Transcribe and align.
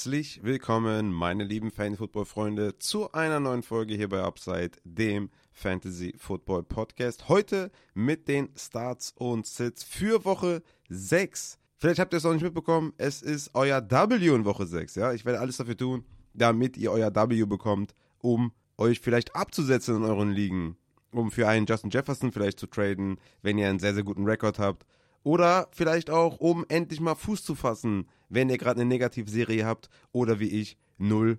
Herzlich 0.00 0.42
willkommen, 0.42 1.12
meine 1.12 1.44
lieben 1.44 1.70
Fantasy-Football-Freunde, 1.70 2.78
zu 2.78 3.12
einer 3.12 3.38
neuen 3.38 3.62
Folge 3.62 3.94
hier 3.94 4.08
bei 4.08 4.22
Upside, 4.22 4.70
dem 4.82 5.28
Fantasy-Football-Podcast. 5.52 7.28
Heute 7.28 7.70
mit 7.92 8.26
den 8.26 8.48
Starts 8.56 9.12
und 9.18 9.46
Sits 9.46 9.84
für 9.84 10.24
Woche 10.24 10.62
6. 10.88 11.58
Vielleicht 11.76 11.98
habt 11.98 12.14
ihr 12.14 12.16
es 12.16 12.24
noch 12.24 12.32
nicht 12.32 12.42
mitbekommen, 12.42 12.94
es 12.96 13.20
ist 13.20 13.50
euer 13.52 13.90
W 13.90 14.34
in 14.34 14.46
Woche 14.46 14.64
6. 14.64 14.94
Ja? 14.94 15.12
Ich 15.12 15.26
werde 15.26 15.38
alles 15.38 15.58
dafür 15.58 15.76
tun, 15.76 16.06
damit 16.32 16.78
ihr 16.78 16.92
euer 16.92 17.14
W 17.14 17.44
bekommt, 17.44 17.94
um 18.20 18.52
euch 18.78 19.00
vielleicht 19.00 19.36
abzusetzen 19.36 19.96
in 19.96 20.04
euren 20.04 20.30
Ligen. 20.30 20.78
Um 21.12 21.30
für 21.30 21.46
einen 21.46 21.66
Justin 21.66 21.90
Jefferson 21.90 22.32
vielleicht 22.32 22.58
zu 22.58 22.68
traden, 22.68 23.18
wenn 23.42 23.58
ihr 23.58 23.68
einen 23.68 23.80
sehr, 23.80 23.92
sehr 23.92 24.04
guten 24.04 24.24
Rekord 24.24 24.58
habt. 24.58 24.86
Oder 25.22 25.68
vielleicht 25.72 26.10
auch, 26.10 26.38
um 26.38 26.64
endlich 26.68 27.00
mal 27.00 27.14
Fuß 27.14 27.44
zu 27.44 27.54
fassen, 27.54 28.08
wenn 28.28 28.48
ihr 28.48 28.58
gerade 28.58 28.80
eine 28.80 28.88
Negativserie 28.88 29.66
habt 29.66 29.90
oder 30.12 30.40
wie 30.40 30.48
ich 30.48 30.78
0-5 30.98 31.38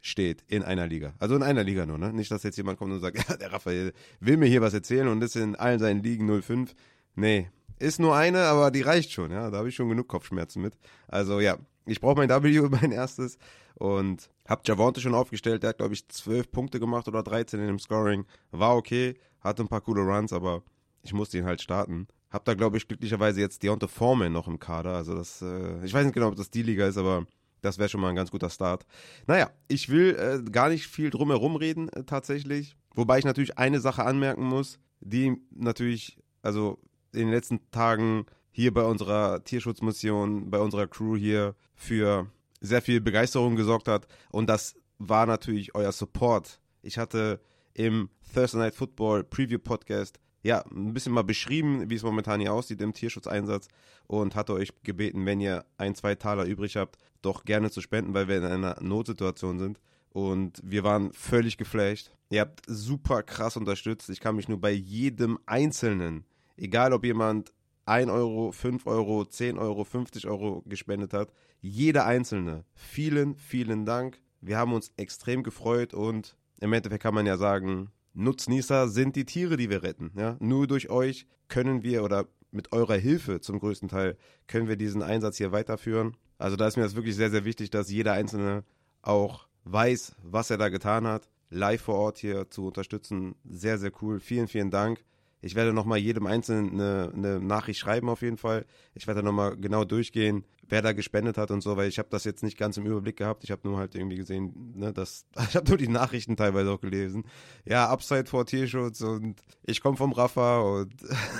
steht 0.00 0.44
in 0.48 0.62
einer 0.62 0.86
Liga. 0.86 1.14
Also 1.18 1.36
in 1.36 1.42
einer 1.42 1.62
Liga 1.62 1.86
nur, 1.86 1.98
ne? 1.98 2.12
Nicht, 2.12 2.30
dass 2.30 2.42
jetzt 2.42 2.56
jemand 2.56 2.78
kommt 2.78 2.92
und 2.92 3.00
sagt, 3.00 3.18
ja, 3.28 3.36
der 3.36 3.52
Raphael 3.52 3.92
will 4.20 4.36
mir 4.36 4.46
hier 4.46 4.62
was 4.62 4.74
erzählen 4.74 5.08
und 5.08 5.22
ist 5.22 5.36
in 5.36 5.54
allen 5.56 5.78
seinen 5.78 6.02
Ligen 6.02 6.28
0-5. 6.28 6.70
Nee, 7.14 7.50
ist 7.78 8.00
nur 8.00 8.16
eine, 8.16 8.44
aber 8.44 8.70
die 8.70 8.82
reicht 8.82 9.12
schon, 9.12 9.30
ja. 9.30 9.50
Da 9.50 9.58
habe 9.58 9.68
ich 9.68 9.74
schon 9.74 9.88
genug 9.88 10.08
Kopfschmerzen 10.08 10.62
mit. 10.62 10.74
Also 11.06 11.40
ja, 11.40 11.58
ich 11.86 12.00
brauche 12.00 12.16
mein 12.16 12.28
W, 12.28 12.60
mein 12.70 12.92
erstes. 12.92 13.38
Und 13.76 14.30
hab 14.46 14.66
Javonte 14.66 15.00
schon 15.00 15.14
aufgestellt. 15.14 15.62
Der 15.62 15.70
hat, 15.70 15.78
glaube 15.78 15.94
ich, 15.94 16.08
12 16.08 16.50
Punkte 16.50 16.80
gemacht 16.80 17.08
oder 17.08 17.22
13 17.22 17.60
in 17.60 17.66
dem 17.66 17.78
Scoring. 17.78 18.24
War 18.50 18.76
okay, 18.76 19.14
hatte 19.40 19.62
ein 19.62 19.68
paar 19.68 19.80
coole 19.80 20.02
Runs, 20.02 20.32
aber 20.32 20.62
ich 21.02 21.12
musste 21.12 21.38
ihn 21.38 21.44
halt 21.44 21.60
starten. 21.60 22.06
Hab 22.34 22.44
da, 22.46 22.54
glaube 22.54 22.76
ich, 22.76 22.88
glücklicherweise 22.88 23.38
jetzt 23.38 23.62
Deontay 23.62 23.86
Foreman 23.86 24.32
noch 24.32 24.48
im 24.48 24.58
Kader. 24.58 24.96
Also 24.96 25.14
das, 25.14 25.40
äh, 25.40 25.84
ich 25.84 25.94
weiß 25.94 26.04
nicht 26.04 26.14
genau, 26.14 26.26
ob 26.26 26.34
das 26.34 26.50
die 26.50 26.64
Liga 26.64 26.84
ist, 26.84 26.98
aber 26.98 27.28
das 27.60 27.78
wäre 27.78 27.88
schon 27.88 28.00
mal 28.00 28.08
ein 28.08 28.16
ganz 28.16 28.32
guter 28.32 28.50
Start. 28.50 28.84
Naja, 29.28 29.52
ich 29.68 29.88
will 29.88 30.16
äh, 30.16 30.50
gar 30.50 30.68
nicht 30.68 30.88
viel 30.88 31.10
drumherum 31.10 31.54
reden, 31.54 31.88
äh, 31.90 32.02
tatsächlich. 32.02 32.74
Wobei 32.92 33.20
ich 33.20 33.24
natürlich 33.24 33.56
eine 33.56 33.78
Sache 33.78 34.04
anmerken 34.04 34.42
muss, 34.42 34.80
die 34.98 35.36
natürlich, 35.52 36.18
also 36.42 36.80
in 37.12 37.20
den 37.20 37.30
letzten 37.30 37.60
Tagen 37.70 38.26
hier 38.50 38.74
bei 38.74 38.82
unserer 38.82 39.44
Tierschutzmission, 39.44 40.50
bei 40.50 40.58
unserer 40.58 40.88
Crew 40.88 41.16
hier 41.16 41.54
für 41.76 42.26
sehr 42.60 42.82
viel 42.82 43.00
Begeisterung 43.00 43.54
gesorgt 43.54 43.86
hat. 43.86 44.08
Und 44.32 44.48
das 44.48 44.74
war 44.98 45.26
natürlich 45.26 45.76
euer 45.76 45.92
Support. 45.92 46.58
Ich 46.82 46.98
hatte 46.98 47.38
im 47.74 48.08
Thursday 48.34 48.58
Night 48.58 48.74
Football 48.74 49.22
Preview 49.22 49.60
Podcast 49.60 50.18
ja, 50.44 50.62
ein 50.70 50.92
bisschen 50.92 51.12
mal 51.12 51.24
beschrieben, 51.24 51.88
wie 51.88 51.94
es 51.94 52.02
momentan 52.02 52.38
hier 52.38 52.52
aussieht 52.52 52.80
im 52.82 52.92
Tierschutzeinsatz 52.92 53.68
und 54.06 54.36
hatte 54.36 54.52
euch 54.52 54.70
gebeten, 54.82 55.24
wenn 55.24 55.40
ihr 55.40 55.64
ein, 55.78 55.94
zwei 55.94 56.14
Taler 56.14 56.44
übrig 56.44 56.76
habt, 56.76 56.98
doch 57.22 57.44
gerne 57.44 57.70
zu 57.70 57.80
spenden, 57.80 58.12
weil 58.12 58.28
wir 58.28 58.36
in 58.36 58.44
einer 58.44 58.76
Notsituation 58.80 59.58
sind. 59.58 59.80
Und 60.10 60.60
wir 60.62 60.84
waren 60.84 61.12
völlig 61.12 61.56
geflasht. 61.56 62.12
Ihr 62.28 62.42
habt 62.42 62.62
super 62.66 63.22
krass 63.22 63.56
unterstützt. 63.56 64.10
Ich 64.10 64.20
kann 64.20 64.36
mich 64.36 64.48
nur 64.48 64.60
bei 64.60 64.70
jedem 64.70 65.38
Einzelnen, 65.46 66.24
egal 66.56 66.92
ob 66.92 67.04
jemand 67.04 67.52
1 67.86 68.10
Euro, 68.10 68.52
5 68.52 68.86
Euro, 68.86 69.24
10 69.24 69.58
Euro, 69.58 69.82
50 69.84 70.26
Euro 70.26 70.62
gespendet 70.66 71.14
hat, 71.14 71.32
jeder 71.62 72.04
Einzelne, 72.04 72.64
vielen, 72.74 73.36
vielen 73.36 73.86
Dank. 73.86 74.20
Wir 74.42 74.58
haben 74.58 74.74
uns 74.74 74.92
extrem 74.98 75.42
gefreut 75.42 75.94
und 75.94 76.36
im 76.60 76.72
Endeffekt 76.74 77.02
kann 77.02 77.14
man 77.14 77.24
ja 77.26 77.38
sagen, 77.38 77.90
Nutznießer 78.14 78.88
sind 78.88 79.16
die 79.16 79.24
Tiere, 79.24 79.56
die 79.56 79.70
wir 79.70 79.82
retten. 79.82 80.12
Ja? 80.16 80.36
Nur 80.40 80.66
durch 80.66 80.88
euch 80.88 81.26
können 81.48 81.82
wir 81.82 82.02
oder 82.04 82.26
mit 82.50 82.72
eurer 82.72 82.94
Hilfe 82.94 83.40
zum 83.40 83.58
größten 83.58 83.88
Teil 83.88 84.16
können 84.46 84.68
wir 84.68 84.76
diesen 84.76 85.02
Einsatz 85.02 85.36
hier 85.36 85.52
weiterführen. 85.52 86.16
Also 86.38 86.56
da 86.56 86.66
ist 86.66 86.76
mir 86.76 86.84
das 86.84 86.94
wirklich 86.94 87.16
sehr, 87.16 87.30
sehr 87.30 87.44
wichtig, 87.44 87.70
dass 87.70 87.90
jeder 87.90 88.12
Einzelne 88.12 88.64
auch 89.02 89.48
weiß, 89.64 90.14
was 90.22 90.50
er 90.50 90.58
da 90.58 90.68
getan 90.68 91.06
hat. 91.06 91.28
Live 91.50 91.82
vor 91.82 91.96
Ort 91.96 92.18
hier 92.18 92.50
zu 92.50 92.66
unterstützen, 92.66 93.34
sehr, 93.44 93.78
sehr 93.78 93.92
cool. 94.02 94.20
Vielen, 94.20 94.48
vielen 94.48 94.70
Dank. 94.70 95.04
Ich 95.40 95.54
werde 95.54 95.72
nochmal 95.72 95.98
jedem 95.98 96.26
Einzelnen 96.26 96.72
eine, 96.72 97.12
eine, 97.14 97.40
Nachricht 97.40 97.78
schreiben 97.78 98.08
auf 98.08 98.22
jeden 98.22 98.38
Fall. 98.38 98.64
Ich 98.94 99.06
werde 99.06 99.22
nochmal 99.22 99.56
genau 99.56 99.84
durchgehen, 99.84 100.44
wer 100.68 100.82
da 100.82 100.92
gespendet 100.92 101.38
hat 101.38 101.50
und 101.50 101.62
so, 101.62 101.76
weil 101.76 101.88
ich 101.88 101.98
habe 101.98 102.08
das 102.10 102.24
jetzt 102.24 102.42
nicht 102.42 102.58
ganz 102.58 102.76
im 102.76 102.86
Überblick 102.86 103.16
gehabt. 103.16 103.44
Ich 103.44 103.50
habe 103.50 103.66
nur 103.68 103.78
halt 103.78 103.94
irgendwie 103.94 104.16
gesehen, 104.16 104.72
ne, 104.76 104.92
dass 104.92 105.26
ich 105.48 105.56
habe 105.56 105.68
nur 105.68 105.78
die 105.78 105.88
Nachrichten 105.88 106.36
teilweise 106.36 106.70
auch 106.70 106.80
gelesen. 106.80 107.24
Ja, 107.64 107.88
Upside 107.88 108.26
vor 108.26 108.46
Tierschutz 108.46 109.00
und 109.00 109.40
ich 109.64 109.80
komme 109.80 109.96
vom 109.96 110.12
Rafa 110.12 110.60
und 110.60 110.94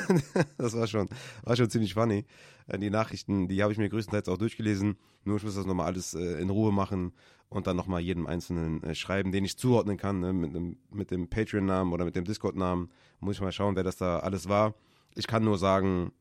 das 0.58 0.76
war 0.76 0.86
schon 0.86 1.08
war 1.42 1.56
schon 1.56 1.70
ziemlich 1.70 1.94
funny. 1.94 2.24
Äh, 2.66 2.78
die 2.78 2.90
Nachrichten, 2.90 3.48
die 3.48 3.62
habe 3.62 3.72
ich 3.72 3.78
mir 3.78 3.88
größtenteils 3.88 4.28
auch 4.28 4.38
durchgelesen. 4.38 4.96
Nur 5.24 5.36
ich 5.36 5.42
muss 5.42 5.54
das 5.54 5.66
nochmal 5.66 5.86
alles 5.86 6.14
äh, 6.14 6.40
in 6.40 6.50
Ruhe 6.50 6.72
machen 6.72 7.12
und 7.48 7.66
dann 7.66 7.76
nochmal 7.76 8.00
jedem 8.00 8.26
Einzelnen 8.26 8.82
äh, 8.82 8.94
schreiben, 8.94 9.32
den 9.32 9.44
ich 9.44 9.58
zuordnen 9.58 9.96
kann, 9.96 10.20
ne, 10.20 10.32
mit, 10.32 10.54
dem, 10.54 10.76
mit 10.90 11.10
dem 11.10 11.28
Patreon-Namen 11.28 11.92
oder 11.92 12.04
mit 12.04 12.16
dem 12.16 12.24
Discord-Namen. 12.24 12.90
Muss 13.20 13.36
ich 13.36 13.42
mal 13.42 13.52
schauen, 13.52 13.76
wer 13.76 13.84
das 13.84 13.96
da 13.96 14.18
alles 14.18 14.48
war. 14.48 14.74
Ich 15.14 15.26
kann 15.26 15.44
nur 15.44 15.58
sagen, 15.58 16.12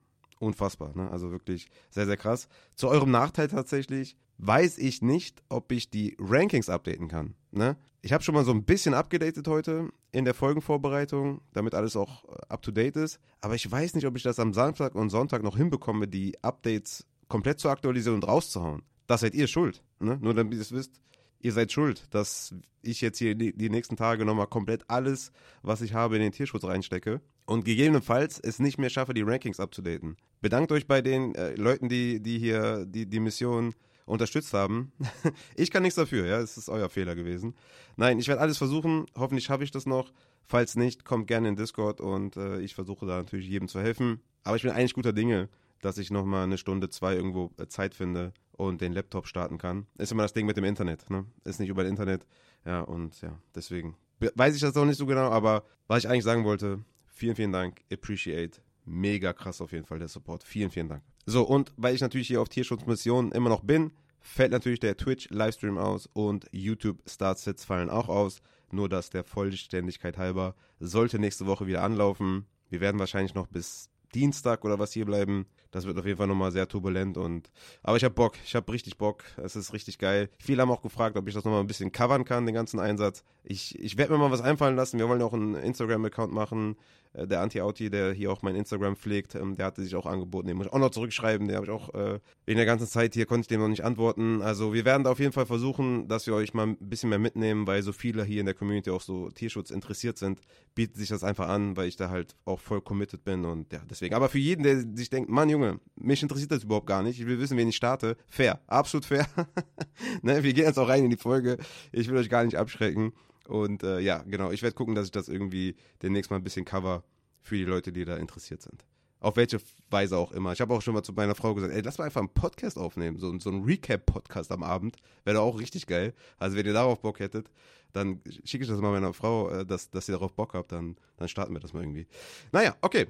unfassbar. 0.44 0.96
Ne? 0.96 1.10
Also 1.10 1.32
wirklich 1.32 1.70
sehr, 1.90 2.06
sehr 2.06 2.18
krass. 2.18 2.48
Zu 2.76 2.90
eurem 2.90 3.12
Nachteil 3.12 3.48
tatsächlich 3.48 4.18
weiß 4.38 4.78
ich 4.78 5.02
nicht, 5.02 5.44
ob 5.50 5.72
ich 5.72 5.90
die 5.90 6.16
Rankings 6.20 6.70
updaten 6.70 7.08
kann. 7.08 7.36
Ne? 7.52 7.78
Ich 8.02 8.12
habe 8.12 8.24
schon 8.24 8.36
mal 8.36 8.44
so 8.44 8.52
ein 8.52 8.66
bisschen 8.66 8.94
abgedatet 8.94 9.48
heute 9.48 9.90
in 10.12 10.26
der 10.26 10.34
Folgenvorbereitung, 10.34 11.42
damit 11.54 11.74
alles 11.74 11.96
auch 11.96 12.26
äh, 12.26 12.36
up-to-date 12.50 12.98
ist. 12.98 13.20
Aber 13.42 13.56
ich 13.56 13.70
weiß 13.70 13.96
nicht, 13.96 14.06
ob 14.06 14.18
ich 14.18 14.24
das 14.24 14.40
am 14.40 14.54
Samstag 14.54 14.96
und 14.96 15.10
Sonntag 15.10 15.44
noch 15.44 15.58
hinbekomme, 15.58 16.08
die 16.08 16.42
Updates 16.44 17.06
komplett 17.28 17.60
zu 17.60 17.70
aktualisieren 17.70 18.16
und 18.16 18.28
rauszuhauen. 18.28 18.84
Das 19.08 19.22
seid 19.22 19.36
ihr 19.36 19.48
schuld. 19.48 19.82
Ne? 20.00 20.18
Nur 20.22 20.34
damit 20.34 20.54
ihr 20.54 20.62
es 20.62 20.72
wisst, 20.72 21.00
ihr 21.44 21.52
seid 21.52 21.72
schuld, 21.72 22.08
dass 22.12 22.56
ich 22.82 23.02
jetzt 23.02 23.20
hier 23.20 23.36
die, 23.36 23.70
nächsten 23.70 23.96
Tage 23.96 24.26
nochmal 24.26 24.48
komplett 24.48 24.90
alles, 24.90 25.32
was 25.62 25.82
ich 25.82 25.94
habe, 25.94 26.16
in 26.16 26.22
den 26.22 26.32
Tierschutz 26.32 26.64
reinstecke 26.64 27.22
und 27.46 27.66
gegebenenfalls 27.66 28.40
es 28.40 28.60
nicht 28.60 28.80
mehr 28.80 28.90
schaffe, 28.90 29.14
die 29.14 29.22
Rankings 29.22 29.60
abzudaten. 29.60 30.18
Bedankt 30.42 30.72
euch 30.72 30.88
bei 30.88 31.02
den 31.02 31.36
äh, 31.36 31.56
Leuten, 31.56 31.90
die, 31.90 32.22
die 32.22 32.40
hier 32.40 32.86
die, 32.86 33.06
die 33.06 33.20
Mission 33.20 33.76
unterstützt 34.06 34.54
haben. 34.54 34.92
ich 35.56 35.70
kann 35.70 35.84
nichts 35.84 35.96
dafür, 35.96 36.26
ja, 36.26 36.40
es 36.40 36.58
ist 36.58 36.70
euer 36.70 36.90
Fehler 36.90 37.16
gewesen. 37.16 37.56
Nein, 37.98 38.20
ich 38.20 38.28
werde 38.28 38.42
alles 38.42 38.58
versuchen, 38.58 39.06
hoffentlich 39.16 39.46
schaffe 39.46 39.64
ich 39.64 39.72
das 39.72 39.86
noch. 39.86 40.12
Falls 40.46 40.76
nicht, 40.76 41.06
kommt 41.06 41.28
gerne 41.28 41.50
in 41.50 41.56
Discord 41.56 42.02
und 42.02 42.36
äh, 42.36 42.60
ich 42.60 42.76
versuche 42.76 43.06
da 43.06 43.18
natürlich 43.18 43.48
jedem 43.48 43.68
zu 43.68 43.80
helfen. 43.80 44.22
Aber 44.44 44.58
ich 44.58 44.64
bin 44.64 44.72
eigentlich 44.72 44.94
guter 44.94 45.14
Dinge, 45.14 45.50
dass 45.82 45.98
ich 45.98 46.12
nochmal 46.12 46.44
eine 46.44 46.58
Stunde, 46.58 46.90
zwei 46.90 47.16
irgendwo 47.16 47.52
äh, 47.58 47.68
Zeit 47.68 47.96
finde 47.96 48.34
und 48.56 48.82
den 48.82 48.94
Laptop 48.94 49.28
starten 49.28 49.58
kann. 49.58 49.88
Ist 49.98 50.12
immer 50.12 50.24
das 50.24 50.34
Ding 50.34 50.46
mit 50.46 50.58
dem 50.58 50.64
Internet, 50.64 51.10
ne? 51.10 51.26
Ist 51.44 51.60
nicht 51.60 51.70
über 51.70 51.86
Internet. 51.86 52.26
Ja, 52.66 52.82
und 52.82 53.22
ja, 53.22 53.38
deswegen 53.56 53.96
weiß 54.20 54.56
ich 54.56 54.62
das 54.62 54.78
auch 54.78 54.86
nicht 54.86 54.98
so 54.98 55.06
genau, 55.06 55.30
aber 55.30 55.64
was 55.88 56.04
ich 56.04 56.10
eigentlich 56.10 56.24
sagen 56.24 56.46
wollte, 56.46 56.84
vielen, 57.08 57.36
vielen 57.36 57.52
Dank, 57.52 57.82
appreciate. 57.92 58.62
Mega 58.86 59.34
krass 59.34 59.62
auf 59.62 59.72
jeden 59.72 59.86
Fall 59.86 60.00
der 60.00 60.08
Support. 60.08 60.44
Vielen, 60.44 60.70
vielen 60.70 60.90
Dank. 60.90 61.04
So, 61.26 61.44
und 61.44 61.74
weil 61.78 61.96
ich 61.96 62.02
natürlich 62.02 62.28
hier 62.28 62.42
auf 62.42 62.50
Tierschutzmissionen 62.50 63.32
immer 63.32 63.50
noch 63.50 63.62
bin, 63.62 63.92
fällt 64.20 64.52
natürlich 64.52 64.80
der 64.80 64.98
Twitch-Livestream 64.98 65.78
aus 65.78 66.10
und 66.12 66.48
YouTube-Startsets 66.52 67.64
fallen 67.66 67.90
auch 67.90 68.10
aus. 68.10 68.42
Nur 68.72 68.90
dass 68.90 69.10
der 69.10 69.24
Vollständigkeit 69.24 70.18
halber 70.18 70.56
sollte 70.80 71.20
nächste 71.20 71.46
Woche 71.46 71.68
wieder 71.68 71.84
anlaufen. 71.84 72.46
Wir 72.70 72.82
werden 72.82 73.00
wahrscheinlich 73.00 73.36
noch 73.36 73.48
bis 73.48 73.90
Dienstag 74.16 74.66
oder 74.66 74.80
was 74.80 74.94
hier 74.94 75.06
bleiben. 75.06 75.46
Das 75.74 75.86
wird 75.86 75.98
auf 75.98 76.06
jeden 76.06 76.18
Fall 76.18 76.28
nochmal 76.28 76.52
sehr 76.52 76.68
turbulent 76.68 77.18
und 77.18 77.50
aber 77.82 77.98
ich 77.98 78.04
habe 78.04 78.14
Bock, 78.14 78.36
ich 78.46 78.56
habe 78.56 78.72
richtig 78.72 78.98
Bock. 78.98 79.24
Es 79.38 79.56
ist 79.56 79.74
richtig 79.74 79.98
geil. 79.98 80.30
Viele 80.40 80.62
haben 80.62 80.72
auch 80.72 80.82
gefragt, 80.82 81.18
ob 81.18 81.28
ich 81.28 81.34
das 81.34 81.44
nochmal 81.44 81.62
ein 81.62 81.68
bisschen 81.68 81.92
covern 81.92 82.26
kann, 82.26 82.46
den 82.46 82.56
ganzen 82.56 82.80
Einsatz. 82.80 83.24
Ich, 83.44 83.78
ich 83.80 83.98
werde 83.98 84.14
mir 84.14 84.20
mal 84.20 84.32
was 84.32 84.42
einfallen 84.42 84.76
lassen. 84.76 85.00
Wir 85.00 85.10
wollen 85.10 85.22
auch 85.22 85.34
einen 85.34 85.56
Instagram-Account 85.56 86.32
machen. 86.32 86.78
Äh, 87.14 87.28
der 87.28 87.42
Anti-Auti, 87.42 87.90
der 87.90 88.12
hier 88.14 88.32
auch 88.32 88.42
mein 88.42 88.56
Instagram 88.56 88.96
pflegt, 88.96 89.36
ähm, 89.36 89.56
der 89.56 89.66
hatte 89.68 89.84
sich 89.84 89.96
auch 89.96 90.06
angeboten. 90.06 90.48
Den 90.48 90.58
muss 90.58 90.68
ich 90.68 90.74
auch 90.74 90.80
noch 90.80 90.90
zurückschreiben. 90.90 91.48
Den 91.48 91.56
habe 91.56 91.66
ich 91.66 91.72
auch 91.72 91.94
äh, 91.94 92.20
in 92.46 92.58
der 92.58 92.66
ganzen 92.66 92.88
Zeit 92.88 93.14
hier 93.14 93.26
konnte 93.26 93.42
ich 93.42 93.48
dem 93.48 93.62
noch 93.62 93.68
nicht 93.68 93.84
antworten. 93.84 94.42
Also 94.42 94.74
wir 94.74 94.86
werden 94.86 95.04
da 95.04 95.12
auf 95.12 95.20
jeden 95.20 95.32
Fall 95.32 95.46
versuchen, 95.46 96.08
dass 96.08 96.28
wir 96.28 96.34
euch 96.34 96.54
mal 96.54 96.68
ein 96.68 96.78
bisschen 96.78 97.10
mehr 97.10 97.20
mitnehmen, 97.20 97.68
weil 97.68 97.82
so 97.84 97.94
viele 97.94 98.24
hier 98.24 98.40
in 98.40 98.46
der 98.46 98.56
Community 98.56 98.90
auch 98.90 99.02
so 99.02 99.30
Tierschutz 99.30 99.70
interessiert 99.70 100.18
sind, 100.18 100.42
bietet 100.76 100.98
sich 100.98 101.10
das 101.10 101.24
einfach 101.24 101.48
an, 101.48 101.78
weil 101.78 101.88
ich 101.88 101.96
da 101.96 102.10
halt 102.10 102.36
auch 102.46 102.60
voll 102.60 102.82
committed 102.82 103.24
bin 103.24 103.46
und 103.46 103.72
ja, 103.72 103.82
deswegen. 103.90 104.16
Aber 104.16 104.30
für 104.30 104.40
jeden, 104.40 104.64
der 104.64 104.80
sich 104.96 105.10
denkt, 105.10 105.30
Mann, 105.30 105.50
Junge, 105.50 105.63
mich 105.96 106.22
interessiert 106.22 106.52
das 106.52 106.64
überhaupt 106.64 106.88
gar 106.88 107.04
nicht. 107.04 107.20
Ich 107.20 107.26
will 107.26 107.40
wissen, 107.40 107.58
wen 107.58 107.70
ich 107.70 107.76
starte. 107.76 108.18
Fair, 108.28 108.62
absolut 108.68 109.06
fair. 109.06 109.28
ne, 110.22 110.44
wir 110.44 110.54
gehen 110.54 110.66
jetzt 110.66 110.80
auch 110.80 110.88
rein 110.88 111.04
in 111.04 111.10
die 111.10 111.18
Folge. 111.18 111.58
Ich 111.92 112.08
will 112.10 112.18
euch 112.18 112.30
gar 112.30 112.44
nicht 112.44 112.58
abschrecken. 112.58 113.14
Und 113.48 113.84
äh, 113.84 114.00
ja, 114.00 114.24
genau, 114.24 114.52
ich 114.52 114.62
werde 114.62 114.76
gucken, 114.76 114.96
dass 114.96 115.06
ich 115.06 115.12
das 115.12 115.28
irgendwie 115.28 115.76
demnächst 116.02 116.32
mal 116.32 116.38
ein 116.38 116.44
bisschen 116.44 116.66
cover 116.66 117.04
für 117.42 117.56
die 117.56 117.66
Leute, 117.66 117.92
die 117.92 118.06
da 118.06 118.18
interessiert 118.18 118.62
sind. 118.62 118.86
Auf 119.20 119.38
welche 119.38 119.60
Weise 119.90 120.18
auch 120.18 120.32
immer. 120.32 120.52
Ich 120.52 120.60
habe 120.60 120.74
auch 120.74 120.82
schon 120.82 120.94
mal 120.94 121.04
zu 121.04 121.14
meiner 121.14 121.36
Frau 121.36 121.54
gesagt, 121.54 121.74
ey, 121.74 121.82
lass 121.82 121.98
mal 121.98 122.06
einfach 122.06 122.20
einen 122.20 122.34
Podcast 122.34 122.78
aufnehmen, 122.78 123.18
so, 123.18 123.38
so 123.40 123.50
ein 123.50 123.64
Recap-Podcast 123.64 124.52
am 124.52 124.64
Abend. 124.64 124.98
Wäre 125.24 125.40
auch 125.40 125.60
richtig 125.60 125.88
geil. 125.88 126.14
Also 126.38 126.58
wenn 126.58 126.66
ihr 126.66 126.74
darauf 126.74 127.02
Bock 127.02 127.20
hättet, 127.20 127.50
dann 127.94 128.22
schicke 128.44 128.64
ich 128.64 128.70
das 128.70 128.82
mal 128.82 128.92
meiner 128.92 129.14
Frau, 129.14 129.50
äh, 129.50 129.66
dass, 129.66 129.90
dass 129.90 130.10
ihr 130.10 130.14
darauf 130.14 130.34
Bock 130.34 130.54
habt, 130.54 130.72
dann, 130.72 130.98
dann 131.18 131.28
starten 131.30 131.54
wir 131.54 131.60
das 131.60 131.74
mal 131.74 131.84
irgendwie. 131.84 132.08
Naja, 132.52 132.76
okay. 132.82 133.08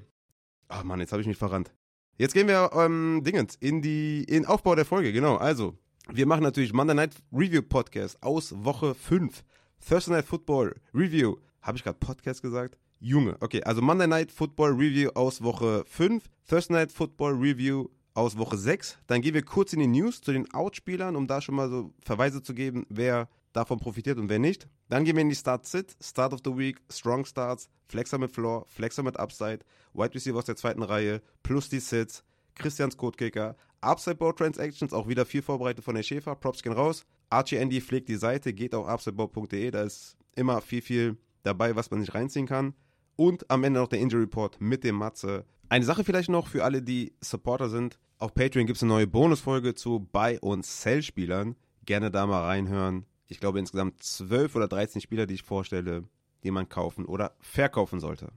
Ach 0.67 0.83
Mann, 0.83 0.99
jetzt 0.99 1.11
habe 1.11 1.21
ich 1.21 1.27
mich 1.27 1.37
verrannt. 1.37 1.71
Jetzt 2.17 2.33
gehen 2.35 2.47
wir 2.47 2.69
ähm, 2.75 3.21
Dingens 3.23 3.55
in 3.55 3.81
die 3.81 4.23
in 4.25 4.45
Aufbau 4.45 4.75
der 4.75 4.85
Folge, 4.85 5.11
genau. 5.11 5.37
Also, 5.37 5.75
Wir 6.11 6.27
machen 6.27 6.43
natürlich 6.43 6.73
Monday 6.73 6.93
Night 6.93 7.15
Review 7.31 7.61
Podcast 7.61 8.21
aus 8.21 8.53
Woche 8.55 8.93
5. 8.93 9.43
Thursday 9.87 10.13
Night 10.15 10.25
Football 10.25 10.75
Review. 10.93 11.37
Habe 11.61 11.77
ich 11.77 11.83
gerade 11.83 11.97
Podcast 11.97 12.41
gesagt? 12.41 12.77
Junge. 12.99 13.37
Okay, 13.39 13.63
also 13.63 13.81
Monday 13.81 14.05
Night 14.05 14.31
Football 14.31 14.73
Review 14.73 15.09
aus 15.15 15.41
Woche 15.41 15.83
5. 15.87 16.23
Thursday 16.47 16.73
Night 16.73 16.91
Football 16.91 17.33
Review 17.33 17.87
aus 18.13 18.37
Woche 18.37 18.57
6. 18.57 18.99
Dann 19.07 19.21
gehen 19.21 19.33
wir 19.33 19.43
kurz 19.43 19.73
in 19.73 19.79
die 19.79 19.87
News 19.87 20.21
zu 20.21 20.33
den 20.33 20.53
Outspielern, 20.53 21.15
um 21.15 21.25
da 21.25 21.41
schon 21.41 21.55
mal 21.55 21.69
so 21.69 21.93
Verweise 22.03 22.43
zu 22.43 22.53
geben, 22.53 22.85
wer 22.89 23.27
davon 23.53 23.79
profitiert 23.79 24.17
und 24.17 24.29
wer 24.29 24.39
nicht. 24.39 24.67
Dann 24.89 25.05
gehen 25.05 25.15
wir 25.15 25.21
in 25.21 25.29
die 25.29 25.35
Start-Sit, 25.35 25.95
Start 26.01 26.33
of 26.33 26.41
the 26.43 26.57
Week, 26.57 26.81
Strong 26.91 27.25
Starts, 27.25 27.69
Flexer 27.87 28.17
mit 28.17 28.31
Floor, 28.31 28.65
Flexer 28.67 29.03
mit 29.03 29.17
Upside, 29.17 29.59
Wide 29.93 30.13
Receiver 30.13 30.37
aus 30.37 30.45
der 30.45 30.55
zweiten 30.55 30.83
Reihe, 30.83 31.21
plus 31.43 31.69
die 31.69 31.79
Sits, 31.79 32.23
Christians 32.55 32.97
Codekicker, 32.97 33.55
Upside 33.81 34.15
Board 34.15 34.37
Transactions, 34.37 34.93
auch 34.93 35.07
wieder 35.07 35.25
viel 35.25 35.41
vorbereitet 35.41 35.83
von 35.83 35.95
der 35.95 36.03
Schäfer, 36.03 36.35
Props 36.35 36.63
gehen 36.63 36.73
raus. 36.73 37.05
Archie 37.29 37.57
Andy 37.57 37.81
pflegt 37.81 38.09
die 38.09 38.15
Seite, 38.15 38.53
geht 38.53 38.75
auf 38.75 38.87
upsideboard.de, 38.87 39.71
da 39.71 39.83
ist 39.83 40.17
immer 40.35 40.61
viel, 40.61 40.81
viel 40.81 41.17
dabei, 41.43 41.75
was 41.75 41.91
man 41.91 42.01
sich 42.01 42.13
reinziehen 42.13 42.47
kann. 42.47 42.73
Und 43.15 43.49
am 43.49 43.63
Ende 43.63 43.79
noch 43.79 43.87
der 43.87 43.99
Injury 43.99 44.23
Report 44.23 44.59
mit 44.59 44.83
dem 44.83 44.95
Matze. 44.95 45.45
Eine 45.69 45.85
Sache 45.85 46.03
vielleicht 46.03 46.29
noch 46.29 46.47
für 46.47 46.63
alle, 46.63 46.81
die 46.81 47.13
Supporter 47.21 47.69
sind. 47.69 47.99
Auf 48.17 48.33
Patreon 48.33 48.65
gibt 48.65 48.77
es 48.77 48.83
eine 48.83 48.91
neue 48.91 49.07
Bonusfolge 49.07 49.75
zu 49.75 49.99
Buy- 49.99 50.39
und 50.39 50.65
Sell-Spielern. 50.65 51.55
Gerne 51.85 52.09
da 52.09 52.25
mal 52.25 52.43
reinhören. 52.43 53.05
Ich 53.33 53.39
glaube 53.39 53.57
insgesamt 53.57 54.03
12 54.03 54.55
oder 54.55 54.67
13 54.67 55.01
Spieler, 55.01 55.25
die 55.25 55.33
ich 55.33 55.41
vorstelle, 55.41 56.03
die 56.43 56.51
man 56.51 56.69
kaufen 56.69 57.05
oder 57.05 57.35
verkaufen 57.39 57.99
sollte. 57.99 58.31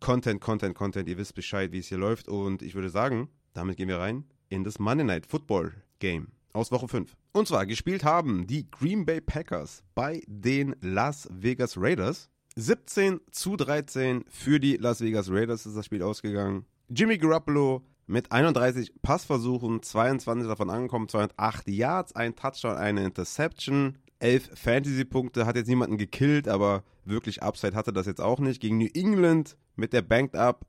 Content, 0.00 0.40
Content, 0.40 0.74
Content. 0.74 1.08
Ihr 1.08 1.16
wisst 1.16 1.36
Bescheid, 1.36 1.70
wie 1.70 1.78
es 1.78 1.86
hier 1.86 1.98
läuft. 1.98 2.26
Und 2.26 2.60
ich 2.60 2.74
würde 2.74 2.90
sagen, 2.90 3.28
damit 3.52 3.76
gehen 3.76 3.86
wir 3.86 3.98
rein 3.98 4.24
in 4.48 4.64
das 4.64 4.80
Monday 4.80 5.04
Night 5.04 5.26
Football 5.26 5.72
Game 6.00 6.32
aus 6.52 6.72
Woche 6.72 6.88
5. 6.88 7.16
Und 7.30 7.46
zwar 7.46 7.66
gespielt 7.66 8.02
haben 8.02 8.48
die 8.48 8.68
Green 8.68 9.06
Bay 9.06 9.20
Packers 9.20 9.84
bei 9.94 10.22
den 10.26 10.74
Las 10.80 11.28
Vegas 11.30 11.76
Raiders. 11.76 12.28
17 12.56 13.20
zu 13.30 13.56
13 13.56 14.24
für 14.28 14.58
die 14.58 14.76
Las 14.76 15.00
Vegas 15.00 15.30
Raiders 15.30 15.66
ist 15.66 15.76
das 15.76 15.86
Spiel 15.86 16.02
ausgegangen. 16.02 16.66
Jimmy 16.88 17.16
Garoppolo 17.16 17.84
mit 18.06 18.32
31 18.32 19.00
Passversuchen, 19.02 19.82
22 19.82 20.48
davon 20.48 20.68
angekommen, 20.68 21.08
208 21.08 21.68
Yards, 21.68 22.14
ein 22.14 22.34
Touchdown, 22.34 22.76
eine 22.76 23.04
Interception, 23.04 23.98
11 24.22 24.50
Fantasy-Punkte, 24.54 25.46
hat 25.46 25.56
jetzt 25.56 25.68
niemanden 25.68 25.98
gekillt, 25.98 26.48
aber 26.48 26.84
wirklich 27.04 27.42
Upside 27.42 27.74
hatte 27.74 27.92
das 27.92 28.06
jetzt 28.06 28.20
auch 28.20 28.38
nicht. 28.38 28.60
Gegen 28.60 28.78
New 28.78 28.88
England 28.94 29.56
mit 29.76 29.92
der 29.92 30.02
Banked 30.02 30.36
Up 30.36 30.64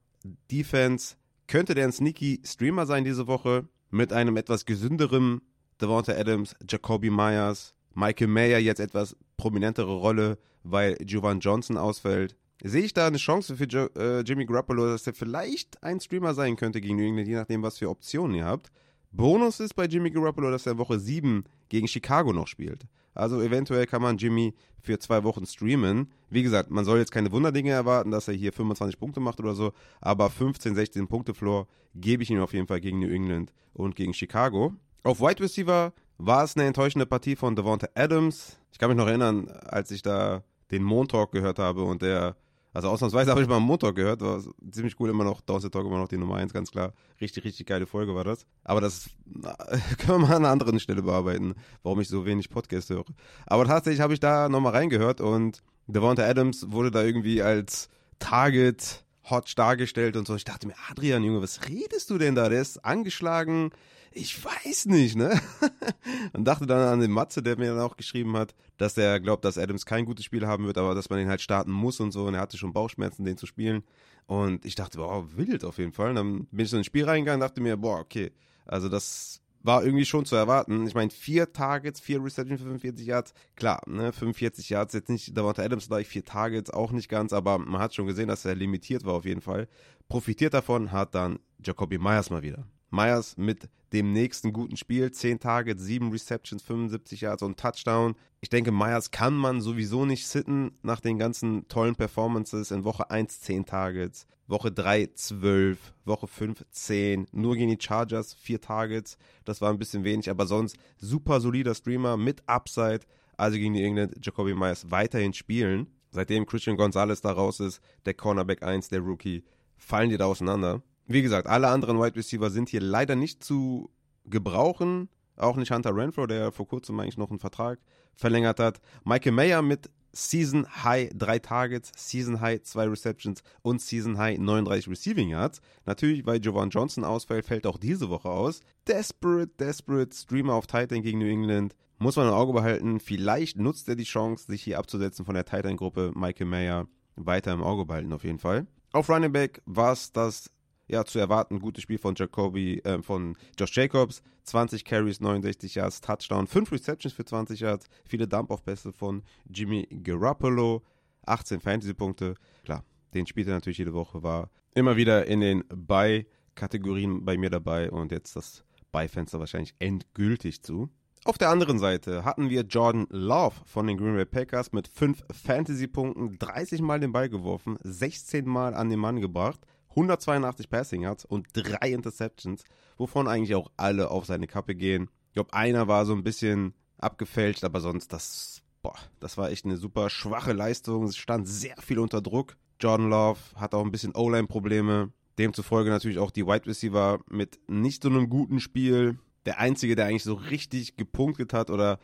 Defense 0.51 1.15
könnte 1.47 1.75
der 1.75 1.85
ein 1.85 1.91
sneaky 1.91 2.41
Streamer 2.43 2.85
sein 2.85 3.03
diese 3.03 3.27
Woche 3.27 3.67
mit 3.91 4.11
einem 4.11 4.37
etwas 4.37 4.65
gesünderen 4.65 5.41
Devonta 5.79 6.13
Adams, 6.13 6.55
Jacoby 6.67 7.09
Myers, 7.09 7.73
Michael 7.93 8.27
Mayer 8.27 8.59
jetzt 8.59 8.79
etwas 8.79 9.15
prominentere 9.37 9.95
Rolle, 9.95 10.37
weil 10.63 10.97
Jovan 11.05 11.39
Johnson 11.39 11.77
ausfällt. 11.77 12.35
Sehe 12.63 12.83
ich 12.83 12.93
da 12.93 13.07
eine 13.07 13.17
Chance 13.17 13.57
für 13.57 13.65
jo 13.65 13.87
äh, 13.97 14.21
Jimmy 14.21 14.45
Garoppolo, 14.45 14.87
dass 14.87 15.05
er 15.05 15.13
vielleicht 15.13 15.83
ein 15.83 15.99
Streamer 15.99 16.33
sein 16.33 16.55
könnte 16.55 16.79
gegen 16.79 16.95
New 16.95 17.03
England, 17.03 17.27
je 17.27 17.35
nachdem, 17.35 17.61
was 17.61 17.77
für 17.77 17.89
Optionen 17.89 18.35
ihr 18.35 18.45
habt. 18.45 18.71
Bonus 19.11 19.59
ist 19.59 19.75
bei 19.75 19.85
Jimmy 19.85 20.09
Garoppolo, 20.11 20.49
dass 20.49 20.65
er 20.65 20.77
Woche 20.77 20.97
7 20.99 21.43
gegen 21.67 21.87
Chicago 21.87 22.31
noch 22.31 22.47
spielt. 22.47 22.85
Also 23.13 23.41
eventuell 23.41 23.85
kann 23.85 24.01
man 24.01 24.17
Jimmy 24.17 24.53
für 24.81 24.99
zwei 24.99 25.23
Wochen 25.23 25.45
streamen. 25.45 26.11
Wie 26.29 26.43
gesagt, 26.43 26.71
man 26.71 26.85
soll 26.85 26.99
jetzt 26.99 27.11
keine 27.11 27.31
Wunderdinge 27.31 27.71
erwarten, 27.71 28.11
dass 28.11 28.27
er 28.27 28.33
hier 28.33 28.51
25 28.51 28.99
Punkte 28.99 29.19
macht 29.19 29.39
oder 29.39 29.55
so, 29.55 29.71
aber 30.01 30.29
15, 30.29 30.75
16 30.75 31.07
Punkte 31.07 31.33
Floor 31.33 31.67
gebe 31.95 32.23
ich 32.23 32.31
ihm 32.31 32.41
auf 32.41 32.53
jeden 32.53 32.67
Fall 32.67 32.81
gegen 32.81 32.99
New 32.99 33.09
England 33.09 33.53
und 33.73 33.95
gegen 33.95 34.13
Chicago. 34.13 34.73
Auf 35.03 35.19
Wide 35.19 35.43
Receiver 35.43 35.93
war 36.17 36.43
es 36.43 36.55
eine 36.55 36.65
enttäuschende 36.65 37.05
Partie 37.05 37.35
von 37.35 37.55
Devonta 37.55 37.87
Adams. 37.95 38.57
Ich 38.71 38.79
kann 38.79 38.89
mich 38.89 38.97
noch 38.97 39.07
erinnern, 39.07 39.47
als 39.47 39.91
ich 39.91 40.01
da 40.01 40.43
den 40.71 40.83
Montalk 40.83 41.31
gehört 41.31 41.59
habe 41.59 41.83
und 41.83 42.01
der 42.01 42.35
also 42.73 42.89
ausnahmsweise 42.89 43.29
habe 43.29 43.41
ich 43.41 43.47
mal 43.47 43.57
einen 43.57 43.65
Motor 43.65 43.93
gehört, 43.93 44.21
war 44.21 44.41
ziemlich 44.71 44.99
cool, 44.99 45.09
immer 45.09 45.23
noch 45.23 45.41
Downset 45.41 45.71
Talk, 45.71 45.85
immer 45.85 45.99
noch 45.99 46.07
die 46.07 46.17
Nummer 46.17 46.35
1, 46.35 46.53
ganz 46.53 46.71
klar. 46.71 46.93
Richtig, 47.21 47.43
richtig 47.43 47.67
geile 47.67 47.85
Folge 47.85 48.15
war 48.15 48.23
das. 48.23 48.45
Aber 48.63 48.81
das 48.81 49.11
können 49.99 50.21
wir 50.21 50.27
mal 50.27 50.35
an 50.35 50.45
einer 50.45 50.49
anderen 50.49 50.79
Stelle 50.79 51.03
bearbeiten, 51.03 51.53
warum 51.83 52.01
ich 52.01 52.09
so 52.09 52.25
wenig 52.25 52.49
Podcast 52.49 52.89
höre. 52.89 53.05
Aber 53.45 53.65
tatsächlich 53.65 54.01
habe 54.01 54.13
ich 54.13 54.19
da 54.19 54.49
nochmal 54.49 54.73
reingehört 54.73 55.21
und 55.21 55.61
Devonta 55.85 56.23
Adams 56.23 56.71
wurde 56.71 56.89
da 56.89 57.03
irgendwie 57.03 57.41
als 57.43 57.89
Target 58.17 59.03
hot 59.29 59.53
dargestellt 59.55 60.17
und 60.17 60.27
so. 60.27 60.35
Ich 60.35 60.43
dachte 60.43 60.67
mir, 60.67 60.75
Adrian, 60.89 61.23
Junge, 61.23 61.41
was 61.41 61.69
redest 61.69 62.09
du 62.09 62.17
denn 62.17 62.35
da? 62.35 62.49
Der 62.49 62.61
ist 62.61 62.83
angeschlagen, 62.83 63.71
ich 64.13 64.43
weiß 64.43 64.85
nicht, 64.85 65.15
ne? 65.15 65.39
und 66.33 66.45
dachte 66.45 66.65
dann 66.65 66.87
an 66.87 66.99
den 66.99 67.11
Matze, 67.11 67.41
der 67.41 67.57
mir 67.57 67.73
dann 67.73 67.79
auch 67.79 67.97
geschrieben 67.97 68.37
hat, 68.37 68.53
dass 68.77 68.97
er 68.97 69.19
glaubt, 69.19 69.45
dass 69.45 69.57
Adams 69.57 69.85
kein 69.85 70.05
gutes 70.05 70.25
Spiel 70.25 70.45
haben 70.47 70.65
wird, 70.65 70.77
aber 70.77 70.95
dass 70.95 71.09
man 71.09 71.19
ihn 71.19 71.29
halt 71.29 71.41
starten 71.41 71.71
muss 71.71 71.99
und 71.99 72.11
so. 72.11 72.25
Und 72.25 72.35
er 72.35 72.41
hatte 72.41 72.57
schon 72.57 72.73
Bauchschmerzen, 72.73 73.25
den 73.25 73.37
zu 73.37 73.45
spielen. 73.45 73.83
Und 74.25 74.65
ich 74.65 74.75
dachte, 74.75 74.97
boah, 74.97 75.25
wild 75.35 75.63
auf 75.65 75.77
jeden 75.77 75.91
Fall. 75.91 76.09
Und 76.09 76.15
dann 76.15 76.45
bin 76.45 76.65
ich 76.65 76.69
so 76.69 76.77
ins 76.77 76.85
Spiel 76.85 77.05
reingegangen 77.05 77.41
und 77.41 77.47
dachte 77.47 77.61
mir, 77.61 77.77
boah, 77.77 77.99
okay. 77.99 78.31
Also 78.65 78.89
das 78.89 79.41
war 79.63 79.83
irgendwie 79.83 80.05
schon 80.05 80.25
zu 80.25 80.35
erwarten. 80.35 80.85
Ich 80.87 80.93
meine, 80.93 81.09
vier 81.09 81.51
Targets, 81.51 81.99
vier 81.99 82.23
Receptions 82.23 82.61
für 82.61 82.67
45 82.67 83.07
Yards. 83.07 83.33
Klar, 83.55 83.81
ne, 83.87 84.11
45 84.11 84.69
Yards 84.69 84.93
jetzt 84.93 85.09
nicht, 85.09 85.35
da 85.37 85.43
war 85.43 85.53
der 85.53 85.65
Adams 85.65 85.87
gleich 85.87 86.07
vier 86.07 86.25
Targets, 86.25 86.69
auch 86.69 86.91
nicht 86.91 87.09
ganz, 87.09 87.33
aber 87.33 87.57
man 87.57 87.81
hat 87.81 87.95
schon 87.95 88.07
gesehen, 88.07 88.27
dass 88.27 88.45
er 88.45 88.55
limitiert 88.55 89.05
war 89.05 89.13
auf 89.13 89.25
jeden 89.25 89.41
Fall. 89.41 89.67
Profitiert 90.09 90.53
davon 90.53 90.91
hat 90.91 91.15
dann 91.15 91.39
Jacoby 91.63 91.97
Myers 91.97 92.29
mal 92.29 92.43
wieder. 92.43 92.67
Myers 92.93 93.37
mit 93.37 93.69
dem 93.91 94.13
nächsten 94.13 94.53
guten 94.53 94.77
Spiel. 94.77 95.11
10 95.11 95.39
Targets, 95.39 95.83
7 95.83 96.11
Receptions, 96.11 96.61
75 96.61 97.21
Yards 97.21 97.41
und 97.41 97.59
Touchdown. 97.59 98.15
Ich 98.39 98.49
denke, 98.49 98.71
Myers 98.71 99.09
kann 99.09 99.35
man 99.35 99.61
sowieso 99.61 100.05
nicht 100.05 100.27
sitten 100.27 100.77
nach 100.83 100.99
den 100.99 101.17
ganzen 101.17 101.67
tollen 101.67 101.95
Performances. 101.95 102.69
In 102.69 102.83
Woche 102.83 103.09
1 103.09 103.41
10 103.41 103.65
Targets, 103.65 104.27
Woche 104.47 104.71
3 104.71 105.07
12, 105.15 105.93
Woche 106.05 106.27
5 106.27 106.65
10. 106.69 107.27
Nur 107.31 107.55
gegen 107.55 107.75
die 107.75 107.83
Chargers 107.83 108.35
4 108.35 108.61
Targets. 108.61 109.17
Das 109.43 109.59
war 109.59 109.71
ein 109.71 109.79
bisschen 109.79 110.03
wenig, 110.03 110.29
aber 110.29 110.45
sonst 110.45 110.77
super 110.97 111.41
solider 111.41 111.73
Streamer 111.73 112.15
mit 112.15 112.47
Upside. 112.47 113.01
Also 113.37 113.57
gegen 113.57 113.73
die 113.73 113.83
England 113.83 114.23
Jacoby 114.23 114.53
Myers 114.53 114.91
weiterhin 114.91 115.33
spielen. 115.33 115.87
Seitdem 116.11 116.45
Christian 116.45 116.77
Gonzalez 116.77 117.21
da 117.21 117.31
raus 117.31 117.59
ist, 117.59 117.81
der 118.05 118.13
Cornerback 118.13 118.61
1, 118.61 118.89
der 118.89 118.99
Rookie, 118.99 119.43
fallen 119.77 120.11
die 120.11 120.17
da 120.17 120.25
auseinander. 120.25 120.83
Wie 121.05 121.21
gesagt, 121.21 121.47
alle 121.47 121.67
anderen 121.67 121.99
Wide 121.99 122.15
Receiver 122.15 122.49
sind 122.49 122.69
hier 122.69 122.81
leider 122.81 123.15
nicht 123.15 123.43
zu 123.43 123.89
gebrauchen. 124.25 125.09
Auch 125.35 125.57
nicht 125.57 125.71
Hunter 125.71 125.95
Renfro, 125.95 126.27
der 126.27 126.51
vor 126.51 126.67
kurzem 126.67 126.99
eigentlich 126.99 127.17
noch 127.17 127.29
einen 127.29 127.39
Vertrag 127.39 127.79
verlängert 128.13 128.59
hat. 128.59 128.79
Michael 129.03 129.31
Mayer 129.31 129.61
mit 129.61 129.89
Season 130.15 130.67
High 130.83 131.09
3 131.15 131.39
Targets, 131.39 131.91
Season 131.95 132.39
High 132.39 132.61
2 132.61 132.87
Receptions 132.87 133.43
und 133.63 133.81
Season 133.81 134.17
High 134.19 134.37
39 134.37 134.87
Receiving 134.87 135.29
Yards. 135.29 135.59
Natürlich, 135.85 136.25
weil 136.25 136.39
Jovan 136.39 136.69
Johnson 136.69 137.03
ausfällt, 137.03 137.47
fällt 137.47 137.65
auch 137.65 137.79
diese 137.79 138.09
Woche 138.09 138.29
aus. 138.29 138.61
Desperate, 138.87 139.51
desperate 139.57 140.15
Streamer 140.15 140.53
auf 140.53 140.67
Titan 140.67 141.01
gegen 141.01 141.17
New 141.17 141.25
England. 141.25 141.75
Muss 141.97 142.15
man 142.15 142.27
im 142.27 142.33
Auge 142.33 142.53
behalten. 142.53 142.99
Vielleicht 142.99 143.57
nutzt 143.57 143.89
er 143.89 143.95
die 143.95 144.03
Chance, 144.03 144.45
sich 144.45 144.61
hier 144.61 144.77
abzusetzen 144.77 145.25
von 145.25 145.33
der 145.33 145.45
Titan-Gruppe. 145.45 146.11
Michael 146.15 146.47
Mayer 146.47 146.87
weiter 147.15 147.53
im 147.53 147.63
Auge 147.63 147.85
behalten 147.85 148.13
auf 148.13 148.23
jeden 148.23 148.39
Fall. 148.39 148.67
Auf 148.91 149.09
Running 149.09 149.31
Back 149.31 149.63
war 149.65 149.93
es 149.93 150.11
das 150.11 150.51
ja, 150.93 151.05
zu 151.05 151.19
erwarten, 151.19 151.59
gutes 151.59 151.83
Spiel 151.83 151.97
von 151.97 152.15
Jacoby, 152.15 152.79
äh, 152.79 153.01
von 153.01 153.35
Josh 153.57 153.75
Jacobs. 153.75 154.21
20 154.45 154.83
Carries, 154.83 155.21
69 155.21 155.75
Yards, 155.75 156.01
Touchdown, 156.01 156.47
5 156.47 156.71
Receptions 156.71 157.13
für 157.13 157.25
20 157.25 157.61
Yards, 157.61 157.87
viele 158.05 158.27
Dump-Off-Pässe 158.27 158.91
von 158.91 159.23
Jimmy 159.49 159.87
Garoppolo, 160.03 160.83
18 161.25 161.61
Fantasy-Punkte. 161.61 162.35
Klar, 162.65 162.83
den 163.13 163.25
spielt 163.25 163.47
er 163.47 163.53
natürlich 163.53 163.77
jede 163.77 163.93
Woche, 163.93 164.21
war 164.23 164.49
immer 164.75 164.97
wieder 164.97 165.27
in 165.27 165.39
den 165.39 165.63
Buy-Kategorien 165.69 167.23
bei 167.23 167.37
mir 167.37 167.49
dabei 167.49 167.89
und 167.89 168.11
jetzt 168.11 168.35
das 168.35 168.63
Buy-Fenster 168.91 169.39
wahrscheinlich 169.39 169.75
endgültig 169.79 170.61
zu. 170.61 170.89
Auf 171.25 171.37
der 171.37 171.49
anderen 171.49 171.79
Seite 171.79 172.25
hatten 172.25 172.49
wir 172.49 172.63
Jordan 172.63 173.07
Love 173.09 173.55
von 173.65 173.87
den 173.87 173.97
Green 173.97 174.15
Bay 174.15 174.25
Packers 174.25 174.73
mit 174.73 174.89
5 174.89 175.23
Fantasy-Punkten, 175.31 176.37
30 176.37 176.81
Mal 176.81 176.99
den 176.99 177.13
Ball 177.13 177.29
geworfen, 177.29 177.77
16 177.81 178.45
Mal 178.45 178.73
an 178.73 178.89
den 178.89 178.99
Mann 178.99 179.21
gebracht. 179.21 179.61
182 179.95 180.69
Passing 180.69 181.01
Yards 181.03 181.25
und 181.25 181.47
drei 181.53 181.91
Interceptions, 181.91 182.63
wovon 182.97 183.27
eigentlich 183.27 183.55
auch 183.55 183.71
alle 183.77 184.11
auf 184.11 184.25
seine 184.25 184.47
Kappe 184.47 184.75
gehen. 184.75 185.09
Ich 185.27 185.33
glaube, 185.33 185.53
einer 185.53 185.87
war 185.87 186.05
so 186.05 186.13
ein 186.13 186.23
bisschen 186.23 186.73
abgefälscht, 186.97 187.63
aber 187.63 187.81
sonst 187.81 188.13
das, 188.13 188.61
boah, 188.81 188.95
das 189.19 189.37
war 189.37 189.49
echt 189.49 189.65
eine 189.65 189.77
super 189.77 190.09
schwache 190.09 190.53
Leistung. 190.53 191.05
Es 191.05 191.17
stand 191.17 191.47
sehr 191.47 191.75
viel 191.77 191.99
unter 191.99 192.21
Druck. 192.21 192.57
Jordan 192.79 193.09
Love 193.09 193.39
hat 193.55 193.73
auch 193.73 193.83
ein 193.83 193.91
bisschen 193.91 194.15
O-Line-Probleme. 194.15 195.11
Demzufolge 195.37 195.89
natürlich 195.89 196.19
auch 196.19 196.31
die 196.31 196.45
Wide 196.45 196.67
Receiver 196.67 197.19
mit 197.29 197.59
nicht 197.67 198.03
so 198.03 198.09
einem 198.09 198.29
guten 198.29 198.59
Spiel. 198.59 199.17
Der 199.45 199.59
einzige, 199.59 199.95
der 199.95 200.05
eigentlich 200.05 200.23
so 200.23 200.35
richtig 200.35 200.95
gepunktet 200.95 201.53
hat 201.53 201.69
oder 201.69 201.99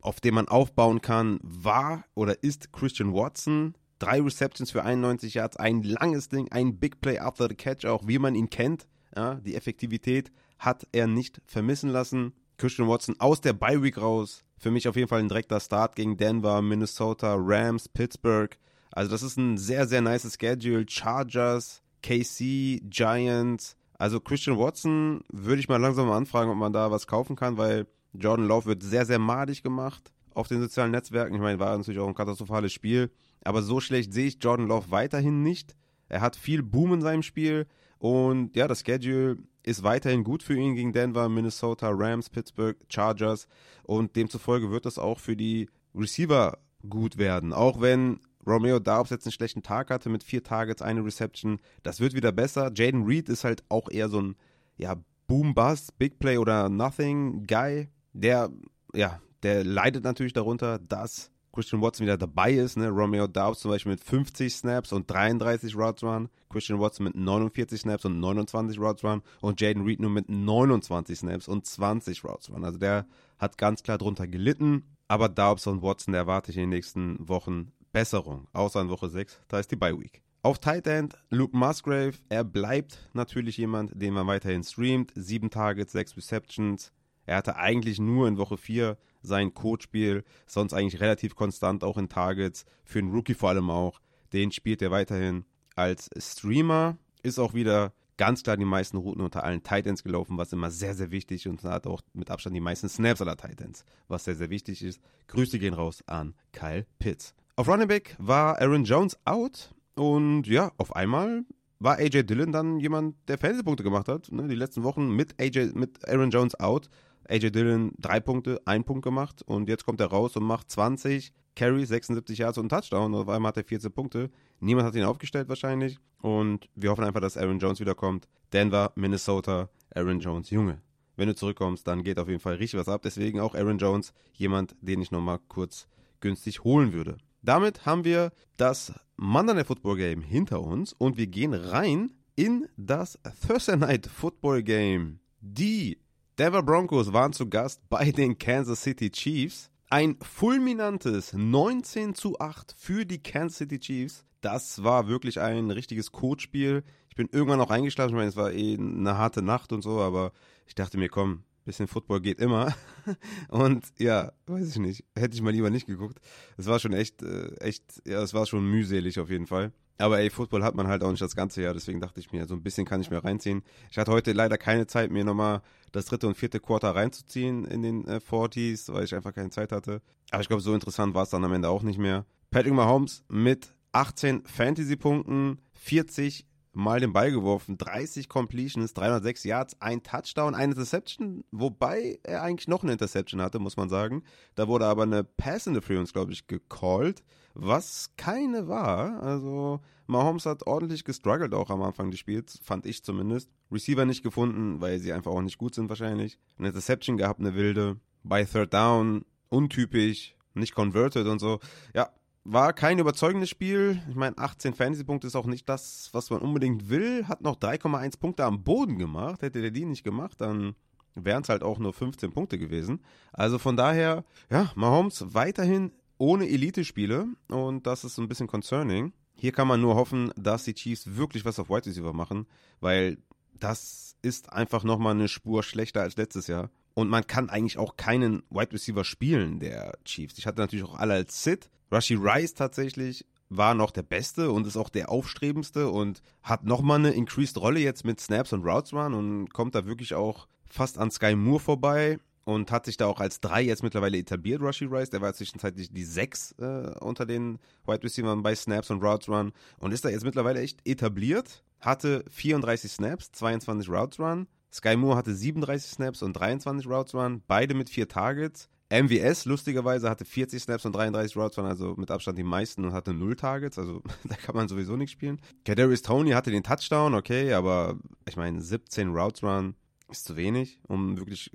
auf 0.00 0.20
dem 0.20 0.34
man 0.34 0.48
aufbauen 0.48 1.00
kann, 1.00 1.38
war 1.42 2.04
oder 2.14 2.42
ist 2.42 2.72
Christian 2.72 3.12
Watson. 3.14 3.74
Drei 4.04 4.20
Receptions 4.20 4.70
für 4.70 4.84
91 4.84 5.34
Yards, 5.34 5.56
ein 5.56 5.82
langes 5.82 6.28
Ding, 6.28 6.50
ein 6.50 6.78
Big 6.78 7.00
Play 7.00 7.18
after 7.18 7.48
the 7.48 7.54
catch, 7.54 7.86
auch 7.86 8.06
wie 8.06 8.18
man 8.18 8.34
ihn 8.34 8.50
kennt. 8.50 8.86
Ja, 9.16 9.36
die 9.36 9.54
Effektivität 9.54 10.30
hat 10.58 10.86
er 10.92 11.06
nicht 11.06 11.40
vermissen 11.46 11.90
lassen. 11.90 12.32
Christian 12.58 12.88
Watson 12.88 13.16
aus 13.18 13.40
der 13.40 13.52
Bye 13.52 13.82
Week 13.82 13.98
raus. 13.98 14.44
Für 14.58 14.70
mich 14.70 14.88
auf 14.88 14.96
jeden 14.96 15.08
Fall 15.08 15.20
ein 15.20 15.28
direkter 15.28 15.60
Start 15.60 15.96
gegen 15.96 16.16
Denver, 16.16 16.62
Minnesota, 16.62 17.36
Rams, 17.38 17.88
Pittsburgh. 17.88 18.56
Also 18.92 19.10
das 19.10 19.22
ist 19.22 19.36
ein 19.36 19.58
sehr, 19.58 19.86
sehr 19.86 20.00
nice 20.00 20.36
Schedule. 20.38 20.86
Chargers, 20.88 21.82
KC, 22.02 22.80
Giants. 22.84 23.76
Also 23.98 24.20
Christian 24.20 24.58
Watson 24.58 25.22
würde 25.32 25.60
ich 25.60 25.68
mal 25.68 25.80
langsam 25.80 26.08
mal 26.08 26.16
anfragen, 26.16 26.50
ob 26.50 26.56
man 26.56 26.72
da 26.72 26.90
was 26.90 27.06
kaufen 27.06 27.36
kann, 27.36 27.56
weil 27.56 27.86
Jordan 28.12 28.46
Love 28.46 28.66
wird 28.66 28.82
sehr, 28.82 29.06
sehr 29.06 29.18
madig 29.18 29.62
gemacht 29.62 30.12
auf 30.34 30.48
den 30.48 30.60
sozialen 30.60 30.90
Netzwerken. 30.90 31.34
Ich 31.34 31.40
meine, 31.40 31.58
war 31.58 31.76
natürlich 31.76 32.00
auch 32.00 32.08
ein 32.08 32.14
katastrophales 32.14 32.72
Spiel. 32.72 33.10
Aber 33.44 33.62
so 33.62 33.80
schlecht 33.80 34.12
sehe 34.12 34.26
ich 34.26 34.38
Jordan 34.40 34.66
Love 34.66 34.90
weiterhin 34.90 35.42
nicht. 35.42 35.76
Er 36.08 36.20
hat 36.20 36.36
viel 36.36 36.62
Boom 36.62 36.94
in 36.94 37.02
seinem 37.02 37.22
Spiel. 37.22 37.66
Und 37.98 38.56
ja, 38.56 38.66
das 38.68 38.80
Schedule 38.80 39.38
ist 39.62 39.82
weiterhin 39.82 40.24
gut 40.24 40.42
für 40.42 40.56
ihn 40.56 40.74
gegen 40.74 40.92
Denver, 40.92 41.28
Minnesota, 41.28 41.90
Rams, 41.90 42.30
Pittsburgh, 42.30 42.76
Chargers. 42.88 43.46
Und 43.82 44.16
demzufolge 44.16 44.70
wird 44.70 44.86
das 44.86 44.98
auch 44.98 45.20
für 45.20 45.36
die 45.36 45.68
Receiver 45.94 46.58
gut 46.88 47.18
werden. 47.18 47.52
Auch 47.52 47.80
wenn 47.80 48.20
Romeo 48.46 48.78
Daubs 48.78 49.10
jetzt 49.10 49.26
einen 49.26 49.32
schlechten 49.32 49.62
Tag 49.62 49.90
hatte 49.90 50.08
mit 50.08 50.22
vier 50.22 50.42
Targets, 50.42 50.82
eine 50.82 51.04
Reception. 51.04 51.60
Das 51.82 52.00
wird 52.00 52.14
wieder 52.14 52.32
besser. 52.32 52.70
Jaden 52.74 53.04
Reed 53.04 53.28
ist 53.28 53.44
halt 53.44 53.64
auch 53.68 53.90
eher 53.90 54.08
so 54.08 54.20
ein 54.20 54.36
ja, 54.76 54.96
Boom-Bust, 55.26 55.98
Big 55.98 56.18
Play 56.18 56.38
oder 56.38 56.68
Nothing 56.68 57.46
Guy. 57.46 57.88
Der, 58.12 58.50
ja, 58.94 59.20
der 59.42 59.64
leidet 59.64 60.04
natürlich 60.04 60.32
darunter, 60.32 60.78
dass 60.78 61.30
Christian 61.54 61.80
Watson 61.80 62.06
wieder 62.06 62.18
dabei 62.18 62.52
ist. 62.52 62.76
Ne? 62.76 62.88
Romeo 62.88 63.26
Daubs 63.26 63.60
zum 63.60 63.70
Beispiel 63.70 63.92
mit 63.92 64.00
50 64.00 64.52
Snaps 64.52 64.92
und 64.92 65.08
33 65.08 65.76
Routes 65.76 66.02
Run. 66.02 66.28
Christian 66.50 66.80
Watson 66.80 67.04
mit 67.04 67.14
49 67.14 67.80
Snaps 67.80 68.04
und 68.04 68.18
29 68.18 68.78
Routes 68.78 69.04
Run. 69.04 69.22
Und 69.40 69.60
Jaden 69.60 69.84
Reed 69.84 70.00
nur 70.00 70.10
mit 70.10 70.28
29 70.28 71.18
Snaps 71.18 71.46
und 71.46 71.64
20 71.64 72.24
Routes 72.24 72.50
Run. 72.50 72.64
Also 72.64 72.78
der 72.78 73.06
hat 73.38 73.56
ganz 73.56 73.82
klar 73.82 73.98
drunter 73.98 74.26
gelitten. 74.26 74.82
Aber 75.06 75.28
Daubs 75.28 75.66
und 75.66 75.82
Watson 75.82 76.14
erwarte 76.14 76.50
ich 76.50 76.56
in 76.56 76.64
den 76.64 76.70
nächsten 76.70 77.28
Wochen 77.28 77.72
Besserung. 77.92 78.48
Außer 78.52 78.80
in 78.80 78.88
Woche 78.88 79.08
6, 79.08 79.40
da 79.48 79.60
ist 79.60 79.70
die 79.70 79.76
Bye 79.76 79.98
Week. 79.98 80.22
Auf 80.42 80.58
Tight 80.58 80.86
End 80.86 81.16
Luke 81.30 81.56
Musgrave. 81.56 82.14
Er 82.28 82.44
bleibt 82.44 83.08
natürlich 83.14 83.56
jemand, 83.56 83.92
den 83.94 84.12
man 84.12 84.26
weiterhin 84.26 84.64
streamt. 84.64 85.12
Sieben 85.14 85.50
Targets, 85.50 85.92
sechs 85.92 86.16
Receptions. 86.16 86.92
Er 87.26 87.36
hatte 87.36 87.56
eigentlich 87.56 87.98
nur 87.98 88.28
in 88.28 88.36
Woche 88.36 88.58
4 88.58 88.98
sein 89.24 89.54
Codespiel, 89.54 90.24
sonst 90.46 90.72
eigentlich 90.72 91.00
relativ 91.00 91.34
konstant 91.34 91.82
auch 91.82 91.98
in 91.98 92.08
Targets, 92.08 92.64
für 92.84 92.98
einen 92.98 93.12
Rookie 93.12 93.34
vor 93.34 93.50
allem 93.50 93.70
auch. 93.70 94.00
Den 94.32 94.52
spielt 94.52 94.82
er 94.82 94.90
weiterhin 94.90 95.44
als 95.76 96.10
Streamer, 96.18 96.96
ist 97.22 97.38
auch 97.38 97.54
wieder 97.54 97.92
ganz 98.16 98.42
klar 98.42 98.56
die 98.56 98.64
meisten 98.64 98.96
Routen 98.96 99.22
unter 99.22 99.44
allen 99.44 99.62
Titans 99.62 100.02
gelaufen, 100.02 100.38
was 100.38 100.52
immer 100.52 100.70
sehr, 100.70 100.94
sehr 100.94 101.10
wichtig 101.10 101.48
und 101.48 101.62
hat 101.64 101.86
auch 101.86 102.00
mit 102.12 102.30
Abstand 102.30 102.54
die 102.54 102.60
meisten 102.60 102.88
Snaps 102.88 103.20
aller 103.20 103.36
Titans, 103.36 103.84
was 104.08 104.24
sehr, 104.24 104.36
sehr 104.36 104.50
wichtig 104.50 104.82
ist. 104.82 105.00
Grüße 105.28 105.58
gehen 105.58 105.74
raus 105.74 106.02
an 106.06 106.34
Kyle 106.52 106.86
Pitts. 106.98 107.34
Auf 107.56 107.68
Running 107.68 107.88
Back 107.88 108.16
war 108.18 108.60
Aaron 108.60 108.84
Jones 108.84 109.16
out 109.24 109.74
und 109.94 110.46
ja, 110.46 110.72
auf 110.76 110.94
einmal 110.94 111.44
war 111.78 111.98
AJ 111.98 112.24
Dillon 112.24 112.52
dann 112.52 112.80
jemand, 112.80 113.16
der 113.28 113.38
Fantasy-Punkte 113.38 113.82
gemacht 113.82 114.08
hat. 114.08 114.30
Ne, 114.32 114.48
die 114.48 114.54
letzten 114.54 114.82
Wochen 114.82 115.10
mit 115.10 115.40
AJ, 115.40 115.72
mit 115.74 116.08
Aaron 116.08 116.30
Jones 116.30 116.58
out 116.58 116.88
AJ 117.28 117.50
Dillon 117.50 117.92
drei 117.98 118.20
Punkte, 118.20 118.60
ein 118.64 118.84
Punkt 118.84 119.04
gemacht 119.04 119.42
und 119.42 119.68
jetzt 119.68 119.84
kommt 119.84 120.00
er 120.00 120.06
raus 120.06 120.36
und 120.36 120.44
macht 120.44 120.70
20 120.70 121.32
Carries, 121.56 121.88
76 121.88 122.38
Yards 122.38 122.58
und 122.58 122.72
einen 122.72 122.80
Touchdown 122.80 123.14
und 123.14 123.20
auf 123.20 123.28
einmal 123.28 123.50
hat 123.50 123.56
er 123.56 123.64
14 123.64 123.92
Punkte. 123.92 124.30
Niemand 124.60 124.86
hat 124.86 124.94
ihn 124.94 125.04
aufgestellt 125.04 125.48
wahrscheinlich 125.48 125.98
und 126.20 126.68
wir 126.74 126.90
hoffen 126.90 127.04
einfach, 127.04 127.20
dass 127.20 127.36
Aaron 127.36 127.58
Jones 127.58 127.80
wiederkommt. 127.80 128.26
Denver, 128.52 128.92
Minnesota, 128.96 129.68
Aaron 129.94 130.20
Jones, 130.20 130.50
Junge. 130.50 130.80
Wenn 131.16 131.28
du 131.28 131.34
zurückkommst, 131.34 131.86
dann 131.86 132.02
geht 132.02 132.18
auf 132.18 132.28
jeden 132.28 132.40
Fall 132.40 132.56
richtig 132.56 132.80
was 132.80 132.88
ab. 132.88 133.02
Deswegen 133.02 133.38
auch 133.40 133.54
Aaron 133.54 133.78
Jones, 133.78 134.12
jemand, 134.32 134.74
den 134.80 135.00
ich 135.00 135.12
nochmal 135.12 135.38
kurz 135.48 135.86
günstig 136.20 136.64
holen 136.64 136.92
würde. 136.92 137.18
Damit 137.42 137.86
haben 137.86 138.04
wir 138.04 138.32
das 138.56 138.92
Monday 139.16 139.54
Night 139.54 139.66
Football 139.66 139.96
Game 139.96 140.22
hinter 140.22 140.60
uns 140.62 140.92
und 140.92 141.16
wir 141.16 141.26
gehen 141.26 141.54
rein 141.54 142.12
in 142.36 142.66
das 142.76 143.18
Thursday 143.46 143.76
Night 143.76 144.06
Football 144.06 144.62
Game. 144.62 145.20
Die 145.40 145.98
Denver 146.36 146.64
Broncos 146.64 147.12
waren 147.12 147.32
zu 147.32 147.48
Gast 147.48 147.80
bei 147.88 148.10
den 148.10 148.36
Kansas 148.38 148.82
City 148.82 149.10
Chiefs. 149.10 149.70
Ein 149.88 150.16
fulminantes 150.20 151.32
19 151.32 152.16
zu 152.16 152.40
8 152.40 152.74
für 152.76 153.06
die 153.06 153.22
Kansas 153.22 153.58
City 153.58 153.78
Chiefs. 153.78 154.24
Das 154.40 154.82
war 154.82 155.06
wirklich 155.06 155.40
ein 155.40 155.70
richtiges 155.70 156.10
Codespiel. 156.10 156.82
Ich 157.08 157.14
bin 157.14 157.28
irgendwann 157.30 157.58
noch 157.58 157.70
eingeschlafen. 157.70 158.10
Ich 158.10 158.16
meine, 158.16 158.28
es 158.28 158.36
war 158.36 158.52
eh 158.52 158.74
eine 158.74 159.16
harte 159.16 159.42
Nacht 159.42 159.72
und 159.72 159.82
so, 159.82 160.00
aber 160.00 160.32
ich 160.66 160.74
dachte 160.74 160.98
mir, 160.98 161.08
komm, 161.08 161.44
bisschen 161.64 161.86
Football 161.86 162.20
geht 162.20 162.40
immer. 162.40 162.74
Und 163.48 163.86
ja, 163.98 164.32
weiß 164.46 164.70
ich 164.70 164.78
nicht. 164.78 165.04
Hätte 165.16 165.34
ich 165.34 165.42
mal 165.42 165.52
lieber 165.52 165.70
nicht 165.70 165.86
geguckt. 165.86 166.18
Es 166.56 166.66
war 166.66 166.78
schon 166.78 166.92
echt, 166.92 167.22
äh, 167.22 167.54
echt, 167.60 168.02
ja, 168.06 168.20
es 168.22 168.34
war 168.34 168.44
schon 168.46 168.68
mühselig 168.68 169.20
auf 169.20 169.30
jeden 169.30 169.46
Fall. 169.46 169.72
Aber 169.98 170.18
ey, 170.18 170.28
Football 170.30 170.64
hat 170.64 170.74
man 170.74 170.88
halt 170.88 171.04
auch 171.04 171.10
nicht 171.10 171.22
das 171.22 171.36
ganze 171.36 171.62
Jahr, 171.62 171.72
deswegen 171.72 172.00
dachte 172.00 172.18
ich 172.18 172.32
mir, 172.32 172.46
so 172.46 172.54
ein 172.54 172.62
bisschen 172.62 172.84
kann 172.84 173.00
ich 173.00 173.10
mir 173.10 173.22
reinziehen. 173.22 173.62
Ich 173.90 173.98
hatte 173.98 174.10
heute 174.10 174.32
leider 174.32 174.58
keine 174.58 174.86
Zeit, 174.86 175.10
mir 175.10 175.24
nochmal 175.24 175.62
das 175.92 176.06
dritte 176.06 176.26
und 176.26 176.36
vierte 176.36 176.58
Quarter 176.58 176.96
reinzuziehen 176.96 177.64
in 177.64 177.82
den 177.82 178.06
äh, 178.08 178.18
40s, 178.18 178.92
weil 178.92 179.04
ich 179.04 179.14
einfach 179.14 179.34
keine 179.34 179.50
Zeit 179.50 179.70
hatte. 179.70 180.02
Aber 180.30 180.42
ich 180.42 180.48
glaube, 180.48 180.62
so 180.62 180.74
interessant 180.74 181.14
war 181.14 181.22
es 181.22 181.30
dann 181.30 181.44
am 181.44 181.52
Ende 181.52 181.68
auch 181.68 181.82
nicht 181.82 181.98
mehr. 181.98 182.26
Patrick 182.50 182.72
Mahomes 182.72 183.24
mit 183.28 183.72
18 183.92 184.44
Fantasy-Punkten, 184.46 185.60
40 185.74 186.46
Mal 186.76 186.98
den 186.98 187.12
Ball 187.12 187.30
geworfen, 187.30 187.78
30 187.78 188.28
Completions, 188.28 188.94
306 188.94 189.44
Yards, 189.44 189.80
ein 189.80 190.02
Touchdown, 190.02 190.56
eine 190.56 190.72
Interception, 190.72 191.44
wobei 191.52 192.18
er 192.24 192.42
eigentlich 192.42 192.66
noch 192.66 192.82
eine 192.82 192.90
Interception 192.90 193.40
hatte, 193.40 193.60
muss 193.60 193.76
man 193.76 193.88
sagen. 193.88 194.24
Da 194.56 194.66
wurde 194.66 194.86
aber 194.86 195.04
eine 195.04 195.22
Pass 195.22 195.68
Interference, 195.68 196.12
glaube 196.12 196.32
ich, 196.32 196.48
gecallt 196.48 197.22
was 197.54 198.10
keine 198.16 198.68
war. 198.68 199.22
Also 199.22 199.80
Mahomes 200.06 200.46
hat 200.46 200.66
ordentlich 200.66 201.04
gestruggelt 201.04 201.54
auch 201.54 201.70
am 201.70 201.82
Anfang 201.82 202.10
des 202.10 202.20
Spiels, 202.20 202.60
fand 202.62 202.86
ich 202.86 203.02
zumindest. 203.02 203.50
Receiver 203.70 204.04
nicht 204.04 204.22
gefunden, 204.22 204.80
weil 204.80 204.98
sie 204.98 205.12
einfach 205.12 205.30
auch 205.30 205.42
nicht 205.42 205.58
gut 205.58 205.74
sind 205.74 205.88
wahrscheinlich. 205.88 206.38
Eine 206.58 206.68
Interception 206.68 207.16
gehabt, 207.16 207.40
eine 207.40 207.54
wilde. 207.54 207.98
Bei 208.22 208.44
Third 208.44 208.74
Down, 208.74 209.24
untypisch, 209.48 210.34
nicht 210.54 210.74
converted 210.74 211.26
und 211.26 211.38
so. 211.38 211.60
Ja, 211.94 212.10
war 212.44 212.72
kein 212.72 212.98
überzeugendes 212.98 213.48
Spiel. 213.48 214.02
Ich 214.08 214.16
meine, 214.16 214.36
18 214.36 214.74
Fantasy-Punkte 214.74 215.26
ist 215.26 215.36
auch 215.36 215.46
nicht 215.46 215.68
das, 215.68 216.10
was 216.12 216.30
man 216.30 216.40
unbedingt 216.40 216.90
will. 216.90 217.26
Hat 217.26 217.40
noch 217.40 217.56
3,1 217.56 218.18
Punkte 218.18 218.44
am 218.44 218.62
Boden 218.62 218.98
gemacht. 218.98 219.42
Hätte 219.42 219.62
der 219.62 219.70
die 219.70 219.86
nicht 219.86 220.04
gemacht, 220.04 220.40
dann 220.40 220.74
wären 221.14 221.42
es 221.42 221.48
halt 221.48 221.62
auch 221.62 221.78
nur 221.78 221.92
15 221.92 222.32
Punkte 222.32 222.58
gewesen. 222.58 223.00
Also 223.32 223.58
von 223.58 223.76
daher, 223.76 224.24
ja, 224.50 224.70
Mahomes 224.74 225.34
weiterhin 225.34 225.92
ohne 226.18 226.48
Elite-Spiele 226.48 227.26
und 227.48 227.86
das 227.86 228.04
ist 228.04 228.18
ein 228.18 228.28
bisschen 228.28 228.46
concerning. 228.46 229.12
Hier 229.36 229.52
kann 229.52 229.68
man 229.68 229.80
nur 229.80 229.96
hoffen, 229.96 230.32
dass 230.36 230.64
die 230.64 230.74
Chiefs 230.74 231.16
wirklich 231.16 231.44
was 231.44 231.58
auf 231.58 231.68
Wide 231.68 231.86
Receiver 231.86 232.12
machen, 232.12 232.46
weil 232.80 233.18
das 233.58 234.16
ist 234.22 234.52
einfach 234.52 234.84
nochmal 234.84 235.14
eine 235.14 235.28
Spur 235.28 235.62
schlechter 235.62 236.02
als 236.02 236.16
letztes 236.16 236.46
Jahr. 236.46 236.70
Und 236.94 237.08
man 237.08 237.26
kann 237.26 237.50
eigentlich 237.50 237.78
auch 237.78 237.96
keinen 237.96 238.42
Wide 238.50 238.72
Receiver 238.72 239.04
spielen, 239.04 239.58
der 239.58 239.98
Chiefs. 240.04 240.38
Ich 240.38 240.46
hatte 240.46 240.60
natürlich 240.60 240.84
auch 240.84 240.94
alle 240.94 241.14
als 241.14 241.42
Sit. 241.42 241.68
Rashi 241.90 242.14
Rice 242.14 242.54
tatsächlich 242.54 243.26
war 243.48 243.74
noch 243.74 243.90
der 243.90 244.02
Beste 244.02 244.50
und 244.50 244.66
ist 244.66 244.76
auch 244.76 244.88
der 244.88 245.10
aufstrebendste 245.10 245.90
und 245.90 246.22
hat 246.42 246.64
nochmal 246.64 246.98
eine 246.98 247.10
increased 247.10 247.58
Rolle 247.58 247.80
jetzt 247.80 248.04
mit 248.04 248.20
Snaps 248.20 248.52
und 248.52 248.64
Routes 248.64 248.92
Run 248.92 249.14
und 249.14 249.52
kommt 249.52 249.74
da 249.74 249.86
wirklich 249.86 250.14
auch 250.14 250.46
fast 250.66 250.98
an 250.98 251.10
Sky 251.10 251.34
Moore 251.34 251.60
vorbei 251.60 252.18
und 252.44 252.70
hat 252.70 252.86
sich 252.86 252.96
da 252.96 253.06
auch 253.06 253.20
als 253.20 253.40
drei 253.40 253.62
jetzt 253.62 253.82
mittlerweile 253.82 254.18
etabliert, 254.18 254.62
Rushy 254.62 254.84
Rice. 254.84 255.10
Der 255.10 255.20
war 255.20 255.34
zwischenzeitlich 255.34 255.92
die 255.92 256.04
sechs 256.04 256.52
äh, 256.58 256.92
unter 257.00 257.26
den 257.26 257.58
Wide 257.86 258.02
Receivers 258.02 258.42
bei 258.42 258.54
Snaps 258.54 258.90
und 258.90 259.02
Routes 259.02 259.28
Run 259.28 259.52
und 259.78 259.92
ist 259.92 260.04
da 260.04 260.08
jetzt 260.08 260.24
mittlerweile 260.24 260.60
echt 260.60 260.80
etabliert. 260.86 261.62
Hatte 261.80 262.24
34 262.30 262.90
Snaps, 262.90 263.32
22 263.32 263.88
Routes 263.88 264.18
Run. 264.18 264.46
Sky 264.72 264.96
Moore 264.96 265.16
hatte 265.16 265.34
37 265.34 265.92
Snaps 265.92 266.22
und 266.22 266.32
23 266.32 266.86
Routes 266.86 267.14
Run, 267.14 267.42
beide 267.46 267.74
mit 267.74 267.88
vier 267.88 268.08
Targets. 268.08 268.68
MVS 268.90 269.44
lustigerweise 269.46 270.10
hatte 270.10 270.24
40 270.24 270.62
Snaps 270.62 270.84
und 270.84 270.94
33 270.94 271.36
Routes 271.36 271.58
Run, 271.58 271.66
also 271.66 271.94
mit 271.96 272.10
Abstand 272.10 272.38
die 272.38 272.42
meisten 272.44 272.84
und 272.84 272.92
hatte 272.92 273.14
null 273.14 273.36
Targets, 273.36 273.78
also 273.78 274.02
da 274.24 274.34
kann 274.36 274.54
man 274.54 274.68
sowieso 274.68 274.96
nicht 274.96 275.10
spielen. 275.10 275.40
Kadarius 275.64 276.02
Tony 276.02 276.30
hatte 276.30 276.50
den 276.50 276.62
Touchdown, 276.62 277.14
okay, 277.14 277.52
aber 277.54 277.98
ich 278.28 278.36
meine 278.36 278.60
17 278.60 279.10
Routes 279.10 279.42
Run 279.42 279.74
ist 280.10 280.26
zu 280.26 280.36
wenig, 280.36 280.80
um 280.86 281.16
wirklich 281.18 281.50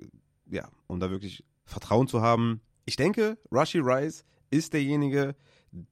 ja, 0.50 0.68
um 0.86 1.00
da 1.00 1.10
wirklich 1.10 1.44
Vertrauen 1.64 2.08
zu 2.08 2.20
haben. 2.20 2.60
Ich 2.84 2.96
denke, 2.96 3.38
Rushy 3.52 3.78
Rice 3.78 4.24
ist 4.50 4.72
derjenige, 4.72 5.36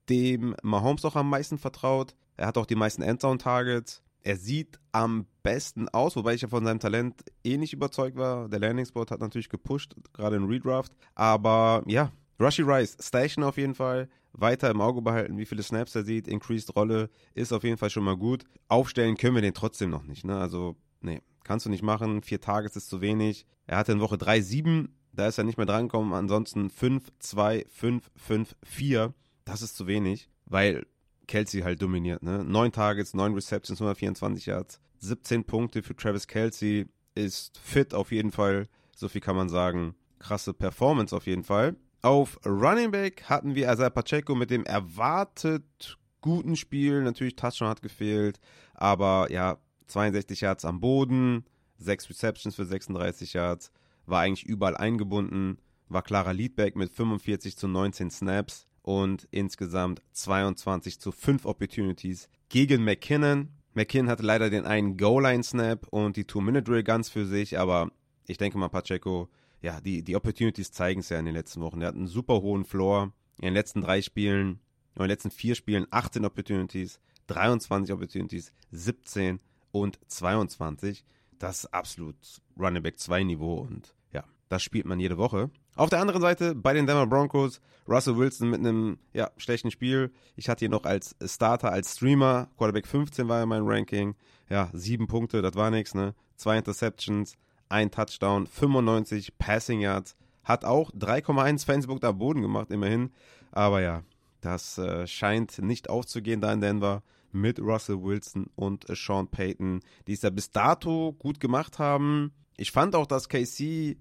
dem 0.09 0.57
Mahomes 0.63 1.05
auch 1.05 1.17
am 1.17 1.31
meisten 1.31 1.59
vertraut. 1.59 2.15
Er 2.37 2.47
hat 2.47 2.59
auch 2.59 2.67
die 2.67 2.75
meisten 2.75 3.03
Endzone-Targets. 3.03 4.03
Er 4.23 4.37
sieht 4.37 4.79
am 4.93 5.27
besten 5.43 5.89
aus, 5.89 6.17
wobei 6.17 6.35
ich 6.35 6.43
ja 6.43 6.49
von 6.49 6.65
seinem 6.65 6.81
Talent 6.81 7.23
eh 7.45 7.57
nicht 7.57 7.73
überzeugt 7.73 8.17
war. 8.17 8.49
Der 8.49 8.59
Landing-Spot 8.59 9.07
hat 9.09 9.21
natürlich 9.21 9.49
gepusht, 9.49 9.95
gerade 10.13 10.37
in 10.37 10.45
Redraft. 10.45 10.93
Aber 11.15 11.83
ja, 11.87 12.13
Rushy 12.41 12.63
Rice, 12.63 12.97
Station 13.01 13.45
auf 13.45 13.57
jeden 13.57 13.75
Fall. 13.75 14.09
Weiter 14.33 14.71
im 14.71 14.81
Auge 14.81 15.03
behalten, 15.03 15.39
wie 15.39 15.47
viele 15.47 15.63
Snaps 15.63 15.95
er 15.95 16.05
sieht. 16.05 16.29
Increased 16.29 16.75
Rolle 16.77 17.11
ist 17.35 17.53
auf 17.53 17.65
jeden 17.65 17.79
Fall 17.79 17.91
schon 17.91 18.05
mal 18.05 18.17
gut. 18.17 18.45
Aufstellen 18.69 19.17
können 19.17 19.35
wir 19.35 19.43
den 19.43 19.55
trotzdem 19.55 19.91
noch 19.91 20.05
nicht. 20.05 20.25
Ne? 20.25 20.39
Also, 20.39 20.77
nee, 21.01 21.23
kannst 21.49 21.65
du 21.65 21.71
nicht 21.71 21.83
machen. 21.83 22.23
Vier 22.23 22.43
Tages 22.43 22.77
ist 22.77 22.91
zu 22.91 23.01
wenig. 23.01 23.47
Er 23.67 23.79
hatte 23.79 23.93
in 23.93 24.01
Woche 24.01 24.19
3 24.19 24.43
sieben 24.43 24.95
Da 25.13 25.27
ist 25.27 25.39
er 25.39 25.45
nicht 25.45 25.57
mehr 25.57 25.67
drangekommen. 25.67 26.13
Ansonsten 26.13 26.69
5, 26.69 27.11
2, 27.19 27.65
5, 27.69 28.11
5, 28.15 28.57
4. 28.63 29.15
Das 29.47 29.63
ist 29.63 29.75
zu 29.75 29.87
wenig, 29.87 30.29
weil 30.45 30.87
Kelsey 31.27 31.63
halt 31.63 31.81
dominiert. 31.81 32.23
Ne? 32.23 32.45
9 32.45 32.71
Targets, 32.71 33.15
9 33.15 33.33
Receptions, 33.33 33.81
124 33.81 34.47
Yards, 34.47 34.79
17 34.99 35.45
Punkte 35.45 35.83
für 35.83 35.97
Travis 35.97 36.27
Kelsey. 36.27 36.87
Ist 37.15 37.59
fit 37.59 37.95
auf 37.95 38.13
jeden 38.13 38.31
Fall. 38.31 38.69
So 38.95 39.09
viel 39.09 39.23
kann 39.23 39.35
man 39.35 39.49
sagen. 39.49 39.95
Krasse 40.19 40.53
Performance 40.53 41.17
auf 41.17 41.27
jeden 41.27 41.45
Fall. 41.45 41.77
Auf 42.03 42.39
Running 42.45 42.91
Back 42.91 43.25
hatten 43.25 43.55
wir 43.55 43.73
Isaiah 43.73 43.91
Pacheco 43.91 44.35
mit 44.35 44.51
dem 44.51 44.65
erwartet 44.65 45.97
guten 46.21 46.57
Spiel. 46.57 47.03
Natürlich 47.03 47.37
Touchdown 47.37 47.69
hat 47.69 47.83
gefehlt, 47.83 48.39
aber 48.75 49.33
ja, 49.33 49.59
62 49.89 50.43
Yards 50.43 50.65
am 50.65 50.81
Boden, 50.81 51.45
6 51.79 52.11
Receptions 52.11 52.55
für 52.55 52.65
36 52.65 53.33
Yards, 53.33 53.73
war 54.07 54.21
eigentlich 54.21 54.47
überall 54.47 54.77
eingebunden, 54.77 55.59
war 55.89 56.03
klarer 56.03 56.33
Leadback 56.33 56.77
mit 56.77 56.91
45 56.91 57.57
zu 57.57 57.69
19 57.69 58.11
Snaps 58.11 58.67
und 58.83 59.29
insgesamt 59.31 60.03
22 60.13 61.01
zu 61.01 61.13
5 61.13 61.45
Opportunities 61.45 62.29
gegen 62.49 62.85
McKinnon. 62.85 63.51
McKinnon 63.75 64.11
hatte 64.11 64.23
leider 64.23 64.51
den 64.51 64.65
einen 64.65 64.97
Goal-Line-Snap 64.97 65.87
und 65.91 66.17
die 66.17 66.25
Two-Minute-Drill 66.25 66.83
ganz 66.83 67.09
für 67.09 67.27
sich, 67.27 67.59
aber 67.59 67.91
ich 68.27 68.39
denke 68.39 68.59
mal, 68.59 68.69
Pacheco, 68.69 69.29
ja, 69.61 69.81
die, 69.81 70.03
die 70.03 70.17
Opportunities 70.17 70.73
zeigen 70.73 71.01
es 71.01 71.09
ja 71.09 71.19
in 71.19 71.25
den 71.25 71.35
letzten 71.35 71.61
Wochen. 71.61 71.81
Er 71.81 71.89
hat 71.89 71.95
einen 71.95 72.07
super 72.07 72.41
hohen 72.43 72.65
Floor. 72.65 73.13
In 73.41 73.47
den 73.47 73.55
letzten 73.55 73.83
drei 73.83 74.03
Spielen, 74.03 74.61
in 74.95 75.03
den 75.03 75.09
letzten 75.09 75.31
vier 75.31 75.55
Spielen 75.55 75.87
18 75.91 76.25
Opportunities, 76.25 77.01
23 77.29 77.93
Opportunities, 77.93 78.53
17 78.73 79.41
und 79.73 79.99
22. 80.09 81.05
Das 81.39 81.65
ist 81.65 81.75
absolut 81.75 82.17
Running 82.59 82.83
Back 82.83 82.99
2 82.99 83.25
Niveau 83.25 83.61
und 83.61 83.95
ja, 84.13 84.25
das 84.49 84.63
spielt 84.63 84.87
man 84.87 85.01
jede 85.01 85.19
Woche. 85.19 85.51
Auf 85.77 85.91
der 85.91 86.01
anderen 86.01 86.21
Seite 86.21 86.55
bei 86.55 86.73
den 86.73 86.87
Denver 86.87 87.07
Broncos 87.07 87.61
Russell 87.89 88.17
Wilson 88.19 88.51
mit 88.51 88.61
einem 88.61 88.99
ja, 89.13 89.31
schlechten 89.37 89.71
Spiel. 89.71 90.13
Ich 90.37 90.49
hatte 90.49 90.65
ihn 90.65 90.71
noch 90.71 90.85
als 90.85 91.17
Starter, 91.25 91.73
als 91.73 91.95
Streamer. 91.95 92.49
Quarterback 92.57 92.87
15 92.87 93.29
war 93.29 93.39
ja 93.39 93.47
mein 93.47 93.63
Ranking. 93.65 94.15
Ja, 94.51 94.71
sieben 94.73 95.07
Punkte, 95.07 95.41
das 95.41 95.55
war 95.55 95.71
nichts, 95.71 95.95
ne? 95.95 96.15
Zwei 96.37 96.59
Interceptions, 96.59 97.37
ein 97.69 97.91
Touchdown, 97.91 98.47
95 98.47 99.39
Passing 99.39 99.81
Yards. 99.81 100.17
Hat 100.45 100.65
auch 100.65 100.91
3,1 100.93 101.65
Fanspunkte 101.65 102.09
am 102.09 102.19
Boden 102.19 102.43
gemacht, 102.43 102.71
immerhin. 102.71 103.11
Aber 103.53 103.81
ja, 103.81 104.03
das 104.41 104.79
äh, 104.79 105.07
scheint 105.07 105.59
nicht 105.59 105.91
aufzugehen 105.91 106.41
da 106.41 106.53
in 106.53 106.61
Denver 106.61 107.03
mit 107.33 107.61
Russell 107.61 108.03
Wilson 108.03 108.47
und 108.55 108.87
Sean 108.95 109.29
Payton, 109.29 109.81
die 110.07 110.13
es 110.13 110.23
ja 110.23 110.31
bis 110.31 110.51
dato 110.51 111.15
gut 111.19 111.41
gemacht 111.41 111.79
haben. 111.79 112.33
Ich 112.57 112.73
fand 112.73 112.95
auch, 112.95 113.07
dass 113.07 113.29
KC 113.29 113.97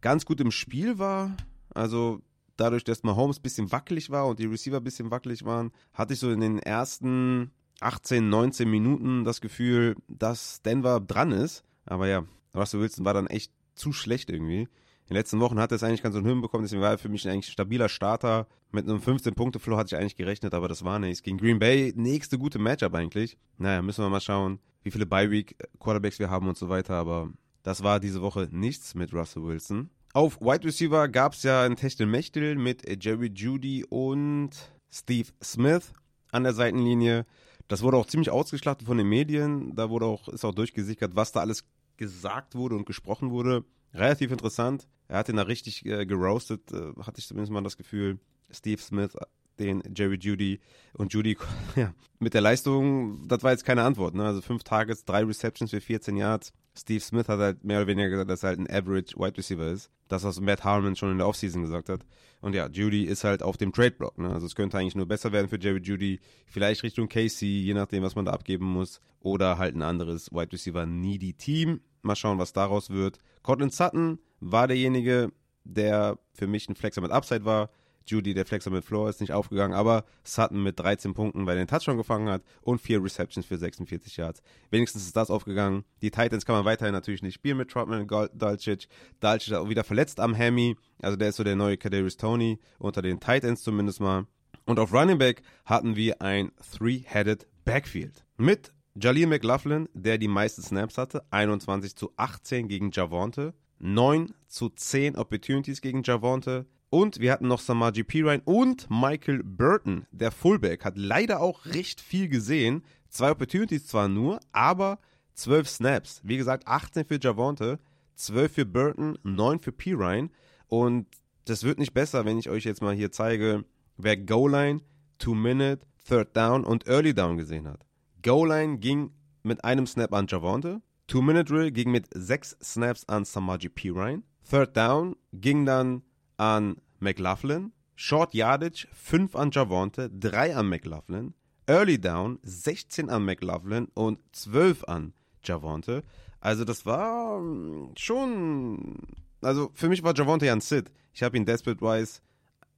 ganz 0.00 0.26
gut 0.26 0.40
im 0.40 0.50
Spiel 0.50 0.98
war. 0.98 1.36
Also 1.70 2.20
dadurch, 2.56 2.84
dass 2.84 3.02
Mahomes 3.02 3.38
ein 3.38 3.42
bisschen 3.42 3.72
wackelig 3.72 4.10
war 4.10 4.26
und 4.26 4.38
die 4.38 4.46
Receiver 4.46 4.76
ein 4.76 4.84
bisschen 4.84 5.10
wackelig 5.10 5.44
waren, 5.44 5.72
hatte 5.92 6.14
ich 6.14 6.20
so 6.20 6.30
in 6.30 6.40
den 6.40 6.58
ersten 6.58 7.50
18, 7.80 8.28
19 8.28 8.70
Minuten 8.70 9.24
das 9.24 9.40
Gefühl, 9.40 9.96
dass 10.08 10.62
Denver 10.62 11.00
dran 11.00 11.32
ist. 11.32 11.64
Aber 11.86 12.08
ja, 12.08 12.24
Russell 12.54 12.80
Wilson 12.80 13.04
war 13.04 13.14
dann 13.14 13.26
echt 13.26 13.52
zu 13.74 13.92
schlecht 13.92 14.30
irgendwie. 14.30 14.68
In 15.04 15.08
den 15.08 15.16
letzten 15.18 15.40
Wochen 15.40 15.58
hat 15.58 15.70
er 15.70 15.76
es 15.76 15.82
eigentlich 15.82 16.02
ganz 16.02 16.14
so 16.14 16.22
hinbekommen, 16.22 16.64
deswegen 16.64 16.80
war 16.80 16.92
er 16.92 16.98
für 16.98 17.10
mich 17.10 17.28
eigentlich 17.28 17.48
ein 17.48 17.52
stabiler 17.52 17.90
Starter. 17.90 18.46
Mit 18.72 18.88
einem 18.88 19.00
15-Punkte-Flow 19.00 19.76
hatte 19.76 19.94
ich 19.94 20.00
eigentlich 20.00 20.16
gerechnet, 20.16 20.54
aber 20.54 20.66
das 20.66 20.82
war 20.82 20.98
nichts. 20.98 21.22
Gegen 21.22 21.36
Green 21.36 21.58
Bay, 21.58 21.92
nächste 21.94 22.38
gute 22.38 22.58
Matchup 22.58 22.94
eigentlich. 22.94 23.36
Naja, 23.58 23.82
müssen 23.82 24.02
wir 24.02 24.08
mal 24.08 24.22
schauen, 24.22 24.60
wie 24.82 24.90
viele 24.90 25.04
Bye-Week-Quarterbacks 25.04 26.18
wir 26.18 26.30
haben 26.30 26.48
und 26.48 26.56
so 26.56 26.70
weiter, 26.70 26.94
aber 26.94 27.30
das 27.62 27.82
war 27.82 28.00
diese 28.00 28.22
Woche 28.22 28.48
nichts 28.50 28.94
mit 28.94 29.12
Russell 29.12 29.42
Wilson. 29.42 29.90
Auf 30.14 30.40
Wide 30.40 30.64
Receiver 30.64 31.08
gab 31.08 31.34
es 31.34 31.42
ja 31.42 31.64
ein 31.64 31.76
Techtelmechtel 31.76 32.56
mit 32.56 33.04
Jerry 33.04 33.30
Judy 33.34 33.84
und 33.84 34.50
Steve 34.90 35.28
Smith 35.42 35.92
an 36.30 36.44
der 36.44 36.54
Seitenlinie. 36.54 37.26
Das 37.68 37.82
wurde 37.82 37.96
auch 37.96 38.06
ziemlich 38.06 38.30
ausgeschlachtet 38.30 38.86
von 38.86 38.96
den 38.96 39.08
Medien. 39.08 39.74
Da 39.74 39.90
wurde 39.90 40.06
auch, 40.06 40.28
ist 40.28 40.44
auch 40.44 40.54
durchgesickert, 40.54 41.16
was 41.16 41.32
da 41.32 41.40
alles 41.40 41.64
gesagt 41.96 42.54
wurde 42.54 42.76
und 42.76 42.86
gesprochen 42.86 43.30
wurde. 43.30 43.64
Relativ 43.94 44.32
interessant. 44.32 44.88
Er 45.08 45.18
hat 45.18 45.28
ihn 45.28 45.36
da 45.36 45.42
richtig 45.42 45.84
äh, 45.86 46.04
geroastet, 46.06 46.72
äh, 46.72 46.92
hatte 47.02 47.18
ich 47.18 47.26
zumindest 47.26 47.52
mal 47.52 47.62
das 47.62 47.76
Gefühl. 47.76 48.18
Steve 48.50 48.80
Smith, 48.80 49.16
den 49.58 49.82
Jerry 49.94 50.16
Judy 50.20 50.60
und 50.94 51.12
Judy, 51.12 51.36
ja, 51.76 51.94
mit 52.18 52.34
der 52.34 52.40
Leistung, 52.40 53.26
das 53.28 53.42
war 53.42 53.52
jetzt 53.52 53.64
keine 53.64 53.82
Antwort. 53.82 54.14
Ne? 54.14 54.24
Also 54.24 54.40
fünf 54.40 54.64
Targets, 54.64 55.04
drei 55.04 55.24
Receptions 55.24 55.70
für 55.70 55.80
14 55.80 56.16
Yards. 56.16 56.52
Steve 56.76 57.00
Smith 57.00 57.28
hat 57.28 57.38
halt 57.38 57.64
mehr 57.64 57.78
oder 57.78 57.86
weniger 57.86 58.08
gesagt, 58.08 58.30
dass 58.30 58.42
er 58.42 58.50
halt 58.50 58.58
ein 58.58 58.70
Average 58.70 59.16
Wide 59.16 59.36
Receiver 59.36 59.66
ist. 59.68 59.90
Das, 60.08 60.24
was 60.24 60.40
Matt 60.40 60.64
Harmon 60.64 60.96
schon 60.96 61.12
in 61.12 61.18
der 61.18 61.28
Offseason 61.28 61.62
gesagt 61.62 61.88
hat. 61.88 62.04
Und 62.40 62.54
ja, 62.54 62.68
Judy 62.68 63.04
ist 63.04 63.24
halt 63.24 63.42
auf 63.42 63.56
dem 63.56 63.72
Trade-Block. 63.72 64.18
Ne? 64.18 64.30
Also 64.30 64.46
es 64.46 64.54
könnte 64.54 64.76
eigentlich 64.76 64.96
nur 64.96 65.06
besser 65.06 65.32
werden 65.32 65.48
für 65.48 65.58
Jerry 65.58 65.80
Judy. 65.80 66.20
Vielleicht 66.46 66.82
Richtung 66.82 67.08
Casey, 67.08 67.60
je 67.60 67.74
nachdem, 67.74 68.02
was 68.02 68.16
man 68.16 68.24
da 68.24 68.32
abgeben 68.32 68.66
muss. 68.66 69.00
Oder 69.20 69.56
halt 69.56 69.76
ein 69.76 69.82
anderes 69.82 70.30
Wide 70.32 70.52
Receiver 70.52 70.84
Needy 70.84 71.34
Team. 71.34 71.80
Mal 72.04 72.16
schauen, 72.16 72.38
was 72.38 72.52
daraus 72.52 72.90
wird. 72.90 73.18
Cortland 73.42 73.72
Sutton 73.72 74.18
war 74.40 74.66
derjenige, 74.66 75.32
der 75.64 76.18
für 76.32 76.46
mich 76.46 76.68
ein 76.68 76.76
Flexer 76.76 77.00
mit 77.00 77.10
Upside 77.10 77.44
war. 77.44 77.70
Judy, 78.06 78.34
der 78.34 78.44
Flexer 78.44 78.70
mit 78.70 78.84
Floor, 78.84 79.08
ist 79.08 79.20
nicht 79.20 79.32
aufgegangen, 79.32 79.74
aber 79.74 80.04
Sutton 80.24 80.62
mit 80.62 80.78
13 80.78 81.14
Punkten, 81.14 81.46
weil 81.46 81.56
er 81.56 81.64
den 81.64 81.68
Touchdown 81.68 81.96
gefangen 81.96 82.28
hat 82.28 82.42
und 82.60 82.80
vier 82.80 83.02
Receptions 83.02 83.46
für 83.46 83.56
46 83.56 84.16
Yards. 84.18 84.42
Wenigstens 84.70 85.06
ist 85.06 85.16
das 85.16 85.30
aufgegangen. 85.30 85.84
Die 86.02 86.10
Titans 86.10 86.44
kann 86.44 86.56
man 86.56 86.66
weiterhin 86.66 86.92
natürlich 86.92 87.22
nicht 87.22 87.34
spielen 87.34 87.56
mit 87.56 87.70
Trotman 87.70 88.02
und 88.02 88.30
Dalcic. 88.34 88.88
Dalcic 89.20 89.52
ist 89.52 89.58
auch 89.58 89.68
wieder 89.68 89.84
verletzt 89.84 90.20
am 90.20 90.36
Hammy, 90.36 90.76
also 91.00 91.16
der 91.16 91.30
ist 91.30 91.36
so 91.36 91.44
der 91.44 91.56
neue 91.56 91.78
Kadarius 91.78 92.16
Tony, 92.16 92.58
unter 92.78 93.00
den 93.00 93.20
Titans 93.20 93.62
zumindest 93.62 94.00
mal. 94.00 94.26
Und 94.66 94.78
auf 94.78 94.92
Running 94.92 95.18
Back 95.18 95.42
hatten 95.64 95.96
wir 95.96 96.20
ein 96.22 96.52
Three-Headed 96.76 97.46
Backfield 97.64 98.24
mit 98.36 98.72
Jaleel 98.96 99.26
McLaughlin, 99.26 99.88
der 99.92 100.18
die 100.18 100.28
meisten 100.28 100.62
Snaps 100.62 100.98
hatte, 100.98 101.24
21 101.30 101.96
zu 101.96 102.12
18 102.16 102.68
gegen 102.68 102.92
Javonte, 102.92 103.52
9 103.80 104.32
zu 104.46 104.68
10 104.68 105.16
Opportunities 105.16 105.80
gegen 105.80 106.04
Javonte, 106.04 106.66
und 106.90 107.18
wir 107.18 107.32
hatten 107.32 107.48
noch 107.48 107.58
Samaji 107.58 108.04
Pirine 108.04 108.42
und 108.44 108.88
Michael 108.88 109.42
Burton, 109.42 110.06
der 110.12 110.30
Fullback, 110.30 110.84
hat 110.84 110.96
leider 110.96 111.40
auch 111.40 111.66
recht 111.66 112.00
viel 112.00 112.28
gesehen. 112.28 112.84
Zwei 113.08 113.32
Opportunities 113.32 113.88
zwar 113.88 114.06
nur, 114.06 114.38
aber 114.52 115.00
12 115.32 115.68
Snaps. 115.68 116.20
Wie 116.22 116.36
gesagt, 116.36 116.68
18 116.68 117.04
für 117.04 117.18
Javonte, 117.20 117.80
12 118.14 118.52
für 118.52 118.64
Burton, 118.64 119.18
9 119.24 119.58
für 119.58 119.72
Pirine. 119.72 120.30
Und 120.68 121.08
das 121.46 121.64
wird 121.64 121.80
nicht 121.80 121.94
besser, 121.94 122.24
wenn 122.26 122.38
ich 122.38 122.48
euch 122.48 122.62
jetzt 122.62 122.80
mal 122.80 122.94
hier 122.94 123.10
zeige, 123.10 123.64
wer 123.96 124.16
Goal-Line, 124.16 124.80
Two-Minute, 125.18 125.84
Third 126.06 126.36
Down 126.36 126.62
und 126.62 126.86
Early 126.86 127.12
Down 127.12 127.38
gesehen 127.38 127.66
hat. 127.66 127.84
Goal-Line 128.24 128.78
ging 128.78 129.12
mit 129.42 129.64
einem 129.64 129.86
Snap 129.86 130.12
an 130.14 130.26
Javonte. 130.26 130.80
Two-Minute-Drill 131.06 131.70
ging 131.70 131.90
mit 131.90 132.06
6 132.12 132.56
Snaps 132.62 133.04
an 133.06 133.26
Samaji 133.26 133.68
Pirine. 133.68 134.22
Third 134.48 134.74
Down 134.76 135.14
ging 135.32 135.66
dann 135.66 136.02
an 136.38 136.76
McLaughlin, 137.00 137.72
Short 137.94 138.34
Yardage 138.34 138.88
5 138.92 139.36
an 139.36 139.50
Javonte, 139.50 140.08
3 140.08 140.56
an 140.56 140.68
McLaughlin, 140.68 141.34
Early 141.66 142.00
Down 142.00 142.38
16 142.42 143.10
an 143.10 143.24
McLaughlin 143.24 143.88
und 143.94 144.18
12 144.32 144.84
an 144.84 145.12
Javonte. 145.44 146.02
Also 146.40 146.64
das 146.64 146.86
war 146.86 147.38
hm, 147.38 147.92
schon, 147.96 148.98
also 149.42 149.70
für 149.74 149.88
mich 149.88 150.02
war 150.02 150.14
Javonte 150.14 150.46
ja 150.46 150.52
ein 150.52 150.62
Sit. 150.62 150.90
Ich 151.12 151.22
habe 151.22 151.36
ihn 151.36 151.44
desperate-wise 151.44 152.20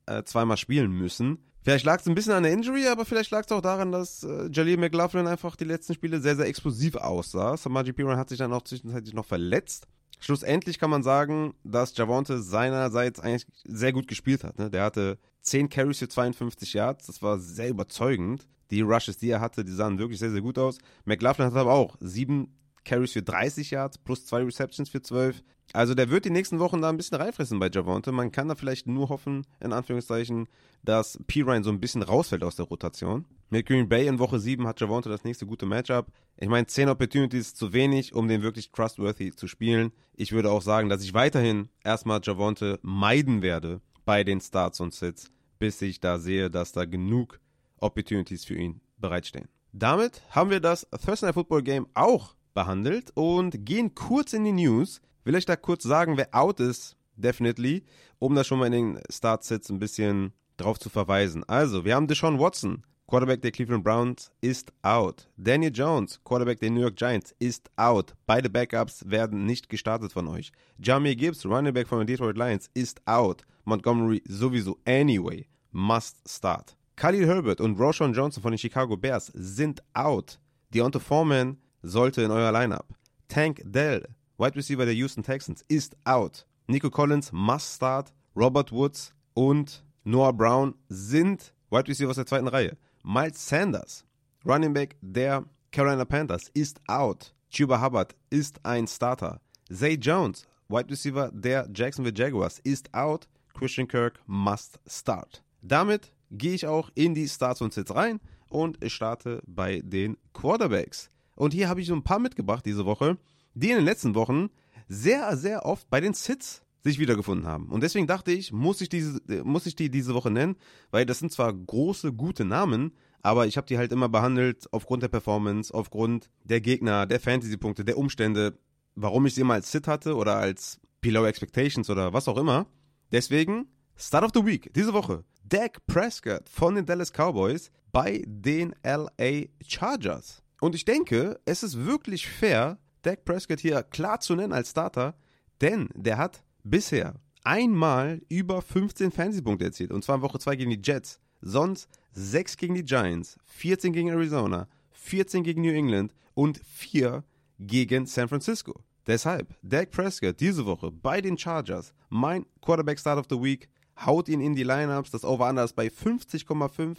äh, 0.06 0.24
zweimal 0.24 0.56
spielen 0.56 0.90
müssen. 0.90 1.38
Vielleicht 1.66 1.84
lag 1.84 1.98
es 1.98 2.06
ein 2.06 2.14
bisschen 2.14 2.32
an 2.32 2.44
der 2.44 2.52
Injury, 2.52 2.86
aber 2.86 3.04
vielleicht 3.04 3.32
lag 3.32 3.44
es 3.44 3.50
auch 3.50 3.60
daran, 3.60 3.90
dass 3.90 4.22
äh, 4.22 4.48
Jaleel 4.52 4.76
McLaughlin 4.76 5.26
einfach 5.26 5.56
die 5.56 5.64
letzten 5.64 5.94
Spiele 5.94 6.20
sehr, 6.20 6.36
sehr 6.36 6.46
explosiv 6.46 6.94
aussah. 6.94 7.56
Samaji 7.56 7.92
Piran 7.92 8.16
hat 8.16 8.28
sich 8.28 8.38
dann 8.38 8.52
auch 8.52 8.62
zwischenzeitlich 8.62 9.12
noch 9.14 9.24
verletzt. 9.24 9.88
Schlussendlich 10.20 10.78
kann 10.78 10.90
man 10.90 11.02
sagen, 11.02 11.54
dass 11.64 11.96
Javonte 11.96 12.40
seinerseits 12.40 13.18
eigentlich 13.18 13.48
sehr 13.64 13.92
gut 13.92 14.06
gespielt 14.06 14.44
hat. 14.44 14.60
Ne? 14.60 14.70
Der 14.70 14.84
hatte 14.84 15.18
10 15.40 15.68
Carries 15.68 15.98
für 15.98 16.08
52 16.08 16.72
Yards, 16.72 17.06
das 17.08 17.20
war 17.20 17.40
sehr 17.40 17.70
überzeugend. 17.70 18.46
Die 18.70 18.82
Rushes, 18.82 19.18
die 19.18 19.30
er 19.30 19.40
hatte, 19.40 19.64
die 19.64 19.72
sahen 19.72 19.98
wirklich 19.98 20.20
sehr, 20.20 20.30
sehr 20.30 20.42
gut 20.42 20.58
aus. 20.58 20.78
McLaughlin 21.04 21.48
hat 21.48 21.56
aber 21.56 21.72
auch 21.72 21.96
7 21.98 22.46
Carries 22.86 23.12
für 23.12 23.22
30 23.22 23.72
Yards 23.72 23.98
plus 23.98 24.24
2 24.24 24.44
Receptions 24.44 24.88
für 24.88 25.02
12. 25.02 25.42
Also 25.72 25.94
der 25.94 26.08
wird 26.08 26.24
die 26.24 26.30
nächsten 26.30 26.60
Wochen 26.60 26.80
da 26.80 26.88
ein 26.88 26.96
bisschen 26.96 27.18
reinfressen 27.18 27.58
bei 27.58 27.68
Javonte. 27.68 28.12
Man 28.12 28.32
kann 28.32 28.48
da 28.48 28.54
vielleicht 28.54 28.86
nur 28.86 29.08
hoffen, 29.08 29.44
in 29.60 29.72
Anführungszeichen, 29.72 30.48
dass 30.84 31.18
Pirine 31.26 31.64
so 31.64 31.70
ein 31.70 31.80
bisschen 31.80 32.02
rausfällt 32.02 32.44
aus 32.44 32.56
der 32.56 32.66
Rotation. 32.66 33.26
Mit 33.50 33.66
Green 33.66 33.88
Bay 33.88 34.06
in 34.06 34.18
Woche 34.18 34.38
7 34.38 34.66
hat 34.66 34.80
Javonte 34.80 35.08
das 35.08 35.24
nächste 35.24 35.44
gute 35.44 35.66
Matchup. 35.66 36.06
Ich 36.36 36.48
meine, 36.48 36.66
10 36.66 36.88
Opportunities 36.88 37.48
ist 37.48 37.56
zu 37.56 37.72
wenig, 37.72 38.14
um 38.14 38.28
den 38.28 38.42
wirklich 38.42 38.70
trustworthy 38.70 39.32
zu 39.32 39.48
spielen. 39.48 39.92
Ich 40.14 40.32
würde 40.32 40.50
auch 40.50 40.62
sagen, 40.62 40.88
dass 40.88 41.02
ich 41.02 41.12
weiterhin 41.12 41.68
erstmal 41.84 42.20
Javonte 42.22 42.78
meiden 42.82 43.42
werde 43.42 43.80
bei 44.04 44.22
den 44.22 44.40
Starts 44.40 44.80
und 44.80 44.94
Sits, 44.94 45.32
bis 45.58 45.82
ich 45.82 46.00
da 46.00 46.18
sehe, 46.18 46.48
dass 46.48 46.72
da 46.72 46.84
genug 46.84 47.40
Opportunities 47.80 48.44
für 48.44 48.54
ihn 48.54 48.80
bereitstehen. 48.98 49.48
Damit 49.72 50.22
haben 50.30 50.50
wir 50.50 50.60
das 50.60 50.86
Thursday 51.04 51.32
Football 51.32 51.62
Game 51.62 51.86
auch 51.92 52.36
behandelt 52.56 53.12
und 53.14 53.64
gehen 53.64 53.94
kurz 53.94 54.32
in 54.32 54.42
die 54.42 54.52
News. 54.52 55.00
Will 55.22 55.36
euch 55.36 55.46
da 55.46 55.54
kurz 55.54 55.84
sagen, 55.84 56.16
wer 56.16 56.34
out 56.34 56.58
ist 56.58 56.96
definitely, 57.16 57.84
um 58.18 58.34
da 58.34 58.44
schon 58.44 58.58
mal 58.58 58.66
in 58.66 58.94
den 58.94 59.00
Start-Sits 59.10 59.70
ein 59.70 59.78
bisschen 59.78 60.32
drauf 60.56 60.78
zu 60.78 60.88
verweisen. 60.88 61.44
Also, 61.44 61.84
wir 61.84 61.94
haben 61.94 62.06
Deshaun 62.06 62.38
Watson, 62.38 62.82
Quarterback 63.06 63.42
der 63.42 63.52
Cleveland 63.52 63.84
Browns, 63.84 64.32
ist 64.40 64.72
out. 64.82 65.28
Daniel 65.36 65.72
Jones, 65.72 66.20
Quarterback 66.24 66.60
der 66.60 66.70
New 66.70 66.80
York 66.80 66.96
Giants, 66.96 67.34
ist 67.38 67.70
out. 67.76 68.14
Beide 68.26 68.50
Backups 68.50 69.08
werden 69.08 69.46
nicht 69.46 69.68
gestartet 69.68 70.12
von 70.12 70.26
euch. 70.28 70.50
Jamie 70.78 71.16
Gibbs, 71.16 71.44
Running 71.44 71.74
Back 71.74 71.88
von 71.88 71.98
den 71.98 72.06
Detroit 72.06 72.36
Lions, 72.36 72.70
ist 72.74 73.00
out. 73.06 73.42
Montgomery 73.64 74.22
sowieso 74.28 74.78
anyway. 74.86 75.46
Must 75.72 76.16
start. 76.28 76.76
Khalil 76.96 77.26
Herbert 77.26 77.60
und 77.60 77.78
Roshan 77.78 78.14
Johnson 78.14 78.42
von 78.42 78.52
den 78.52 78.58
Chicago 78.58 78.96
Bears 78.96 79.30
sind 79.34 79.82
out. 79.92 80.38
Deontay 80.72 81.00
Foreman 81.00 81.58
sollte 81.86 82.22
in 82.22 82.30
euer 82.30 82.52
Lineup. 82.52 82.86
Tank 83.28 83.62
Dell, 83.64 84.06
Wide 84.38 84.56
Receiver 84.56 84.84
der 84.84 84.94
Houston 84.94 85.22
Texans, 85.22 85.64
ist 85.68 85.96
out. 86.04 86.46
Nico 86.66 86.90
Collins 86.90 87.30
must 87.32 87.76
start. 87.76 88.12
Robert 88.34 88.72
Woods 88.72 89.14
und 89.34 89.84
Noah 90.04 90.32
Brown 90.32 90.74
sind 90.88 91.54
Wide 91.70 91.88
Receiver 91.88 92.10
aus 92.10 92.16
der 92.16 92.26
zweiten 92.26 92.48
Reihe. 92.48 92.76
Miles 93.02 93.48
Sanders, 93.48 94.04
Running 94.44 94.74
Back 94.74 94.96
der 95.00 95.44
Carolina 95.70 96.04
Panthers, 96.04 96.50
ist 96.54 96.80
out. 96.88 97.34
Chuba 97.50 97.80
Hubbard 97.80 98.14
ist 98.30 98.64
ein 98.64 98.86
Starter. 98.86 99.40
Zay 99.72 99.94
Jones, 99.94 100.44
Wide 100.68 100.90
Receiver 100.90 101.30
der 101.32 101.68
Jacksonville 101.72 102.16
Jaguars, 102.16 102.58
ist 102.58 102.92
out. 102.92 103.28
Christian 103.54 103.88
Kirk 103.88 104.20
must 104.26 104.78
start. 104.86 105.42
Damit 105.62 106.12
gehe 106.30 106.54
ich 106.54 106.66
auch 106.66 106.90
in 106.94 107.14
die 107.14 107.28
Starts 107.28 107.60
und 107.62 107.72
Sits 107.72 107.94
rein 107.94 108.20
und 108.48 108.78
starte 108.90 109.42
bei 109.46 109.80
den 109.82 110.16
Quarterbacks. 110.32 111.10
Und 111.36 111.54
hier 111.54 111.68
habe 111.68 111.80
ich 111.80 111.86
so 111.86 111.94
ein 111.94 112.02
paar 112.02 112.18
mitgebracht 112.18 112.66
diese 112.66 112.84
Woche, 112.84 113.18
die 113.54 113.70
in 113.70 113.76
den 113.76 113.84
letzten 113.84 114.14
Wochen 114.16 114.48
sehr, 114.88 115.36
sehr 115.36 115.64
oft 115.64 115.88
bei 115.88 116.00
den 116.00 116.14
Sits 116.14 116.62
sich 116.82 116.98
wiedergefunden 116.98 117.46
haben. 117.46 117.68
Und 117.68 117.82
deswegen 117.82 118.06
dachte 118.06 118.32
ich, 118.32 118.52
muss 118.52 118.80
ich, 118.80 118.88
diese, 118.88 119.20
muss 119.44 119.66
ich 119.66 119.76
die 119.76 119.90
diese 119.90 120.14
Woche 120.14 120.30
nennen, 120.30 120.56
weil 120.90 121.06
das 121.06 121.18
sind 121.18 121.32
zwar 121.32 121.52
große, 121.52 122.12
gute 122.12 122.44
Namen, 122.44 122.92
aber 123.22 123.46
ich 123.46 123.56
habe 123.56 123.66
die 123.66 123.76
halt 123.76 123.92
immer 123.92 124.08
behandelt 124.08 124.68
aufgrund 124.72 125.02
der 125.02 125.08
Performance, 125.08 125.74
aufgrund 125.74 126.30
der 126.44 126.60
Gegner, 126.60 127.06
der 127.06 127.20
Fantasy-Punkte, 127.20 127.84
der 127.84 127.98
Umstände, 127.98 128.58
warum 128.94 129.26
ich 129.26 129.34
sie 129.34 129.40
immer 129.40 129.54
als 129.54 129.72
Sit 129.72 129.88
hatte 129.88 130.14
oder 130.14 130.36
als 130.36 130.80
Below 131.00 131.26
Expectations 131.26 131.90
oder 131.90 132.12
was 132.12 132.28
auch 132.28 132.36
immer. 132.36 132.66
Deswegen, 133.10 133.66
Start 133.96 134.24
of 134.24 134.30
the 134.34 134.46
Week, 134.46 134.72
diese 134.74 134.92
Woche, 134.92 135.24
Dak 135.44 135.84
Prescott 135.86 136.48
von 136.48 136.76
den 136.76 136.86
Dallas 136.86 137.12
Cowboys 137.12 137.70
bei 137.90 138.22
den 138.26 138.74
LA 138.84 139.46
Chargers. 139.66 140.42
Und 140.66 140.74
ich 140.74 140.84
denke, 140.84 141.38
es 141.44 141.62
ist 141.62 141.86
wirklich 141.86 142.26
fair, 142.26 142.80
Dak 143.02 143.24
Prescott 143.24 143.60
hier 143.60 143.84
klar 143.84 144.18
zu 144.18 144.34
nennen 144.34 144.52
als 144.52 144.70
Starter, 144.70 145.14
denn 145.60 145.88
der 145.94 146.18
hat 146.18 146.42
bisher 146.64 147.20
einmal 147.44 148.20
über 148.28 148.60
15 148.60 149.12
Fantasy-Punkte 149.12 149.66
erzielt. 149.66 149.92
Und 149.92 150.04
zwar 150.04 150.16
in 150.16 150.22
Woche 150.22 150.40
2 150.40 150.56
gegen 150.56 150.70
die 150.70 150.82
Jets. 150.82 151.20
Sonst 151.40 151.88
6 152.14 152.56
gegen 152.56 152.74
die 152.74 152.84
Giants, 152.84 153.38
14 153.44 153.92
gegen 153.92 154.08
Arizona, 154.08 154.66
14 154.90 155.44
gegen 155.44 155.62
New 155.62 155.70
England 155.70 156.12
und 156.34 156.60
4 156.66 157.22
gegen 157.60 158.06
San 158.06 158.26
Francisco. 158.26 158.82
Deshalb, 159.06 159.54
Dak 159.62 159.92
Prescott 159.92 160.40
diese 160.40 160.66
Woche 160.66 160.90
bei 160.90 161.20
den 161.20 161.38
Chargers, 161.38 161.94
mein 162.08 162.44
Quarterback 162.60 162.98
Start 162.98 163.20
of 163.20 163.26
the 163.30 163.40
Week, 163.40 163.68
haut 164.04 164.28
ihn 164.28 164.40
in 164.40 164.56
die 164.56 164.64
Lineups. 164.64 165.12
Das 165.12 165.24
Over-Under 165.24 165.62
ist 165.62 165.76
bei 165.76 165.86
50,5. 165.86 166.96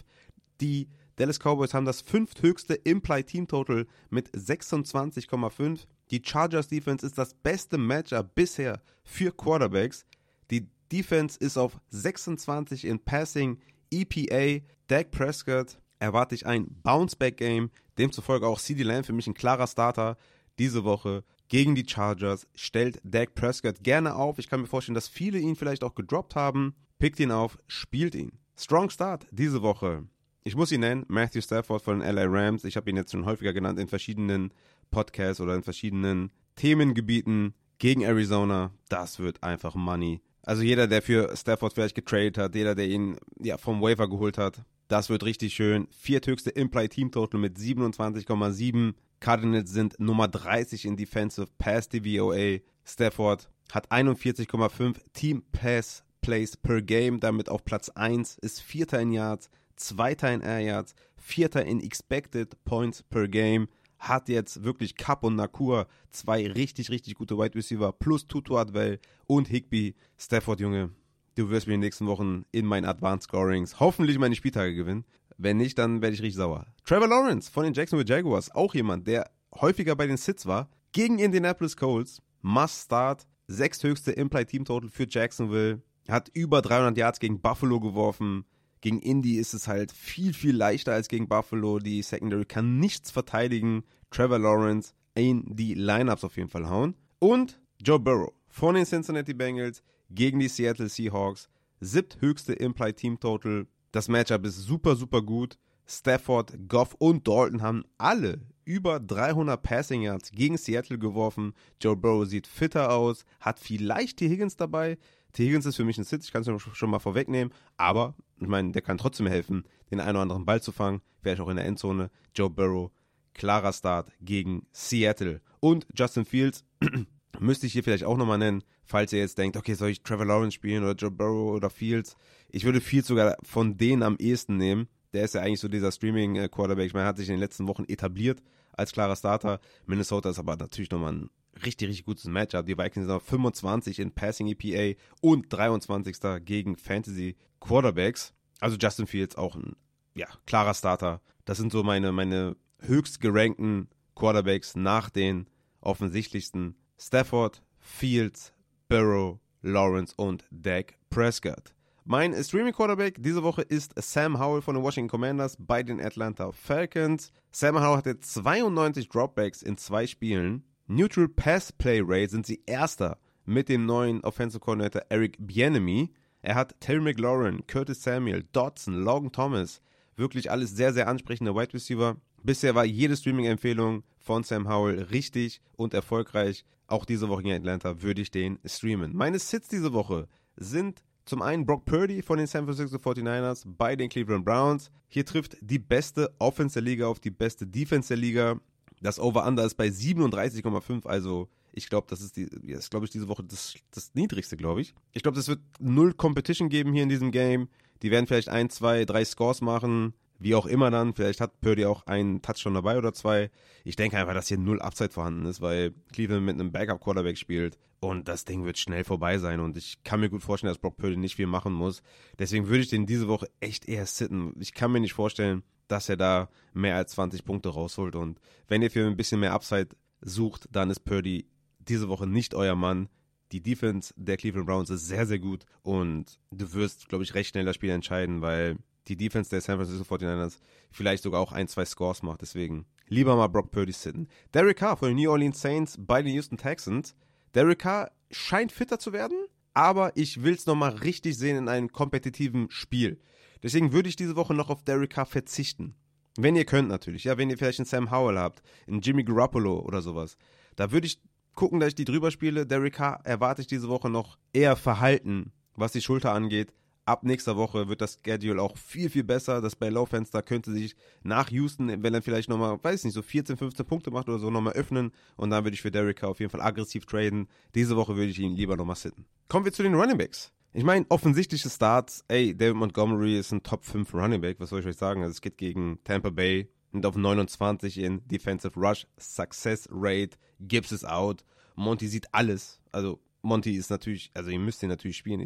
Die 0.61 0.87
Dallas 1.17 1.39
Cowboys 1.39 1.73
haben 1.73 1.85
das 1.85 2.01
fünfthöchste 2.01 2.75
Implied 2.75 3.27
Team 3.27 3.47
Total 3.47 3.87
mit 4.09 4.29
26,5. 4.29 5.85
Die 6.11 6.21
Chargers 6.23 6.67
Defense 6.67 7.05
ist 7.05 7.17
das 7.17 7.33
beste 7.33 7.77
Matchup 7.79 8.35
bisher 8.35 8.81
für 9.03 9.31
Quarterbacks. 9.31 10.05
Die 10.51 10.67
Defense 10.91 11.37
ist 11.39 11.57
auf 11.57 11.79
26 11.89 12.85
in 12.85 12.99
Passing 12.99 13.57
EPA. 13.91 14.63
Dak 14.87 15.09
Prescott 15.09 15.79
erwarte 15.99 16.35
ich 16.35 16.45
ein 16.45 16.67
Bounceback-Game. 16.83 17.71
Demzufolge 17.97 18.45
auch 18.45 18.59
CD 18.59 18.83
Lamb 18.83 19.07
für 19.07 19.13
mich 19.13 19.25
ein 19.25 19.33
klarer 19.33 19.65
Starter 19.65 20.17
diese 20.59 20.83
Woche 20.83 21.23
gegen 21.47 21.73
die 21.73 21.87
Chargers. 21.87 22.47
Stellt 22.53 23.01
Dak 23.03 23.33
Prescott 23.33 23.83
gerne 23.83 24.15
auf. 24.15 24.37
Ich 24.37 24.49
kann 24.49 24.61
mir 24.61 24.67
vorstellen, 24.67 24.93
dass 24.93 25.07
viele 25.07 25.39
ihn 25.39 25.55
vielleicht 25.55 25.83
auch 25.83 25.95
gedroppt 25.95 26.35
haben. 26.35 26.75
Pickt 26.99 27.19
ihn 27.19 27.31
auf, 27.31 27.57
spielt 27.65 28.13
ihn. 28.13 28.33
Strong 28.55 28.91
Start 28.91 29.25
diese 29.31 29.63
Woche. 29.63 30.07
Ich 30.47 30.55
muss 30.55 30.71
ihn 30.71 30.79
nennen, 30.79 31.03
Matthew 31.09 31.41
Stafford 31.41 31.81
von 31.81 31.99
den 31.99 32.15
LA 32.15 32.23
Rams. 32.23 32.63
Ich 32.63 32.77
habe 32.77 32.89
ihn 32.89 32.95
jetzt 32.95 33.11
schon 33.11 33.25
häufiger 33.25 33.51
genannt 33.51 33.77
in 33.79 33.89
verschiedenen 33.89 34.53
Podcasts 34.91 35.41
oder 35.41 35.53
in 35.55 35.61
verschiedenen 35.61 36.31
Themengebieten 36.55 37.53
gegen 37.79 38.03
Arizona. 38.03 38.71
Das 38.87 39.19
wird 39.19 39.43
einfach 39.43 39.75
Money. 39.75 40.21
Also 40.43 40.63
jeder, 40.63 40.87
der 40.87 41.01
für 41.01 41.35
Stafford 41.35 41.73
vielleicht 41.73 41.95
getradet 41.95 42.37
hat, 42.37 42.55
jeder, 42.55 42.75
der 42.75 42.87
ihn 42.87 43.17
ja, 43.41 43.57
vom 43.57 43.81
Waiver 43.81 44.09
geholt 44.09 44.37
hat, 44.37 44.61
das 44.87 45.09
wird 45.09 45.25
richtig 45.25 45.53
schön. 45.53 45.89
Vierthöchste 45.91 46.51
Imply 46.51 46.87
Team 46.87 47.11
Total 47.11 47.41
mit 47.41 47.57
27,7. 47.57 48.93
Cardinals 49.19 49.69
sind 49.69 49.99
Nummer 49.99 50.29
30 50.29 50.85
in 50.85 50.95
Defensive 50.95 51.49
Pass 51.57 51.89
DVOA. 51.89 52.59
Stafford 52.85 53.49
hat 53.73 53.91
41,5 53.91 54.95
Team 55.11 55.43
Pass 55.51 56.05
Plays 56.21 56.55
per 56.55 56.81
Game, 56.81 57.19
damit 57.19 57.49
auf 57.49 57.65
Platz 57.65 57.89
1, 57.89 58.37
ist 58.37 58.61
Vierter 58.61 59.01
in 59.01 59.11
Yards, 59.11 59.49
Zweiter 59.77 60.33
in 60.33 60.41
Air 60.41 60.59
Yards, 60.59 60.95
Vierter 61.15 61.65
in 61.65 61.79
Expected 61.79 62.63
Points 62.65 63.03
per 63.03 63.27
Game 63.27 63.67
hat 63.99 64.29
jetzt 64.29 64.63
wirklich 64.63 64.95
Cup 64.95 65.23
und 65.23 65.35
Nakur 65.35 65.87
zwei 66.11 66.45
richtig, 66.47 66.89
richtig 66.91 67.15
gute 67.15 67.37
Wide 67.37 67.55
Receiver 67.55 67.91
plus 67.91 68.27
Tutu 68.27 68.57
Adwell 68.57 68.99
und 69.25 69.47
Higby. 69.47 69.95
Stafford, 70.17 70.59
Junge, 70.59 70.91
du 71.35 71.49
wirst 71.49 71.67
mir 71.67 71.73
in 71.73 71.81
den 71.81 71.87
nächsten 71.87 72.07
Wochen 72.07 72.45
in 72.51 72.65
meinen 72.65 72.85
Advanced 72.85 73.29
Scorings 73.29 73.79
hoffentlich 73.79 74.19
meine 74.19 74.35
Spieltage 74.35 74.75
gewinnen. 74.75 75.05
Wenn 75.37 75.57
nicht, 75.57 75.77
dann 75.77 76.01
werde 76.01 76.15
ich 76.15 76.21
richtig 76.21 76.37
sauer. 76.37 76.65
Trevor 76.83 77.07
Lawrence 77.07 77.51
von 77.51 77.63
den 77.63 77.73
Jacksonville 77.73 78.09
Jaguars, 78.09 78.51
auch 78.51 78.73
jemand, 78.73 79.07
der 79.07 79.29
häufiger 79.53 79.95
bei 79.95 80.07
den 80.07 80.17
Sits 80.17 80.45
war, 80.45 80.69
gegen 80.91 81.19
Indianapolis 81.19 81.77
Colts, 81.77 82.21
must 82.41 82.85
start, 82.85 83.27
sechsthöchste 83.47 84.11
Implied 84.11 84.47
Team 84.47 84.65
Total 84.65 84.89
für 84.89 85.05
Jacksonville, 85.07 85.81
hat 86.07 86.29
über 86.33 86.61
300 86.61 86.97
Yards 86.97 87.19
gegen 87.19 87.39
Buffalo 87.39 87.79
geworfen, 87.79 88.45
gegen 88.87 89.01
Indy 89.01 89.35
ist 89.35 89.53
es 89.53 89.67
halt 89.67 89.91
viel, 89.91 90.33
viel 90.33 90.55
leichter 90.55 90.93
als 90.93 91.09
gegen 91.09 91.27
Buffalo. 91.27 91.79
Die 91.79 92.01
Secondary 92.01 92.45
kann 92.45 92.79
nichts 92.79 93.11
verteidigen. 93.11 93.83
Trevor 94.11 94.39
Lawrence 94.39 94.93
in 95.13 95.43
die 95.57 95.73
Lineups 95.73 96.23
auf 96.23 96.37
jeden 96.37 96.47
Fall 96.47 96.69
hauen. 96.69 96.95
Und 97.19 97.59
Joe 97.83 97.99
Burrow 97.99 98.31
von 98.47 98.75
den 98.75 98.85
Cincinnati 98.85 99.33
Bengals 99.33 99.83
gegen 100.09 100.39
die 100.39 100.47
Seattle 100.47 100.87
Seahawks. 100.87 101.49
Siebthöchste 101.81 102.53
Implied 102.53 102.95
Team 102.95 103.19
Total. 103.19 103.67
Das 103.91 104.07
Matchup 104.07 104.45
ist 104.45 104.55
super, 104.55 104.95
super 104.95 105.21
gut. 105.21 105.57
Stafford, 105.85 106.53
Goff 106.69 106.95
und 106.97 107.27
Dalton 107.27 107.61
haben 107.61 107.83
alle 107.97 108.39
über 108.63 109.01
300 109.01 109.61
Passing 109.61 110.03
Yards 110.03 110.31
gegen 110.31 110.57
Seattle 110.57 110.97
geworfen. 110.97 111.53
Joe 111.81 111.97
Burrow 111.97 112.25
sieht 112.25 112.47
fitter 112.47 112.93
aus, 112.93 113.25
hat 113.41 113.59
vielleicht 113.59 114.21
die 114.21 114.29
Higgins 114.29 114.55
dabei. 114.55 114.97
T. 115.33 115.45
Higgins 115.45 115.65
ist 115.65 115.75
für 115.75 115.83
mich 115.83 115.97
ein 115.97 116.05
Sit, 116.05 116.23
ich 116.23 116.31
kann 116.31 116.41
es 116.41 116.61
schon 116.61 116.89
mal 116.89 116.99
vorwegnehmen, 116.99 117.53
aber 117.75 118.15
ich 118.39 118.47
meine, 118.47 118.71
der 118.71 118.81
kann 118.81 118.97
trotzdem 118.97 119.27
helfen, 119.27 119.65
den 119.91 119.99
einen 119.99 120.11
oder 120.11 120.21
anderen 120.21 120.45
Ball 120.45 120.61
zu 120.61 120.71
fangen, 120.71 121.01
vielleicht 121.21 121.41
auch 121.41 121.49
in 121.49 121.57
der 121.57 121.65
Endzone. 121.65 122.09
Joe 122.35 122.49
Burrow, 122.49 122.91
klarer 123.33 123.73
Start 123.73 124.11
gegen 124.21 124.67
Seattle. 124.71 125.41
Und 125.59 125.87
Justin 125.95 126.25
Fields 126.25 126.63
müsste 127.39 127.67
ich 127.67 127.73
hier 127.73 127.83
vielleicht 127.83 128.03
auch 128.03 128.17
nochmal 128.17 128.37
nennen, 128.37 128.63
falls 128.85 129.13
ihr 129.13 129.19
jetzt 129.19 129.37
denkt, 129.37 129.57
okay, 129.57 129.73
soll 129.73 129.89
ich 129.89 130.03
Trevor 130.03 130.25
Lawrence 130.25 130.55
spielen 130.55 130.83
oder 130.83 130.93
Joe 130.93 131.11
Burrow 131.11 131.55
oder 131.55 131.69
Fields? 131.69 132.15
Ich 132.49 132.63
würde 132.63 132.81
Fields 132.81 133.07
sogar 133.07 133.37
von 133.43 133.77
denen 133.77 134.03
am 134.03 134.17
ehesten 134.17 134.57
nehmen. 134.57 134.87
Der 135.13 135.23
ist 135.23 135.33
ja 135.33 135.41
eigentlich 135.41 135.59
so 135.59 135.67
dieser 135.67 135.91
Streaming-Quarterback. 135.91 136.85
Ich 136.85 136.93
meine, 136.93 137.07
hat 137.07 137.17
sich 137.17 137.29
in 137.29 137.35
den 137.35 137.39
letzten 137.39 137.67
Wochen 137.67 137.85
etabliert 137.85 138.41
als 138.73 138.91
klarer 138.91 139.15
Starter. 139.15 139.59
Minnesota 139.85 140.29
ist 140.29 140.39
aber 140.39 140.55
natürlich 140.55 140.91
nochmal 140.91 141.13
ein 141.13 141.29
richtig, 141.65 141.89
richtig 141.89 142.05
gutes 142.05 142.25
Matchup. 142.25 142.65
Die 142.65 142.77
Vikings 142.77 143.07
sind 143.07 143.15
auf 143.15 143.23
25 143.23 143.99
in 143.99 144.11
Passing 144.11 144.47
EPA 144.47 144.99
und 145.21 145.51
23. 145.51 146.17
gegen 146.45 146.75
Fantasy 146.77 147.35
Quarterbacks. 147.59 148.33
Also 148.59 148.77
Justin 148.77 149.07
Fields 149.07 149.35
auch 149.35 149.55
ein 149.55 149.75
ja, 150.15 150.27
klarer 150.45 150.73
Starter. 150.73 151.21
Das 151.45 151.57
sind 151.57 151.71
so 151.71 151.83
meine, 151.83 152.11
meine 152.11 152.55
höchst 152.79 153.19
gerankten 153.19 153.89
Quarterbacks 154.15 154.75
nach 154.75 155.09
den 155.09 155.47
offensichtlichsten 155.81 156.75
Stafford, 156.97 157.61
Fields, 157.79 158.51
Burrow, 158.89 159.39
Lawrence 159.61 160.13
und 160.17 160.45
Dak 160.49 160.95
Prescott. 161.09 161.73
Mein 162.03 162.33
Streaming 162.41 162.73
Quarterback 162.73 163.15
diese 163.19 163.43
Woche 163.43 163.61
ist 163.61 163.93
Sam 164.01 164.39
Howell 164.39 164.61
von 164.61 164.75
den 164.75 164.83
Washington 164.83 165.09
Commanders 165.09 165.57
bei 165.59 165.83
den 165.83 165.99
Atlanta 165.99 166.51
Falcons. 166.51 167.31
Sam 167.51 167.75
Howell 167.75 167.97
hatte 167.97 168.19
92 168.19 169.09
Dropbacks 169.09 169.61
in 169.61 169.77
zwei 169.77 170.07
Spielen 170.07 170.63
Neutral 170.89 171.27
Pass 171.27 171.73
Play 171.73 172.01
Rate 172.01 172.29
sind 172.29 172.45
sie 172.45 172.61
Erster 172.65 173.17
mit 173.43 173.67
dem 173.67 173.85
neuen 173.85 174.23
Offensive 174.23 174.61
Coordinator 174.61 175.01
Eric 175.09 175.35
Bienemy. 175.37 176.13
Er 176.41 176.55
hat 176.55 176.79
Terry 176.79 177.01
McLaurin, 177.01 177.65
Curtis 177.67 178.03
Samuel, 178.03 178.45
Dodson, 178.51 178.95
Logan 178.95 179.31
Thomas. 179.31 179.81
Wirklich 180.15 180.49
alles 180.51 180.71
sehr, 180.71 180.93
sehr 180.93 181.07
ansprechende 181.07 181.55
Wide 181.55 181.73
Receiver. 181.73 182.17
Bisher 182.43 182.75
war 182.75 182.85
jede 182.85 183.17
Streaming-Empfehlung 183.17 184.03
von 184.17 184.43
Sam 184.43 184.69
Howell 184.69 185.03
richtig 185.03 185.61
und 185.75 185.93
erfolgreich. 185.93 186.65
Auch 186.87 187.05
diese 187.05 187.29
Woche 187.29 187.43
gegen 187.43 187.55
Atlanta 187.55 188.01
würde 188.01 188.21
ich 188.21 188.31
den 188.31 188.59
streamen. 188.65 189.15
Meine 189.15 189.39
Sits 189.39 189.67
diese 189.67 189.93
Woche 189.93 190.27
sind 190.55 191.03
zum 191.25 191.41
einen 191.41 191.65
Brock 191.65 191.85
Purdy 191.85 192.21
von 192.21 192.37
den 192.37 192.47
San 192.47 192.65
Francisco 192.65 192.97
49ers 192.97 193.65
bei 193.65 193.95
den 193.95 194.09
Cleveland 194.09 194.45
Browns. 194.45 194.91
Hier 195.09 195.25
trifft 195.25 195.57
die 195.59 195.79
beste 195.79 196.33
Offense 196.39 196.75
der 196.75 196.83
Liga 196.83 197.07
auf 197.07 197.19
die 197.19 197.31
beste 197.31 197.67
Defense 197.67 198.07
der 198.07 198.17
Liga. 198.17 198.59
Das 199.01 199.19
Over-Under 199.19 199.65
ist 199.65 199.75
bei 199.75 199.87
37,5, 199.87 201.05
also 201.05 201.49
ich 201.77 201.89
glaube, 201.89 202.07
das 202.09 202.21
ist, 202.21 202.35
die, 202.35 202.43
ist 202.43 202.89
glaube 202.89 203.05
ich, 203.05 203.11
diese 203.11 203.27
Woche 203.27 203.43
das, 203.43 203.75
das 203.91 204.15
niedrigste, 204.15 204.57
glaube 204.57 204.81
ich. 204.81 204.95
Ich 205.13 205.21
glaube, 205.21 205.39
es 205.39 205.47
wird 205.47 205.61
null 205.79 206.13
Competition 206.13 206.69
geben 206.69 206.91
hier 206.91 207.03
in 207.03 207.09
diesem 207.09 207.31
Game. 207.31 207.69
Die 208.01 208.09
werden 208.09 208.25
vielleicht 208.25 208.49
ein, 208.49 208.69
zwei, 208.69 209.05
drei 209.05 209.23
Scores 209.23 209.61
machen. 209.61 210.13
Wie 210.39 210.55
auch 210.55 210.65
immer 210.65 210.91
dann, 210.91 211.13
vielleicht 211.13 211.41
hat 211.41 211.61
Purdy 211.61 211.85
auch 211.85 212.05
einen 212.05 212.41
Touchdown 212.41 212.75
dabei 212.75 212.97
oder 212.97 213.13
zwei. 213.13 213.49
Ich 213.83 213.95
denke 213.95 214.17
einfach, 214.17 214.33
dass 214.33 214.47
hier 214.47 214.57
null 214.57 214.81
Upside 214.81 215.11
vorhanden 215.11 215.45
ist, 215.45 215.61
weil 215.61 215.93
Cleveland 216.11 216.45
mit 216.45 216.55
einem 216.55 216.71
Backup-Quarterback 216.71 217.37
spielt 217.37 217.77
und 217.99 218.27
das 218.27 218.45
Ding 218.45 218.65
wird 218.65 218.77
schnell 218.77 219.03
vorbei 219.03 219.39
sein 219.39 219.59
und 219.59 219.77
ich 219.77 220.03
kann 220.03 220.19
mir 220.19 220.29
gut 220.29 220.43
vorstellen, 220.43 220.69
dass 220.69 220.77
Brock 220.77 220.97
Purdy 220.97 221.17
nicht 221.17 221.35
viel 221.35 221.47
machen 221.47 221.73
muss. 221.73 222.03
Deswegen 222.37 222.67
würde 222.67 222.81
ich 222.81 222.89
den 222.89 223.07
diese 223.07 223.27
Woche 223.27 223.49
echt 223.59 223.87
eher 223.87 224.05
sitten. 224.05 224.53
Ich 224.59 224.75
kann 224.75 224.91
mir 224.91 224.99
nicht 224.99 225.13
vorstellen, 225.13 225.63
dass 225.87 226.07
er 226.07 226.17
da 226.17 226.49
mehr 226.73 226.95
als 226.95 227.13
20 227.13 227.43
Punkte 227.43 227.69
rausholt 227.69 228.15
und 228.15 228.39
wenn 228.67 228.83
ihr 228.83 228.91
für 228.91 229.07
ein 229.07 229.17
bisschen 229.17 229.39
mehr 229.39 229.53
Upside 229.53 229.89
sucht, 230.21 230.67
dann 230.71 230.91
ist 230.91 230.99
Purdy 230.99 231.47
diese 231.89 232.09
Woche 232.09 232.27
nicht 232.27 232.53
euer 232.53 232.75
Mann. 232.75 233.09
Die 233.51 233.61
Defense 233.61 234.13
der 234.17 234.37
Cleveland 234.37 234.67
Browns 234.67 234.89
ist 234.89 235.07
sehr, 235.07 235.25
sehr 235.25 235.39
gut 235.39 235.65
und 235.81 236.39
du 236.51 236.73
wirst, 236.73 237.07
glaube 237.07 237.23
ich, 237.23 237.33
recht 237.33 237.51
schnell 237.51 237.65
das 237.65 237.75
Spiel 237.75 237.91
entscheiden, 237.91 238.41
weil 238.41 238.77
die 239.07 239.15
Defense 239.15 239.49
der 239.49 239.61
San 239.61 239.77
Francisco 239.77 240.15
49ers 240.15 240.59
vielleicht 240.91 241.23
sogar 241.23 241.39
auch 241.39 241.53
ein, 241.53 241.67
zwei 241.67 241.85
Scores 241.85 242.23
macht. 242.23 242.41
Deswegen 242.41 242.85
lieber 243.07 243.35
mal 243.35 243.47
Brock 243.47 243.71
Purdy 243.71 243.93
sitten. 243.93 244.27
Derek 244.53 244.77
Carr 244.77 244.97
von 244.97 245.09
den 245.09 245.17
New 245.17 245.31
Orleans 245.31 245.61
Saints 245.61 245.95
bei 245.97 246.21
den 246.21 246.33
Houston 246.33 246.57
Texans. 246.57 247.15
Derek 247.53 247.79
Carr 247.79 248.11
scheint 248.31 248.71
fitter 248.73 248.99
zu 248.99 249.13
werden, 249.13 249.37
aber 249.73 250.15
ich 250.17 250.43
will 250.43 250.53
es 250.55 250.65
nochmal 250.65 250.91
richtig 250.91 251.37
sehen 251.37 251.57
in 251.57 251.69
einem 251.69 251.91
kompetitiven 251.91 252.69
Spiel. 252.69 253.19
Deswegen 253.63 253.93
würde 253.93 254.09
ich 254.09 254.15
diese 254.15 254.35
Woche 254.35 254.53
noch 254.53 254.69
auf 254.69 254.83
Derek 254.83 255.11
Carr 255.11 255.25
verzichten. 255.25 255.95
Wenn 256.37 256.55
ihr 256.55 256.65
könnt 256.65 256.89
natürlich, 256.89 257.23
ja, 257.23 257.37
wenn 257.37 257.49
ihr 257.49 257.57
vielleicht 257.57 257.79
einen 257.79 257.87
Sam 257.87 258.11
Howell 258.11 258.37
habt, 258.37 258.61
einen 258.87 259.01
Jimmy 259.01 259.23
Garoppolo 259.23 259.79
oder 259.79 260.01
sowas, 260.01 260.37
da 260.75 260.91
würde 260.91 261.07
ich 261.07 261.19
gucken, 261.57 261.81
dass 261.81 261.89
ich 261.89 261.95
die 261.95 262.05
drüber 262.05 262.31
spiele. 262.31 262.65
Derek 262.65 262.93
Carr 262.93 263.19
erwarte 263.25 263.61
ich 263.61 263.67
diese 263.67 263.89
Woche 263.89 264.09
noch 264.09 264.37
eher 264.53 264.77
verhalten, 264.77 265.51
was 265.75 265.91
die 265.91 266.01
Schulter 266.01 266.31
angeht, 266.33 266.71
ab 267.07 267.23
nächster 267.23 267.55
Woche 267.55 267.87
wird 267.87 268.01
das 268.01 268.19
Schedule 268.23 268.61
auch 268.61 268.77
viel, 268.77 269.09
viel 269.09 269.23
besser. 269.23 269.61
Das 269.61 269.75
bei 269.75 269.89
Low-Fenster 269.89 270.43
könnte 270.43 270.71
sich 270.71 270.95
nach 271.23 271.49
Houston, 271.49 272.03
wenn 272.03 272.13
er 272.13 272.21
vielleicht 272.21 272.49
nochmal, 272.49 272.77
weiß 272.81 273.05
nicht, 273.05 273.13
so 273.13 273.21
14, 273.21 273.57
15 273.57 273.85
Punkte 273.85 274.11
macht 274.11 274.27
oder 274.27 274.39
so, 274.39 274.49
nochmal 274.49 274.73
öffnen. 274.73 275.11
Und 275.37 275.49
dann 275.49 275.63
würde 275.63 275.73
ich 275.73 275.81
für 275.81 275.91
Derek 275.91 276.23
auf 276.23 276.39
jeden 276.39 276.51
Fall 276.51 276.61
aggressiv 276.61 277.05
traden. 277.05 277.47
Diese 277.73 277.95
Woche 277.95 278.15
würde 278.15 278.29
ich 278.29 278.39
ihn 278.39 278.55
lieber 278.55 278.75
nochmal 278.75 278.95
sitten. 278.95 279.25
Kommen 279.47 279.65
wir 279.65 279.73
zu 279.73 279.83
den 279.83 279.95
Running 279.95 280.17
Backs. 280.17 280.51
Ich 280.73 280.83
meine, 280.83 281.05
offensichtliche 281.09 281.69
Starts. 281.69 282.23
Ey, 282.27 282.55
David 282.55 282.75
Montgomery 282.75 283.39
ist 283.39 283.51
ein 283.51 283.63
Top 283.63 283.85
5 283.85 284.13
Running 284.13 284.41
Back. 284.41 284.59
Was 284.59 284.69
soll 284.69 284.81
ich 284.81 284.85
euch 284.85 284.97
sagen? 284.97 285.21
Also 285.21 285.31
es 285.31 285.41
geht 285.41 285.57
gegen 285.57 285.99
Tampa 286.03 286.29
Bay 286.29 286.69
und 286.91 287.05
auf 287.05 287.15
29 287.15 287.97
in 287.99 288.27
Defensive 288.27 288.79
Rush. 288.79 289.07
Success 289.19 289.87
Rate. 289.91 290.37
Gibbs 290.59 290.91
ist 290.91 291.07
out. 291.07 291.43
Monty 291.75 292.07
sieht 292.07 292.33
alles. 292.33 292.79
Also 292.91 293.19
Monty 293.41 293.75
ist 293.75 293.89
natürlich, 293.89 294.31
also 294.33 294.49
ihr 294.49 294.59
müsst 294.59 294.83
ihn 294.83 294.89
natürlich 294.89 295.17
spielen. 295.17 295.41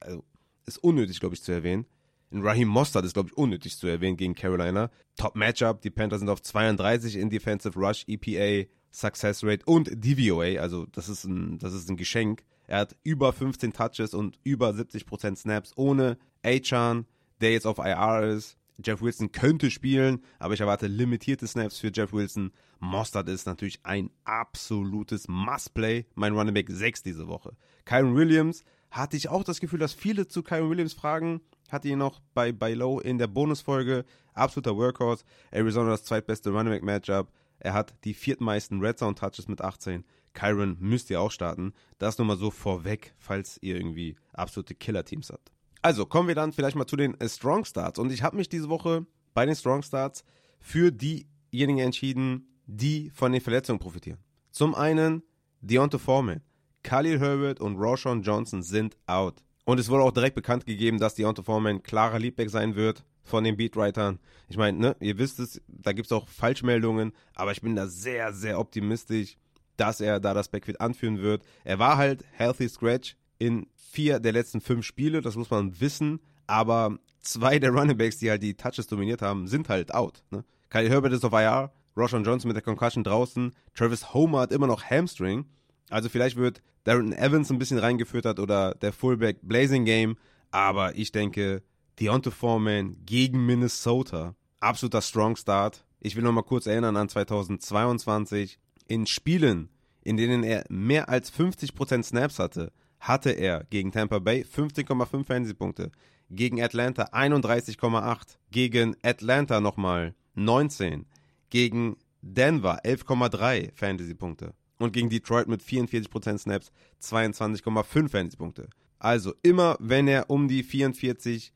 Also 0.00 0.24
ist 0.66 0.78
unnötig, 0.78 1.20
glaube 1.20 1.34
ich, 1.34 1.42
zu 1.42 1.52
erwähnen. 1.52 1.86
In 2.30 2.42
Raheem 2.42 2.68
Mostert 2.68 3.04
ist, 3.04 3.14
glaube 3.14 3.28
ich, 3.28 3.36
unnötig 3.36 3.76
zu 3.76 3.88
erwähnen 3.88 4.16
gegen 4.16 4.34
Carolina. 4.34 4.90
Top 5.16 5.34
Matchup. 5.34 5.82
Die 5.82 5.90
Panthers 5.90 6.20
sind 6.20 6.28
auf 6.28 6.42
32 6.42 7.16
in 7.16 7.28
Defensive 7.28 7.76
Rush, 7.78 8.04
EPA, 8.06 8.68
Success 8.92 9.42
Rate 9.42 9.64
und 9.66 9.90
DVOA. 9.92 10.60
Also, 10.60 10.86
das 10.86 11.08
ist 11.08 11.24
ein, 11.24 11.58
das 11.58 11.74
ist 11.74 11.90
ein 11.90 11.96
Geschenk. 11.96 12.44
Er 12.68 12.78
hat 12.78 12.96
über 13.02 13.32
15 13.32 13.72
Touches 13.72 14.14
und 14.14 14.38
über 14.44 14.70
70% 14.70 15.36
Snaps 15.36 15.72
ohne 15.74 16.18
Achan, 16.44 17.04
der 17.40 17.50
jetzt 17.50 17.66
auf 17.66 17.78
IR 17.78 18.22
ist. 18.22 18.56
Jeff 18.84 19.02
Wilson 19.02 19.32
könnte 19.32 19.70
spielen, 19.70 20.22
aber 20.38 20.54
ich 20.54 20.60
erwarte 20.60 20.86
limitierte 20.86 21.46
Snaps 21.46 21.78
für 21.78 21.90
Jeff 21.92 22.12
Wilson. 22.12 22.52
Mostert 22.78 23.28
ist 23.28 23.46
natürlich 23.46 23.80
ein 23.84 24.10
absolutes 24.24 25.28
Must-Play. 25.28 26.06
Mein 26.14 26.34
Running 26.34 26.54
Back 26.54 26.70
6 26.70 27.02
diese 27.02 27.28
Woche. 27.28 27.56
Kyron 27.84 28.14
Williams 28.14 28.64
hatte 28.90 29.16
ich 29.16 29.28
auch 29.28 29.44
das 29.44 29.60
Gefühl, 29.60 29.78
dass 29.78 29.92
viele 29.92 30.26
zu 30.26 30.42
Kyron 30.42 30.70
Williams 30.70 30.94
fragen. 30.94 31.40
Hatte 31.70 31.88
ihn 31.88 31.98
noch 31.98 32.20
bei, 32.34 32.52
bei 32.52 32.74
Low 32.74 33.00
in 33.00 33.18
der 33.18 33.28
Bonusfolge. 33.28 34.04
Absoluter 34.34 34.76
Workhorse. 34.76 35.24
Arizona 35.50 35.90
das 35.90 36.04
zweitbeste 36.04 36.50
Running 36.50 36.72
Back 36.72 36.82
Matchup. 36.82 37.32
Er 37.58 37.74
hat 37.74 37.94
die 38.04 38.14
viertmeisten 38.14 38.80
Red 38.80 38.98
Zone 38.98 39.14
Touches 39.14 39.46
mit 39.46 39.60
18. 39.60 40.04
Kyron 40.32 40.76
müsst 40.80 41.10
ihr 41.10 41.20
auch 41.20 41.30
starten. 41.30 41.72
Das 41.98 42.18
nur 42.18 42.26
mal 42.26 42.36
so 42.36 42.50
vorweg, 42.50 43.14
falls 43.18 43.58
ihr 43.60 43.76
irgendwie 43.76 44.16
absolute 44.32 44.74
Killer-Teams 44.74 45.30
habt. 45.30 45.52
Also 45.82 46.04
kommen 46.04 46.28
wir 46.28 46.34
dann 46.34 46.52
vielleicht 46.52 46.76
mal 46.76 46.86
zu 46.86 46.96
den 46.96 47.18
äh, 47.20 47.28
Strong 47.28 47.64
Starts. 47.64 47.98
Und 47.98 48.12
ich 48.12 48.22
habe 48.22 48.36
mich 48.36 48.48
diese 48.48 48.68
Woche 48.68 49.06
bei 49.34 49.46
den 49.46 49.54
Strong 49.54 49.82
Starts 49.82 50.24
für 50.60 50.92
diejenigen 50.92 51.78
entschieden, 51.78 52.48
die 52.66 53.10
von 53.10 53.32
den 53.32 53.40
Verletzungen 53.40 53.78
profitieren. 53.78 54.18
Zum 54.50 54.74
einen 54.74 55.22
Deontay 55.60 55.98
Foreman. 55.98 56.42
Khalil 56.82 57.18
Herbert 57.18 57.60
und 57.60 57.76
Roshan 57.76 58.22
Johnson 58.22 58.62
sind 58.62 58.96
out. 59.06 59.42
Und 59.64 59.78
es 59.78 59.88
wurde 59.88 60.02
auch 60.02 60.12
direkt 60.12 60.34
bekannt 60.34 60.66
gegeben, 60.66 60.98
dass 60.98 61.14
Deontay 61.14 61.42
Foreman 61.42 61.82
klarer 61.82 62.18
Leadback 62.18 62.50
sein 62.50 62.74
wird 62.74 63.04
von 63.22 63.44
den 63.44 63.56
Beatwritern. 63.56 64.18
Ich 64.48 64.56
meine, 64.56 64.78
ne, 64.78 64.96
ihr 65.00 65.18
wisst 65.18 65.38
es, 65.38 65.60
da 65.68 65.92
gibt 65.92 66.06
es 66.06 66.12
auch 66.12 66.28
Falschmeldungen, 66.28 67.12
aber 67.34 67.52
ich 67.52 67.60
bin 67.60 67.76
da 67.76 67.86
sehr, 67.86 68.32
sehr 68.32 68.58
optimistisch, 68.58 69.36
dass 69.76 70.00
er 70.00 70.20
da 70.20 70.34
das 70.34 70.48
Backfield 70.48 70.80
anführen 70.80 71.20
wird. 71.20 71.42
Er 71.64 71.78
war 71.78 71.96
halt 71.96 72.24
Healthy 72.32 72.68
Scratch 72.68 73.16
in 73.40 73.66
vier 73.74 74.20
der 74.20 74.32
letzten 74.32 74.60
fünf 74.60 74.86
Spiele, 74.86 75.22
das 75.22 75.34
muss 75.34 75.50
man 75.50 75.80
wissen, 75.80 76.20
aber 76.46 76.98
zwei 77.20 77.58
der 77.58 77.70
Runningbacks, 77.70 78.18
die 78.18 78.30
halt 78.30 78.42
die 78.42 78.54
Touches 78.54 78.86
dominiert 78.86 79.22
haben, 79.22 79.48
sind 79.48 79.68
halt 79.68 79.92
out. 79.92 80.22
Ne? 80.30 80.44
Kyle 80.68 80.88
Herbert 80.88 81.12
ist 81.12 81.24
auf 81.24 81.32
IR, 81.32 81.72
Roshan 81.96 82.22
Johnson 82.22 82.48
mit 82.48 82.56
der 82.56 82.62
Concussion 82.62 83.02
draußen, 83.02 83.52
Travis 83.74 84.14
Homer 84.14 84.40
hat 84.40 84.52
immer 84.52 84.68
noch 84.68 84.84
Hamstring. 84.84 85.46
Also 85.88 86.08
vielleicht 86.08 86.36
wird 86.36 86.62
Darren 86.84 87.12
Evans 87.12 87.50
ein 87.50 87.58
bisschen 87.58 87.78
reingeführt 87.78 88.26
hat 88.26 88.38
oder 88.38 88.74
der 88.74 88.92
Fullback 88.92 89.38
Blazing 89.42 89.84
Game, 89.84 90.16
aber 90.50 90.96
ich 90.96 91.10
denke, 91.10 91.62
Deontay 91.98 92.30
Foreman 92.30 92.96
gegen 93.04 93.44
Minnesota, 93.44 94.34
absoluter 94.60 95.02
Strong 95.02 95.36
Start. 95.36 95.84
Ich 95.98 96.14
will 96.14 96.22
noch 96.22 96.32
mal 96.32 96.42
kurz 96.42 96.66
erinnern 96.66 96.96
an 96.96 97.08
2022. 97.08 98.58
In 98.86 99.06
Spielen, 99.06 99.68
in 100.02 100.16
denen 100.16 100.42
er 100.42 100.64
mehr 100.68 101.08
als 101.08 101.32
50% 101.32 102.02
Snaps 102.02 102.38
hatte, 102.38 102.72
hatte 103.00 103.30
er 103.30 103.64
gegen 103.70 103.92
Tampa 103.92 104.18
Bay 104.18 104.44
15,5 104.44 105.24
Fantasy-Punkte, 105.24 105.90
gegen 106.30 106.62
Atlanta 106.62 107.04
31,8, 107.12 108.36
gegen 108.50 108.96
Atlanta 109.02 109.60
nochmal 109.60 110.14
19, 110.34 111.06
gegen 111.48 111.96
Denver 112.22 112.84
11,3 112.84 113.72
Fantasy-Punkte 113.74 114.54
und 114.78 114.92
gegen 114.92 115.10
Detroit 115.10 115.48
mit 115.48 115.62
44% 115.62 116.38
Snaps 116.38 116.70
22,5 117.02 118.08
Fantasy-Punkte. 118.08 118.68
Also 118.98 119.34
immer, 119.42 119.76
wenn 119.80 120.06
er 120.06 120.28
um 120.28 120.46
die 120.46 120.62
44% 120.62 121.52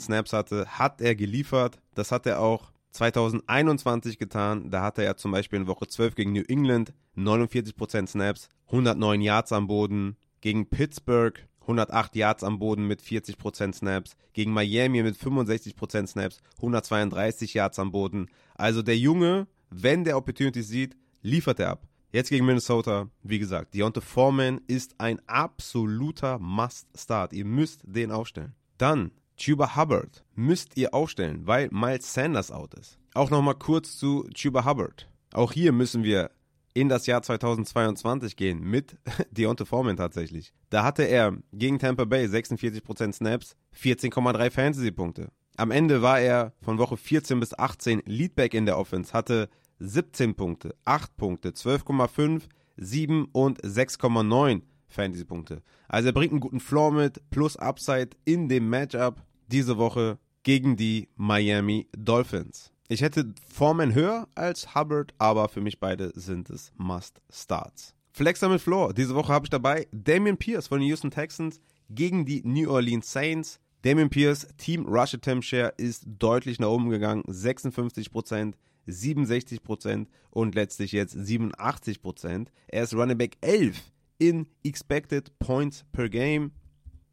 Snaps 0.00 0.32
hatte, 0.32 0.66
hat 0.66 1.00
er 1.00 1.14
geliefert. 1.14 1.80
Das 1.94 2.10
hat 2.10 2.26
er 2.26 2.40
auch 2.40 2.72
2021 2.90 4.18
getan. 4.18 4.70
Da 4.70 4.82
hatte 4.82 5.04
er 5.04 5.16
zum 5.16 5.30
Beispiel 5.30 5.60
in 5.60 5.66
Woche 5.68 5.86
12 5.86 6.16
gegen 6.16 6.32
New 6.32 6.42
England 6.48 6.92
49% 7.16 8.08
Snaps, 8.08 8.48
109 8.66 9.20
Yards 9.20 9.52
am 9.52 9.68
Boden. 9.68 10.16
Gegen 10.40 10.68
Pittsburgh 10.68 11.46
108 11.62 12.16
Yards 12.16 12.44
am 12.44 12.58
Boden 12.58 12.86
mit 12.86 13.02
40% 13.02 13.74
Snaps. 13.74 14.16
Gegen 14.32 14.52
Miami 14.52 15.02
mit 15.02 15.16
65% 15.16 16.06
Snaps, 16.06 16.38
132 16.56 17.54
Yards 17.54 17.78
am 17.78 17.92
Boden. 17.92 18.28
Also 18.54 18.82
der 18.82 18.98
Junge, 18.98 19.46
wenn 19.70 20.04
der 20.04 20.16
Opportunity 20.16 20.62
sieht, 20.62 20.96
liefert 21.22 21.60
er 21.60 21.70
ab. 21.70 21.86
Jetzt 22.12 22.30
gegen 22.30 22.44
Minnesota, 22.44 23.08
wie 23.22 23.38
gesagt, 23.38 23.74
Deontay 23.74 24.00
Foreman 24.00 24.60
ist 24.66 24.98
ein 24.98 25.20
absoluter 25.28 26.40
Must-Start. 26.40 27.32
Ihr 27.32 27.44
müsst 27.44 27.82
den 27.84 28.10
aufstellen. 28.10 28.54
Dann 28.78 29.12
Chuba 29.36 29.76
Hubbard 29.76 30.24
müsst 30.34 30.76
ihr 30.76 30.92
aufstellen, 30.92 31.46
weil 31.46 31.68
Miles 31.70 32.12
Sanders 32.12 32.50
out 32.50 32.74
ist. 32.74 32.98
Auch 33.14 33.30
nochmal 33.30 33.54
kurz 33.54 33.96
zu 33.96 34.28
Chuba 34.34 34.64
Hubbard. 34.64 35.08
Auch 35.32 35.52
hier 35.52 35.70
müssen 35.72 36.02
wir 36.02 36.32
in 36.74 36.88
das 36.88 37.06
Jahr 37.06 37.22
2022 37.22 38.36
gehen 38.36 38.60
mit 38.60 38.96
Deontay 39.30 39.64
Foreman 39.64 39.96
tatsächlich. 39.96 40.52
Da 40.70 40.84
hatte 40.84 41.02
er 41.04 41.36
gegen 41.52 41.78
Tampa 41.78 42.04
Bay 42.04 42.26
46% 42.26 43.12
Snaps, 43.12 43.56
14,3 43.76 44.50
Fantasy-Punkte. 44.50 45.32
Am 45.56 45.70
Ende 45.70 46.02
war 46.02 46.20
er 46.20 46.52
von 46.62 46.78
Woche 46.78 46.96
14 46.96 47.40
bis 47.40 47.58
18 47.58 48.02
Leadback 48.06 48.54
in 48.54 48.66
der 48.66 48.78
Offense, 48.78 49.12
hatte 49.12 49.48
17 49.80 50.34
Punkte, 50.34 50.74
8 50.84 51.16
Punkte, 51.16 51.50
12,5, 51.50 52.42
7 52.76 53.26
und 53.32 53.60
6,9 53.62 54.62
Fantasy-Punkte. 54.88 55.62
Also 55.88 56.08
er 56.08 56.12
bringt 56.12 56.32
einen 56.32 56.40
guten 56.40 56.60
Floor 56.60 56.92
mit, 56.92 57.30
plus 57.30 57.56
Upside 57.56 58.10
in 58.24 58.48
dem 58.48 58.68
Matchup 58.68 59.22
diese 59.48 59.76
Woche 59.76 60.18
gegen 60.42 60.76
die 60.76 61.08
Miami 61.16 61.88
Dolphins. 61.96 62.72
Ich 62.92 63.02
hätte 63.02 63.32
Foreman 63.46 63.94
höher 63.94 64.26
als 64.34 64.74
Hubbard, 64.74 65.14
aber 65.16 65.48
für 65.48 65.60
mich 65.60 65.78
beide 65.78 66.10
sind 66.16 66.50
es 66.50 66.72
Must-Starts. 66.76 67.94
Flexer 68.10 68.48
mit 68.48 68.60
Floor. 68.60 68.92
Diese 68.92 69.14
Woche 69.14 69.32
habe 69.32 69.46
ich 69.46 69.50
dabei 69.50 69.86
Damian 69.92 70.36
Pierce 70.36 70.66
von 70.66 70.80
den 70.80 70.88
Houston 70.88 71.12
Texans 71.12 71.60
gegen 71.88 72.26
die 72.26 72.42
New 72.44 72.68
Orleans 72.68 73.12
Saints. 73.12 73.60
Damian 73.82 74.10
Pierce, 74.10 74.48
Team 74.56 74.86
Rush 74.86 75.14
Attempt 75.14 75.44
Share 75.44 75.72
ist 75.76 76.02
deutlich 76.04 76.58
nach 76.58 76.66
oben 76.66 76.90
gegangen. 76.90 77.22
56%, 77.28 78.54
67% 78.88 80.06
und 80.30 80.56
letztlich 80.56 80.90
jetzt 80.90 81.14
87%. 81.14 82.48
Er 82.66 82.82
ist 82.82 82.94
Running 82.94 83.18
Back 83.18 83.36
11 83.40 83.80
in 84.18 84.48
Expected 84.64 85.38
Points 85.38 85.84
per 85.92 86.08
Game. 86.08 86.50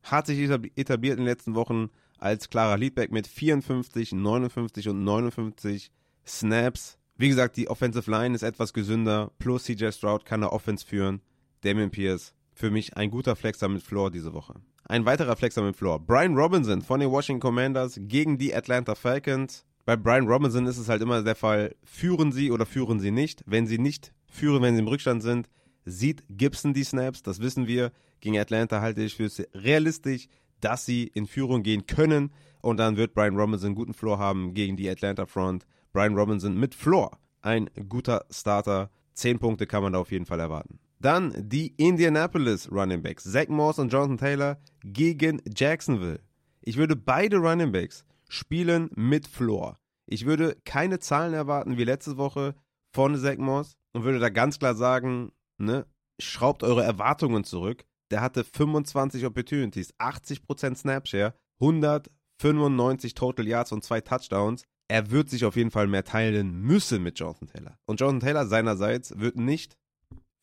Hat 0.02 0.26
sich 0.26 0.40
etabliert 0.40 1.20
in 1.20 1.24
den 1.24 1.28
letzten 1.28 1.54
Wochen 1.54 1.92
als 2.18 2.50
klarer 2.50 2.78
Leadback 2.78 3.12
mit 3.12 3.28
54, 3.28 4.12
59 4.14 4.90
und 4.90 5.04
59 5.04 5.92
Snaps. 6.26 6.98
Wie 7.16 7.30
gesagt, 7.30 7.58
die 7.58 7.68
Offensive 7.68 8.10
Line 8.10 8.36
ist 8.36 8.44
etwas 8.44 8.74
gesünder. 8.74 9.32
Plus 9.40 9.64
CJ 9.64 9.92
Stroud 9.92 10.26
kann 10.26 10.42
der 10.42 10.54
Offense 10.54 10.86
führen. 10.86 11.22
Damien 11.62 11.90
Pierce, 11.90 12.34
für 12.54 12.70
mich 12.70 12.96
ein 12.96 13.10
guter 13.10 13.36
Flexer 13.36 13.68
mit 13.70 13.82
Floor 13.82 14.12
diese 14.12 14.34
Woche. 14.34 14.56
Ein 14.86 15.06
weiterer 15.06 15.36
Flexer 15.36 15.64
mit 15.64 15.76
Floor. 15.76 16.00
Brian 16.00 16.36
Robinson 16.36 16.82
von 16.82 17.00
den 17.00 17.12
Washington 17.12 17.42
Commanders 17.42 18.00
gegen 18.00 18.38
die 18.38 18.54
Atlanta 18.54 18.96
Falcons. 18.96 19.66
Bei 19.86 19.96
Brian 19.96 20.28
Robinson 20.28 20.66
ist 20.68 20.78
es 20.78 20.90
halt 20.90 21.02
immer 21.02 21.24
der 21.24 21.36
Fall, 21.36 21.76
führen 21.84 22.32
sie 22.32 22.52
oder 22.52 22.66
führen 22.66 23.00
sie 23.00 23.12
nicht. 23.12 23.42
Wenn 23.46 23.68
sie 23.68 23.80
nicht 23.80 24.14
führen, 24.30 24.62
wenn 24.62 24.76
sie 24.76 24.82
im 24.82 24.88
Rückstand 24.88 25.24
sind, 25.24 25.50
sieht 25.86 26.24
Gibson 26.30 26.74
die 26.74 26.84
Snaps. 26.84 27.24
Das 27.24 27.40
wissen 27.40 27.68
wir. 27.68 27.92
Gegen 28.20 28.38
Atlanta 28.38 28.82
halte 28.82 29.02
ich 29.02 29.16
für 29.16 29.30
realistisch, 29.54 30.28
dass 30.62 30.86
sie 30.86 31.04
in 31.06 31.28
Führung 31.28 31.64
gehen 31.64 31.86
können 31.86 32.32
und 32.62 32.78
dann 32.78 32.98
wird 32.98 33.14
Brian 33.14 33.36
Robinson 33.36 33.68
einen 33.68 33.76
guten 33.76 33.94
Floor 33.94 34.20
haben 34.20 34.54
gegen 34.54 34.78
die 34.78 34.90
Atlanta 34.90 35.26
Front. 35.26 35.66
Brian 35.94 36.16
Robinson 36.16 36.58
mit 36.58 36.76
Floor, 36.76 37.18
ein 37.42 37.70
guter 37.88 38.26
Starter. 38.30 38.90
Zehn 39.14 39.40
Punkte 39.40 39.66
kann 39.66 39.84
man 39.84 39.94
da 39.94 40.00
auf 40.00 40.12
jeden 40.12 40.26
Fall 40.26 40.40
erwarten. 40.40 40.80
Dann 41.00 41.34
die 41.38 41.74
Indianapolis 41.78 42.72
Running 42.72 43.02
Backs, 43.02 43.24
Zach 43.24 43.48
Morse 43.48 43.82
und 43.82 43.92
Jonathan 43.92 44.18
Taylor 44.18 44.58
gegen 44.84 45.42
Jacksonville. 45.56 46.20
Ich 46.62 46.78
würde 46.78 46.96
beide 46.96 47.38
Running 47.38 47.72
Backs 47.72 48.04
spielen 48.30 48.90
mit 48.96 49.28
Floor. 49.28 49.78
Ich 50.06 50.26
würde 50.26 50.58
keine 50.66 51.00
Zahlen 51.00 51.34
erwarten 51.34 51.78
wie 51.78 51.84
letzte 51.84 52.18
Woche 52.18 52.56
von 52.92 53.16
Zach 53.16 53.38
Morse 53.38 53.76
und 53.94 54.04
würde 54.04 54.20
da 54.20 54.30
ganz 54.30 54.60
klar 54.60 54.76
sagen, 54.76 55.32
ne, 55.58 55.86
schraubt 56.20 56.64
eure 56.64 56.84
Erwartungen 56.84 57.44
zurück 57.44 57.86
der 58.12 58.22
hatte 58.22 58.44
25 58.44 59.26
Opportunities, 59.26 59.94
80% 60.00 60.76
Snapshare, 60.76 61.34
195 61.60 63.14
Total 63.14 63.48
Yards 63.48 63.72
und 63.72 63.84
zwei 63.84 64.02
Touchdowns. 64.02 64.64
Er 64.88 65.12
wird 65.12 65.30
sich 65.30 65.44
auf 65.44 65.56
jeden 65.56 65.72
Fall 65.72 65.88
mehr 65.88 66.06
teilen 66.06 66.62
müssen 66.62 67.04
mit 67.04 67.20
Jonathan 67.20 67.48
Taylor. 67.48 67.78
Und 67.86 68.00
Jonathan 68.00 68.22
Taylor 68.22 68.46
seinerseits 68.46 69.20
wird 69.20 69.36
nicht 69.36 69.78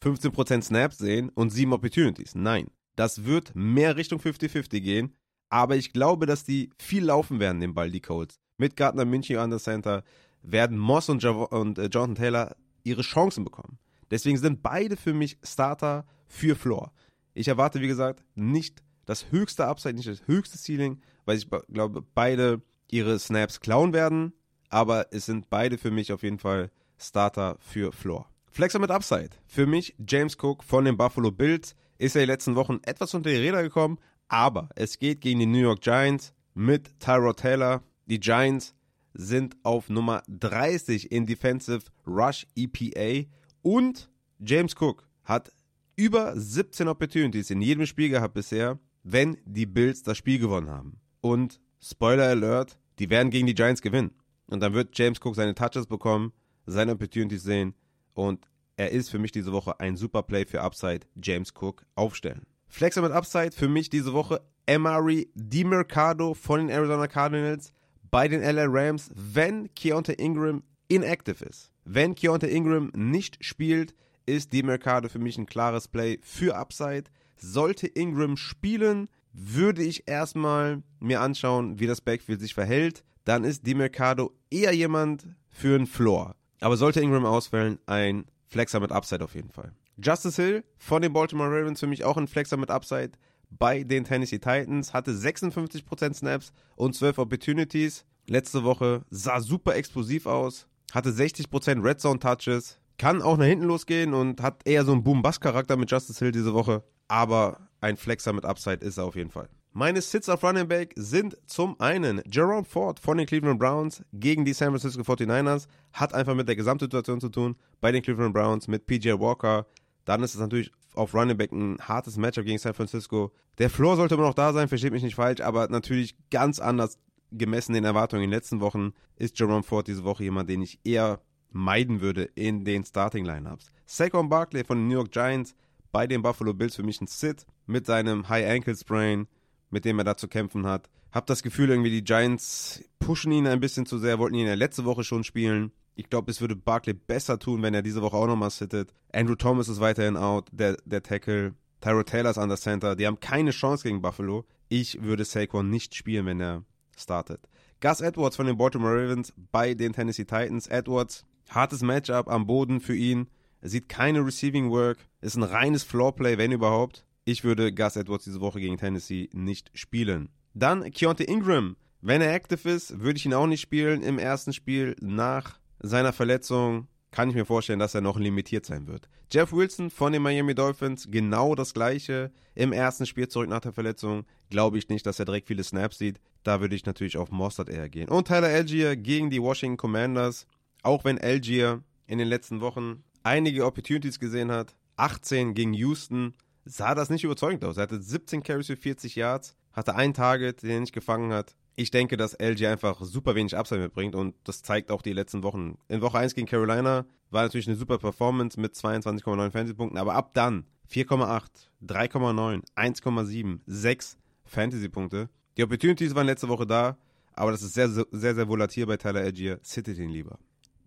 15% 0.03 0.63
Snaps 0.63 0.99
sehen 0.99 1.31
und 1.31 1.51
7 1.51 1.73
Opportunities. 1.73 2.35
Nein, 2.35 2.71
das 2.97 3.25
wird 3.25 3.53
mehr 3.55 3.97
Richtung 3.97 4.21
50-50 4.21 4.81
gehen. 4.81 5.15
Aber 5.49 5.77
ich 5.77 5.93
glaube, 5.93 6.27
dass 6.27 6.45
die 6.45 6.71
viel 6.79 7.05
laufen 7.05 7.41
werden, 7.41 7.61
den 7.61 7.75
Ball, 7.75 7.91
die 7.91 8.01
Colts. 8.01 8.41
Mit 8.59 8.77
Gardner 8.77 9.05
München 9.05 9.39
an 9.39 9.51
der 9.51 9.59
Center 9.59 10.05
werden 10.43 10.79
Moss 10.79 11.09
und, 11.09 11.23
Jav 11.23 11.53
und 11.53 11.79
äh, 11.79 11.87
Jonathan 11.87 12.15
Taylor 12.17 12.57
ihre 12.83 13.03
Chancen 13.03 13.45
bekommen. 13.45 13.79
Deswegen 14.11 14.37
sind 14.37 14.63
beide 14.63 14.97
für 14.97 15.15
mich 15.15 15.39
Starter 15.43 16.07
für 16.27 16.55
Floor. 16.55 16.93
Ich 17.35 17.49
erwarte, 17.49 17.81
wie 17.81 17.89
gesagt, 17.89 18.25
nicht 18.35 18.83
das 19.07 19.31
höchste 19.31 19.67
Upside, 19.67 19.95
nicht 19.95 20.09
das 20.09 20.27
höchste 20.27 20.57
Ceiling, 20.57 21.01
weil 21.25 21.37
ich 21.37 21.49
glaube, 21.69 22.03
beide 22.15 22.63
ihre 22.91 23.19
Snaps 23.19 23.61
klauen 23.61 23.93
werden, 23.93 24.33
aber 24.69 25.09
es 25.13 25.27
sind 25.27 25.51
beide 25.51 25.77
für 25.77 25.91
mich 25.91 26.13
auf 26.13 26.23
jeden 26.23 26.39
Fall 26.39 26.71
Starter 26.97 27.57
für 27.59 27.93
Floor. 27.93 28.29
Flexer 28.51 28.79
mit 28.79 28.91
Upside. 28.91 29.31
Für 29.47 29.67
mich 29.67 29.97
James 30.07 30.37
Cook 30.41 30.63
von 30.63 30.85
den 30.85 30.97
Buffalo 30.97 31.33
Bills 31.33 31.75
ist 31.99 32.15
ja 32.15 32.21
die 32.21 32.27
letzten 32.27 32.55
Wochen 32.55 32.79
etwas 32.85 33.13
unter 33.15 33.31
die 33.31 33.37
Räder 33.37 33.63
gekommen, 33.63 33.99
aber 34.29 34.69
es 34.77 34.99
geht 34.99 35.21
gegen 35.21 35.41
die 35.41 35.47
New 35.47 35.59
York 35.59 35.81
Giants 35.81 36.33
mit 36.55 37.01
Tyrod 37.01 37.39
Taylor. 37.41 37.83
Die 38.07 38.21
Giants 38.21 38.75
sind 39.13 39.57
auf 39.65 39.89
Nummer 39.89 40.23
30 40.29 41.11
in 41.11 41.27
Defensive 41.27 41.83
Rush 42.07 42.47
EPA 42.55 43.29
und 43.63 44.09
James 44.39 44.75
Cook 44.79 45.09
hat 45.25 45.53
über 45.97 46.39
17 46.39 46.89
Opportunities 46.89 47.51
in 47.51 47.61
jedem 47.61 47.87
Spiel 47.87 48.09
gehabt 48.09 48.35
bisher, 48.35 48.79
wenn 49.03 49.37
die 49.45 49.67
Bills 49.67 50.03
das 50.03 50.19
Spiel 50.19 50.39
gewonnen 50.39 50.71
haben. 50.71 51.01
Und 51.21 51.61
Spoiler 51.83 52.29
Alert, 52.29 52.79
die 52.99 53.11
werden 53.11 53.31
gegen 53.31 53.47
die 53.47 53.55
Giants 53.55 53.83
gewinnen. 53.83 54.13
Und 54.47 54.61
dann 54.61 54.75
wird 54.75 54.97
James 54.97 55.21
Cook 55.23 55.37
seine 55.37 55.55
Touches 55.55 55.87
bekommen, 55.87 56.33
seine 56.67 56.93
Opportunities 56.93 57.43
sehen 57.43 57.75
und 58.15 58.49
er 58.77 58.91
ist 58.91 59.11
für 59.11 59.19
mich 59.19 59.33
diese 59.33 59.53
Woche 59.53 59.79
ein 59.79 59.97
super 59.97 60.23
Play 60.23 60.47
für 60.47 60.63
Upside, 60.63 61.01
James 61.23 61.53
Cook 61.55 61.85
aufstellen. 61.95 62.47
Flexer 62.67 63.03
mit 63.03 63.13
Upside 63.13 63.53
für 63.53 63.69
mich 63.69 63.89
diese 63.89 64.13
Woche 64.13 64.41
Emery 64.67 65.31
DiMercado 65.35 66.35
von 66.35 66.61
den 66.61 66.71
Arizona 66.71 67.07
Cardinals 67.07 67.73
bei 68.11 68.27
den 68.27 68.43
LA 68.43 68.65
Rams, 68.67 69.11
wenn 69.15 69.73
Keontae 69.75 70.15
Ingram 70.15 70.63
inactive 70.89 71.45
ist. 71.45 71.71
Wenn 71.85 72.15
Keontae 72.15 72.49
Ingram 72.49 72.91
nicht 72.95 73.45
spielt, 73.45 73.95
ist 74.27 74.53
die 74.53 74.63
Mercado 74.63 75.09
für 75.09 75.19
mich 75.19 75.39
ein 75.39 75.47
klares 75.47 75.89
Play 75.89 76.19
für 76.23 76.57
Upside. 76.57 77.05
Sollte 77.37 77.87
Ingram 77.87 78.37
spielen, 78.37 79.09
würde 79.33 79.83
ich 79.83 80.09
erstmal 80.09 80.83
mir 81.01 81.21
anschauen, 81.21 81.81
wie 81.81 81.87
das 81.87 82.01
Backfield 82.01 82.41
sich 82.41 82.55
verhält. 82.55 83.05
Dann 83.25 83.45
ist 83.45 83.67
die 83.67 83.75
Mercado 83.75 84.33
eher 84.51 84.73
jemand 84.73 85.27
für 85.51 85.75
einen 85.75 85.87
Floor. 85.87 86.37
Aber 86.61 86.77
sollte 86.77 87.01
Ingram 87.01 87.25
ausfallen, 87.25 87.79
ein 87.87 88.25
Flexer 88.49 88.81
mit 88.81 88.93
Upside 88.93 89.25
auf 89.25 89.35
jeden 89.35 89.51
Fall. 89.51 89.73
Justice 89.97 90.41
Hill 90.41 90.65
von 90.77 91.03
den 91.03 91.13
Baltimore 91.13 91.51
Ravens 91.51 91.81
für 91.81 91.87
mich 91.87 92.05
auch 92.05 92.17
ein 92.17 92.29
Flexer 92.29 92.57
mit 92.57 92.71
Upside 92.71 93.13
bei 93.51 93.85
den 93.85 94.05
Tennessee 94.05 94.39
Titans. 94.39 94.93
Hatte 94.93 95.13
56% 95.13 96.15
Snaps 96.15 96.53
und 96.77 96.95
12 96.95 97.19
Opportunities. 97.19 98.05
Letzte 98.27 98.65
Woche 98.65 99.03
sah 99.11 99.41
super 99.41 99.75
explosiv 99.77 100.27
aus. 100.27 100.67
Hatte 100.93 101.11
60% 101.11 101.85
Red 101.85 102.01
Zone 102.01 102.19
Touches. 102.19 102.79
Kann 102.99 103.23
auch 103.23 103.37
nach 103.37 103.47
hinten 103.47 103.65
losgehen 103.65 104.15
und 104.15 104.41
hat 104.41 104.63
eher 104.65 104.85
so 104.85 104.93
einen 104.93 105.03
Boom-Bust-Charakter 105.03 105.77
mit 105.77 105.91
Justice 105.91 106.19
Hill 106.19 106.33
diese 106.33 106.55
Woche. 106.55 106.85
Aber 107.09 107.69
ein 107.81 107.97
Flexer 107.97 108.33
mit 108.33 108.45
Upside 108.45 108.85
ist 108.85 108.99
er 108.99 109.05
auf 109.05 109.17
jeden 109.17 109.31
Fall. 109.31 109.49
Meine 109.73 110.01
Sits 110.01 110.29
auf 110.29 110.45
Running 110.45 110.69
Back 110.69 110.95
sind 110.97 111.37
zum 111.47 111.79
einen 111.81 112.23
Jerome 112.31 112.65
Ford 112.65 113.01
von 113.01 113.19
den 113.19 113.27
Cleveland 113.27 113.59
Browns 113.59 114.05
gegen 114.13 114.45
die 114.45 114.53
San 114.53 114.69
Francisco 114.69 115.03
49ers. 115.03 115.67
Hat 115.93 116.15
einfach 116.15 116.37
mit 116.37 116.47
der 116.47 116.55
Gesamtsituation 116.55 117.21
zu 117.21 117.29
tun 117.29 117.57
bei 117.81 117.91
den 117.91 118.01
Cleveland 118.01 118.33
Browns 118.33 118.69
mit 118.69 118.87
PJ 118.87 119.11
Walker. 119.19 119.67
Dann 120.05 120.23
ist 120.23 120.35
es 120.35 120.41
natürlich 120.41 120.71
auf 120.95 121.13
Running 121.13 121.37
Back 121.37 121.51
ein 121.51 121.79
hartes 121.81 122.17
Matchup 122.17 122.45
gegen 122.45 122.59
San 122.59 122.73
Francisco. 122.73 123.33
Der 123.59 123.69
Floor 123.69 123.97
sollte 123.97 124.15
immer 124.15 124.29
noch 124.29 124.35
da 124.35 124.53
sein, 124.53 124.69
versteht 124.69 124.93
mich 124.93 125.03
nicht 125.03 125.17
falsch, 125.17 125.41
aber 125.41 125.67
natürlich 125.67 126.15
ganz 126.31 126.61
anders 126.61 126.99
gemessen 127.33 127.73
den 127.73 127.85
Erwartungen 127.85 128.23
in 128.23 128.31
den 128.31 128.37
letzten 128.37 128.61
Wochen 128.61 128.93
ist 129.17 129.39
Jerome 129.39 129.65
Ford 129.65 129.89
diese 129.89 130.05
Woche 130.05 130.23
jemand, 130.23 130.49
den 130.49 130.63
ich 130.63 130.79
eher 130.85 131.21
meiden 131.55 132.01
würde 132.01 132.25
in 132.35 132.65
den 132.65 132.85
Starting 132.85 133.25
Lineups. 133.25 133.71
Saquon 133.87 134.29
Barkley 134.29 134.65
von 134.65 134.79
den 134.79 134.89
New 134.89 134.95
York 134.95 135.13
Giants 135.13 135.55
bei 135.93 136.07
den 136.07 136.23
Buffalo 136.23 136.53
Bills 136.53 136.75
für 136.77 136.83
mich 136.83 137.01
ein 137.01 137.07
Sit 137.07 137.47
mit 137.67 137.87
seinem 137.87 138.29
High 138.29 138.51
Ankle 138.51 138.77
Sprain, 138.77 139.29
mit 139.71 139.85
dem 139.85 139.99
er 139.99 140.05
da 140.05 140.17
zu 140.17 140.29
kämpfen 140.29 140.67
hat. 140.67 140.91
Hab 141.13 141.27
das 141.27 141.43
Gefühl, 141.43 141.71
irgendwie 141.71 141.91
die 141.91 142.03
Giants 142.03 142.83
pushen 142.99 143.31
ihn 143.31 143.47
ein 143.47 143.61
bisschen 143.61 143.87
zu 143.87 143.99
sehr, 143.99 144.19
wollten 144.19 144.35
ihn 144.35 144.49
ja 144.49 144.55
letzte 144.55 144.85
Woche 144.85 145.05
schon 145.05 145.23
spielen. 145.23 145.71
Ich 145.95 146.11
glaube, 146.11 146.33
es 146.33 146.41
würde 146.41 146.57
Barkley 146.57 146.95
besser 146.95 147.39
tun, 147.39 147.63
wenn 147.63 147.73
er 147.73 147.83
diese 147.83 148.03
Woche 148.03 148.17
auch 148.17 148.27
nochmal 148.27 148.51
sittet. 148.51 148.93
Andrew 149.13 149.37
Thomas 149.37 149.69
ist 149.69 149.81
weiterhin 149.81 150.17
out, 150.17 150.49
der, 150.51 150.77
der 150.85 151.03
Tackle. 151.03 151.55
Tyro 151.81 152.03
Taylor 152.03 152.31
ist 152.31 152.39
an 152.39 152.49
der 152.49 152.59
Center. 152.59 152.97
Die 152.97 153.07
haben 153.07 153.21
keine 153.21 153.53
Chance 153.53 153.85
gegen 153.85 154.03
Buffalo. 154.03 154.45
Ich 154.69 155.03
würde 155.03 155.25
Saquon 155.25 155.71
nicht 155.71 155.95
spielen, 155.95 156.27
wenn 156.27 156.41
er 156.41 156.65
startet. 156.97 157.49
Gus 157.81 158.01
Edwards 158.01 158.37
von 158.37 158.47
den 158.47 158.57
Baltimore 158.57 158.95
Ravens 158.95 159.33
bei 159.53 159.75
den 159.75 159.93
Tennessee 159.93 160.25
Titans. 160.25 160.67
Edwards 160.67 161.25
Hartes 161.49 161.83
Matchup 161.83 162.29
am 162.29 162.47
Boden 162.47 162.81
für 162.81 162.97
ihn. 162.97 163.29
Er 163.61 163.71
sieht 163.71 163.89
keine 163.89 164.25
Receiving 164.25 164.71
Work. 164.71 164.99
Ist 165.21 165.37
ein 165.37 165.43
reines 165.43 165.85
Floorplay, 165.85 166.39
wenn 166.39 166.53
überhaupt. 166.53 167.05
Ich 167.25 167.45
würde 167.45 167.73
Gus 167.73 167.97
Edwards 167.97 168.25
diese 168.25 168.41
Woche 168.41 168.61
gegen 168.61 168.77
Tennessee 168.77 169.31
nicht 169.33 169.71
spielen. 169.73 170.29
Dann 170.53 170.91
Keontae 170.91 171.25
Ingram. 171.25 171.77
Wenn 172.03 172.21
er 172.21 172.35
active 172.35 172.69
ist, 172.69 173.01
würde 173.01 173.17
ich 173.17 173.25
ihn 173.25 173.33
auch 173.33 173.47
nicht 173.47 173.63
spielen 173.63 174.03
im 174.03 174.19
ersten 174.19 174.53
Spiel 174.53 174.95
nach 175.01 175.59
seiner 175.81 176.13
Verletzung. 176.13 176.89
Kann 177.11 177.31
ich 177.31 177.35
mir 177.35 177.47
vorstellen, 177.47 177.79
dass 177.79 177.95
er 177.95 178.03
noch 178.03 178.19
limitiert 178.19 178.67
sein 178.67 178.87
wird. 178.87 179.09
Jeff 179.33 179.53
Wilson 179.53 179.89
von 179.89 180.13
den 180.13 180.21
Miami 180.21 180.55
Dolphins, 180.55 181.09
genau 181.11 181.55
das 181.55 181.73
gleiche. 181.73 182.31
Im 182.55 182.73
ersten 182.73 183.07
Spiel 183.07 183.29
zurück 183.29 183.49
nach 183.49 183.61
der 183.61 183.73
Verletzung. 183.73 184.27
Glaube 184.51 184.77
ich 184.77 184.89
nicht, 184.89 185.07
dass 185.07 185.19
er 185.19 185.25
direkt 185.25 185.49
viele 185.49 185.65
Snaps 185.65 185.99
sieht. 185.99 186.21
Da 186.43 186.61
würde 186.61 186.77
ich 186.77 186.85
natürlich 186.85 187.17
auf 187.17 187.31
Mostert 187.31 187.69
eher 187.69 187.89
gehen. 187.89 188.09
Und 188.09 188.29
Tyler 188.29 188.49
Algier 188.49 188.97
gegen 188.97 189.31
die 189.31 189.41
Washington 189.41 189.77
Commanders. 189.77 190.47
Auch 190.85 191.03
wenn 191.05 191.19
Algier 191.19 191.83
in 192.07 192.19
den 192.19 192.29
letzten 192.29 192.61
Wochen 192.61 193.03
einige 193.23 193.65
Opportunities 193.65 194.21
gesehen 194.21 194.53
hat, 194.53 194.77
18 194.97 195.55
gegen 195.55 195.73
Houston, 195.73 196.35
sah 196.67 196.95
das 196.95 197.09
nicht 197.09 197.25
überzeugend 197.25 197.65
aus. 197.65 197.79
Er 197.79 197.85
hatte 197.85 198.01
17 198.01 198.43
Carries 198.43 198.67
für 198.67 198.77
40 198.77 199.17
Yards, 199.17 199.57
hatte 199.73 199.95
ein 199.95 200.13
Target, 200.13 200.63
den 200.63 200.71
er 200.71 200.81
nicht 200.81 200.93
gefangen 200.93 201.33
hat. 201.33 201.57
Ich 201.75 201.91
denke, 201.91 202.19
dass 202.19 202.35
LG 202.35 202.67
einfach 202.67 203.01
super 203.01 203.35
wenig 203.35 203.57
Upside 203.57 203.81
mitbringt 203.81 204.15
und 204.15 204.35
das 204.45 204.63
zeigt 204.63 204.91
auch 204.91 205.01
die 205.01 205.15
letzten 205.15 205.43
Wochen. 205.43 205.79
In 205.89 206.03
Woche 206.03 206.19
1 206.19 206.35
gegen 206.35 206.47
Carolina 206.47 207.07
war 207.31 207.43
natürlich 207.43 207.67
eine 207.67 207.77
super 207.77 207.97
Performance 207.97 208.61
mit 208.61 208.75
22,9 208.75 209.51
Fantasy-Punkten, 209.53 209.97
aber 209.97 210.15
ab 210.15 210.35
dann 210.35 210.67
4,8, 210.93 211.49
3,9, 211.83 212.63
1,7, 212.77 213.61
6 213.67 214.19
Fantasy-Punkte. 214.45 215.31
Die 215.57 215.65
Opportunities 215.65 216.15
waren 216.15 216.27
letzte 216.27 216.51
Woche 216.51 216.67
da, 216.67 216.99
aber 217.33 217.53
das 217.53 217.63
ist 217.63 217.73
sehr, 217.73 217.89
sehr, 217.89 218.35
sehr 218.35 218.49
volatil 218.49 218.85
bei 218.85 218.99
Tyler 218.99 219.21
Algier. 219.21 219.59
Sittet 219.63 219.99
ihn 219.99 220.11
lieber. 220.11 220.39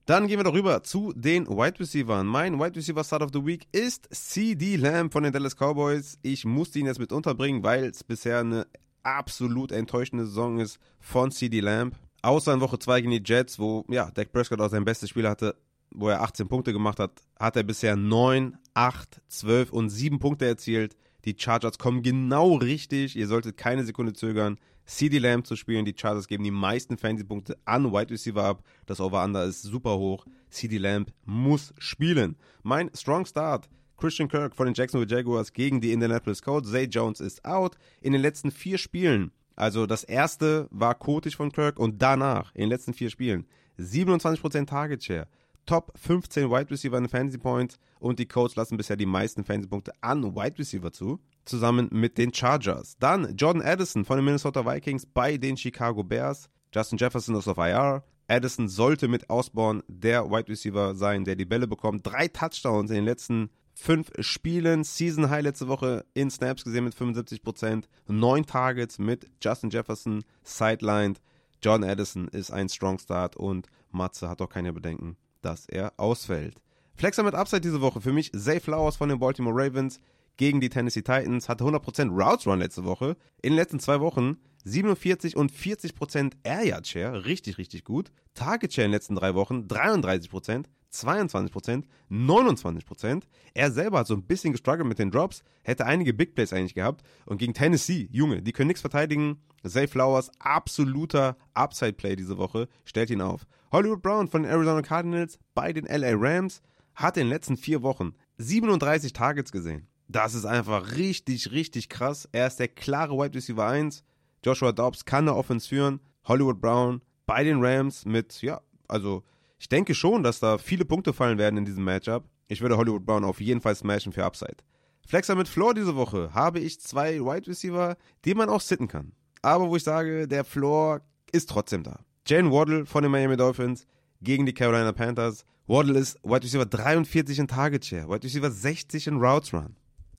Dann 0.07 0.27
gehen 0.27 0.39
wir 0.39 0.45
doch 0.45 0.53
rüber 0.53 0.83
zu 0.83 1.11
den 1.13 1.45
Wide 1.49 1.81
Receivers. 1.81 2.23
Mein 2.23 2.57
Wide 2.57 2.77
Receiver 2.77 3.03
Start 3.03 3.23
of 3.23 3.31
the 3.33 3.45
Week 3.45 3.67
ist 3.73 4.07
CD 4.09 4.77
Lamb 4.77 5.11
von 5.11 5.23
den 5.23 5.33
Dallas 5.33 5.57
Cowboys. 5.57 6.17
Ich 6.21 6.45
musste 6.45 6.79
ihn 6.79 6.85
jetzt 6.85 6.99
mit 6.99 7.11
unterbringen, 7.11 7.61
weil 7.61 7.83
es 7.83 8.05
bisher 8.05 8.39
eine 8.39 8.67
absolut 9.03 9.73
enttäuschende 9.73 10.25
Saison 10.25 10.59
ist 10.59 10.79
von 11.01 11.29
CD 11.31 11.59
Lamb. 11.59 11.93
Außer 12.21 12.53
in 12.53 12.61
Woche 12.61 12.79
2 12.79 13.01
gegen 13.01 13.11
die 13.11 13.21
Jets, 13.21 13.59
wo 13.59 13.83
ja, 13.89 14.09
Dak 14.09 14.31
Prescott 14.31 14.61
auch 14.61 14.69
sein 14.69 14.85
bestes 14.85 15.09
Spiel 15.09 15.27
hatte, 15.27 15.57
wo 15.91 16.07
er 16.07 16.21
18 16.21 16.47
Punkte 16.47 16.71
gemacht 16.71 17.01
hat, 17.01 17.11
hat 17.37 17.57
er 17.57 17.63
bisher 17.63 17.97
9, 17.97 18.57
8, 18.75 19.21
12 19.27 19.73
und 19.73 19.89
7 19.89 20.19
Punkte 20.19 20.45
erzielt. 20.45 20.95
Die 21.25 21.35
Chargers 21.37 21.79
kommen 21.79 22.01
genau 22.01 22.53
richtig. 22.53 23.17
Ihr 23.17 23.27
solltet 23.27 23.57
keine 23.57 23.83
Sekunde 23.83 24.13
zögern, 24.13 24.57
CD 24.87 25.19
Lamb 25.19 25.45
zu 25.45 25.55
spielen. 25.55 25.85
Die 25.85 25.93
Chargers 25.95 26.27
geben 26.27 26.43
die 26.43 26.51
meisten 26.51 26.97
Fantasy-Punkte 26.97 27.57
an 27.65 27.91
Wide 27.91 28.09
Receiver 28.09 28.43
ab. 28.43 28.63
Das 28.87 28.99
Over-Under 28.99 29.43
ist 29.43 29.61
super 29.61 29.97
hoch. 29.97 30.25
CD 30.49 30.79
Lamb 30.79 31.13
muss 31.25 31.73
spielen. 31.77 32.35
Mein 32.63 32.89
Strong 32.95 33.27
Start. 33.27 33.69
Christian 33.97 34.29
Kirk 34.29 34.55
von 34.55 34.67
den 34.67 34.75
Jacksonville 34.75 35.13
Jaguars 35.13 35.53
gegen 35.53 35.81
die 35.81 35.91
Indianapolis 35.91 36.41
Colts. 36.41 36.71
Zay 36.71 36.85
Jones 36.85 37.19
ist 37.19 37.43
out. 37.45 37.77
In 38.01 38.13
den 38.13 38.21
letzten 38.21 38.51
vier 38.51 38.77
Spielen, 38.77 39.31
also 39.55 39.85
das 39.85 40.03
erste 40.03 40.67
war 40.71 40.95
kotisch 40.95 41.35
von 41.35 41.51
Kirk 41.51 41.79
und 41.79 42.01
danach, 42.01 42.53
in 42.53 42.61
den 42.61 42.69
letzten 42.69 42.93
vier 42.93 43.09
Spielen, 43.09 43.47
27% 43.79 44.67
Target 44.67 45.03
Share, 45.03 45.27
Top 45.67 45.91
15 45.97 46.49
Wide 46.49 46.71
Receiver 46.71 46.97
in 46.97 47.09
Fantasy 47.09 47.37
Points 47.37 47.77
und 47.99 48.19
die 48.19 48.25
Colts 48.25 48.55
lassen 48.55 48.77
bisher 48.77 48.95
die 48.95 49.05
meisten 49.05 49.43
Fantasy 49.43 49.67
Punkte 49.67 49.91
an 49.99 50.23
Wide 50.33 50.57
Receiver 50.57 50.93
zu, 50.93 51.19
zusammen 51.43 51.89
mit 51.91 52.17
den 52.17 52.33
Chargers. 52.33 52.97
Dann 52.99 53.35
Jordan 53.35 53.61
Addison 53.61 54.05
von 54.05 54.17
den 54.17 54.25
Minnesota 54.25 54.65
Vikings 54.65 55.05
bei 55.05 55.37
den 55.37 55.57
Chicago 55.57 56.03
Bears. 56.03 56.49
Justin 56.73 56.97
Jefferson 56.97 57.35
ist 57.35 57.49
auf 57.49 57.57
IR. 57.57 58.03
Addison 58.29 58.69
sollte 58.69 59.09
mit 59.09 59.29
Ausbauen 59.29 59.83
der 59.87 60.31
Wide 60.31 60.47
Receiver 60.47 60.95
sein, 60.95 61.25
der 61.25 61.35
die 61.35 61.45
Bälle 61.45 61.67
bekommt. 61.67 62.07
Drei 62.07 62.29
Touchdowns 62.29 62.89
in 62.89 62.95
den 62.95 63.05
letzten 63.05 63.49
fünf 63.73 64.09
Spielen. 64.19 64.85
Season 64.85 65.29
High 65.29 65.43
letzte 65.43 65.67
Woche 65.67 66.05
in 66.13 66.31
Snaps 66.31 66.63
gesehen 66.63 66.85
mit 66.85 66.95
75%. 66.95 67.83
Neun 68.07 68.45
Targets 68.45 68.99
mit 68.99 69.29
Justin 69.43 69.69
Jefferson 69.69 70.23
sidelined. 70.43 71.21
John 71.61 71.83
Addison 71.83 72.29
ist 72.29 72.51
ein 72.51 72.69
Strong 72.69 72.99
Start 72.99 73.35
und 73.35 73.67
Matze 73.91 74.29
hat 74.29 74.41
auch 74.41 74.49
keine 74.49 74.71
Bedenken 74.71 75.17
dass 75.41 75.65
er 75.67 75.93
ausfällt. 75.97 76.61
Flexer 76.95 77.23
mit 77.23 77.35
Upside 77.35 77.61
diese 77.61 77.81
Woche 77.81 78.01
für 78.01 78.11
mich 78.11 78.31
Zay 78.31 78.59
Flowers 78.59 78.95
von 78.95 79.09
den 79.09 79.19
Baltimore 79.19 79.55
Ravens 79.55 79.99
gegen 80.37 80.61
die 80.61 80.69
Tennessee 80.69 81.01
Titans, 81.01 81.49
hatte 81.49 81.63
100% 81.63 82.09
Routes 82.09 82.47
Run 82.47 82.59
letzte 82.59 82.85
Woche. 82.85 83.17
In 83.41 83.51
den 83.51 83.57
letzten 83.57 83.79
zwei 83.79 83.99
Wochen 83.99 84.37
47 84.63 85.35
und 85.35 85.51
40% 85.51 86.33
Air 86.43 86.63
Yard 86.63 86.87
Share, 86.87 87.25
richtig, 87.25 87.57
richtig 87.57 87.83
gut. 87.83 88.11
Target 88.33 88.73
Share 88.73 88.85
in 88.85 88.91
den 88.91 88.95
letzten 88.95 89.15
drei 89.15 89.33
Wochen 89.33 89.67
33%, 89.67 90.65
22%, 90.93 91.83
29%. 92.11 93.23
Er 93.53 93.71
selber 93.71 93.99
hat 93.99 94.07
so 94.07 94.13
ein 94.13 94.23
bisschen 94.23 94.51
gestruggelt 94.51 94.87
mit 94.87 94.99
den 94.99 95.11
Drops, 95.11 95.43
hätte 95.63 95.85
einige 95.85 96.13
Big 96.13 96.35
Plays 96.35 96.53
eigentlich 96.53 96.75
gehabt. 96.75 97.03
Und 97.25 97.37
gegen 97.37 97.53
Tennessee, 97.53 98.07
Junge, 98.11 98.41
die 98.41 98.51
können 98.51 98.67
nichts 98.67 98.81
verteidigen. 98.81 99.41
Zay 99.65 99.87
Flowers, 99.87 100.31
absoluter 100.39 101.37
Upside-Play 101.53 102.15
diese 102.15 102.37
Woche, 102.37 102.67
stellt 102.85 103.09
ihn 103.09 103.21
auf. 103.21 103.47
Hollywood 103.71 104.01
Brown 104.01 104.27
von 104.27 104.43
den 104.43 104.51
Arizona 104.51 104.81
Cardinals 104.81 105.39
bei 105.53 105.73
den 105.73 105.85
LA 105.85 106.13
Rams 106.13 106.61
hat 106.95 107.17
in 107.17 107.23
den 107.23 107.29
letzten 107.29 107.57
vier 107.57 107.81
Wochen 107.83 108.13
37 108.37 109.13
Targets 109.13 109.51
gesehen. 109.51 109.87
Das 110.07 110.33
ist 110.33 110.45
einfach 110.45 110.95
richtig, 110.95 111.51
richtig 111.51 111.89
krass. 111.89 112.29
Er 112.31 112.47
ist 112.47 112.59
der 112.59 112.69
klare 112.69 113.17
Wide 113.17 113.35
Receiver 113.35 113.65
1. 113.65 114.03
Joshua 114.43 114.71
Dobbs 114.71 115.03
kann 115.03 115.27
eine 115.27 115.35
Offense 115.35 115.67
führen. 115.67 115.99
Hollywood 116.25 116.61
Brown 116.61 117.01
bei 117.25 117.43
den 117.43 117.63
Rams 117.63 118.05
mit, 118.05 118.41
ja, 118.41 118.61
also 118.87 119.23
ich 119.59 119.67
denke 119.67 119.93
schon, 119.93 120.23
dass 120.23 120.39
da 120.39 120.57
viele 120.57 120.85
Punkte 120.85 121.11
fallen 121.11 121.37
werden 121.37 121.57
in 121.57 121.65
diesem 121.65 121.83
Matchup. 121.83 122.23
Ich 122.47 122.61
würde 122.61 122.77
Hollywood 122.77 123.05
Brown 123.05 123.25
auf 123.25 123.41
jeden 123.41 123.59
Fall 123.59 123.75
smashen 123.75 124.13
für 124.13 124.23
Upside. 124.23 124.57
Flexer 125.05 125.35
mit 125.35 125.47
Floor 125.47 125.73
diese 125.73 125.95
Woche 125.95 126.33
habe 126.33 126.59
ich 126.59 126.79
zwei 126.79 127.19
Wide 127.19 127.47
Receiver, 127.47 127.97
die 128.23 128.33
man 128.33 128.49
auch 128.49 128.61
sitten 128.61 128.87
kann. 128.87 129.11
Aber 129.41 129.69
wo 129.69 129.75
ich 129.75 129.83
sage, 129.83 130.27
der 130.27 130.43
Floor 130.43 131.01
ist 131.31 131.49
trotzdem 131.49 131.83
da. 131.83 131.99
Jane 132.27 132.51
Waddle 132.51 132.85
von 132.85 133.03
den 133.03 133.11
Miami 133.13 133.37
Dolphins 133.37 133.87
gegen 134.21 134.45
die 134.45 134.53
Carolina 134.53 134.91
Panthers. 134.91 135.45
Waddle 135.65 135.97
ist 135.97 136.19
Wide 136.23 136.43
Receiver 136.43 136.65
43 136.65 137.39
in 137.39 137.47
Target 137.47 137.85
Share, 137.85 138.09
Wide 138.09 138.23
Receiver 138.23 138.51
60 138.51 139.07
in 139.07 139.15
Routes 139.15 139.53
Run. 139.53 139.77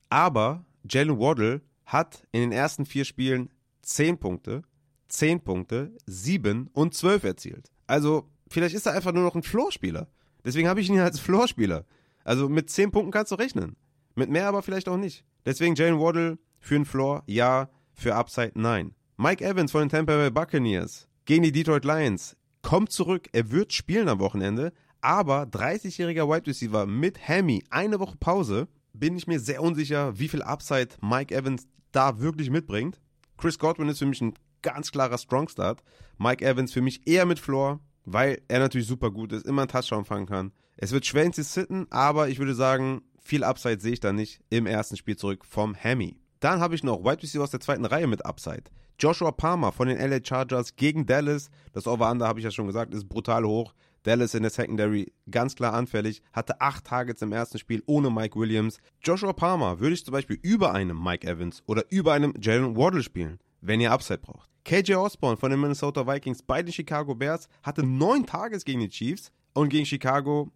Aber 0.08 0.64
Jalen 0.88 1.18
Waddle 1.18 1.60
hat 1.84 2.26
in 2.32 2.40
den 2.40 2.52
ersten 2.52 2.86
vier 2.86 3.04
Spielen 3.04 3.50
10 3.82 4.16
Punkte, 4.16 4.62
10 5.08 5.40
Punkte, 5.40 5.92
7 6.06 6.70
und 6.72 6.94
12 6.94 7.24
erzielt. 7.24 7.70
Also 7.86 8.30
vielleicht 8.48 8.74
ist 8.74 8.86
er 8.86 8.94
einfach 8.94 9.12
nur 9.12 9.24
noch 9.24 9.34
ein 9.34 9.42
Floorspieler. 9.42 10.08
Deswegen 10.46 10.66
habe 10.66 10.80
ich 10.80 10.88
ihn 10.88 10.98
als 11.00 11.20
Floorspieler. 11.20 11.84
Also 12.24 12.48
mit 12.48 12.70
10 12.70 12.90
Punkten 12.90 13.12
kannst 13.12 13.32
du 13.32 13.36
rechnen. 13.36 13.76
Mit 14.14 14.30
mehr 14.30 14.48
aber 14.48 14.62
vielleicht 14.62 14.88
auch 14.88 14.96
nicht. 14.96 15.26
Deswegen 15.44 15.74
Jalen 15.74 16.00
Waddle 16.00 16.38
für 16.58 16.76
einen 16.76 16.86
Floor 16.86 17.22
ja, 17.26 17.68
für 17.92 18.14
Upside 18.14 18.52
nein. 18.54 18.94
Mike 19.18 19.44
Evans 19.44 19.72
von 19.72 19.82
den 19.82 19.90
Tampa 19.90 20.16
Bay 20.16 20.30
Buccaneers 20.30 21.07
gegen 21.28 21.42
die 21.42 21.52
Detroit 21.52 21.84
Lions 21.84 22.38
kommt 22.62 22.90
zurück. 22.90 23.28
Er 23.32 23.50
wird 23.50 23.74
spielen 23.74 24.08
am 24.08 24.18
Wochenende, 24.18 24.72
aber 25.02 25.42
30-jähriger 25.42 26.26
Wide 26.26 26.46
Receiver 26.46 26.86
mit 26.86 27.28
Hammy, 27.28 27.62
eine 27.68 28.00
Woche 28.00 28.16
Pause, 28.16 28.66
bin 28.94 29.14
ich 29.14 29.26
mir 29.26 29.38
sehr 29.38 29.62
unsicher, 29.62 30.18
wie 30.18 30.28
viel 30.28 30.40
Upside 30.40 30.96
Mike 31.02 31.34
Evans 31.34 31.68
da 31.92 32.18
wirklich 32.18 32.48
mitbringt. 32.48 33.02
Chris 33.36 33.58
Godwin 33.58 33.90
ist 33.90 33.98
für 33.98 34.06
mich 34.06 34.22
ein 34.22 34.32
ganz 34.62 34.90
klarer 34.90 35.18
Strong 35.18 35.50
Start. 35.50 35.84
Mike 36.16 36.42
Evans 36.42 36.72
für 36.72 36.80
mich 36.80 37.06
eher 37.06 37.26
mit 37.26 37.38
Floor, 37.38 37.78
weil 38.06 38.40
er 38.48 38.60
natürlich 38.60 38.86
super 38.86 39.10
gut 39.10 39.32
ist, 39.32 39.44
immer 39.44 39.60
einen 39.62 39.68
Touchdown 39.68 40.06
fangen 40.06 40.24
kann. 40.24 40.52
Es 40.78 40.92
wird 40.92 41.04
schwer 41.04 41.24
in 41.24 41.34
sie 41.34 41.42
sitten, 41.42 41.86
aber 41.90 42.30
ich 42.30 42.38
würde 42.38 42.54
sagen, 42.54 43.02
viel 43.20 43.44
Upside 43.44 43.80
sehe 43.80 43.92
ich 43.92 44.00
da 44.00 44.14
nicht 44.14 44.40
im 44.48 44.64
ersten 44.64 44.96
Spiel 44.96 45.16
zurück 45.16 45.44
vom 45.44 45.76
Hammy. 45.76 46.16
Dann 46.40 46.60
habe 46.60 46.74
ich 46.74 46.84
noch 46.84 47.04
Wide 47.04 47.22
Receiver 47.22 47.44
aus 47.44 47.50
der 47.50 47.60
zweiten 47.60 47.84
Reihe 47.84 48.06
mit 48.06 48.24
Upside. 48.24 48.64
Joshua 48.98 49.32
Palmer 49.32 49.72
von 49.72 49.88
den 49.88 49.98
LA 49.98 50.18
Chargers 50.24 50.76
gegen 50.76 51.06
Dallas. 51.06 51.50
Das 51.72 51.86
Over-Under, 51.86 52.26
habe 52.26 52.40
ich 52.40 52.44
ja 52.44 52.50
schon 52.50 52.66
gesagt, 52.66 52.94
ist 52.94 53.08
brutal 53.08 53.44
hoch. 53.44 53.74
Dallas 54.02 54.34
in 54.34 54.42
der 54.42 54.50
Secondary 54.50 55.12
ganz 55.30 55.54
klar 55.54 55.74
anfällig, 55.74 56.22
hatte 56.32 56.60
acht 56.60 56.84
Targets 56.84 57.22
im 57.22 57.32
ersten 57.32 57.58
Spiel 57.58 57.82
ohne 57.86 58.10
Mike 58.10 58.38
Williams. 58.38 58.78
Joshua 59.02 59.32
Palmer 59.32 59.80
würde 59.80 59.94
ich 59.94 60.04
zum 60.04 60.12
Beispiel 60.12 60.38
über 60.40 60.72
einem 60.72 61.02
Mike 61.02 61.26
Evans 61.26 61.62
oder 61.66 61.84
über 61.90 62.12
einem 62.12 62.32
Jalen 62.40 62.76
Waddle 62.76 63.02
spielen, 63.02 63.38
wenn 63.60 63.80
ihr 63.80 63.92
Upside 63.92 64.18
braucht. 64.18 64.48
KJ 64.64 64.94
Osborne 64.94 65.36
von 65.36 65.50
den 65.50 65.60
Minnesota 65.60 66.06
Vikings 66.06 66.42
bei 66.42 66.62
den 66.62 66.72
Chicago 66.72 67.14
Bears 67.14 67.48
hatte 67.62 67.82
neun 67.82 68.26
Targets 68.26 68.64
gegen 68.64 68.80
die 68.80 68.88
Chiefs 68.88 69.32
und 69.54 69.68
gegen 69.68 69.86
Chicago 69.86 70.50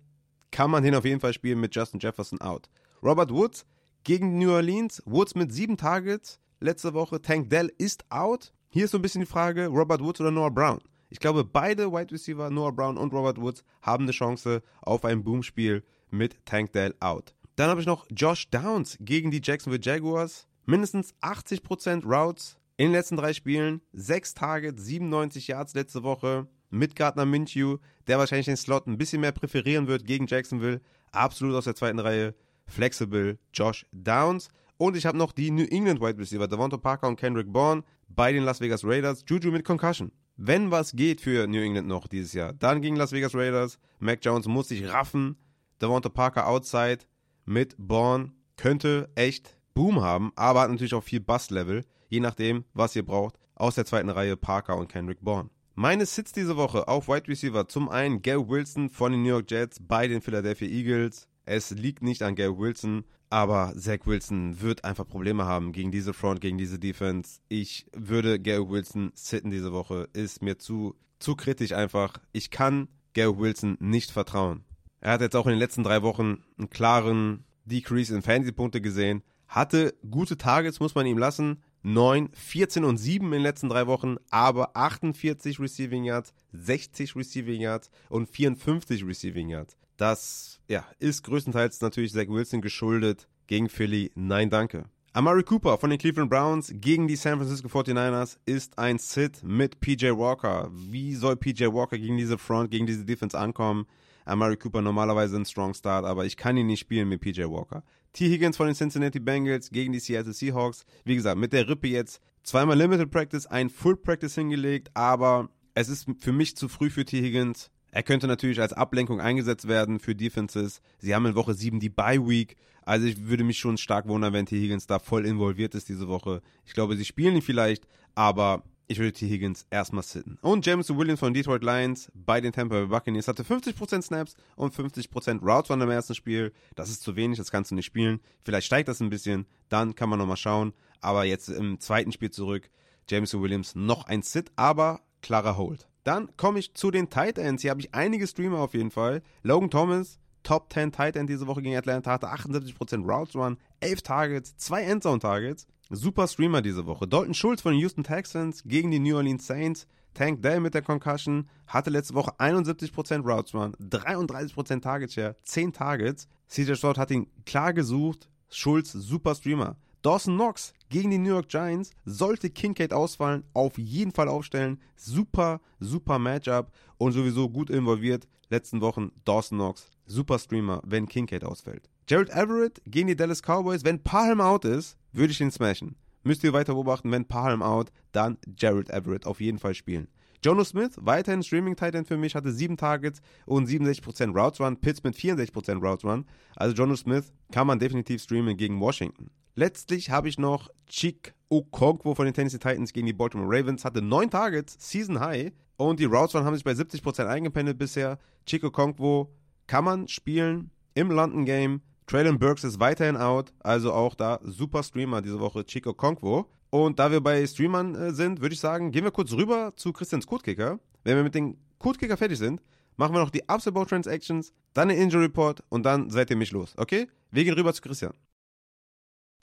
kann 0.50 0.70
man 0.70 0.82
den 0.82 0.94
auf 0.94 1.04
jeden 1.04 1.20
Fall 1.20 1.32
spielen 1.32 1.60
mit 1.60 1.74
Justin 1.74 2.00
Jefferson 2.00 2.40
out. 2.40 2.68
Robert 3.02 3.30
Woods 3.30 3.66
gegen 4.04 4.38
New 4.38 4.52
Orleans, 4.52 5.02
Woods 5.06 5.34
mit 5.34 5.52
sieben 5.52 5.76
Targets 5.76 6.40
letzte 6.60 6.94
Woche. 6.94 7.20
Tank 7.20 7.50
Dell 7.50 7.72
ist 7.78 8.04
out. 8.10 8.52
Hier 8.68 8.84
ist 8.84 8.92
so 8.92 8.98
ein 8.98 9.02
bisschen 9.02 9.20
die 9.20 9.26
Frage, 9.26 9.66
Robert 9.66 10.02
Woods 10.02 10.20
oder 10.20 10.30
Noah 10.30 10.50
Brown. 10.50 10.80
Ich 11.10 11.20
glaube, 11.20 11.44
beide 11.44 11.92
Wide 11.92 12.12
Receiver, 12.12 12.48
Noah 12.48 12.72
Brown 12.72 12.96
und 12.96 13.12
Robert 13.12 13.38
Woods, 13.38 13.64
haben 13.82 14.04
eine 14.04 14.12
Chance 14.12 14.62
auf 14.80 15.04
ein 15.04 15.22
Boomspiel 15.22 15.84
mit 16.10 16.44
Tank 16.46 16.72
Dell 16.72 16.94
out. 17.00 17.34
Dann 17.56 17.68
habe 17.68 17.80
ich 17.80 17.86
noch 17.86 18.06
Josh 18.10 18.48
Downs 18.48 18.96
gegen 19.00 19.30
die 19.30 19.42
Jacksonville 19.42 19.82
Jaguars. 19.82 20.46
Mindestens 20.64 21.14
80% 21.20 22.04
Routes 22.04 22.56
in 22.76 22.86
den 22.86 22.92
letzten 22.92 23.16
drei 23.16 23.34
Spielen. 23.34 23.82
Sechs 23.92 24.32
Targets, 24.32 24.84
97 24.84 25.48
Yards 25.48 25.74
letzte 25.74 26.02
Woche 26.02 26.48
mit 26.70 26.96
Gardner 26.96 27.26
Minshew, 27.26 27.76
der 28.06 28.18
wahrscheinlich 28.18 28.46
den 28.46 28.56
Slot 28.56 28.86
ein 28.86 28.96
bisschen 28.96 29.20
mehr 29.20 29.32
präferieren 29.32 29.86
wird 29.86 30.06
gegen 30.06 30.26
Jacksonville. 30.26 30.80
Absolut 31.10 31.54
aus 31.54 31.64
der 31.64 31.74
zweiten 31.74 31.98
Reihe. 31.98 32.34
Flexible 32.66 33.38
Josh 33.52 33.86
Downs. 33.92 34.48
Und 34.78 34.96
ich 34.96 35.06
habe 35.06 35.18
noch 35.18 35.32
die 35.32 35.50
New 35.50 35.64
England 35.64 36.00
Wide 36.00 36.18
Receiver, 36.18 36.48
Devonta 36.48 36.76
Parker 36.76 37.08
und 37.08 37.16
Kendrick 37.16 37.52
Bourne 37.52 37.84
bei 38.08 38.32
den 38.32 38.44
Las 38.44 38.60
Vegas 38.60 38.84
Raiders. 38.84 39.24
Juju 39.26 39.50
mit 39.50 39.64
Concussion. 39.64 40.12
Wenn 40.36 40.70
was 40.70 40.92
geht 40.92 41.20
für 41.20 41.46
New 41.46 41.60
England 41.60 41.86
noch 41.86 42.08
dieses 42.08 42.32
Jahr, 42.32 42.52
dann 42.52 42.82
gegen 42.82 42.96
Las 42.96 43.12
Vegas 43.12 43.34
Raiders. 43.34 43.78
Mac 43.98 44.20
Jones 44.22 44.46
muss 44.46 44.68
sich 44.68 44.88
raffen. 44.88 45.36
Devonta 45.80 46.08
Parker 46.08 46.48
outside 46.48 47.04
mit 47.44 47.74
Bourne 47.78 48.32
könnte 48.56 49.10
echt 49.14 49.56
Boom 49.74 50.02
haben, 50.02 50.32
aber 50.36 50.60
hat 50.60 50.70
natürlich 50.70 50.94
auch 50.94 51.02
viel 51.02 51.20
Bust-Level, 51.20 51.84
je 52.08 52.20
nachdem, 52.20 52.64
was 52.74 52.94
ihr 52.96 53.04
braucht. 53.04 53.38
Aus 53.54 53.74
der 53.74 53.84
zweiten 53.84 54.10
Reihe 54.10 54.36
Parker 54.36 54.76
und 54.76 54.88
Kendrick 54.88 55.20
Bourne. 55.20 55.50
Meine 55.74 56.04
Sits 56.04 56.32
diese 56.32 56.56
Woche 56.56 56.88
auf 56.88 57.08
Wide 57.08 57.28
Receiver. 57.28 57.66
Zum 57.66 57.88
einen 57.88 58.20
Gary 58.20 58.46
Wilson 58.46 58.90
von 58.90 59.12
den 59.12 59.22
New 59.22 59.28
York 59.28 59.50
Jets 59.50 59.78
bei 59.80 60.06
den 60.06 60.20
Philadelphia 60.20 60.68
Eagles. 60.68 61.28
Es 61.44 61.70
liegt 61.70 62.02
nicht 62.02 62.22
an 62.22 62.34
Gary 62.34 62.56
Wilson, 62.56 63.04
aber 63.30 63.72
Zach 63.76 64.00
Wilson 64.04 64.60
wird 64.60 64.84
einfach 64.84 65.08
Probleme 65.08 65.46
haben 65.46 65.72
gegen 65.72 65.90
diese 65.90 66.12
Front, 66.12 66.40
gegen 66.40 66.58
diese 66.58 66.78
Defense. 66.78 67.40
Ich 67.48 67.86
würde 67.96 68.38
Garrett 68.38 68.68
Wilson 68.68 69.10
sitten 69.14 69.50
diese 69.50 69.72
Woche. 69.72 70.08
Ist 70.12 70.42
mir 70.42 70.58
zu, 70.58 70.94
zu 71.18 71.34
kritisch 71.34 71.72
einfach. 71.72 72.18
Ich 72.32 72.50
kann 72.50 72.88
Garrett 73.14 73.38
Wilson 73.38 73.76
nicht 73.80 74.10
vertrauen. 74.10 74.64
Er 75.00 75.12
hat 75.12 75.20
jetzt 75.20 75.34
auch 75.34 75.46
in 75.46 75.52
den 75.52 75.58
letzten 75.58 75.82
drei 75.82 76.02
Wochen 76.02 76.44
einen 76.58 76.70
klaren 76.70 77.44
Decrease 77.64 78.14
in 78.14 78.22
Fantasy-Punkte 78.22 78.80
gesehen. 78.80 79.22
Hatte 79.48 79.94
gute 80.08 80.36
Targets, 80.36 80.78
muss 80.78 80.94
man 80.94 81.06
ihm 81.06 81.18
lassen. 81.18 81.62
9, 81.84 82.28
14 82.34 82.84
und 82.84 82.96
7 82.98 83.26
in 83.26 83.32
den 83.32 83.42
letzten 83.42 83.68
drei 83.68 83.86
Wochen, 83.86 84.16
aber 84.30 84.76
48 84.76 85.58
Receiving 85.58 86.04
Yards, 86.04 86.32
60 86.52 87.16
Receiving 87.16 87.60
Yards 87.60 87.90
und 88.08 88.28
54 88.28 89.04
Receiving 89.04 89.48
Yards. 89.48 89.76
Das 90.02 90.58
ja, 90.66 90.84
ist 90.98 91.22
größtenteils 91.22 91.80
natürlich 91.80 92.12
Zach 92.12 92.26
Wilson 92.26 92.60
geschuldet 92.60 93.28
gegen 93.46 93.68
Philly. 93.68 94.10
Nein, 94.16 94.50
danke. 94.50 94.86
Amari 95.12 95.44
Cooper 95.44 95.78
von 95.78 95.90
den 95.90 95.98
Cleveland 96.00 96.28
Browns 96.28 96.72
gegen 96.74 97.06
die 97.06 97.14
San 97.14 97.38
Francisco 97.38 97.68
49ers 97.68 98.36
ist 98.44 98.80
ein 98.80 98.98
Sit 98.98 99.44
mit 99.44 99.78
PJ 99.78 100.06
Walker. 100.06 100.72
Wie 100.72 101.14
soll 101.14 101.36
PJ 101.36 101.66
Walker 101.66 101.96
gegen 101.98 102.16
diese 102.16 102.36
Front, 102.36 102.72
gegen 102.72 102.84
diese 102.84 103.04
Defense 103.04 103.38
ankommen? 103.38 103.86
Amari 104.24 104.56
Cooper 104.56 104.82
normalerweise 104.82 105.36
ein 105.36 105.44
Strong 105.44 105.74
Start, 105.74 106.04
aber 106.04 106.26
ich 106.26 106.36
kann 106.36 106.56
ihn 106.56 106.66
nicht 106.66 106.80
spielen 106.80 107.08
mit 107.08 107.20
PJ 107.20 107.42
Walker. 107.44 107.84
T. 108.12 108.28
Higgins 108.28 108.56
von 108.56 108.66
den 108.66 108.74
Cincinnati 108.74 109.20
Bengals 109.20 109.70
gegen 109.70 109.92
die 109.92 110.00
Seattle 110.00 110.32
Seahawks. 110.32 110.84
Wie 111.04 111.14
gesagt, 111.14 111.38
mit 111.38 111.52
der 111.52 111.68
Rippe 111.68 111.86
jetzt 111.86 112.20
zweimal 112.42 112.76
Limited 112.76 113.12
Practice, 113.12 113.46
ein 113.46 113.70
Full 113.70 113.98
Practice 113.98 114.34
hingelegt, 114.34 114.90
aber 114.94 115.48
es 115.74 115.88
ist 115.88 116.08
für 116.18 116.32
mich 116.32 116.56
zu 116.56 116.68
früh 116.68 116.90
für 116.90 117.04
T. 117.04 117.22
Higgins. 117.22 117.70
Er 117.92 118.02
könnte 118.02 118.26
natürlich 118.26 118.60
als 118.60 118.72
Ablenkung 118.72 119.20
eingesetzt 119.20 119.68
werden 119.68 120.00
für 120.00 120.14
Defenses. 120.14 120.80
Sie 120.98 121.14
haben 121.14 121.26
in 121.26 121.34
Woche 121.34 121.52
7 121.52 121.78
die 121.78 121.90
Bye 121.90 122.26
Week. 122.26 122.56
Also 122.84 123.06
ich 123.06 123.26
würde 123.28 123.44
mich 123.44 123.58
schon 123.58 123.76
stark 123.76 124.08
wundern, 124.08 124.32
wenn 124.32 124.46
T. 124.46 124.58
Higgins 124.58 124.86
da 124.86 124.98
voll 124.98 125.26
involviert 125.26 125.74
ist 125.74 125.90
diese 125.90 126.08
Woche. 126.08 126.40
Ich 126.64 126.72
glaube, 126.72 126.96
sie 126.96 127.04
spielen 127.04 127.36
ihn 127.36 127.42
vielleicht, 127.42 127.86
aber 128.14 128.64
ich 128.88 128.98
würde 128.98 129.12
T. 129.12 129.28
Higgins 129.28 129.66
erstmal 129.70 130.02
sitten. 130.02 130.38
Und 130.40 130.64
Jameson 130.64 130.96
Williams 130.96 131.20
von 131.20 131.34
Detroit 131.34 131.62
Lions 131.62 132.10
bei 132.14 132.40
den 132.40 132.52
Tampa 132.52 132.76
Bay 132.76 132.86
Buccaneers 132.86 133.28
hatte 133.28 133.42
50% 133.42 134.00
Snaps 134.00 134.36
und 134.56 134.74
50% 134.74 135.40
Routes 135.40 135.68
von 135.68 135.78
dem 135.78 135.90
ersten 135.90 136.14
Spiel. 136.14 136.52
Das 136.74 136.88
ist 136.88 137.02
zu 137.02 137.14
wenig, 137.14 137.36
das 137.36 137.50
kannst 137.50 137.70
du 137.70 137.74
nicht 137.74 137.86
spielen. 137.86 138.20
Vielleicht 138.42 138.66
steigt 138.66 138.88
das 138.88 139.00
ein 139.00 139.10
bisschen, 139.10 139.46
dann 139.68 139.94
kann 139.94 140.08
man 140.08 140.18
nochmal 140.18 140.38
schauen. 140.38 140.72
Aber 141.02 141.24
jetzt 141.24 141.50
im 141.50 141.78
zweiten 141.78 142.10
Spiel 142.10 142.30
zurück, 142.30 142.70
Jameson 143.08 143.42
Williams 143.42 143.74
noch 143.74 144.06
ein 144.06 144.22
Sit, 144.22 144.50
aber 144.56 145.02
klarer 145.20 145.58
Hold. 145.58 145.88
Dann 146.04 146.36
komme 146.36 146.58
ich 146.58 146.74
zu 146.74 146.90
den 146.90 147.10
Tight 147.10 147.38
Ends. 147.38 147.62
Hier 147.62 147.70
habe 147.70 147.80
ich 147.80 147.94
einige 147.94 148.26
Streamer 148.26 148.58
auf 148.58 148.74
jeden 148.74 148.90
Fall. 148.90 149.22
Logan 149.42 149.70
Thomas, 149.70 150.18
Top 150.42 150.72
10 150.72 150.92
Tight 150.92 151.16
End 151.16 151.30
diese 151.30 151.46
Woche 151.46 151.62
gegen 151.62 151.76
Atlanta, 151.76 152.10
hatte 152.10 152.26
78% 152.26 153.06
Routes 153.06 153.34
Run, 153.36 153.58
11 153.80 154.02
Targets, 154.02 154.56
2 154.56 154.82
Endzone 154.82 155.20
Targets. 155.20 155.66
Super 155.90 156.26
Streamer 156.26 156.62
diese 156.62 156.86
Woche. 156.86 157.06
Dalton 157.06 157.34
Schulz 157.34 157.60
von 157.60 157.72
den 157.72 157.80
Houston 157.80 158.02
Texans 158.02 158.62
gegen 158.64 158.90
die 158.90 158.98
New 158.98 159.16
Orleans 159.16 159.46
Saints. 159.46 159.86
Tank 160.14 160.42
Dell 160.42 160.60
mit 160.60 160.74
der 160.74 160.82
Concussion 160.82 161.48
hatte 161.66 161.90
letzte 161.90 162.14
Woche 162.14 162.32
71% 162.38 163.22
Routes 163.24 163.54
Run, 163.54 163.74
33% 163.76 164.82
Target 164.82 165.12
Share, 165.12 165.36
10 165.44 165.72
Targets. 165.72 166.28
CJ 166.48 166.74
Stroud 166.74 166.98
hat 166.98 167.10
ihn 167.10 167.28
klar 167.46 167.72
gesucht. 167.72 168.28
Schulz, 168.50 168.92
super 168.92 169.34
Streamer. 169.34 169.76
Dawson 170.02 170.34
Knox 170.34 170.74
gegen 170.88 171.10
die 171.10 171.18
New 171.18 171.30
York 171.30 171.48
Giants. 171.48 171.92
Sollte 172.04 172.50
Kincaid 172.50 172.92
ausfallen, 172.92 173.44
auf 173.54 173.78
jeden 173.78 174.10
Fall 174.10 174.26
aufstellen. 174.26 174.80
Super, 174.96 175.60
super 175.78 176.18
Matchup 176.18 176.72
und 176.98 177.12
sowieso 177.12 177.48
gut 177.48 177.70
involviert. 177.70 178.26
Letzten 178.50 178.80
Wochen 178.80 179.12
Dawson 179.24 179.58
Knox, 179.58 179.90
super 180.06 180.40
Streamer, 180.40 180.82
wenn 180.84 181.08
Kincaid 181.08 181.44
ausfällt. 181.44 181.88
Jared 182.08 182.30
Everett 182.30 182.82
gegen 182.84 183.06
die 183.06 183.16
Dallas 183.16 183.42
Cowboys. 183.42 183.84
Wenn 183.84 184.02
Parham 184.02 184.40
out 184.40 184.64
ist, 184.64 184.98
würde 185.12 185.30
ich 185.30 185.40
ihn 185.40 185.52
smashen. 185.52 185.94
Müsst 186.24 186.42
ihr 186.42 186.52
weiter 186.52 186.74
beobachten, 186.74 187.10
wenn 187.12 187.26
Parham 187.26 187.62
out, 187.62 187.92
dann 188.10 188.38
Jared 188.56 188.90
Everett 188.90 189.24
auf 189.24 189.40
jeden 189.40 189.58
Fall 189.58 189.74
spielen. 189.74 190.08
Jono 190.44 190.64
Smith, 190.64 190.96
weiterhin 191.00 191.44
Streaming 191.44 191.76
Titan 191.76 192.04
für 192.04 192.16
mich, 192.16 192.34
hatte 192.34 192.50
7 192.50 192.76
Targets 192.76 193.22
und 193.46 193.68
67% 193.68 194.36
Routes 194.36 194.60
Run, 194.60 194.76
Pitts 194.78 195.04
mit 195.04 195.14
64% 195.14 195.80
Routes 195.80 196.04
Run. 196.04 196.24
Also 196.56 196.74
Jono 196.74 196.96
Smith 196.96 197.32
kann 197.52 197.68
man 197.68 197.78
definitiv 197.78 198.20
streamen 198.20 198.56
gegen 198.56 198.80
Washington. 198.80 199.30
Letztlich 199.54 200.10
habe 200.10 200.28
ich 200.28 200.38
noch 200.38 200.70
Chick 200.86 201.34
Okonkwo 201.48 202.14
von 202.14 202.24
den 202.24 202.34
Tennessee 202.34 202.58
Titans 202.58 202.92
gegen 202.92 203.06
die 203.06 203.12
Baltimore 203.12 203.48
Ravens, 203.48 203.84
hatte 203.84 204.00
9 204.00 204.30
Targets, 204.30 204.76
Season 204.78 205.20
High 205.20 205.52
und 205.76 206.00
die 206.00 206.06
Routes 206.06 206.34
haben 206.34 206.54
sich 206.54 206.64
bei 206.64 206.72
70% 206.72 207.26
eingependelt 207.26 207.78
bisher. 207.78 208.18
Chick 208.46 208.64
Okonkwo 208.64 209.30
kann 209.66 209.84
man 209.84 210.08
spielen 210.08 210.70
im 210.94 211.10
London 211.10 211.44
Game, 211.44 211.82
Traylon 212.06 212.38
Burks 212.38 212.64
ist 212.64 212.80
weiterhin 212.80 213.16
out, 213.16 213.52
also 213.60 213.92
auch 213.92 214.14
da 214.14 214.40
super 214.42 214.82
Streamer 214.82 215.22
diese 215.22 215.40
Woche, 215.40 215.64
Chico 215.64 215.94
Konkwo. 215.94 216.46
Und 216.70 216.98
da 216.98 217.10
wir 217.10 217.20
bei 217.20 217.46
Streamern 217.46 217.94
äh, 217.94 218.12
sind, 218.12 218.40
würde 218.40 218.54
ich 218.54 218.60
sagen, 218.60 218.90
gehen 218.90 219.04
wir 219.04 219.10
kurz 219.10 219.32
rüber 219.32 219.72
zu 219.76 219.92
Christians 219.92 220.26
Codekicker. 220.26 220.78
Wenn 221.04 221.16
wir 221.16 221.22
mit 221.22 221.34
den 221.34 221.56
Codekicker 221.78 222.16
fertig 222.16 222.38
sind, 222.38 222.60
machen 222.96 223.14
wir 223.14 223.20
noch 223.20 223.30
die 223.30 223.48
Upside 223.48 223.86
Transactions, 223.86 224.52
dann 224.74 224.88
den 224.88 224.98
Injury 224.98 225.24
Report 225.24 225.62
und 225.68 225.84
dann 225.84 226.10
seid 226.10 226.30
ihr 226.30 226.36
mich 226.36 226.50
los, 226.52 226.74
okay? 226.76 227.08
Wir 227.30 227.44
gehen 227.44 227.54
rüber 227.54 227.72
zu 227.72 227.82
Christian. 227.82 228.12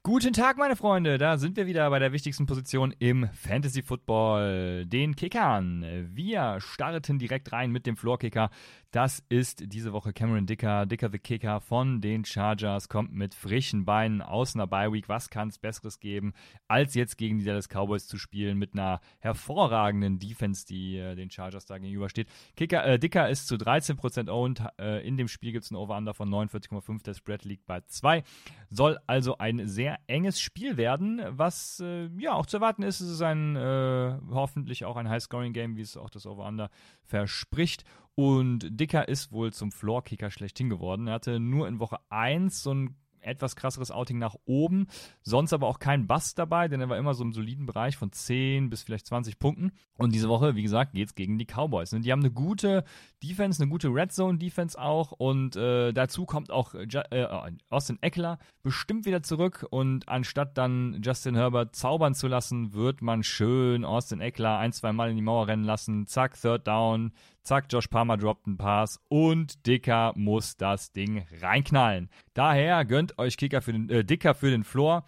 Guten 0.02 0.32
Tag, 0.32 0.58
meine 0.58 0.78
Freunde. 0.78 1.18
Da 1.18 1.38
sind 1.38 1.58
wir 1.58 1.68
wieder 1.68 1.90
bei 1.90 2.00
der 2.00 2.14
wichtigsten 2.14 2.46
Position 2.46 2.96
im 3.00 3.28
Fantasy 3.34 3.84
Football, 3.84 4.86
den 4.86 5.14
Kickern. 5.14 5.86
Wir 6.16 6.62
starten 6.62 7.20
direkt 7.20 7.52
rein 7.52 7.70
mit 7.70 7.86
dem 7.86 7.98
Floor-Kicker. 7.98 8.50
Das 8.92 9.24
ist 9.30 9.72
diese 9.72 9.94
Woche 9.94 10.14
Cameron 10.14 10.48
Dicker, 10.48 10.88
Dicker 10.88 11.12
the 11.12 11.20
Kicker 11.20 11.62
von 11.62 12.02
den 12.02 12.26
Chargers, 12.26 12.90
kommt 12.90 13.14
mit 13.14 13.36
frischen 13.36 13.86
Beinen 13.86 14.24
aus 14.24 14.56
einer 14.56 14.66
Bye-Week. 14.66 15.08
Was 15.08 15.30
kann 15.30 15.50
es 15.50 15.60
Besseres 15.60 16.00
geben, 16.00 16.34
als 16.68 16.96
jetzt 16.96 17.16
gegen 17.20 17.38
die 17.38 17.46
Dallas 17.46 17.70
Cowboys 17.70 18.08
zu 18.08 18.18
spielen 18.18 18.58
mit 18.58 18.74
einer 18.74 19.00
hervorragenden 19.20 20.18
Defense, 20.18 20.66
die 20.66 20.98
äh, 20.98 21.14
den 21.14 21.30
Chargers 21.30 21.68
da 21.68 21.78
gegenübersteht. 21.78 22.30
Kicker, 22.56 22.84
äh, 22.84 22.98
Dicker 22.98 23.30
ist 23.30 23.48
zu 23.48 23.58
13% 23.58 24.28
owned. 24.28 24.64
Äh, 24.80 25.08
in 25.08 25.18
dem 25.18 25.28
Spiel 25.28 25.52
gibt 25.52 25.66
es 25.66 25.72
ein 25.72 25.76
Over-Under 25.76 26.16
von 26.16 26.28
49,5. 26.28 27.04
Der 27.04 27.14
Spread 27.14 27.46
liegt 27.46 27.68
bei 27.68 27.82
2. 27.82 28.24
Soll 28.72 28.98
also 29.06 29.38
ein 29.38 29.68
sehr 29.68 30.00
enges 30.08 30.42
Spiel 30.42 30.78
werden, 30.78 31.22
was 31.30 31.80
äh, 31.80 32.08
ja 32.18 32.34
auch 32.34 32.48
zu 32.48 32.58
erwarten 32.58 32.82
ist. 32.82 33.02
Es 33.02 33.10
ist 33.12 33.22
ein 33.22 33.56
äh, 33.56 34.18
hoffentlich 34.32 34.86
auch 34.86 34.98
ein 34.98 35.08
High-Scoring-Game, 35.08 35.76
wie 35.78 35.82
es 35.82 35.96
auch 35.96 36.10
das 36.10 36.26
Over-Under 36.26 36.72
verspricht. 37.04 37.84
Und 38.20 38.68
Dicker 38.78 39.08
ist 39.08 39.32
wohl 39.32 39.54
zum 39.54 39.72
Floor-Kicker 39.72 40.30
schlechthin 40.30 40.70
geworden. 40.70 41.08
Er 41.08 41.14
hatte 41.14 41.40
nur 41.40 41.70
in 41.70 41.80
Woche 41.80 42.00
1 42.10 42.62
so 42.62 42.74
ein 42.74 42.96
etwas 43.22 43.56
krasseres 43.56 43.92
Outing 43.92 44.18
nach 44.18 44.36
oben. 44.46 44.88
Sonst 45.22 45.54
aber 45.54 45.68
auch 45.68 45.80
kein 45.80 46.06
Bass 46.06 46.36
dabei, 46.36 46.68
denn 46.68 46.82
er 46.82 46.90
war 46.90 46.98
immer 46.98 47.14
so 47.14 47.24
im 47.24 47.32
soliden 47.32 47.66
Bereich 47.66 47.96
von 47.96 48.12
10 48.12 48.70
bis 48.70 48.84
vielleicht 48.84 49.08
20 49.08 49.40
Punkten. 49.40 49.72
Und 49.98 50.14
diese 50.14 50.28
Woche, 50.28 50.56
wie 50.56 50.64
gesagt, 50.64 50.94
geht 50.94 51.08
es 51.08 51.16
gegen 51.16 51.38
die 51.38 51.46
Cowboys. 51.46 51.94
Und 51.94 52.04
die 52.04 52.12
haben 52.12 52.20
eine 52.20 52.32
gute 52.32 52.84
Defense, 53.24 53.62
eine 53.62 53.70
gute 53.70 53.88
Red 53.88 54.12
Zone 54.12 54.38
Defense 54.38 54.78
auch. 54.78 55.12
Und 55.12 55.56
äh, 55.56 55.94
dazu 55.94 56.26
kommt 56.26 56.52
auch 56.52 56.74
äh, 56.74 57.48
Austin 57.70 58.00
Eckler 58.02 58.38
bestimmt 58.64 59.06
wieder 59.06 59.24
zurück. 59.24 59.66
Und 59.70 60.10
anstatt 60.10 60.58
dann 60.58 61.02
Justin 61.04 61.36
Herbert 61.36 61.76
zaubern 61.76 62.16
zu 62.16 62.28
lassen, 62.28 62.74
wird 62.74 63.02
man 63.02 63.24
schön 63.24 63.86
Austin 63.86 64.22
Eckler 64.22 64.58
ein, 64.58 64.74
zwei 64.74 64.92
Mal 64.92 65.10
in 65.10 65.16
die 65.16 65.22
Mauer 65.22 65.48
rennen 65.48 65.64
lassen. 65.64 66.08
Zack, 66.08 66.40
Third 66.40 66.68
Down. 66.68 67.12
Zack, 67.44 67.66
Josh 67.70 67.88
Palmer 67.88 68.18
droppt 68.18 68.48
einen 68.48 68.58
Pass 68.58 69.00
und 69.08 69.66
Dicker 69.66 70.14
muss 70.16 70.58
das 70.58 70.92
Ding 70.92 71.26
reinknallen. 71.42 72.10
Daher 72.34 72.86
gönnt 72.86 73.18
euch 73.18 73.38
Kicker 73.38 73.62
für 73.62 73.74
den, 73.74 73.90
äh, 73.90 74.04
Dicker 74.04 74.36
für 74.36 74.50
den 74.52 74.64
Floor 74.64 75.06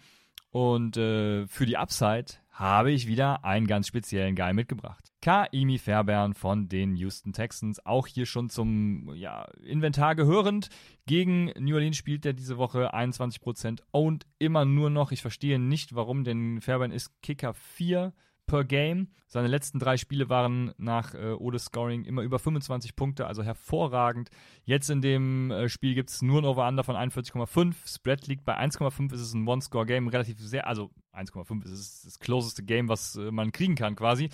und 0.50 0.96
äh, 0.96 1.46
für 1.46 1.66
die 1.66 1.76
Upside 1.76 2.26
habe 2.50 2.92
ich 2.92 3.06
wieder 3.06 3.44
einen 3.44 3.66
ganz 3.66 3.88
speziellen 3.88 4.36
Guy 4.36 4.52
mitgebracht. 4.52 5.12
Kaimi 5.22 5.78
Fairbairn 5.78 6.34
von 6.34 6.68
den 6.68 6.96
Houston 6.96 7.32
Texans, 7.32 7.84
auch 7.86 8.06
hier 8.06 8.26
schon 8.26 8.50
zum 8.50 9.14
ja, 9.14 9.46
Inventar 9.64 10.14
gehörend. 10.14 10.68
Gegen 11.06 11.46
New 11.58 11.74
Orleans 11.74 11.96
spielt 11.96 12.26
er 12.26 12.34
diese 12.34 12.58
Woche 12.58 12.94
21% 12.94 13.80
owned 13.92 14.26
immer 14.38 14.64
nur 14.64 14.90
noch. 14.90 15.12
Ich 15.12 15.22
verstehe 15.22 15.58
nicht, 15.58 15.94
warum, 15.94 16.24
denn 16.24 16.60
Fairbairn 16.60 16.92
ist 16.92 17.10
Kicker 17.22 17.54
4 17.54 18.12
per 18.52 18.64
Game. 18.64 19.08
Seine 19.28 19.48
letzten 19.48 19.78
drei 19.78 19.96
Spiele 19.96 20.28
waren 20.28 20.74
nach 20.76 21.14
äh, 21.14 21.32
Odes 21.32 21.64
Scoring 21.64 22.04
immer 22.04 22.20
über 22.20 22.38
25 22.38 22.94
Punkte, 22.94 23.26
also 23.26 23.42
hervorragend. 23.42 24.28
Jetzt 24.64 24.90
in 24.90 25.00
dem 25.00 25.50
äh, 25.50 25.70
Spiel 25.70 25.94
gibt 25.94 26.10
es 26.10 26.20
nur 26.20 26.42
ein 26.42 26.44
Over-Under 26.44 26.84
von 26.84 26.94
41,5. 26.94 27.74
Spread 27.86 28.26
liegt 28.26 28.44
bei 28.44 28.58
1,5. 28.58 29.14
Ist 29.14 29.22
es 29.22 29.32
ein 29.32 29.48
One-Score-Game, 29.48 30.08
relativ 30.08 30.38
sehr, 30.38 30.66
also 30.66 30.90
1,5 31.14 31.64
ist 31.64 32.04
das 32.04 32.18
closeste 32.18 32.62
Game, 32.62 32.90
was 32.90 33.16
äh, 33.16 33.30
man 33.30 33.52
kriegen 33.52 33.74
kann 33.74 33.96
quasi. 33.96 34.28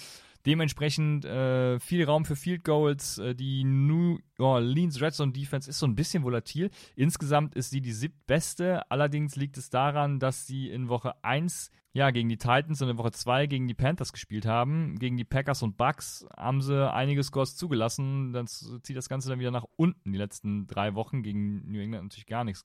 Dementsprechend 0.46 1.24
äh, 1.24 1.78
viel 1.78 2.04
Raum 2.04 2.24
für 2.24 2.34
Field 2.34 2.64
Goals. 2.64 3.18
Äh, 3.18 3.36
die 3.36 3.62
New 3.62 4.18
Orleans 4.38 5.00
Red 5.00 5.14
Zone 5.14 5.30
Defense 5.30 5.70
ist 5.70 5.78
so 5.78 5.86
ein 5.86 5.94
bisschen 5.94 6.24
volatil. 6.24 6.70
Insgesamt 6.96 7.54
ist 7.54 7.70
sie 7.70 7.80
die 7.80 7.92
siebtbeste. 7.92 8.90
Allerdings 8.90 9.36
liegt 9.36 9.58
es 9.58 9.70
daran, 9.70 10.18
dass 10.18 10.48
sie 10.48 10.70
in 10.70 10.88
Woche 10.88 11.14
1 11.22 11.70
ja, 11.98 12.10
gegen 12.10 12.28
die 12.28 12.38
Titans 12.38 12.80
in 12.80 12.86
der 12.86 12.96
Woche 12.96 13.10
2 13.10 13.46
gegen 13.46 13.66
die 13.66 13.74
Panthers 13.74 14.12
gespielt 14.12 14.46
haben. 14.46 14.98
Gegen 14.98 15.16
die 15.16 15.24
Packers 15.24 15.62
und 15.62 15.76
Bucks 15.76 16.24
haben 16.36 16.62
sie 16.62 16.90
einige 16.90 17.22
Scores 17.24 17.56
zugelassen. 17.56 18.32
Dann 18.32 18.46
zieht 18.46 18.96
das 18.96 19.08
Ganze 19.08 19.28
dann 19.28 19.40
wieder 19.40 19.50
nach 19.50 19.66
unten 19.76 20.12
die 20.12 20.18
letzten 20.18 20.68
drei 20.68 20.94
Wochen. 20.94 21.22
Gegen 21.22 21.70
New 21.70 21.80
England 21.80 22.04
natürlich 22.04 22.26
gar 22.26 22.44
nichts. 22.44 22.64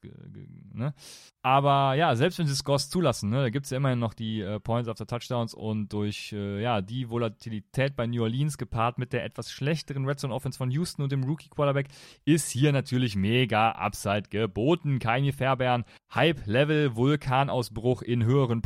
Ne? 0.71 0.93
Aber 1.41 1.95
ja, 1.95 2.15
selbst 2.15 2.37
wenn 2.37 2.45
sie 2.45 2.55
Scores 2.55 2.89
zulassen, 2.89 3.31
ne, 3.31 3.41
da 3.41 3.49
gibt 3.49 3.65
es 3.65 3.71
ja 3.71 3.77
immerhin 3.77 3.99
noch 3.99 4.13
die 4.13 4.41
äh, 4.41 4.59
Points 4.59 4.87
after 4.87 5.07
Touchdowns 5.07 5.53
und 5.53 5.91
durch 5.91 6.31
äh, 6.31 6.61
ja, 6.61 6.81
die 6.81 7.09
Volatilität 7.09 7.95
bei 7.95 8.05
New 8.05 8.21
Orleans 8.21 8.57
gepaart 8.57 8.99
mit 8.99 9.13
der 9.13 9.25
etwas 9.25 9.51
schlechteren 9.51 10.05
Red 10.05 10.19
Zone 10.19 10.33
Offense 10.33 10.57
von 10.57 10.69
Houston 10.69 11.01
und 11.01 11.11
dem 11.11 11.23
Rookie 11.23 11.49
Quarterback 11.49 11.87
ist 12.23 12.49
hier 12.51 12.71
natürlich 12.71 13.15
mega 13.15 13.71
Upside 13.71 14.29
geboten. 14.29 14.99
Keine 14.99 15.33
Fairbairn, 15.33 15.85
Hype-Level, 16.13 16.95
Vulkanausbruch 16.95 18.03
in 18.03 18.23
höheren 18.23 18.61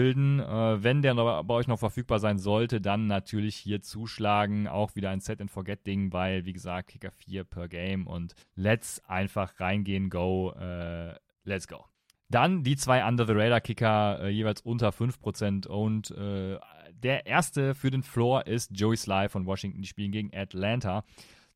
Prozentgefilden. 0.00 0.40
Äh, 0.40 0.82
wenn 0.82 1.02
der 1.02 1.14
noch, 1.14 1.42
bei 1.44 1.54
euch 1.54 1.68
noch 1.68 1.78
verfügbar 1.78 2.18
sein 2.18 2.38
sollte, 2.38 2.80
dann 2.80 3.06
natürlich 3.06 3.56
hier 3.56 3.82
zuschlagen. 3.82 4.68
Auch 4.68 4.94
wieder 4.94 5.10
ein 5.10 5.20
Set-and-Forget-Ding, 5.20 6.12
weil, 6.12 6.44
wie 6.44 6.52
gesagt, 6.52 6.88
Kicker 6.88 7.10
4 7.10 7.44
per 7.44 7.68
Game 7.68 8.06
und 8.06 8.34
let's 8.54 9.02
einfach 9.06 9.60
reingehen, 9.60 10.10
go, 10.10 10.52
äh, 10.52 11.14
let's 11.44 11.68
go. 11.68 11.84
Dann 12.28 12.62
die 12.62 12.76
zwei 12.76 13.04
Under-the-Radar-Kicker, 13.06 14.20
äh, 14.22 14.28
jeweils 14.28 14.60
unter 14.60 14.90
5% 14.90 15.66
und 15.66 16.10
äh, 16.12 16.58
der 16.92 17.26
erste 17.26 17.74
für 17.74 17.90
den 17.90 18.02
Floor 18.02 18.46
ist 18.46 18.70
Joey 18.72 18.96
Sly 18.96 19.28
von 19.28 19.46
Washington. 19.46 19.82
Die 19.82 19.88
spielen 19.88 20.12
gegen 20.12 20.30
Atlanta. 20.34 21.04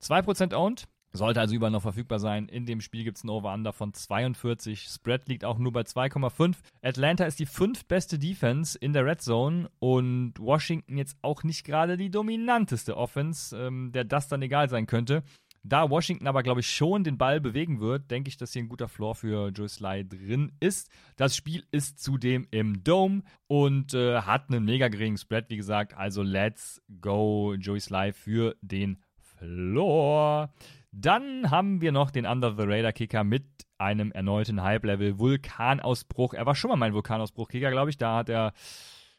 2% 0.03 0.55
owned, 0.55 0.89
sollte 1.17 1.41
also 1.41 1.55
überall 1.55 1.71
noch 1.71 1.83
verfügbar 1.83 2.19
sein. 2.19 2.49
In 2.49 2.67
dem 2.67 2.81
Spiel 2.81 3.05
gibt 3.05 3.19
es 3.19 3.25
ein 3.25 3.31
Over-Under 3.31 3.73
von 3.73 3.95
42. 3.95 4.89
Spread 4.89 5.29
liegt 5.29 5.45
auch 5.45 5.59
nur 5.59 5.73
bei 5.73 5.83
2,5. 5.83 6.57
Atlanta 6.83 7.25
ist 7.25 7.39
die 7.39 7.47
fünftbeste 7.47 8.19
Defense 8.19 8.77
in 8.77 8.93
der 8.93 9.07
Red 9.07 9.23
Zone 9.23 9.71
und 9.79 10.35
Washington 10.39 10.99
jetzt 10.99 11.17
auch 11.23 11.45
nicht 11.45 11.65
gerade 11.65 11.97
die 11.97 12.11
dominanteste 12.11 12.97
Offense, 12.97 13.57
ähm, 13.57 13.93
der 13.93 14.05
das 14.05 14.29
dann 14.29 14.43
egal 14.43 14.69
sein 14.69 14.87
könnte. 14.87 15.23
Da 15.67 15.89
Washington 15.89 16.27
aber, 16.27 16.43
glaube 16.43 16.61
ich, 16.61 16.69
schon 16.69 17.05
den 17.05 17.17
Ball 17.17 17.41
bewegen 17.41 17.81
wird, 17.81 18.11
denke 18.11 18.29
ich, 18.29 18.37
dass 18.37 18.53
hier 18.53 18.63
ein 18.63 18.69
guter 18.69 18.87
Floor 18.87 19.15
für 19.15 19.49
Joe 19.49 19.69
Sly 19.69 20.07
drin 20.07 20.53
ist. 20.61 20.91
Das 21.17 21.35
Spiel 21.35 21.65
ist 21.71 22.03
zudem 22.03 22.47
im 22.51 22.85
Dome 22.85 23.23
und 23.47 23.95
äh, 23.95 24.21
hat 24.21 24.51
einen 24.51 24.67
mega 24.67 24.89
geringen 24.89 25.17
Spread, 25.17 25.49
wie 25.49 25.57
gesagt. 25.57 25.95
Also 25.97 26.23
let's 26.23 26.83
go 27.01 27.55
Joey 27.55 27.81
Sly 27.81 28.13
für 28.13 28.57
den 28.61 28.99
Floor. 29.17 30.53
Dann 30.97 31.51
haben 31.51 31.81
wir 31.81 31.91
noch 31.91 32.13
den 32.13 32.25
Under 32.25 32.55
the 32.57 32.63
Radar 32.63 32.93
Kicker 32.93 33.25
mit 33.25 33.45
einem 33.79 34.13
erneuten 34.13 34.63
Hype-Level 34.63 35.19
Vulkanausbruch. 35.19 36.35
Er 36.35 36.47
war 36.47 36.55
schon 36.55 36.69
mal 36.71 36.77
mein 36.77 36.95
Vulkanausbruch-Kicker, 36.95 37.71
glaube 37.73 37.91
ich. 37.91 37.99
Da 37.99 38.19
hat 38.19 38.29
er, 38.29 38.53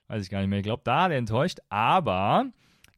weiß 0.07 0.23
ich 0.23 0.30
gar 0.30 0.39
nicht 0.39 0.47
mehr, 0.47 0.59
ich 0.59 0.63
glaube, 0.63 0.84
da 0.86 1.03
hat 1.03 1.11
er 1.11 1.17
enttäuscht. 1.17 1.59
Aber 1.67 2.45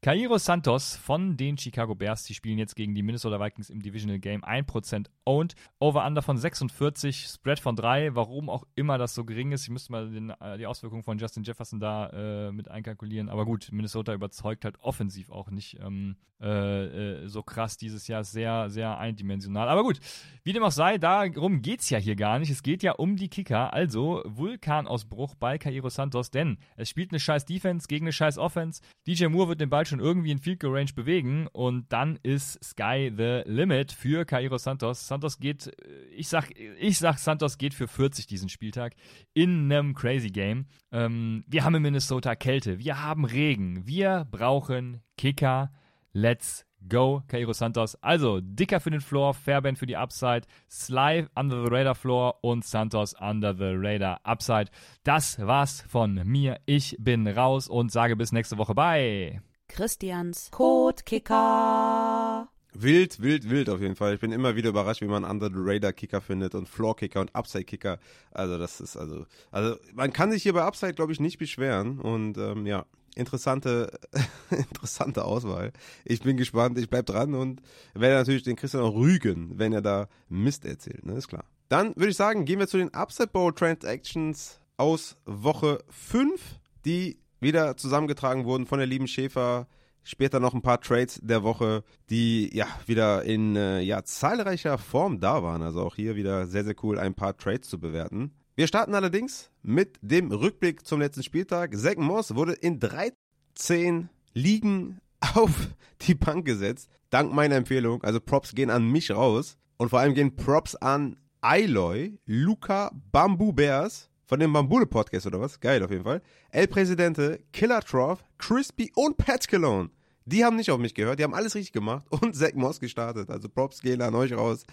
Cairo 0.01 0.37
Santos 0.37 0.95
von 0.95 1.37
den 1.37 1.57
Chicago 1.57 1.95
Bears, 1.95 2.23
die 2.23 2.35
spielen 2.35 2.59
jetzt 2.59 2.75
gegen 2.75 2.93
die 2.93 3.01
Minnesota 3.01 3.39
Vikings 3.39 3.71
im 3.71 3.81
Divisional 3.81 4.19
Game 4.19 4.43
1% 4.43 5.07
owned. 5.25 5.55
Over-Under 5.79 6.21
von 6.21 6.37
46, 6.37 7.25
Spread 7.25 7.59
von 7.59 7.75
3, 7.75 8.13
warum 8.13 8.47
auch 8.49 8.63
immer 8.75 8.99
das 8.99 9.15
so 9.15 9.25
gering 9.25 9.51
ist. 9.51 9.63
Ich 9.63 9.69
müsste 9.71 9.91
mal 9.91 10.09
den, 10.09 10.29
äh, 10.29 10.59
die 10.59 10.67
Auswirkungen 10.67 11.01
von 11.01 11.17
Justin 11.17 11.43
Jefferson 11.43 11.79
da 11.79 12.09
äh, 12.47 12.51
mit 12.51 12.69
einkalkulieren. 12.69 13.27
Aber 13.27 13.45
gut, 13.45 13.69
Minnesota 13.71 14.13
überzeugt 14.13 14.65
halt 14.65 14.79
offensiv 14.81 15.31
auch 15.31 15.49
nicht 15.49 15.79
ähm, 15.79 16.15
äh, 16.39 17.23
äh 17.23 17.27
so 17.27 17.41
krass 17.41 17.77
dieses 17.77 18.07
Jahr. 18.07 18.23
Sehr, 18.23 18.69
sehr 18.69 18.99
eindimensional. 18.99 19.67
Aber 19.67 19.81
gut, 19.81 19.99
wie 20.43 20.53
dem 20.53 20.63
auch 20.63 20.71
sei, 20.71 20.99
darum 20.99 21.63
geht 21.63 21.81
es 21.81 21.89
ja 21.89 21.97
hier 21.97 22.15
gar 22.15 22.37
nicht. 22.37 22.51
Es 22.51 22.61
geht 22.61 22.83
ja 22.83 22.91
um 22.93 23.15
die 23.15 23.29
Kicker. 23.29 23.73
Also 23.73 24.21
Vulkanausbruch 24.25 25.33
bei 25.35 25.57
Cairo 25.57 25.89
Santos, 25.89 26.29
denn 26.29 26.59
es 26.75 26.87
spielt 26.89 27.11
eine 27.11 27.19
scheiß 27.19 27.45
Defense 27.45 27.87
gegen 27.87 28.05
eine 28.05 28.13
scheiß 28.13 28.37
Offense. 28.37 28.81
DJ 29.07 29.25
Moore 29.25 29.49
wird 29.49 29.61
den 29.61 29.71
Ball 29.71 29.86
schon 29.87 29.99
irgendwie 29.99 30.31
in 30.31 30.39
Field 30.39 30.59
Goal 30.59 30.75
Range 30.75 30.91
bewegen 30.93 31.47
und 31.47 31.91
dann 31.91 32.19
ist 32.23 32.63
Sky 32.63 33.11
the 33.15 33.41
Limit 33.45 33.91
für 33.91 34.25
Cairo 34.25 34.57
Santos. 34.57 35.07
Santos 35.07 35.39
geht, 35.39 35.67
äh, 35.67 36.05
ich 36.15 36.27
sag, 36.27 36.51
ich 36.79 36.97
sag, 36.97 37.17
Santos 37.17 37.57
geht 37.57 37.73
für 37.73 37.87
40 37.87 38.27
diesen 38.27 38.49
Spieltag 38.49 38.93
in 39.33 39.71
einem 39.71 39.93
Crazy 39.93 40.29
Game. 40.29 40.65
Ähm, 40.91 41.43
wir 41.47 41.63
haben 41.63 41.75
in 41.75 41.81
Minnesota 41.81 42.35
Kälte, 42.35 42.79
wir 42.79 43.01
haben 43.01 43.25
Regen, 43.25 43.87
wir 43.87 44.27
brauchen 44.29 45.01
Kicker. 45.17 45.71
Let's 46.13 46.67
go, 46.87 47.23
Cairo 47.27 47.53
Santos. 47.53 47.95
Also, 48.01 48.39
dicker 48.41 48.79
für 48.79 48.91
den 48.91 49.01
Floor, 49.01 49.33
Fairband 49.33 49.77
für 49.77 49.85
die 49.85 49.97
Upside, 49.97 50.41
Sly 50.69 51.27
under 51.35 51.63
the 51.63 51.69
radar 51.69 51.95
Floor 51.95 52.35
und 52.41 52.65
Santos 52.65 53.13
under 53.19 53.53
the 53.53 53.73
radar 53.75 54.19
Upside. 54.23 54.69
Das 55.03 55.39
war's 55.39 55.83
von 55.87 56.21
mir. 56.25 56.59
Ich 56.65 56.95
bin 56.99 57.27
raus 57.27 57.67
und 57.67 57.91
sage 57.91 58.15
bis 58.15 58.31
nächste 58.31 58.57
Woche. 58.57 58.73
Bye. 58.73 59.46
Christians 59.67 60.49
Codekicker. 60.51 62.47
Wild, 62.73 63.21
wild, 63.21 63.49
wild 63.49 63.69
auf 63.69 63.81
jeden 63.81 63.95
Fall. 63.95 64.13
Ich 64.13 64.19
bin 64.19 64.31
immer 64.31 64.55
wieder 64.55 64.69
überrascht, 64.69 65.01
wie 65.01 65.07
man 65.07 65.23
Under 65.23 65.47
the 65.47 65.55
Radar 65.57 65.93
Kicker 65.93 66.21
findet 66.21 66.53
und 66.53 66.69
Floor 66.69 66.95
Kicker 66.95 67.21
und 67.21 67.35
Upside 67.35 67.65
Kicker. 67.65 67.99
Also 68.31 68.57
das 68.57 68.79
ist 68.79 68.95
also, 68.97 69.25
also 69.51 69.77
man 69.93 70.13
kann 70.13 70.31
sich 70.31 70.43
hier 70.43 70.53
bei 70.53 70.63
Upside 70.63 70.93
glaube 70.93 71.11
ich 71.11 71.19
nicht 71.19 71.39
beschweren 71.39 71.99
und 71.99 72.37
ähm, 72.37 72.65
ja, 72.65 72.85
interessante, 73.15 73.99
interessante 74.51 75.25
Auswahl. 75.25 75.73
Ich 76.05 76.21
bin 76.21 76.37
gespannt, 76.37 76.77
ich 76.77 76.89
bleib 76.89 77.07
dran 77.07 77.33
und 77.33 77.61
werde 77.93 78.15
natürlich 78.17 78.43
den 78.43 78.55
Christian 78.55 78.83
auch 78.83 78.95
rügen, 78.95 79.57
wenn 79.57 79.73
er 79.73 79.81
da 79.81 80.07
Mist 80.29 80.65
erzählt, 80.65 81.05
ne, 81.05 81.13
ist 81.13 81.27
klar. 81.27 81.45
Dann 81.69 81.95
würde 81.95 82.09
ich 82.09 82.17
sagen, 82.17 82.45
gehen 82.45 82.59
wir 82.59 82.67
zu 82.67 82.77
den 82.77 82.93
Upside 82.93 83.29
Bowl 83.29 83.53
Transactions 83.53 84.59
aus 84.77 85.17
Woche 85.25 85.79
5, 85.89 86.39
die 86.85 87.19
wieder 87.39 87.77
zusammengetragen 87.77 88.45
wurden 88.45 88.65
von 88.65 88.79
der 88.79 88.87
lieben 88.87 89.07
Schäfer. 89.07 89.67
Später 90.03 90.39
noch 90.39 90.53
ein 90.53 90.61
paar 90.61 90.79
Trades 90.79 91.19
der 91.21 91.43
Woche, 91.43 91.83
die 92.09 92.55
ja 92.55 92.65
wieder 92.85 93.23
in 93.23 93.57
äh, 93.57 93.81
ja, 93.81 94.03
zahlreicher 94.03 94.77
Form 94.77 95.19
da 95.19 95.43
waren. 95.43 95.61
Also 95.61 95.81
auch 95.81 95.95
hier 95.95 96.15
wieder 96.15 96.47
sehr, 96.47 96.63
sehr 96.63 96.75
cool, 96.81 96.97
ein 96.97 97.13
paar 97.13 97.35
Trades 97.35 97.67
zu 97.67 97.77
bewerten. 97.77 98.31
Wir 98.55 98.67
starten 98.67 98.95
allerdings 98.95 99.51
mit 99.61 99.99
dem 100.01 100.31
Rückblick 100.31 100.85
zum 100.85 101.01
letzten 101.01 101.23
Spieltag. 101.23 101.75
Zach 101.75 101.97
Moss 101.97 102.35
wurde 102.35 102.53
in 102.53 102.79
13 102.79 104.09
Ligen 104.33 104.99
auf 105.35 105.69
die 106.01 106.15
Bank 106.15 106.45
gesetzt, 106.45 106.89
dank 107.09 107.33
meiner 107.33 107.55
Empfehlung. 107.55 108.03
Also 108.03 108.19
Props 108.19 108.55
gehen 108.55 108.69
an 108.69 108.89
mich 108.89 109.11
raus. 109.11 109.57
Und 109.77 109.89
vor 109.89 109.99
allem 109.99 110.15
gehen 110.15 110.35
Props 110.35 110.75
an 110.75 111.17
Aloy, 111.41 112.17
Luca 112.25 112.91
Bamboo 113.11 113.53
Bears, 113.53 114.09
von 114.27 114.39
dem 114.41 114.51
Bambule 114.51 114.85
Podcast 114.85 115.25
oder 115.25 115.39
was? 115.39 115.59
Geil 115.59 115.81
auf 115.83 115.89
jeden 115.89 116.03
Fall. 116.03 116.21
El 116.51 116.67
Presidente, 116.67 117.39
Killer 117.53 117.81
Trough, 117.81 118.19
Crispy 118.37 118.91
und 118.93 119.17
Pat 119.17 119.47
Cologne. 119.47 119.89
Die 120.25 120.43
haben 120.43 120.57
nicht 120.57 120.69
auf 120.69 120.79
mich 120.79 120.93
gehört, 120.93 121.19
die 121.19 121.23
haben 121.23 121.33
alles 121.33 121.55
richtig 121.55 121.71
gemacht 121.71 122.05
und 122.09 122.35
Zack 122.35 122.55
Moss 122.55 122.81
gestartet. 122.81 123.29
Also 123.29 123.47
Props 123.47 123.81
gehen 123.81 124.01
an 124.01 124.13
euch 124.13 124.33
raus. 124.33 124.65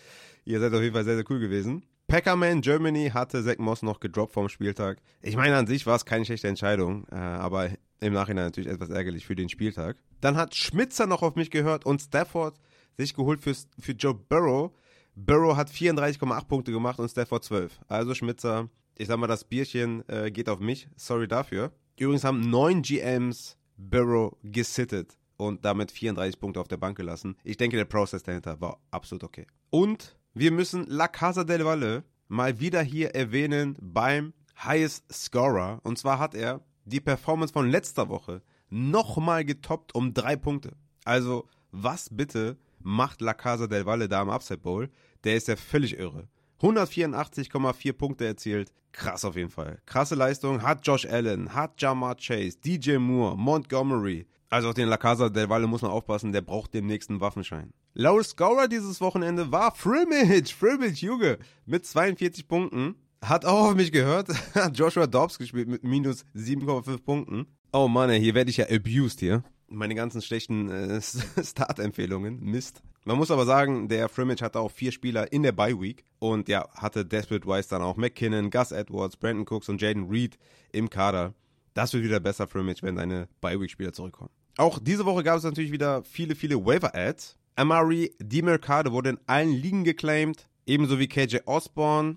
Ihr 0.45 0.59
seid 0.59 0.75
auf 0.75 0.83
jeden 0.83 0.93
Fall 0.93 1.05
sehr, 1.05 1.15
sehr 1.15 1.25
cool 1.31 1.39
gewesen. 1.39 1.87
Packerman 2.09 2.61
Germany 2.61 3.11
hatte 3.15 3.45
Zack 3.45 3.61
Moss 3.61 3.83
noch 3.83 4.01
gedroppt 4.01 4.35
vom 4.35 4.49
Spieltag. 4.49 4.99
Ich 5.23 5.37
meine, 5.37 5.57
an 5.57 5.69
sich 5.69 5.87
war 5.87 5.95
es 5.95 6.05
keine 6.05 6.25
schlechte 6.25 6.49
Entscheidung, 6.49 7.07
äh, 7.13 7.15
aber 7.15 7.71
im 8.01 8.13
Nachhinein 8.13 8.47
natürlich 8.47 8.69
etwas 8.69 8.91
ärgerlich 8.91 9.25
für 9.25 9.37
den 9.37 9.49
Spieltag. 9.49 9.97
Dann 10.21 10.37
hat 10.37 10.57
Schmitzer 10.57 11.07
noch 11.07 11.23
auf 11.23 11.37
mich 11.37 11.53
gehört 11.53 11.87
und 11.87 12.03
Stafford 12.03 12.59
sich 12.99 13.15
geholt 13.15 13.41
für, 13.41 13.55
für 13.79 13.93
Joe 13.93 14.15
Burrow. 14.15 14.73
Burrow 15.15 15.57
hat 15.57 15.71
34,8 15.71 16.47
Punkte 16.47 16.73
gemacht 16.73 16.99
und 16.99 17.09
Stafford 17.09 17.45
12. 17.45 17.81
Also 17.87 18.15
Schmitzer 18.15 18.69
ich 18.97 19.09
sag 19.09 19.19
mal, 19.19 19.27
das 19.27 19.45
Bierchen 19.45 20.09
äh, 20.09 20.31
geht 20.31 20.49
auf 20.49 20.61
mich. 20.61 20.89
Sorry 20.97 21.29
dafür. 21.29 21.73
Übrigens 21.99 22.25
haben 22.25 22.49
neun 22.51 22.83
GMs 22.83 23.57
Burrow 23.77 24.37
gesittet 24.43 25.19
und 25.37 25.65
damit 25.65 25.91
34 25.91 26.41
Punkte 26.41 26.61
auf 26.61 26.69
der 26.69 26.77
Bank 26.77 26.97
gelassen. 26.97 27.37
Ich 27.45 27.57
denke, 27.57 27.77
der 27.77 27.85
Prozess 27.85 28.23
dahinter 28.23 28.61
war 28.61 28.81
absolut 28.91 29.25
okay. 29.25 29.47
Und 29.71 30.17
wir 30.33 30.53
müssen 30.53 30.87
La 30.89 31.09
Casa 31.09 31.45
del 31.45 31.65
Valle 31.65 32.05
mal 32.29 32.59
wieder 32.61 32.83
hier 32.83 33.15
erwähnen 33.15 33.77
beim 33.81 34.33
Highest 34.63 35.13
Scorer. 35.13 35.81
Und 35.83 35.99
zwar 35.99 36.19
hat 36.19 36.35
er 36.35 36.61
die 36.85 37.01
Performance 37.01 37.53
von 37.53 37.69
letzter 37.69 38.09
Woche 38.09 38.43
nochmal 38.71 39.45
getoppt 39.45 39.95
um 39.95 40.15
drei 40.15 40.37
Punkte. 40.37 40.77
Also, 41.05 41.49
was 41.71 42.09
bitte 42.11 42.57
macht 42.81 43.21
La 43.21 43.35
Casa 43.35 43.67
del 43.67 43.87
Valle 43.87 44.09
da 44.09 44.23
im 44.23 44.31
Upside 44.31 44.59
Bowl? 44.59 44.91
Der 45.25 45.37
ist 45.37 45.49
ja 45.49 45.57
völlig 45.57 45.99
irre. 45.99 46.29
184,4 46.65 47.93
Punkte 47.93 48.25
erzielt. 48.25 48.73
Krass 48.91 49.27
auf 49.27 49.37
jeden 49.37 49.51
Fall. 49.51 49.83
Krasse 49.85 50.15
Leistung 50.15 50.63
hat 50.63 50.87
Josh 50.87 51.05
Allen, 51.05 51.53
hat 51.53 51.79
Jamar 51.79 52.17
Chase, 52.17 52.57
DJ 52.65 52.97
Moore, 52.97 53.37
Montgomery. 53.37 54.27
Also 54.49 54.69
auf 54.69 54.75
den 54.75 54.89
La 54.89 54.97
Casa 54.97 55.29
del 55.29 55.51
Valle 55.51 55.67
muss 55.67 55.83
man 55.83 55.91
aufpassen, 55.91 56.33
der 56.33 56.41
braucht 56.41 56.73
den 56.73 56.87
nächsten 56.87 57.21
Waffenschein. 57.21 57.75
Lowest 57.93 58.31
Scorer 58.31 58.67
dieses 58.67 59.03
Wochenende 59.03 59.53
war 59.53 59.75
Frimmage, 59.75 60.55
Frimmage, 60.55 61.03
Junge, 61.03 61.39
mit 61.67 61.85
42 61.85 62.49
Punkten. 62.49 62.95
Hat 63.21 63.45
auch 63.45 63.69
auf 63.69 63.75
mich 63.75 63.93
gehört. 63.93 64.29
Hat 64.55 64.79
Joshua 64.79 65.07
Dobbs 65.07 65.37
gespielt 65.39 65.69
mit 65.69 65.85
minus 65.85 66.25
7,5 66.35 67.03
Punkten. 67.03 67.47
Oh 67.75 67.89
Mann, 67.89 68.11
hier 68.11 68.35
werde 68.35 68.51
ich 68.51 68.57
ja 68.57 68.71
abused 68.71 69.21
hier. 69.21 69.45
Meine 69.75 69.95
ganzen 69.95 70.23
schlechten 70.23 70.71
äh, 70.71 71.01
Start-Empfehlungen. 71.43 72.41
Mist. 72.41 72.83
Man 73.05 73.19
muss 73.19 73.31
aber 73.31 73.45
sagen, 73.45 73.89
der 73.89 74.09
Frimmage 74.09 74.43
hatte 74.43 74.61
auch 74.61 74.71
vier 74.71 74.93
Spieler 74.93 75.31
in 75.33 75.43
der 75.43 75.53
Bye 75.53 75.81
Week 75.81 76.05
und 76.19 76.49
ja, 76.49 76.69
hatte 76.75 77.05
Desperate 77.05 77.47
Wise 77.47 77.69
dann 77.69 77.83
auch 77.83 77.97
McKinnon, 77.97 78.51
Gus 78.51 78.73
Edwards, 78.73 79.17
Brandon 79.17 79.47
Cooks 79.47 79.69
und 79.69 79.81
Jaden 79.81 80.09
Reed 80.09 80.39
im 80.73 80.89
Kader. 80.89 81.35
Das 81.75 81.93
wird 81.93 82.05
wieder 82.05 82.21
besser 82.21 82.47
mich, 82.63 82.83
wenn 82.83 82.97
deine 82.97 83.29
Bi-Week-Spieler 83.41 83.93
zurückkommen. 83.93 84.31
Auch 84.57 84.79
diese 84.79 85.05
Woche 85.05 85.25
gab 85.25 85.39
es 85.39 85.45
natürlich 85.45 85.73
wieder 85.73 86.05
viele, 86.05 86.37
viele 86.37 86.65
Waiver-Ads. 86.65 87.37
Amari 87.57 88.15
DiMercado 88.21 88.93
wurde 88.93 89.11
in 89.11 89.19
allen 89.27 89.53
Ligen 89.53 89.85
geclaimed, 89.85 90.49
ebenso 90.67 90.99
wie 91.01 91.09
KJ 91.09 91.39
Osborne. 91.47 92.17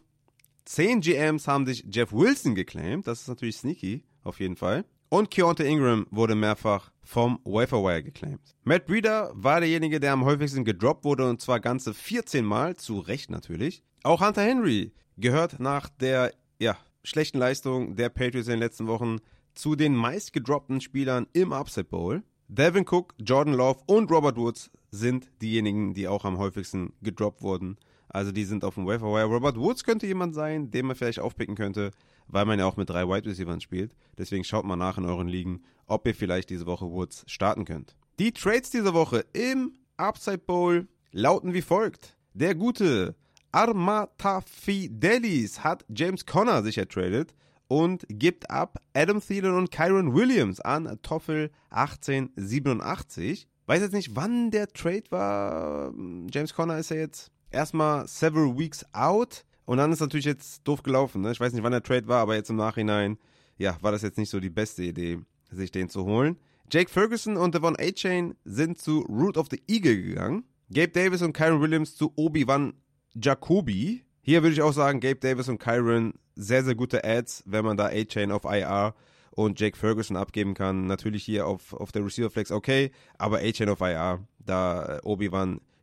Zehn 0.66 1.02
GMs 1.02 1.48
haben 1.48 1.66
sich 1.66 1.86
Jeff 1.92 2.14
Wilson 2.14 2.54
geclaimed, 2.54 3.08
das 3.08 3.22
ist 3.22 3.28
natürlich 3.28 3.58
sneaky, 3.58 4.04
auf 4.24 4.40
jeden 4.40 4.56
Fall. 4.56 4.86
Und 5.10 5.32
Keontae 5.32 5.66
Ingram 5.66 6.06
wurde 6.12 6.36
mehrfach 6.36 6.92
vom 7.02 7.40
Waferwire 7.46 8.04
geclaimed. 8.04 8.42
Matt 8.66 8.86
Breeder 8.86 9.32
war 9.34 9.62
derjenige, 9.62 10.02
der 10.02 10.12
am 10.12 10.26
häufigsten 10.26 10.66
gedroppt 10.66 11.06
wurde 11.06 11.30
und 11.30 11.40
zwar 11.40 11.62
ganze 11.62 11.94
14 11.94 12.44
Mal, 12.44 12.76
zu 12.76 13.00
Recht 13.00 13.30
natürlich. 13.30 13.84
Auch 14.04 14.20
Hunter 14.20 14.42
Henry 14.42 14.92
gehört 15.16 15.62
nach 15.62 15.88
der 15.88 16.34
ja, 16.60 16.78
schlechten 17.04 17.38
Leistung 17.38 17.96
der 17.96 18.10
Patriots 18.10 18.48
in 18.48 18.56
den 18.56 18.60
letzten 18.60 18.88
Wochen 18.88 19.18
zu 19.54 19.76
den 19.76 19.96
meist 19.96 20.34
gedroppten 20.34 20.82
Spielern 20.82 21.28
im 21.32 21.54
Upset 21.54 21.90
Bowl. 21.90 22.24
Devin 22.50 22.86
Cook, 22.86 23.14
Jordan 23.18 23.54
Love 23.54 23.80
und 23.88 24.12
Robert 24.12 24.38
Woods 24.38 24.70
sind 24.92 25.30
diejenigen, 25.42 25.94
die 25.94 26.08
auch 26.08 26.26
am 26.26 26.38
häufigsten 26.38 26.94
gedroppt 27.02 27.42
wurden. 27.42 27.78
Also 28.10 28.32
die 28.32 28.46
sind 28.46 28.64
auf 28.64 28.76
dem 28.76 28.86
Waferwire. 28.86 29.26
Robert 29.26 29.58
Woods 29.58 29.84
könnte 29.84 30.08
jemand 30.08 30.36
sein, 30.36 30.72
den 30.72 30.86
man 30.86 30.96
vielleicht 30.96 31.20
aufpicken 31.20 31.56
könnte, 31.56 31.92
weil 32.28 32.46
man 32.46 32.60
ja 32.60 32.66
auch 32.66 32.78
mit 32.78 32.90
drei 32.90 33.08
Wide 33.08 33.30
Receivers 33.30 33.64
spielt. 33.64 33.96
Deswegen 34.18 34.44
schaut 34.44 34.66
mal 34.66 34.76
nach 34.76 34.98
in 34.98 35.06
euren 35.06 35.28
Ligen, 35.28 35.64
ob 35.86 36.08
ihr 36.08 36.16
vielleicht 36.16 36.50
diese 36.50 36.66
Woche 36.66 36.90
Woods 36.90 37.24
starten 37.28 37.66
könnt. 37.66 37.96
Die 38.20 38.32
Trades 38.32 38.70
dieser 38.70 38.94
Woche 38.94 39.26
im 39.34 39.74
Upside 39.98 40.40
Bowl 40.40 40.88
lauten 41.12 41.54
wie 41.54 41.62
folgt. 41.62 42.18
Der 42.34 42.56
gute 42.56 43.16
Armatafidelis 43.52 45.64
hat 45.64 45.86
James 45.90 46.26
Conner 46.26 46.64
sich 46.64 46.78
ertradet 46.78 47.34
und 47.68 48.06
gibt 48.10 48.50
ab 48.50 48.80
Adam 48.94 49.22
Thielen 49.22 49.56
und 49.56 49.72
Kyron 49.72 50.14
Williams 50.14 50.62
an 50.62 51.00
Toffel 51.02 51.52
1887. 51.70 53.48
Weiß 53.66 53.82
jetzt 53.82 53.94
nicht, 53.94 54.16
wann 54.16 54.52
der 54.52 54.68
Trade 54.68 55.04
war. 55.10 55.94
James 56.32 56.54
Conner 56.54 56.78
ist 56.78 56.90
ja 56.90 56.98
jetzt 56.98 57.32
erstmal 57.52 58.08
several 58.08 58.58
weeks 58.58 58.86
out. 58.94 59.46
Und 59.66 59.78
dann 59.78 59.92
ist 59.92 60.00
natürlich 60.00 60.26
jetzt 60.26 60.66
doof 60.66 60.82
gelaufen. 60.84 61.22
Ne? 61.22 61.32
Ich 61.32 61.40
weiß 61.40 61.52
nicht, 61.54 61.64
wann 61.64 61.74
der 61.74 61.84
Trade 61.84 62.08
war, 62.08 62.22
aber 62.22 62.36
jetzt 62.36 62.50
im 62.50 62.56
Nachhinein, 62.56 63.18
ja, 63.58 63.78
war 63.82 63.92
das 63.92 64.02
jetzt 64.02 64.18
nicht 64.18 64.30
so 64.30 64.40
die 64.40 64.50
beste 64.50 64.84
Idee, 64.84 65.20
sich 65.52 65.72
den 65.72 65.90
zu 65.90 66.06
holen. 66.06 66.38
Jake 66.72 66.90
Ferguson 66.90 67.38
und 67.38 67.56
Devon 67.56 67.76
A-Chain 67.78 68.36
sind 68.44 68.78
zu 68.78 69.02
Root 69.02 69.38
of 69.38 69.48
the 69.52 69.62
Eagle 69.68 70.02
gegangen. 70.02 70.44
Gabe 70.74 70.90
Davis 70.90 71.22
und 71.22 71.34
Kyron 71.34 71.62
Williams 71.62 71.96
zu 71.96 72.12
Obi-Wan 72.16 72.74
Jacoby. 73.16 74.04
Hier 74.22 74.44
würde 74.44 74.54
ich 74.54 74.62
auch 74.62 74.74
sagen, 74.74 75.00
Gabe 75.00 75.16
Davis 75.16 75.48
und 75.48 75.60
Kyron 75.60 76.14
sehr, 76.36 76.64
sehr 76.64 76.76
gute 76.76 77.04
Ads, 77.04 77.44
wenn 77.46 77.64
man 77.66 77.78
da 77.78 77.88
A-Chain 77.88 78.32
auf 78.32 78.44
IR 78.44 78.94
und 79.32 79.60
Jake 79.60 79.78
Ferguson 79.78 80.18
abgeben 80.18 80.54
kann. 80.54 80.88
Natürlich 80.88 81.24
hier 81.24 81.48
auf, 81.48 81.74
auf 81.74 81.92
der 81.92 82.04
Receiver 82.04 82.30
Flex 82.30 82.52
okay, 82.52 82.92
aber 83.18 83.40
A-Chain 83.40 83.70
auf 83.70 83.82
IR, 83.82 84.28
da 84.40 85.00
Obi-Wan 85.04 85.56
Jacoby 85.56 85.77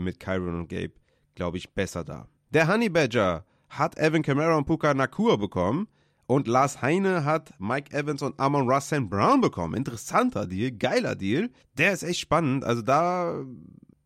mit 0.00 0.20
Kyron 0.20 0.60
und 0.60 0.68
Gabe, 0.68 0.92
glaube 1.34 1.58
ich, 1.58 1.72
besser 1.74 2.04
da. 2.04 2.28
Der 2.50 2.68
Honey 2.68 2.88
Badger 2.88 3.44
hat 3.68 3.96
Evan 3.98 4.22
Kamara 4.22 4.56
und 4.56 4.66
Puka 4.66 4.92
Nakua 4.94 5.36
bekommen. 5.36 5.88
Und 6.26 6.46
Lars 6.46 6.80
Heine 6.80 7.24
hat 7.24 7.52
Mike 7.58 7.92
Evans 7.92 8.22
und 8.22 8.38
Amon 8.38 8.70
Russell 8.70 9.00
Brown 9.00 9.40
bekommen. 9.40 9.74
Interessanter 9.74 10.46
Deal, 10.46 10.70
geiler 10.70 11.16
Deal. 11.16 11.50
Der 11.76 11.92
ist 11.92 12.04
echt 12.04 12.20
spannend. 12.20 12.64
Also 12.64 12.82
da 12.82 13.44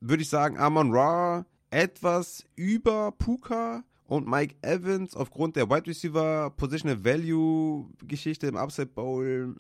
würde 0.00 0.22
ich 0.22 0.30
sagen, 0.30 0.58
Amon 0.58 0.90
Ra 0.90 1.44
etwas 1.70 2.46
über 2.56 3.12
Puka 3.12 3.82
und 4.06 4.28
Mike 4.28 4.56
Evans 4.62 5.16
aufgrund 5.16 5.56
der 5.56 5.68
Wide 5.68 5.86
Receiver 5.86 6.50
Positional 6.50 7.04
Value 7.04 7.90
Geschichte 8.06 8.46
im 8.46 8.56
Upset 8.56 8.94
Bowl. 8.94 9.54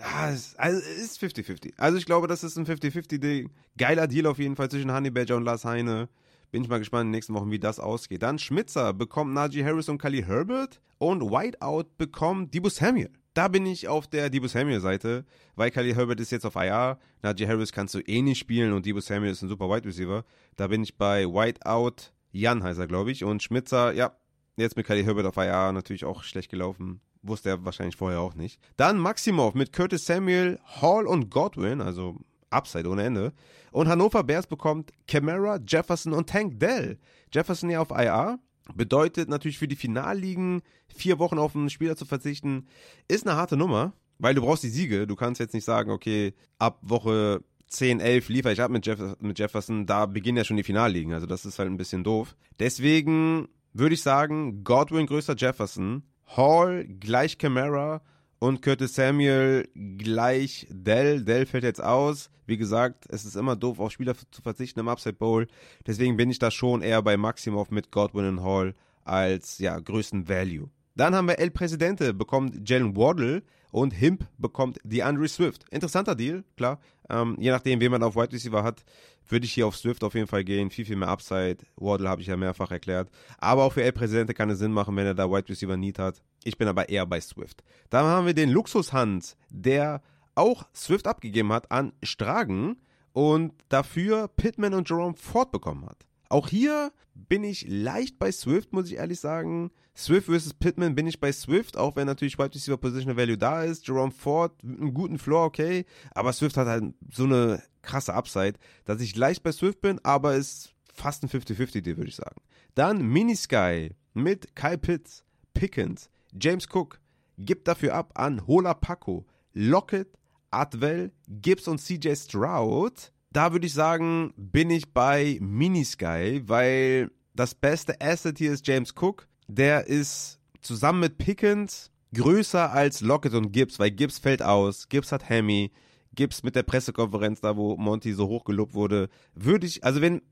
Ah, 0.00 0.30
es, 0.30 0.54
also 0.56 0.80
ist 0.80 1.22
50-50. 1.22 1.72
Also 1.78 1.96
ich 1.96 2.04
glaube, 2.04 2.26
das 2.26 2.44
ist 2.44 2.56
ein 2.58 2.66
50-50 2.66 3.18
Deal. 3.18 3.46
Geiler 3.76 4.06
Deal 4.06 4.26
auf 4.26 4.38
jeden 4.38 4.56
Fall 4.56 4.70
zwischen 4.70 4.92
Honey 4.92 5.10
Badger 5.10 5.36
und 5.36 5.44
Lars 5.44 5.64
Heine. 5.64 6.08
Bin 6.50 6.62
ich 6.62 6.68
mal 6.68 6.78
gespannt 6.78 7.02
in 7.02 7.06
den 7.08 7.12
nächsten 7.12 7.34
Wochen, 7.34 7.50
wie 7.50 7.58
das 7.58 7.78
ausgeht. 7.78 8.22
Dann 8.22 8.38
Schmitzer 8.38 8.94
bekommt 8.94 9.34
Najee 9.34 9.64
Harris 9.64 9.88
und 9.88 9.98
Kali 9.98 10.22
Herbert 10.22 10.80
und 10.98 11.22
Whiteout 11.22 11.90
bekommt 11.98 12.54
Debo 12.54 12.70
Samuel. 12.70 13.10
Da 13.34 13.48
bin 13.48 13.66
ich 13.66 13.86
auf 13.88 14.06
der 14.06 14.30
Debo 14.30 14.48
Samuel 14.48 14.80
Seite, 14.80 15.24
weil 15.56 15.70
Kali 15.70 15.92
Herbert 15.94 16.20
ist 16.20 16.32
jetzt 16.32 16.46
auf 16.46 16.56
IR. 16.56 16.98
Najee 17.22 17.46
Harris 17.46 17.72
kannst 17.72 17.94
du 17.94 18.00
eh 18.00 18.22
nicht 18.22 18.38
spielen 18.38 18.72
und 18.72 18.86
Debo 18.86 19.00
Samuel 19.00 19.32
ist 19.32 19.42
ein 19.42 19.48
super 19.48 19.68
Wide 19.68 19.86
Receiver. 19.86 20.24
Da 20.56 20.68
bin 20.68 20.82
ich 20.82 20.96
bei 20.96 21.26
Whiteout. 21.26 22.12
Jan 22.32 22.62
heißt 22.62 22.78
er, 22.78 22.86
glaube 22.86 23.10
ich. 23.10 23.24
Und 23.24 23.42
Schmitzer, 23.42 23.92
ja, 23.92 24.16
jetzt 24.56 24.76
mit 24.76 24.86
Kali 24.86 25.04
Herbert 25.04 25.26
auf 25.26 25.36
IR 25.36 25.72
natürlich 25.72 26.04
auch 26.04 26.22
schlecht 26.22 26.50
gelaufen. 26.50 27.00
Wusste 27.22 27.50
er 27.50 27.64
wahrscheinlich 27.64 27.96
vorher 27.96 28.20
auch 28.20 28.34
nicht. 28.34 28.60
Dann 28.76 28.98
Maximov 28.98 29.54
mit 29.54 29.72
Curtis 29.72 30.06
Samuel, 30.06 30.58
Hall 30.80 31.06
und 31.06 31.30
Godwin, 31.30 31.80
also 31.80 32.16
Upside 32.50 32.88
ohne 32.88 33.04
Ende. 33.04 33.32
Und 33.72 33.88
Hannover 33.88 34.24
Bears 34.24 34.46
bekommt 34.46 34.92
Camara, 35.06 35.58
Jefferson 35.66 36.12
und 36.12 36.28
Tank 36.28 36.58
Dell. 36.60 36.98
Jefferson 37.32 37.70
ja 37.70 37.80
auf 37.80 37.90
IR. 37.90 38.38
Bedeutet 38.74 39.28
natürlich 39.28 39.58
für 39.58 39.68
die 39.68 39.76
Finalligen, 39.76 40.62
vier 40.88 41.18
Wochen 41.18 41.38
auf 41.38 41.56
einen 41.56 41.70
Spieler 41.70 41.96
zu 41.96 42.04
verzichten, 42.04 42.66
ist 43.08 43.26
eine 43.26 43.36
harte 43.36 43.56
Nummer, 43.56 43.94
weil 44.18 44.34
du 44.34 44.42
brauchst 44.42 44.62
die 44.62 44.68
Siege. 44.68 45.06
Du 45.06 45.16
kannst 45.16 45.40
jetzt 45.40 45.54
nicht 45.54 45.64
sagen, 45.64 45.90
okay, 45.90 46.34
ab 46.58 46.78
Woche 46.82 47.42
10, 47.68 48.00
11 48.00 48.28
liefere 48.28 48.52
ich 48.52 48.60
ab 48.60 48.70
mit, 48.70 48.86
Jeff 48.86 49.00
mit 49.20 49.38
Jefferson, 49.38 49.86
da 49.86 50.06
beginnen 50.06 50.38
ja 50.38 50.44
schon 50.44 50.56
die 50.56 50.64
Finalligen. 50.64 51.12
Also 51.12 51.26
das 51.26 51.46
ist 51.46 51.58
halt 51.58 51.70
ein 51.70 51.76
bisschen 51.76 52.04
doof. 52.04 52.36
Deswegen 52.58 53.48
würde 53.72 53.94
ich 53.94 54.02
sagen, 54.02 54.64
Godwin 54.64 55.06
größer 55.06 55.36
Jefferson, 55.36 56.02
Hall 56.36 56.84
gleich 56.84 57.38
Camara 57.38 58.02
und 58.38 58.62
Curtis 58.62 58.94
Samuel 58.94 59.68
gleich 59.74 60.66
Dell. 60.70 61.24
Dell 61.24 61.46
fällt 61.46 61.64
jetzt 61.64 61.82
aus. 61.82 62.30
Wie 62.46 62.56
gesagt, 62.56 63.04
es 63.08 63.24
ist 63.24 63.36
immer 63.36 63.56
doof, 63.56 63.78
auf 63.78 63.92
Spieler 63.92 64.14
zu 64.30 64.42
verzichten 64.42 64.80
im 64.80 64.88
Upside 64.88 65.14
Bowl. 65.14 65.46
Deswegen 65.86 66.16
bin 66.16 66.30
ich 66.30 66.38
da 66.38 66.50
schon 66.50 66.82
eher 66.82 67.02
bei 67.02 67.16
Maximov 67.16 67.70
mit 67.70 67.90
Godwin 67.90 68.26
und 68.26 68.42
Hall 68.42 68.74
als 69.04 69.58
ja, 69.58 69.78
größten 69.78 70.28
Value. 70.28 70.70
Dann 70.94 71.14
haben 71.14 71.28
wir 71.28 71.38
El 71.38 71.50
Presidente 71.50 72.14
bekommt 72.14 72.68
Jalen 72.68 72.96
Waddle 72.96 73.42
und 73.70 73.92
Himp 73.92 74.26
bekommt 74.38 74.78
DeAndre 74.84 75.28
Swift. 75.28 75.64
Interessanter 75.70 76.14
Deal, 76.14 76.44
klar. 76.56 76.80
Ähm, 77.08 77.36
je 77.38 77.50
nachdem, 77.50 77.80
wen 77.80 77.90
man 77.90 78.02
auf 78.02 78.16
Wide 78.16 78.32
Receiver 78.32 78.62
hat, 78.62 78.84
würde 79.28 79.46
ich 79.46 79.52
hier 79.52 79.66
auf 79.66 79.76
Swift 79.76 80.02
auf 80.04 80.14
jeden 80.14 80.26
Fall 80.26 80.44
gehen. 80.44 80.70
Viel, 80.70 80.84
viel 80.84 80.96
mehr 80.96 81.08
Upside. 81.08 81.58
Waddle 81.76 82.08
habe 82.08 82.22
ich 82.22 82.28
ja 82.28 82.36
mehrfach 82.36 82.70
erklärt. 82.70 83.10
Aber 83.38 83.64
auch 83.64 83.72
für 83.72 83.82
El 83.82 83.92
Presidente 83.92 84.34
kann 84.34 84.50
es 84.50 84.58
Sinn 84.58 84.72
machen, 84.72 84.96
wenn 84.96 85.06
er 85.06 85.14
da 85.14 85.30
Wide 85.30 85.48
Receiver 85.48 85.76
Need 85.76 85.98
hat. 85.98 86.22
Ich 86.44 86.56
bin 86.56 86.68
aber 86.68 86.88
eher 86.88 87.06
bei 87.06 87.20
Swift. 87.20 87.62
Dann 87.90 88.06
haben 88.06 88.26
wir 88.26 88.34
den 88.34 88.50
Luxushand, 88.50 89.36
der 89.50 90.02
auch 90.34 90.66
Swift 90.74 91.06
abgegeben 91.06 91.52
hat 91.52 91.70
an 91.70 91.92
Stragen 92.02 92.76
und 93.12 93.52
dafür 93.68 94.28
Pittman 94.28 94.74
und 94.74 94.88
Jerome 94.88 95.16
Ford 95.16 95.50
bekommen 95.50 95.84
hat. 95.86 96.06
Auch 96.28 96.48
hier 96.48 96.92
bin 97.14 97.42
ich 97.42 97.66
leicht 97.68 98.18
bei 98.18 98.30
Swift, 98.30 98.72
muss 98.72 98.90
ich 98.90 98.96
ehrlich 98.96 99.18
sagen. 99.18 99.70
Swift 99.98 100.26
versus 100.26 100.54
Pittman 100.54 100.94
bin 100.94 101.08
ich 101.08 101.18
bei 101.18 101.32
Swift, 101.32 101.76
auch 101.76 101.96
wenn 101.96 102.06
natürlich 102.06 102.38
Wide 102.38 102.54
Receiver 102.54 102.76
Positional 102.76 103.16
Value 103.16 103.36
da 103.36 103.64
ist. 103.64 103.84
Jerome 103.84 104.12
Ford 104.12 104.52
mit 104.62 104.78
einem 104.78 104.94
guten 104.94 105.18
Floor, 105.18 105.44
okay. 105.44 105.86
Aber 106.12 106.32
Swift 106.32 106.56
hat 106.56 106.68
halt 106.68 106.94
so 107.12 107.24
eine 107.24 107.60
krasse 107.82 108.14
Upside, 108.14 108.54
dass 108.84 109.00
ich 109.00 109.16
leicht 109.16 109.42
bei 109.42 109.50
Swift 109.50 109.80
bin, 109.80 109.98
aber 110.04 110.36
ist 110.36 110.72
fast 110.94 111.24
ein 111.24 111.28
50-50-Deal, 111.28 111.96
würde 111.96 112.10
ich 112.10 112.14
sagen. 112.14 112.40
Dann 112.76 113.02
Minisky 113.02 113.96
mit 114.14 114.54
Kyle 114.54 114.78
Pitts, 114.78 115.24
Pickens, 115.52 116.10
James 116.40 116.68
Cook 116.72 117.00
gibt 117.36 117.66
dafür 117.66 117.94
ab 117.94 118.12
an 118.14 118.46
Hola 118.46 118.74
Paco, 118.74 119.26
Lockett, 119.52 120.16
Atwell, 120.52 121.10
Gibbs 121.26 121.66
und 121.66 121.80
CJ 121.80 122.14
Stroud. 122.14 123.12
Da 123.32 123.52
würde 123.52 123.66
ich 123.66 123.74
sagen, 123.74 124.32
bin 124.36 124.70
ich 124.70 124.92
bei 124.92 125.38
Minisky, 125.40 126.42
weil 126.48 127.10
das 127.34 127.56
beste 127.56 128.00
Asset 128.00 128.38
hier 128.38 128.52
ist 128.52 128.64
James 128.64 128.94
Cook. 128.96 129.26
Der 129.48 129.86
ist 129.86 130.38
zusammen 130.60 131.00
mit 131.00 131.18
Pickens 131.18 131.90
größer 132.14 132.72
als 132.72 133.00
Lockett 133.00 133.34
und 133.34 133.52
Gibbs, 133.52 133.78
weil 133.78 133.90
Gibbs 133.90 134.18
fällt 134.18 134.42
aus. 134.42 134.88
Gibbs 134.88 135.12
hat 135.12 135.28
Hammy. 135.28 135.72
Gibbs 136.14 136.42
mit 136.42 136.56
der 136.56 136.62
Pressekonferenz 136.62 137.40
da, 137.40 137.56
wo 137.56 137.76
Monty 137.76 138.12
so 138.12 138.28
hochgelobt 138.28 138.74
wurde, 138.74 139.08
würde 139.34 139.66
ich, 139.66 139.84
also 139.84 140.00
wenn, 140.00 140.22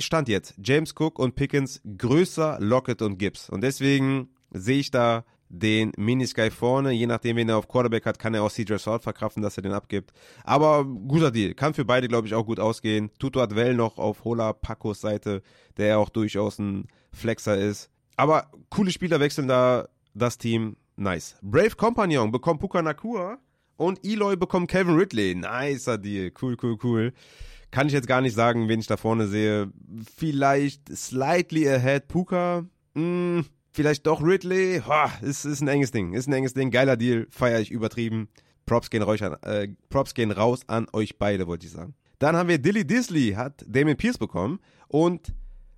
Stand 0.00 0.28
jetzt, 0.28 0.54
James 0.62 0.92
Cook 0.98 1.18
und 1.18 1.36
Pickens 1.36 1.80
größer 1.96 2.58
Lockett 2.60 3.02
und 3.02 3.18
Gibbs. 3.18 3.48
Und 3.48 3.60
deswegen 3.60 4.30
sehe 4.50 4.80
ich 4.80 4.90
da 4.90 5.24
den 5.48 5.92
Minisky 5.96 6.50
vorne. 6.50 6.92
Je 6.92 7.06
nachdem, 7.06 7.36
wen 7.36 7.48
er 7.48 7.56
auf 7.56 7.68
Quarterback 7.68 8.04
hat, 8.06 8.18
kann 8.18 8.34
er 8.34 8.42
auch 8.42 8.50
CJ 8.50 8.78
Stroud 8.78 9.02
verkraften, 9.02 9.42
dass 9.42 9.56
er 9.56 9.62
den 9.62 9.72
abgibt. 9.72 10.12
Aber 10.44 10.84
guter 10.84 11.30
Deal. 11.30 11.54
Kann 11.54 11.74
für 11.74 11.84
beide, 11.84 12.08
glaube 12.08 12.26
ich, 12.26 12.34
auch 12.34 12.44
gut 12.44 12.60
ausgehen. 12.60 13.10
Tutu 13.18 13.40
hat 13.40 13.54
Well 13.54 13.74
noch 13.74 13.98
auf 13.98 14.24
Hola 14.24 14.52
Pacos 14.52 15.00
Seite, 15.00 15.42
der 15.76 15.86
ja 15.86 15.96
auch 15.98 16.10
durchaus 16.10 16.58
ein 16.58 16.88
Flexer 17.12 17.56
ist. 17.56 17.90
Aber 18.18 18.50
coole 18.68 18.90
Spieler 18.90 19.20
wechseln 19.20 19.46
da 19.46 19.88
das 20.12 20.38
Team. 20.38 20.76
Nice. 20.96 21.36
Brave 21.40 21.76
Compagnon 21.76 22.32
bekommt 22.32 22.60
Puka 22.60 22.82
Nakua 22.82 23.38
und 23.76 24.04
Eloy 24.04 24.36
bekommt 24.36 24.68
Kevin 24.68 24.96
Ridley. 24.96 25.36
Nicer 25.36 25.96
Deal. 25.96 26.32
Cool, 26.42 26.56
cool, 26.60 26.76
cool. 26.82 27.12
Kann 27.70 27.86
ich 27.86 27.92
jetzt 27.92 28.08
gar 28.08 28.20
nicht 28.20 28.34
sagen, 28.34 28.68
wen 28.68 28.80
ich 28.80 28.88
da 28.88 28.96
vorne 28.96 29.28
sehe. 29.28 29.72
Vielleicht 30.16 30.88
slightly 30.88 31.68
ahead 31.68 32.08
Puka. 32.08 32.66
Hm, 32.96 33.44
vielleicht 33.70 34.04
doch 34.04 34.20
Ridley. 34.20 34.82
Ha, 34.84 35.12
ist, 35.22 35.44
ist 35.44 35.60
ein 35.60 35.68
enges 35.68 35.92
Ding. 35.92 36.14
Ist 36.14 36.26
ein 36.26 36.32
enges 36.32 36.54
Ding. 36.54 36.72
Geiler 36.72 36.96
Deal. 36.96 37.28
Feier 37.30 37.60
ich 37.60 37.70
übertrieben. 37.70 38.28
Props 38.66 38.90
gehen, 38.90 39.02
raus 39.02 39.22
an, 39.22 39.36
äh, 39.44 39.68
Props 39.90 40.12
gehen 40.12 40.32
raus 40.32 40.62
an 40.66 40.88
euch 40.92 41.18
beide, 41.18 41.46
wollte 41.46 41.66
ich 41.66 41.72
sagen. 41.72 41.94
Dann 42.18 42.34
haben 42.34 42.48
wir 42.48 42.58
Dilly 42.58 42.84
Disley, 42.84 43.34
hat 43.34 43.64
Damien 43.64 43.96
Pierce 43.96 44.18
bekommen. 44.18 44.58
Und 44.88 45.32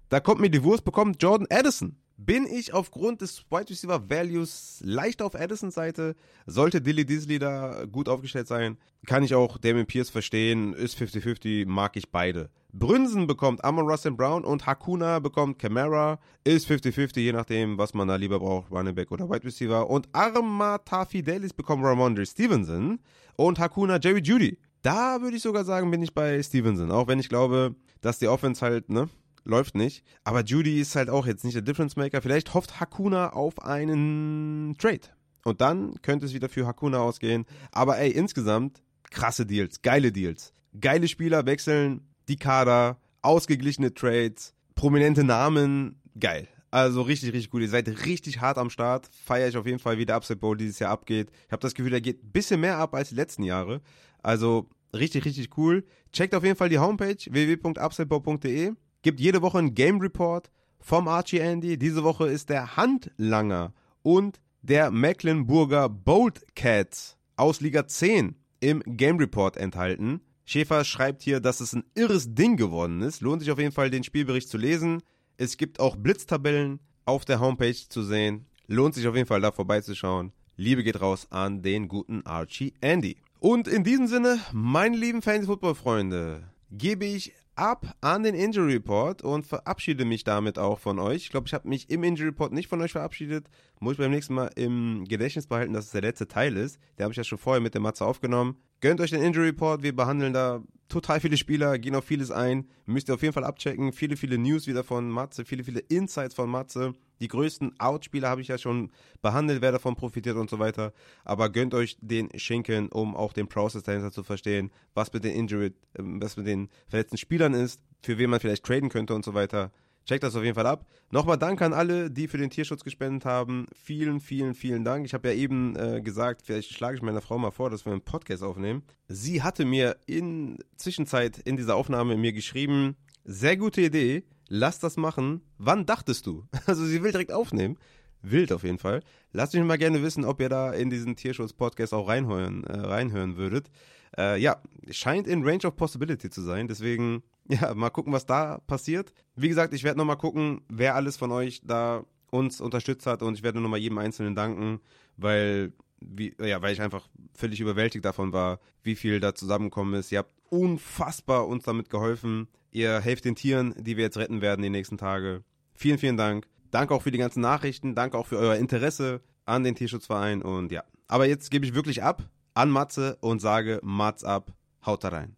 da 0.09 0.20
kommt 0.20 0.41
mir 0.41 0.51
die 0.51 0.64
Wurst, 0.64 0.84
bekommt 0.84 1.22
Jordan 1.22 1.47
Addison. 1.51 1.99
Bin 2.22 2.46
ich 2.46 2.74
aufgrund 2.74 3.22
des 3.22 3.46
Wide 3.50 3.70
Receiver 3.70 4.10
Values 4.10 4.82
leicht 4.84 5.22
auf 5.22 5.34
Addisons 5.34 5.74
Seite? 5.74 6.14
Sollte 6.44 6.82
Dilly 6.82 7.06
Disley 7.06 7.38
da 7.38 7.86
gut 7.90 8.10
aufgestellt 8.10 8.46
sein? 8.46 8.76
Kann 9.06 9.22
ich 9.22 9.34
auch 9.34 9.56
Damien 9.56 9.86
Pierce 9.86 10.10
verstehen. 10.10 10.74
Ist 10.74 10.98
50-50, 10.98 11.66
mag 11.66 11.96
ich 11.96 12.10
beide. 12.10 12.50
Brünsen 12.74 13.26
bekommt 13.26 13.64
Amon 13.64 13.86
Russell 13.86 14.12
Brown 14.12 14.44
und 14.44 14.66
Hakuna 14.66 15.18
bekommt 15.20 15.58
Camara. 15.58 16.18
Ist 16.44 16.70
50-50, 16.70 17.20
je 17.20 17.32
nachdem, 17.32 17.78
was 17.78 17.94
man 17.94 18.06
da 18.06 18.16
lieber 18.16 18.38
braucht, 18.38 18.70
Running 18.70 18.94
Back 18.94 19.10
oder 19.12 19.30
Wide 19.30 19.44
Receiver. 19.44 19.88
Und 19.88 20.06
Armata 20.12 21.06
Fidelis 21.06 21.54
bekommt 21.54 21.82
Ramondre 21.82 22.26
Stevenson 22.26 23.00
und 23.36 23.58
Hakuna 23.58 23.98
Jerry 23.98 24.20
Judy. 24.20 24.58
Da 24.82 25.22
würde 25.22 25.38
ich 25.38 25.42
sogar 25.42 25.64
sagen, 25.64 25.90
bin 25.90 26.02
ich 26.02 26.12
bei 26.12 26.42
Stevenson. 26.42 26.90
Auch 26.90 27.08
wenn 27.08 27.18
ich 27.18 27.30
glaube, 27.30 27.74
dass 28.02 28.18
die 28.18 28.28
Offense 28.28 28.60
halt, 28.60 28.90
ne, 28.90 29.08
läuft 29.45 29.74
nicht. 29.74 30.05
Aber 30.24 30.43
Judy 30.43 30.80
ist 30.80 30.97
halt 30.97 31.11
auch 31.11 31.26
jetzt 31.26 31.45
nicht 31.45 31.55
der 31.55 31.62
Difference 31.62 31.97
Maker. 31.97 32.22
Vielleicht 32.22 32.55
hofft 32.55 32.80
Hakuna 32.80 33.32
auf 33.32 33.62
einen 33.62 34.76
Trade. 34.78 35.09
Und 35.45 35.61
dann 35.61 35.95
könnte 36.03 36.26
es 36.26 36.34
wieder 36.34 36.49
für 36.49 36.66
Hakuna 36.66 36.99
ausgehen. 36.99 37.47
Aber 37.72 37.99
ey, 37.99 38.11
insgesamt 38.11 38.82
krasse 39.11 39.47
Deals, 39.47 39.82
geile 39.82 40.12
Deals. 40.12 40.53
Geile 40.78 41.09
Spieler 41.09 41.47
wechseln 41.47 42.09
die 42.28 42.36
Kader, 42.36 42.99
ausgeglichene 43.22 43.93
Trades, 43.93 44.55
prominente 44.74 45.24
Namen, 45.24 46.01
geil. 46.18 46.47
Also 46.70 47.03
richtig, 47.03 47.32
richtig 47.32 47.51
gut. 47.51 47.62
Ihr 47.62 47.68
seid 47.68 47.88
richtig 48.07 48.41
hart 48.41 48.57
am 48.57 48.70
Start. 48.70 49.09
Feiere 49.24 49.49
ich 49.49 49.57
auf 49.57 49.66
jeden 49.66 49.80
Fall, 49.80 49.99
wie 49.99 50.07
der 50.07 50.16
Upset 50.16 50.41
Bowl 50.41 50.57
dieses 50.57 50.78
Jahr 50.78 50.93
abgeht. 50.93 51.30
Ich 51.47 51.53
habe 51.53 51.62
das 51.62 51.74
Gefühl, 51.74 51.91
der 51.91 52.01
geht 52.01 52.22
ein 52.22 52.30
bisschen 52.30 52.61
mehr 52.61 52.78
ab 52.78 52.95
als 52.95 53.09
die 53.09 53.16
letzten 53.16 53.43
Jahre. 53.43 53.80
Also 54.22 54.68
richtig, 54.95 55.24
richtig 55.24 55.57
cool. 55.59 55.84
Checkt 56.12 56.34
auf 56.34 56.45
jeden 56.45 56.57
Fall 56.57 56.68
die 56.68 56.78
Homepage 56.78 57.16
www.upsetbowl.de. 57.28 58.72
Gibt 59.03 59.18
jede 59.18 59.40
Woche 59.40 59.59
einen 59.59 59.74
Game 59.74 60.01
Report 60.01 60.51
vom 60.78 61.09
Archie 61.09 61.38
Andy. 61.38 61.78
Diese 61.78 62.05
Woche 62.05 62.28
ist 62.28 62.51
der 62.51 62.76
Handlanger 62.76 63.72
und 64.03 64.40
der 64.61 64.90
Mecklenburger 64.90 65.88
Bold 65.88 66.55
Cats 66.55 67.16
aus 67.36 67.61
Liga 67.61 67.86
10 67.86 68.36
im 68.61 68.82
Game 68.84 69.16
Report 69.16 69.57
enthalten. 69.57 70.20
Schäfer 70.44 70.84
schreibt 70.84 71.22
hier, 71.22 71.40
dass 71.40 71.61
es 71.61 71.72
ein 71.72 71.84
irres 71.94 72.34
Ding 72.34 72.59
geworden 72.59 73.01
ist. 73.01 73.22
Lohnt 73.22 73.40
sich 73.40 73.51
auf 73.51 73.59
jeden 73.59 73.72
Fall, 73.72 73.88
den 73.88 74.05
Spielbericht 74.05 74.51
zu 74.51 74.59
lesen. 74.59 75.03
Es 75.38 75.57
gibt 75.57 75.80
auch 75.80 75.96
Blitztabellen 75.96 76.80
auf 77.07 77.24
der 77.24 77.40
Homepage 77.40 77.72
zu 77.72 78.03
sehen. 78.03 78.46
Lohnt 78.66 78.94
sich 78.94 79.09
auf 79.09 79.16
jeden 79.16 79.26
Fall, 79.26 79.40
da 79.40 79.51
vorbeizuschauen. 79.51 80.32
Liebe 80.57 80.84
geht 80.84 81.01
raus 81.01 81.26
an 81.30 81.62
den 81.62 81.88
guten 81.88 82.26
Archie 82.26 82.74
Andy. 82.82 83.16
Und 83.38 83.66
in 83.66 83.82
diesem 83.82 84.09
Sinne, 84.09 84.40
meine 84.53 84.96
lieben 84.96 85.22
Fantasy-Football-Freunde, 85.22 86.51
gebe 86.70 87.07
ich 87.07 87.32
ab 87.61 87.94
an 88.00 88.22
den 88.22 88.34
Injury 88.34 88.74
Report 88.74 89.22
und 89.22 89.46
verabschiede 89.46 90.04
mich 90.04 90.24
damit 90.24 90.58
auch 90.58 90.78
von 90.78 90.98
euch. 90.98 91.24
Ich 91.24 91.30
glaube, 91.30 91.46
ich 91.46 91.54
habe 91.54 91.68
mich 91.68 91.90
im 91.90 92.02
Injury 92.02 92.28
Report 92.28 92.52
nicht 92.52 92.68
von 92.68 92.80
euch 92.80 92.92
verabschiedet. 92.92 93.48
Muss 93.80 93.92
ich 93.92 93.98
beim 93.98 94.11
nächsten 94.11 94.34
Mal 94.34 94.50
im 94.56 95.04
Gedächtnis 95.06 95.46
behalten, 95.46 95.74
dass 95.74 95.86
es 95.86 95.92
der 95.92 96.02
letzte 96.02 96.26
Teil 96.26 96.56
ist. 96.56 96.78
Der 96.96 97.04
habe 97.04 97.12
ich 97.12 97.18
ja 97.18 97.24
schon 97.24 97.38
vorher 97.38 97.61
mit 97.61 97.74
der 97.74 97.80
Matze 97.80 98.04
aufgenommen. 98.04 98.56
Gönnt 98.80 99.00
euch 99.00 99.10
den 99.10 99.22
Injury 99.22 99.48
Report. 99.48 99.82
Wir 99.82 99.94
behandeln 99.94 100.32
da 100.32 100.62
total 100.88 101.20
viele 101.20 101.36
Spieler, 101.36 101.78
gehen 101.78 101.94
auf 101.94 102.04
vieles 102.04 102.30
ein. 102.30 102.66
Müsst 102.86 103.08
ihr 103.08 103.14
auf 103.14 103.22
jeden 103.22 103.34
Fall 103.34 103.44
abchecken. 103.44 103.92
Viele, 103.92 104.16
viele 104.16 104.38
News 104.38 104.66
wieder 104.66 104.84
von 104.84 105.10
Matze, 105.10 105.44
viele, 105.44 105.64
viele 105.64 105.80
Insights 105.80 106.34
von 106.34 106.50
Matze. 106.50 106.94
Die 107.20 107.28
größten 107.28 107.78
Outspieler 107.78 108.30
habe 108.30 108.40
ich 108.40 108.48
ja 108.48 108.56
schon 108.56 108.90
behandelt, 109.20 109.60
wer 109.60 109.72
davon 109.72 109.96
profitiert 109.96 110.36
und 110.36 110.48
so 110.48 110.58
weiter. 110.58 110.94
Aber 111.24 111.50
gönnt 111.50 111.74
euch 111.74 111.98
den 112.00 112.30
Schinken, 112.38 112.88
um 112.88 113.14
auch 113.14 113.34
den 113.34 113.48
Prozess 113.48 113.82
dahinter 113.82 114.10
zu 114.10 114.22
verstehen, 114.22 114.70
was 114.94 115.12
mit 115.12 115.24
den 115.24 115.34
Injury, 115.34 115.66
äh, 115.66 115.72
was 115.98 116.38
mit 116.38 116.46
den 116.46 116.70
verletzten 116.88 117.18
Spielern 117.18 117.52
ist, 117.52 117.82
für 118.02 118.16
wen 118.16 118.30
man 118.30 118.40
vielleicht 118.40 118.64
traden 118.64 118.88
könnte 118.88 119.14
und 119.14 119.24
so 119.24 119.34
weiter. 119.34 119.70
Checkt 120.07 120.22
das 120.22 120.34
auf 120.34 120.42
jeden 120.42 120.55
Fall 120.55 120.66
ab. 120.66 120.86
Nochmal 121.11 121.38
Dank 121.38 121.62
an 121.62 121.72
alle, 121.72 122.11
die 122.11 122.28
für 122.28 122.38
den 122.38 122.51
Tierschutz 122.51 122.84
gespendet 122.84 123.24
haben. 123.24 123.66
Vielen, 123.74 124.20
vielen, 124.20 124.55
vielen 124.55 124.84
Dank. 124.84 125.07
Ich 125.07 125.14
habe 125.14 125.28
ja 125.28 125.34
eben 125.34 125.76
äh, 125.76 126.01
gesagt, 126.01 126.42
vielleicht 126.44 126.72
schlage 126.72 126.96
ich 126.96 127.03
meiner 127.03 127.20
Frau 127.20 127.38
mal 127.38 127.51
vor, 127.51 127.70
dass 127.70 127.84
wir 127.84 127.92
einen 127.92 128.03
Podcast 128.03 128.42
aufnehmen. 128.42 128.82
Sie 129.09 129.42
hatte 129.42 129.64
mir 129.64 129.96
in 130.07 130.59
Zwischenzeit 130.76 131.38
in 131.38 131.57
dieser 131.57 131.76
Aufnahme 131.76 132.16
mir 132.16 132.32
geschrieben, 132.32 132.96
sehr 133.24 133.57
gute 133.57 133.82
Idee, 133.82 134.24
lass 134.48 134.78
das 134.78 134.96
machen. 134.96 135.42
Wann 135.59 135.86
dachtest 135.86 136.26
du? 136.26 136.44
Also 136.66 136.84
sie 136.84 137.03
will 137.03 137.12
direkt 137.12 137.32
aufnehmen. 137.32 137.76
Wild 138.22 138.53
auf 138.53 138.64
jeden 138.64 138.78
Fall. 138.78 139.03
Lasst 139.32 139.55
mich 139.55 139.64
mal 139.64 139.78
gerne 139.78 140.03
wissen, 140.03 140.24
ob 140.24 140.40
ihr 140.40 140.48
da 140.48 140.72
in 140.72 140.90
diesen 140.90 141.16
Tierschutz-Podcast 141.16 141.94
auch 141.94 142.09
reinhören, 142.09 142.64
äh, 142.64 142.78
reinhören 142.78 143.36
würdet. 143.36 143.70
Äh, 144.16 144.40
ja, 144.40 144.61
scheint 144.90 145.26
in 145.26 145.44
Range 145.44 145.64
of 145.66 145.76
Possibility 145.76 146.30
zu 146.30 146.42
sein. 146.42 146.68
Deswegen, 146.68 147.22
ja, 147.61 147.74
mal 147.74 147.90
gucken, 147.90 148.12
was 148.12 148.26
da 148.26 148.59
passiert. 148.66 149.12
Wie 149.34 149.48
gesagt, 149.48 149.74
ich 149.74 149.82
werde 149.82 149.98
nochmal 149.98 150.16
gucken, 150.16 150.62
wer 150.68 150.94
alles 150.94 151.16
von 151.16 151.32
euch 151.32 151.61
da 151.64 152.05
uns 152.30 152.61
unterstützt 152.61 153.07
hat 153.07 153.22
und 153.22 153.34
ich 153.34 153.42
werde 153.42 153.61
nochmal 153.61 153.80
jedem 153.80 153.98
Einzelnen 153.98 154.36
danken, 154.36 154.80
weil, 155.16 155.72
wie, 156.01 156.34
ja, 156.40 156.62
weil 156.62 156.72
ich 156.72 156.80
einfach 156.80 157.09
völlig 157.34 157.61
überwältigt 157.61 158.05
davon 158.05 158.32
war, 158.32 158.61
wie 158.84 158.94
viel 158.94 159.18
da 159.18 159.34
zusammengekommen 159.34 159.94
ist. 159.94 160.12
Ihr 160.12 160.18
habt 160.18 160.32
unfassbar 160.48 161.48
uns 161.48 161.64
damit 161.64 161.90
geholfen. 161.90 162.46
Ihr 162.70 163.01
helft 163.01 163.24
den 163.24 163.34
Tieren, 163.34 163.74
die 163.76 163.96
wir 163.96 164.05
jetzt 164.05 164.16
retten 164.16 164.42
werden 164.42 164.62
die 164.62 164.70
nächsten 164.70 164.96
Tage. 164.96 165.42
Vielen, 165.74 165.98
vielen 165.98 166.16
Dank. 166.16 166.46
Danke 166.70 166.94
auch 166.94 167.03
für 167.03 167.11
die 167.11 167.18
ganzen 167.18 167.40
Nachrichten. 167.40 167.96
Danke 167.96 168.16
auch 168.16 168.28
für 168.28 168.38
euer 168.38 168.55
Interesse 168.55 169.22
an 169.44 169.64
den 169.64 169.74
Tierschutzverein 169.74 170.42
und 170.42 170.70
ja. 170.70 170.84
Aber 171.09 171.26
jetzt 171.26 171.51
gebe 171.51 171.66
ich 171.66 171.74
wirklich 171.74 172.05
ab 172.05 172.28
an 172.55 172.70
Matze 172.70 173.18
und 173.20 173.40
sage 173.40 173.80
Mats 173.82 174.22
ab, 174.22 174.53
haut 174.86 175.03
da 175.03 175.09
rein. 175.09 175.36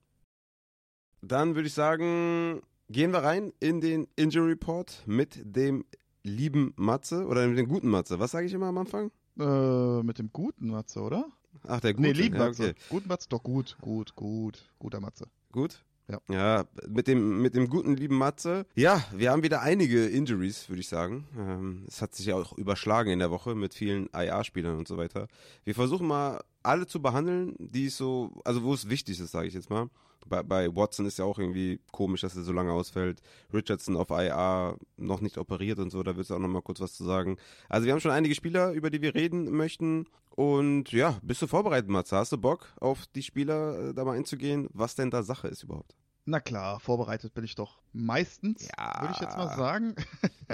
Dann 1.22 1.54
würde 1.54 1.68
ich 1.68 1.74
sagen, 1.74 2.62
gehen 2.88 3.12
wir 3.12 3.20
rein 3.20 3.52
in 3.60 3.80
den 3.80 4.08
Injury 4.16 4.50
Report 4.50 5.02
mit 5.06 5.40
dem 5.44 5.84
lieben 6.24 6.74
Matze 6.76 7.26
oder 7.26 7.46
mit 7.46 7.58
dem 7.58 7.68
guten 7.68 7.88
Matze. 7.88 8.18
Was 8.18 8.32
sage 8.32 8.46
ich 8.46 8.52
immer 8.52 8.66
am 8.66 8.78
Anfang? 8.78 9.12
Äh, 9.38 10.02
mit 10.02 10.18
dem 10.18 10.32
guten 10.32 10.68
Matze, 10.68 11.00
oder? 11.00 11.26
Ach, 11.66 11.80
der 11.80 11.94
gute. 11.94 12.08
Nee, 12.08 12.12
lieben 12.12 12.36
ja, 12.36 12.46
Matze. 12.46 12.62
okay. 12.70 12.74
Guten 12.88 13.08
Matze, 13.08 13.28
doch 13.28 13.42
gut, 13.42 13.76
gut, 13.80 14.16
gut. 14.16 14.68
Guter 14.80 15.00
Matze. 15.00 15.26
Gut? 15.52 15.84
Ja. 16.08 16.20
Ja, 16.28 16.64
mit 16.88 17.06
dem, 17.06 17.40
mit 17.40 17.54
dem 17.54 17.68
guten 17.68 17.96
lieben 17.96 18.18
Matze. 18.18 18.66
Ja, 18.74 19.04
wir 19.12 19.30
haben 19.30 19.44
wieder 19.44 19.62
einige 19.62 20.06
Injuries, 20.06 20.68
würde 20.68 20.80
ich 20.80 20.88
sagen. 20.88 21.26
Ähm, 21.38 21.84
es 21.86 22.02
hat 22.02 22.14
sich 22.14 22.26
ja 22.26 22.34
auch 22.34 22.58
überschlagen 22.58 23.12
in 23.12 23.20
der 23.20 23.30
Woche 23.30 23.54
mit 23.54 23.74
vielen 23.74 24.08
IA-Spielern 24.14 24.76
und 24.76 24.88
so 24.88 24.96
weiter. 24.96 25.28
Wir 25.64 25.74
versuchen 25.74 26.08
mal 26.08 26.40
alle 26.62 26.86
zu 26.86 27.00
behandeln, 27.00 27.54
die 27.58 27.86
es 27.86 27.96
so, 27.96 28.32
also 28.44 28.62
wo 28.62 28.74
es 28.74 28.88
wichtig 28.88 29.20
ist, 29.20 29.32
sage 29.32 29.48
ich 29.48 29.54
jetzt 29.54 29.70
mal. 29.70 29.88
Bei, 30.26 30.42
bei 30.42 30.74
Watson 30.74 31.06
ist 31.06 31.18
ja 31.18 31.24
auch 31.24 31.38
irgendwie 31.38 31.80
komisch, 31.90 32.20
dass 32.20 32.36
er 32.36 32.42
so 32.42 32.52
lange 32.52 32.72
ausfällt. 32.72 33.22
Richardson 33.52 33.96
auf 33.96 34.10
IA 34.10 34.76
noch 34.96 35.20
nicht 35.20 35.38
operiert 35.38 35.78
und 35.78 35.90
so, 35.90 36.02
da 36.02 36.16
willst 36.16 36.30
du 36.30 36.34
auch 36.34 36.38
noch 36.38 36.48
mal 36.48 36.62
kurz 36.62 36.80
was 36.80 36.94
zu 36.94 37.04
sagen. 37.04 37.36
Also 37.68 37.86
wir 37.86 37.92
haben 37.92 38.00
schon 38.00 38.12
einige 38.12 38.34
Spieler, 38.34 38.72
über 38.72 38.90
die 38.90 39.02
wir 39.02 39.14
reden 39.14 39.50
möchten. 39.50 40.06
Und 40.30 40.92
ja, 40.92 41.18
bist 41.22 41.42
du 41.42 41.46
vorbereitet, 41.46 41.90
Matze? 41.90 42.16
Hast 42.16 42.32
du 42.32 42.38
Bock, 42.38 42.72
auf 42.80 43.06
die 43.08 43.22
Spieler 43.22 43.90
äh, 43.90 43.94
da 43.94 44.04
mal 44.04 44.16
einzugehen? 44.16 44.68
Was 44.72 44.94
denn 44.94 45.10
da 45.10 45.22
Sache 45.22 45.48
ist 45.48 45.64
überhaupt? 45.64 45.96
Na 46.24 46.38
klar, 46.38 46.78
vorbereitet 46.78 47.34
bin 47.34 47.42
ich 47.42 47.56
doch 47.56 47.80
meistens, 47.92 48.68
Ja. 48.78 49.00
würde 49.00 49.12
ich 49.14 49.20
jetzt 49.20 49.36
mal 49.36 49.48
sagen. 49.56 49.94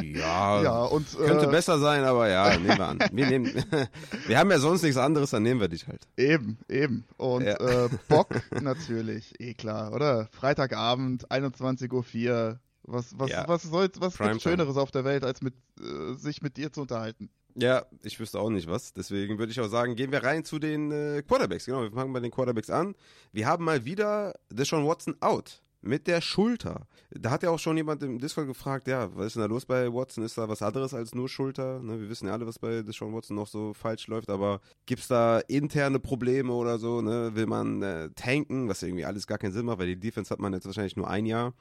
Ja, 0.00 0.62
ja, 0.62 0.82
und 0.84 1.14
könnte 1.14 1.44
äh, 1.46 1.50
besser 1.50 1.78
sein, 1.78 2.04
aber 2.04 2.28
ja, 2.28 2.56
nehmen 2.58 2.78
wir 2.78 2.86
an. 2.88 2.98
Wir, 3.12 3.26
nehmen, 3.26 3.52
wir 4.26 4.38
haben 4.38 4.50
ja 4.50 4.58
sonst 4.58 4.82
nichts 4.82 4.96
anderes, 4.96 5.30
dann 5.30 5.42
nehmen 5.42 5.60
wir 5.60 5.68
dich 5.68 5.86
halt. 5.86 6.08
eben, 6.16 6.58
eben. 6.70 7.04
Und 7.18 7.44
Ja. 7.44 7.84
äh, 7.84 7.88
Bock 8.08 8.28
natürlich, 8.60 9.38
eh 9.40 9.52
klar, 9.52 9.92
oder? 9.92 10.28
Freitagabend, 10.32 11.30
21.04 11.30 12.30
Uhr. 12.30 12.60
Was, 12.84 13.18
was, 13.18 13.30
Ja. 13.30 13.46
was 13.46 13.62
soll, 13.64 13.90
was 13.98 14.16
gibt's 14.16 14.42
Schöneres 14.42 14.78
auf 14.78 14.90
der 14.90 15.04
Welt, 15.04 15.22
als 15.22 15.42
mit, 15.42 15.52
äh, 15.78 16.14
sich 16.14 16.40
mit 16.40 16.56
dir 16.56 16.72
zu 16.72 16.80
unterhalten? 16.80 17.28
Ja, 17.60 17.86
ich 18.04 18.20
wüsste 18.20 18.38
auch 18.38 18.50
nicht 18.50 18.68
was. 18.68 18.92
Deswegen 18.92 19.38
würde 19.38 19.50
ich 19.50 19.60
auch 19.60 19.68
sagen, 19.68 19.96
gehen 19.96 20.12
wir 20.12 20.22
rein 20.22 20.44
zu 20.44 20.60
den 20.60 20.92
äh, 20.92 21.22
Quarterbacks. 21.26 21.66
Genau, 21.66 21.82
wir 21.82 21.90
fangen 21.90 22.12
bei 22.12 22.20
den 22.20 22.30
Quarterbacks 22.30 22.70
an. 22.70 22.94
Wir 23.32 23.46
haben 23.46 23.64
mal 23.64 23.84
wieder 23.84 24.34
Deshaun 24.50 24.86
Watson 24.86 25.16
out. 25.20 25.62
Mit 25.80 26.08
der 26.08 26.20
Schulter. 26.20 26.88
Da 27.10 27.30
hat 27.30 27.44
ja 27.44 27.50
auch 27.50 27.58
schon 27.58 27.76
jemand 27.76 28.02
im 28.02 28.18
Discord 28.18 28.48
gefragt, 28.48 28.88
ja, 28.88 29.14
was 29.16 29.26
ist 29.26 29.36
denn 29.36 29.42
da 29.42 29.46
los 29.46 29.64
bei 29.64 29.92
Watson? 29.92 30.24
Ist 30.24 30.36
da 30.36 30.48
was 30.48 30.60
anderes 30.60 30.92
als 30.92 31.14
nur 31.14 31.28
Schulter? 31.28 31.80
Ne, 31.80 32.00
wir 32.00 32.08
wissen 32.08 32.26
ja 32.26 32.32
alle, 32.32 32.46
was 32.48 32.58
bei 32.58 32.82
Deshaun 32.82 33.14
Watson 33.14 33.36
noch 33.36 33.46
so 33.46 33.74
falsch 33.74 34.08
läuft, 34.08 34.28
aber 34.28 34.60
gibt 34.86 35.02
es 35.02 35.08
da 35.08 35.38
interne 35.46 36.00
Probleme 36.00 36.52
oder 36.52 36.78
so? 36.78 37.00
Ne? 37.00 37.30
Will 37.34 37.46
man 37.46 37.82
äh, 37.82 38.10
tanken, 38.16 38.68
was 38.68 38.82
irgendwie 38.82 39.04
alles 39.04 39.28
gar 39.28 39.38
keinen 39.38 39.52
Sinn 39.52 39.66
macht, 39.66 39.78
weil 39.78 39.86
die 39.86 40.00
Defense 40.00 40.30
hat 40.30 40.40
man 40.40 40.52
jetzt 40.52 40.66
wahrscheinlich 40.66 40.96
nur 40.96 41.08
ein 41.08 41.26
Jahr. 41.26 41.54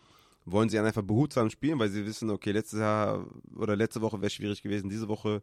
Wollen 0.50 0.70
sie 0.70 0.80
einfach 0.80 1.02
behutsam 1.02 1.50
spielen, 1.50 1.78
weil 1.78 1.89
sie 1.89 2.06
wissen, 2.06 2.30
okay, 2.30 2.52
letztes 2.52 2.80
Jahr 2.80 3.28
oder 3.56 3.76
letzte 3.76 4.02
Woche 4.02 4.22
wäre 4.22 4.30
schwierig 4.30 4.62
gewesen, 4.62 4.89
diese 4.89 5.10
Woche 5.10 5.41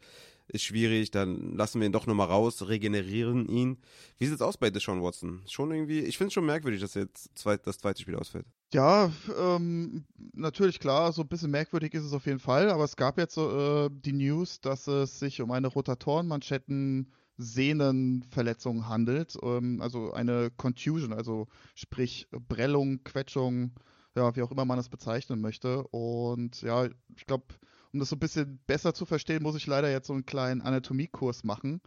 ist 0.49 0.65
schwierig, 0.65 1.11
dann 1.11 1.55
lassen 1.57 1.81
wir 1.81 1.87
ihn 1.87 1.93
doch 1.93 2.07
nochmal 2.07 2.29
raus, 2.29 2.67
regenerieren 2.67 3.47
ihn. 3.49 3.77
Wie 4.19 4.27
sieht's 4.27 4.41
aus 4.41 4.57
bei 4.57 4.71
Deshaun 4.71 5.03
Watson? 5.03 5.43
Schon 5.47 5.73
irgendwie, 5.73 6.01
ich 6.01 6.17
finde 6.17 6.29
es 6.29 6.35
schon 6.35 6.47
merkwürdig, 6.47 6.81
dass 6.81 6.95
jetzt 6.95 7.37
zweit, 7.37 7.67
das 7.67 7.79
zweite 7.79 8.01
Spiel 8.01 8.17
ausfällt. 8.17 8.47
Ja, 8.73 9.13
ähm, 9.39 10.05
natürlich 10.33 10.81
klar, 10.81 11.13
so 11.13 11.23
ein 11.23 11.29
bisschen 11.29 11.51
merkwürdig 11.51 11.93
ist 11.95 12.05
es 12.05 12.13
auf 12.13 12.27
jeden 12.27 12.41
Fall, 12.41 12.71
aber 12.71 12.85
es 12.85 12.97
gab 12.97 13.19
jetzt 13.19 13.35
so, 13.35 13.87
äh, 13.87 13.91
die 13.93 14.13
News, 14.13 14.61
dass 14.61 14.87
es 14.87 15.19
sich 15.19 15.41
um 15.43 15.51
eine 15.51 15.69
Rotatorenmanschetten 15.69 17.13
Sehnenverletzung 17.37 18.89
handelt, 18.89 19.37
ähm, 19.43 19.81
also 19.81 20.13
eine 20.13 20.51
Contusion, 20.57 21.13
also 21.13 21.49
sprich 21.75 22.29
Prellung, 22.49 23.03
Quetschung, 23.05 23.73
ja, 24.17 24.35
wie 24.37 24.43
auch 24.43 24.51
immer 24.51 24.65
man 24.65 24.79
es 24.79 24.89
bezeichnen 24.89 25.41
möchte. 25.41 25.87
Und 25.89 26.63
ja, 26.63 26.87
ich 27.17 27.27
glaube, 27.27 27.47
um 27.93 28.01
das 28.01 28.09
so 28.09 28.17
ein 28.17 28.21
bisschen 28.21 28.61
besser 28.67 28.95
zu 28.95 29.07
verstehen, 29.07 29.43
muss 29.43 29.57
ich 29.57 29.67
leider 29.67 29.91
jetzt 29.91 30.09
so 30.09 30.13
einen 30.13 30.27
kleinen 30.27 30.63
Anatomiekurs 30.63 31.45
machen. 31.45 31.81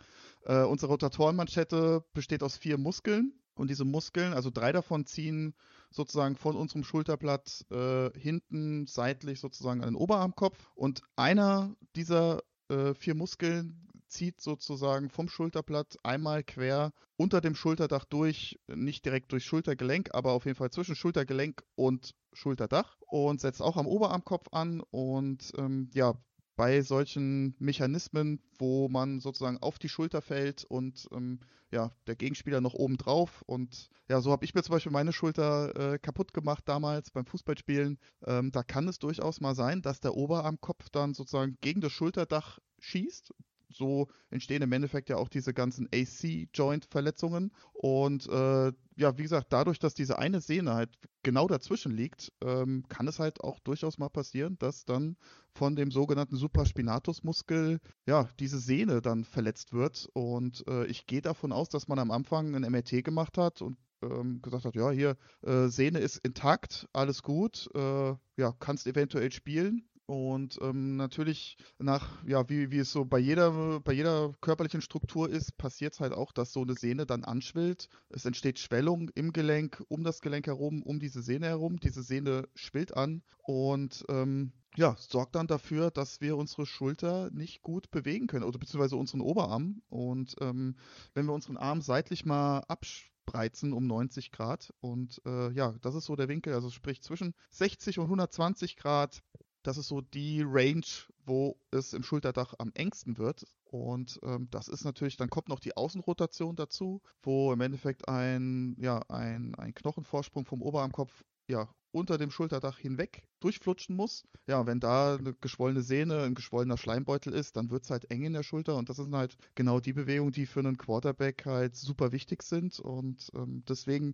Äh, 0.45 0.63
unsere 0.63 0.91
Rotatorenmanschette 0.91 2.05
besteht 2.13 2.43
aus 2.43 2.57
vier 2.57 2.77
Muskeln 2.77 3.33
und 3.55 3.69
diese 3.69 3.85
Muskeln, 3.85 4.33
also 4.33 4.49
drei 4.49 4.71
davon 4.71 5.05
ziehen 5.05 5.53
sozusagen 5.89 6.35
von 6.35 6.55
unserem 6.55 6.83
Schulterblatt 6.83 7.65
äh, 7.71 8.09
hinten 8.17 8.87
seitlich 8.87 9.39
sozusagen 9.39 9.81
an 9.81 9.89
den 9.89 9.95
Oberarmkopf 9.95 10.71
und 10.75 11.01
einer 11.15 11.75
dieser 11.95 12.41
äh, 12.69 12.93
vier 12.93 13.15
Muskeln 13.15 13.86
zieht 14.07 14.41
sozusagen 14.41 15.09
vom 15.09 15.29
Schulterblatt 15.29 15.97
einmal 16.03 16.43
quer 16.43 16.93
unter 17.17 17.41
dem 17.41 17.55
Schulterdach 17.55 18.05
durch, 18.05 18.59
nicht 18.67 19.05
direkt 19.05 19.31
durch 19.31 19.45
Schultergelenk, 19.45 20.09
aber 20.13 20.31
auf 20.31 20.45
jeden 20.45 20.57
Fall 20.57 20.71
zwischen 20.71 20.95
Schultergelenk 20.95 21.63
und 21.75 22.15
Schulterdach 22.33 22.97
und 23.07 23.41
setzt 23.41 23.61
auch 23.61 23.77
am 23.77 23.87
Oberarmkopf 23.87 24.47
an 24.51 24.81
und 24.91 25.51
ähm, 25.57 25.89
ja, 25.93 26.13
bei 26.57 26.81
solchen 26.81 27.55
Mechanismen, 27.59 28.41
wo 28.57 28.89
man 28.89 29.19
sozusagen 29.19 29.59
auf 29.61 29.77
die 29.77 29.89
Schulter 29.89 30.21
fällt 30.21 30.65
und 30.65 31.07
ähm, 31.11 31.39
ja, 31.71 31.91
der 32.07 32.15
Gegenspieler 32.15 32.61
noch 32.61 32.73
oben 32.73 32.97
drauf. 32.97 33.43
Und 33.45 33.89
ja, 34.09 34.21
so 34.21 34.31
habe 34.31 34.43
ich 34.43 34.55
mir 34.55 34.63
zum 34.63 34.73
Beispiel 34.73 34.91
meine 34.91 35.13
Schulter 35.13 35.93
äh, 35.93 35.99
kaputt 35.99 36.33
gemacht 36.33 36.63
damals 36.65 37.11
beim 37.11 37.25
Fußballspielen. 37.25 37.99
Ähm, 38.25 38.51
da 38.51 38.63
kann 38.63 38.87
es 38.87 38.97
durchaus 38.97 39.39
mal 39.39 39.53
sein, 39.53 39.81
dass 39.83 39.99
der 39.99 40.15
Oberarmkopf 40.15 40.89
dann 40.89 41.13
sozusagen 41.13 41.57
gegen 41.61 41.81
das 41.81 41.91
Schulterdach 41.91 42.57
schießt, 42.79 43.33
so 43.69 44.07
entstehen 44.29 44.61
im 44.61 44.71
Endeffekt 44.71 45.09
ja 45.09 45.17
auch 45.17 45.29
diese 45.29 45.53
ganzen 45.53 45.87
AC-Joint-Verletzungen. 45.93 47.51
Und 47.73 48.27
äh, 48.27 48.71
ja, 48.95 49.17
wie 49.17 49.23
gesagt, 49.23 49.47
dadurch, 49.53 49.79
dass 49.79 49.93
diese 49.93 50.17
eine 50.17 50.41
Sehne 50.41 50.73
halt 50.73 50.89
genau 51.23 51.47
dazwischen 51.47 51.91
liegt, 51.91 52.31
ähm, 52.41 52.83
kann 52.89 53.07
es 53.07 53.19
halt 53.19 53.41
auch 53.41 53.59
durchaus 53.59 53.97
mal 53.97 54.09
passieren, 54.09 54.57
dass 54.59 54.85
dann 54.85 55.17
von 55.53 55.75
dem 55.75 55.91
sogenannten 55.91 56.35
Supraspinatus-Muskel 56.35 57.79
ja 58.05 58.27
diese 58.39 58.59
Sehne 58.59 59.01
dann 59.01 59.23
verletzt 59.23 59.73
wird. 59.73 60.09
Und 60.13 60.65
äh, 60.67 60.85
ich 60.87 61.05
gehe 61.05 61.21
davon 61.21 61.51
aus, 61.51 61.69
dass 61.69 61.87
man 61.87 61.99
am 61.99 62.11
Anfang 62.11 62.55
ein 62.55 62.71
MRT 62.71 63.03
gemacht 63.03 63.37
hat 63.37 63.61
und 63.61 63.77
ähm, 64.01 64.41
gesagt 64.41 64.65
hat, 64.65 64.75
ja, 64.75 64.91
hier, 64.91 65.17
äh, 65.41 65.67
Sehne 65.67 65.99
ist 65.99 66.17
intakt, 66.17 66.87
alles 66.93 67.23
gut, 67.23 67.69
äh, 67.73 68.15
ja, 68.37 68.53
kannst 68.59 68.87
eventuell 68.87 69.31
spielen. 69.31 69.87
Und 70.07 70.57
ähm, 70.61 70.95
natürlich 70.95 71.57
nach, 71.79 72.23
ja, 72.25 72.47
wie, 72.49 72.71
wie 72.71 72.79
es 72.79 72.93
so 72.93 73.03
bei 73.03 73.19
jeder, 73.19 73.81
bei 73.81 73.91
jeder 73.91 74.33
körperlichen 74.39 74.79
Struktur 74.81 75.29
ist, 75.29 75.57
passiert 75.57 75.93
es 75.93 75.99
halt 75.99 76.13
auch, 76.13 76.31
dass 76.31 76.53
so 76.53 76.61
eine 76.61 76.75
Sehne 76.75 77.05
dann 77.05 77.25
anschwillt. 77.25 77.89
Es 78.07 78.23
entsteht 78.23 78.57
Schwellung 78.57 79.09
im 79.15 79.33
Gelenk, 79.33 79.83
um 79.89 80.05
das 80.05 80.21
Gelenk 80.21 80.47
herum, 80.47 80.81
um 80.81 80.99
diese 81.01 81.21
Sehne 81.21 81.47
herum. 81.47 81.77
Diese 81.81 82.03
Sehne 82.03 82.47
schwillt 82.55 82.95
an 82.95 83.21
und 83.43 84.05
ähm, 84.07 84.53
ja, 84.77 84.95
sorgt 84.97 85.35
dann 85.35 85.47
dafür, 85.47 85.91
dass 85.91 86.21
wir 86.21 86.37
unsere 86.37 86.65
Schulter 86.65 87.29
nicht 87.31 87.61
gut 87.61 87.91
bewegen 87.91 88.27
können, 88.27 88.45
oder 88.45 88.59
beziehungsweise 88.59 88.95
unseren 88.95 89.21
Oberarm. 89.21 89.81
Und 89.89 90.35
ähm, 90.39 90.77
wenn 91.15 91.25
wir 91.25 91.33
unseren 91.33 91.57
Arm 91.57 91.81
seitlich 91.81 92.23
mal 92.25 92.59
abspreizen 92.69 93.73
um 93.73 93.87
90 93.87 94.31
Grad 94.31 94.73
und 94.79 95.21
äh, 95.25 95.51
ja, 95.51 95.73
das 95.81 95.95
ist 95.95 96.05
so 96.05 96.15
der 96.15 96.29
Winkel, 96.29 96.53
also 96.53 96.69
sprich 96.69 97.01
zwischen 97.01 97.33
60 97.49 97.99
und 97.99 98.05
120 98.05 98.77
Grad 98.77 99.21
das 99.63 99.77
ist 99.77 99.87
so 99.87 100.01
die 100.01 100.43
Range, 100.45 100.85
wo 101.25 101.57
es 101.71 101.93
im 101.93 102.03
Schulterdach 102.03 102.53
am 102.57 102.71
engsten 102.73 103.17
wird. 103.17 103.45
Und 103.65 104.19
ähm, 104.23 104.47
das 104.49 104.67
ist 104.67 104.85
natürlich, 104.85 105.17
dann 105.17 105.29
kommt 105.29 105.49
noch 105.49 105.59
die 105.59 105.75
Außenrotation 105.75 106.55
dazu, 106.55 107.01
wo 107.21 107.51
im 107.51 107.61
Endeffekt 107.61 108.07
ein, 108.07 108.75
ja, 108.79 108.99
ein, 109.09 109.55
ein 109.55 109.73
Knochenvorsprung 109.73 110.45
vom 110.45 110.61
Oberarmkopf 110.61 111.23
ja, 111.49 111.69
unter 111.91 112.17
dem 112.17 112.31
Schulterdach 112.31 112.77
hinweg 112.77 113.23
durchflutschen 113.39 113.95
muss. 113.95 114.23
Ja, 114.47 114.65
wenn 114.65 114.79
da 114.79 115.15
eine 115.15 115.33
geschwollene 115.33 115.81
Sehne, 115.81 116.23
ein 116.23 116.35
geschwollener 116.35 116.77
Schleimbeutel 116.77 117.33
ist, 117.33 117.57
dann 117.57 117.69
wird 117.71 117.83
es 117.83 117.89
halt 117.89 118.09
eng 118.11 118.23
in 118.23 118.33
der 118.33 118.43
Schulter 118.43 118.75
und 118.75 118.89
das 118.89 118.97
sind 118.97 119.15
halt 119.15 119.37
genau 119.55 119.79
die 119.79 119.93
Bewegungen, 119.93 120.31
die 120.31 120.45
für 120.45 120.59
einen 120.59 120.77
Quarterback 120.77 121.45
halt 121.45 121.75
super 121.75 122.11
wichtig 122.11 122.43
sind 122.43 122.79
und 122.79 123.31
ähm, 123.33 123.63
deswegen 123.67 124.13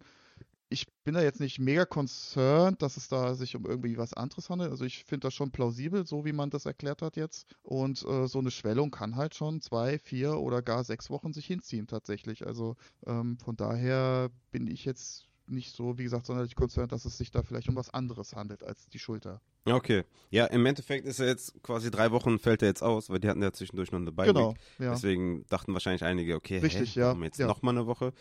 ich 0.74 0.88
bin 1.04 1.14
da 1.14 1.22
jetzt 1.22 1.40
nicht 1.40 1.60
mega 1.60 1.86
concerned, 1.86 2.82
dass 2.82 2.98
es 2.98 3.08
da 3.08 3.36
sich 3.36 3.56
um 3.56 3.66
irgendwie 3.66 3.96
was 3.98 4.14
anderes 4.16 4.50
handelt. 4.50 4.72
Also 4.72 4.86
ich 4.86 5.04
finde 5.04 5.28
das 5.28 5.36
schon 5.36 5.52
plausibel, 5.52 6.08
so 6.08 6.26
wie 6.26 6.34
man 6.34 6.50
das 6.50 6.66
erklärt 6.66 7.04
hat 7.04 7.16
jetzt. 7.16 7.46
Und 7.62 8.04
äh, 8.04 8.28
so 8.28 8.40
eine 8.40 8.50
Schwellung 8.50 8.90
kann 8.90 9.16
halt 9.16 9.36
schon 9.36 9.62
zwei, 9.62 10.00
vier 10.00 10.40
oder 10.40 10.64
gar 10.64 10.84
sechs 10.84 11.12
Wochen 11.12 11.32
sich 11.32 11.46
hinziehen 11.46 11.86
tatsächlich. 11.86 12.48
Also 12.48 12.76
ähm, 13.06 13.38
von 13.38 13.56
daher 13.56 14.32
bin 14.50 14.66
ich 14.66 14.84
jetzt 14.84 15.28
nicht 15.46 15.76
so, 15.76 16.00
wie 16.00 16.04
gesagt, 16.04 16.26
sonderlich 16.26 16.56
concerned, 16.56 16.92
dass 16.92 17.06
es 17.06 17.20
sich 17.20 17.30
da 17.30 17.44
vielleicht 17.44 17.70
um 17.70 17.76
was 17.76 17.92
anderes 17.92 18.36
handelt 18.36 18.64
als 18.64 18.90
die 18.90 19.00
Schulter. 19.00 19.42
Okay. 19.66 20.04
Ja, 20.30 20.46
im 20.48 20.66
Endeffekt 20.66 21.06
ist 21.06 21.20
er 21.20 21.28
jetzt 21.28 21.62
quasi 21.62 21.92
drei 21.92 22.12
Wochen 22.12 22.40
fällt 22.40 22.64
er 22.64 22.68
jetzt 22.68 22.82
aus, 22.82 23.10
weil 23.10 23.20
die 23.20 23.30
hatten 23.30 23.44
ja 23.44 23.54
zwischendurch 23.54 23.92
noch 23.92 24.00
eine 24.00 24.12
Bye 24.12 24.28
Genau, 24.28 24.56
ja. 24.80 24.92
Deswegen 24.92 25.46
dachten 25.48 25.74
wahrscheinlich 25.74 26.04
einige, 26.04 26.36
okay, 26.36 26.58
Richtig, 26.58 26.96
hä, 26.96 27.02
ja, 27.02 27.14
jetzt 27.22 27.38
ja. 27.38 27.46
noch 27.46 27.62
mal 27.62 27.70
eine 27.70 27.86
Woche. 27.86 28.14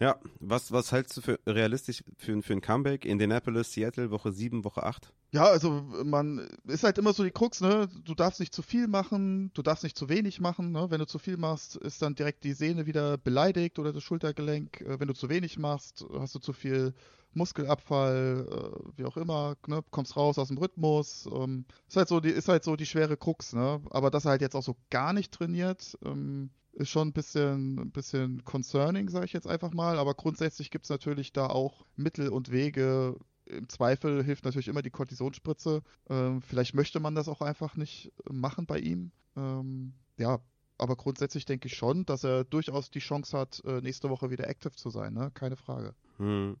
Ja, 0.00 0.16
was, 0.40 0.72
was 0.72 0.92
hältst 0.92 1.16
du 1.16 1.20
für 1.20 1.38
realistisch 1.46 2.02
für, 2.16 2.40
für 2.42 2.52
ein 2.54 2.62
Comeback? 2.62 3.04
Indianapolis, 3.04 3.72
Seattle, 3.72 4.10
Woche 4.10 4.32
7, 4.32 4.64
Woche 4.64 4.82
8? 4.82 5.12
Ja, 5.30 5.44
also 5.44 5.82
man 6.04 6.48
ist 6.66 6.84
halt 6.84 6.96
immer 6.96 7.12
so 7.12 7.22
die 7.22 7.30
Krux, 7.30 7.60
ne? 7.60 7.86
Du 8.04 8.14
darfst 8.14 8.40
nicht 8.40 8.54
zu 8.54 8.62
viel 8.62 8.88
machen, 8.88 9.50
du 9.52 9.60
darfst 9.60 9.84
nicht 9.84 9.98
zu 9.98 10.08
wenig 10.08 10.40
machen, 10.40 10.72
ne? 10.72 10.86
Wenn 10.88 11.00
du 11.00 11.06
zu 11.06 11.18
viel 11.18 11.36
machst, 11.36 11.76
ist 11.76 12.00
dann 12.00 12.14
direkt 12.14 12.44
die 12.44 12.54
Sehne 12.54 12.86
wieder 12.86 13.18
beleidigt 13.18 13.78
oder 13.78 13.92
das 13.92 14.02
Schultergelenk. 14.02 14.80
Äh, 14.80 14.98
Wenn 14.98 15.08
du 15.08 15.14
zu 15.14 15.28
wenig 15.28 15.58
machst, 15.58 16.06
hast 16.18 16.34
du 16.34 16.38
zu 16.38 16.54
viel 16.54 16.94
Muskelabfall, 17.34 18.46
äh, 18.50 18.98
wie 18.98 19.04
auch 19.04 19.16
immer, 19.16 19.56
ne? 19.66 19.82
kommst 19.90 20.16
raus 20.16 20.38
aus 20.38 20.48
dem 20.48 20.58
Rhythmus. 20.58 21.28
Ähm, 21.32 21.64
ist 21.86 21.96
halt 21.96 22.08
so 22.08 22.20
die, 22.20 22.30
ist 22.30 22.48
halt 22.48 22.64
so 22.64 22.76
die 22.76 22.86
schwere 22.86 23.16
Krux, 23.16 23.52
ne? 23.52 23.80
Aber 23.90 24.10
dass 24.10 24.24
er 24.24 24.32
halt 24.32 24.40
jetzt 24.40 24.54
auch 24.56 24.62
so 24.62 24.76
gar 24.90 25.12
nicht 25.12 25.32
trainiert, 25.32 25.96
ähm, 26.04 26.50
ist 26.72 26.90
schon 26.90 27.08
ein 27.08 27.12
bisschen, 27.12 27.78
ein 27.78 27.90
bisschen 27.90 28.44
concerning, 28.44 29.08
sage 29.08 29.26
ich 29.26 29.32
jetzt 29.32 29.46
einfach 29.46 29.72
mal. 29.72 29.98
Aber 29.98 30.14
grundsätzlich 30.14 30.70
gibt 30.70 30.84
es 30.84 30.90
natürlich 30.90 31.32
da 31.32 31.46
auch 31.46 31.84
Mittel 31.96 32.28
und 32.28 32.50
Wege. 32.50 33.16
Im 33.46 33.68
Zweifel 33.68 34.22
hilft 34.22 34.44
natürlich 34.44 34.68
immer 34.68 34.82
die 34.82 34.90
Kortisonspritze. 34.90 35.82
Ähm, 36.08 36.42
vielleicht 36.42 36.74
möchte 36.74 37.00
man 37.00 37.14
das 37.14 37.28
auch 37.28 37.40
einfach 37.40 37.76
nicht 37.76 38.12
machen 38.30 38.66
bei 38.66 38.78
ihm. 38.78 39.10
Ähm, 39.36 39.94
ja, 40.18 40.40
aber 40.78 40.96
grundsätzlich 40.96 41.44
denke 41.44 41.66
ich 41.66 41.76
schon, 41.76 42.06
dass 42.06 42.24
er 42.24 42.44
durchaus 42.44 42.90
die 42.90 43.00
Chance 43.00 43.36
hat, 43.36 43.62
äh, 43.64 43.80
nächste 43.80 44.10
Woche 44.10 44.30
wieder 44.30 44.48
active 44.48 44.76
zu 44.76 44.90
sein, 44.90 45.14
ne? 45.14 45.30
Keine 45.34 45.56
Frage. 45.56 45.94
Hm. 46.18 46.56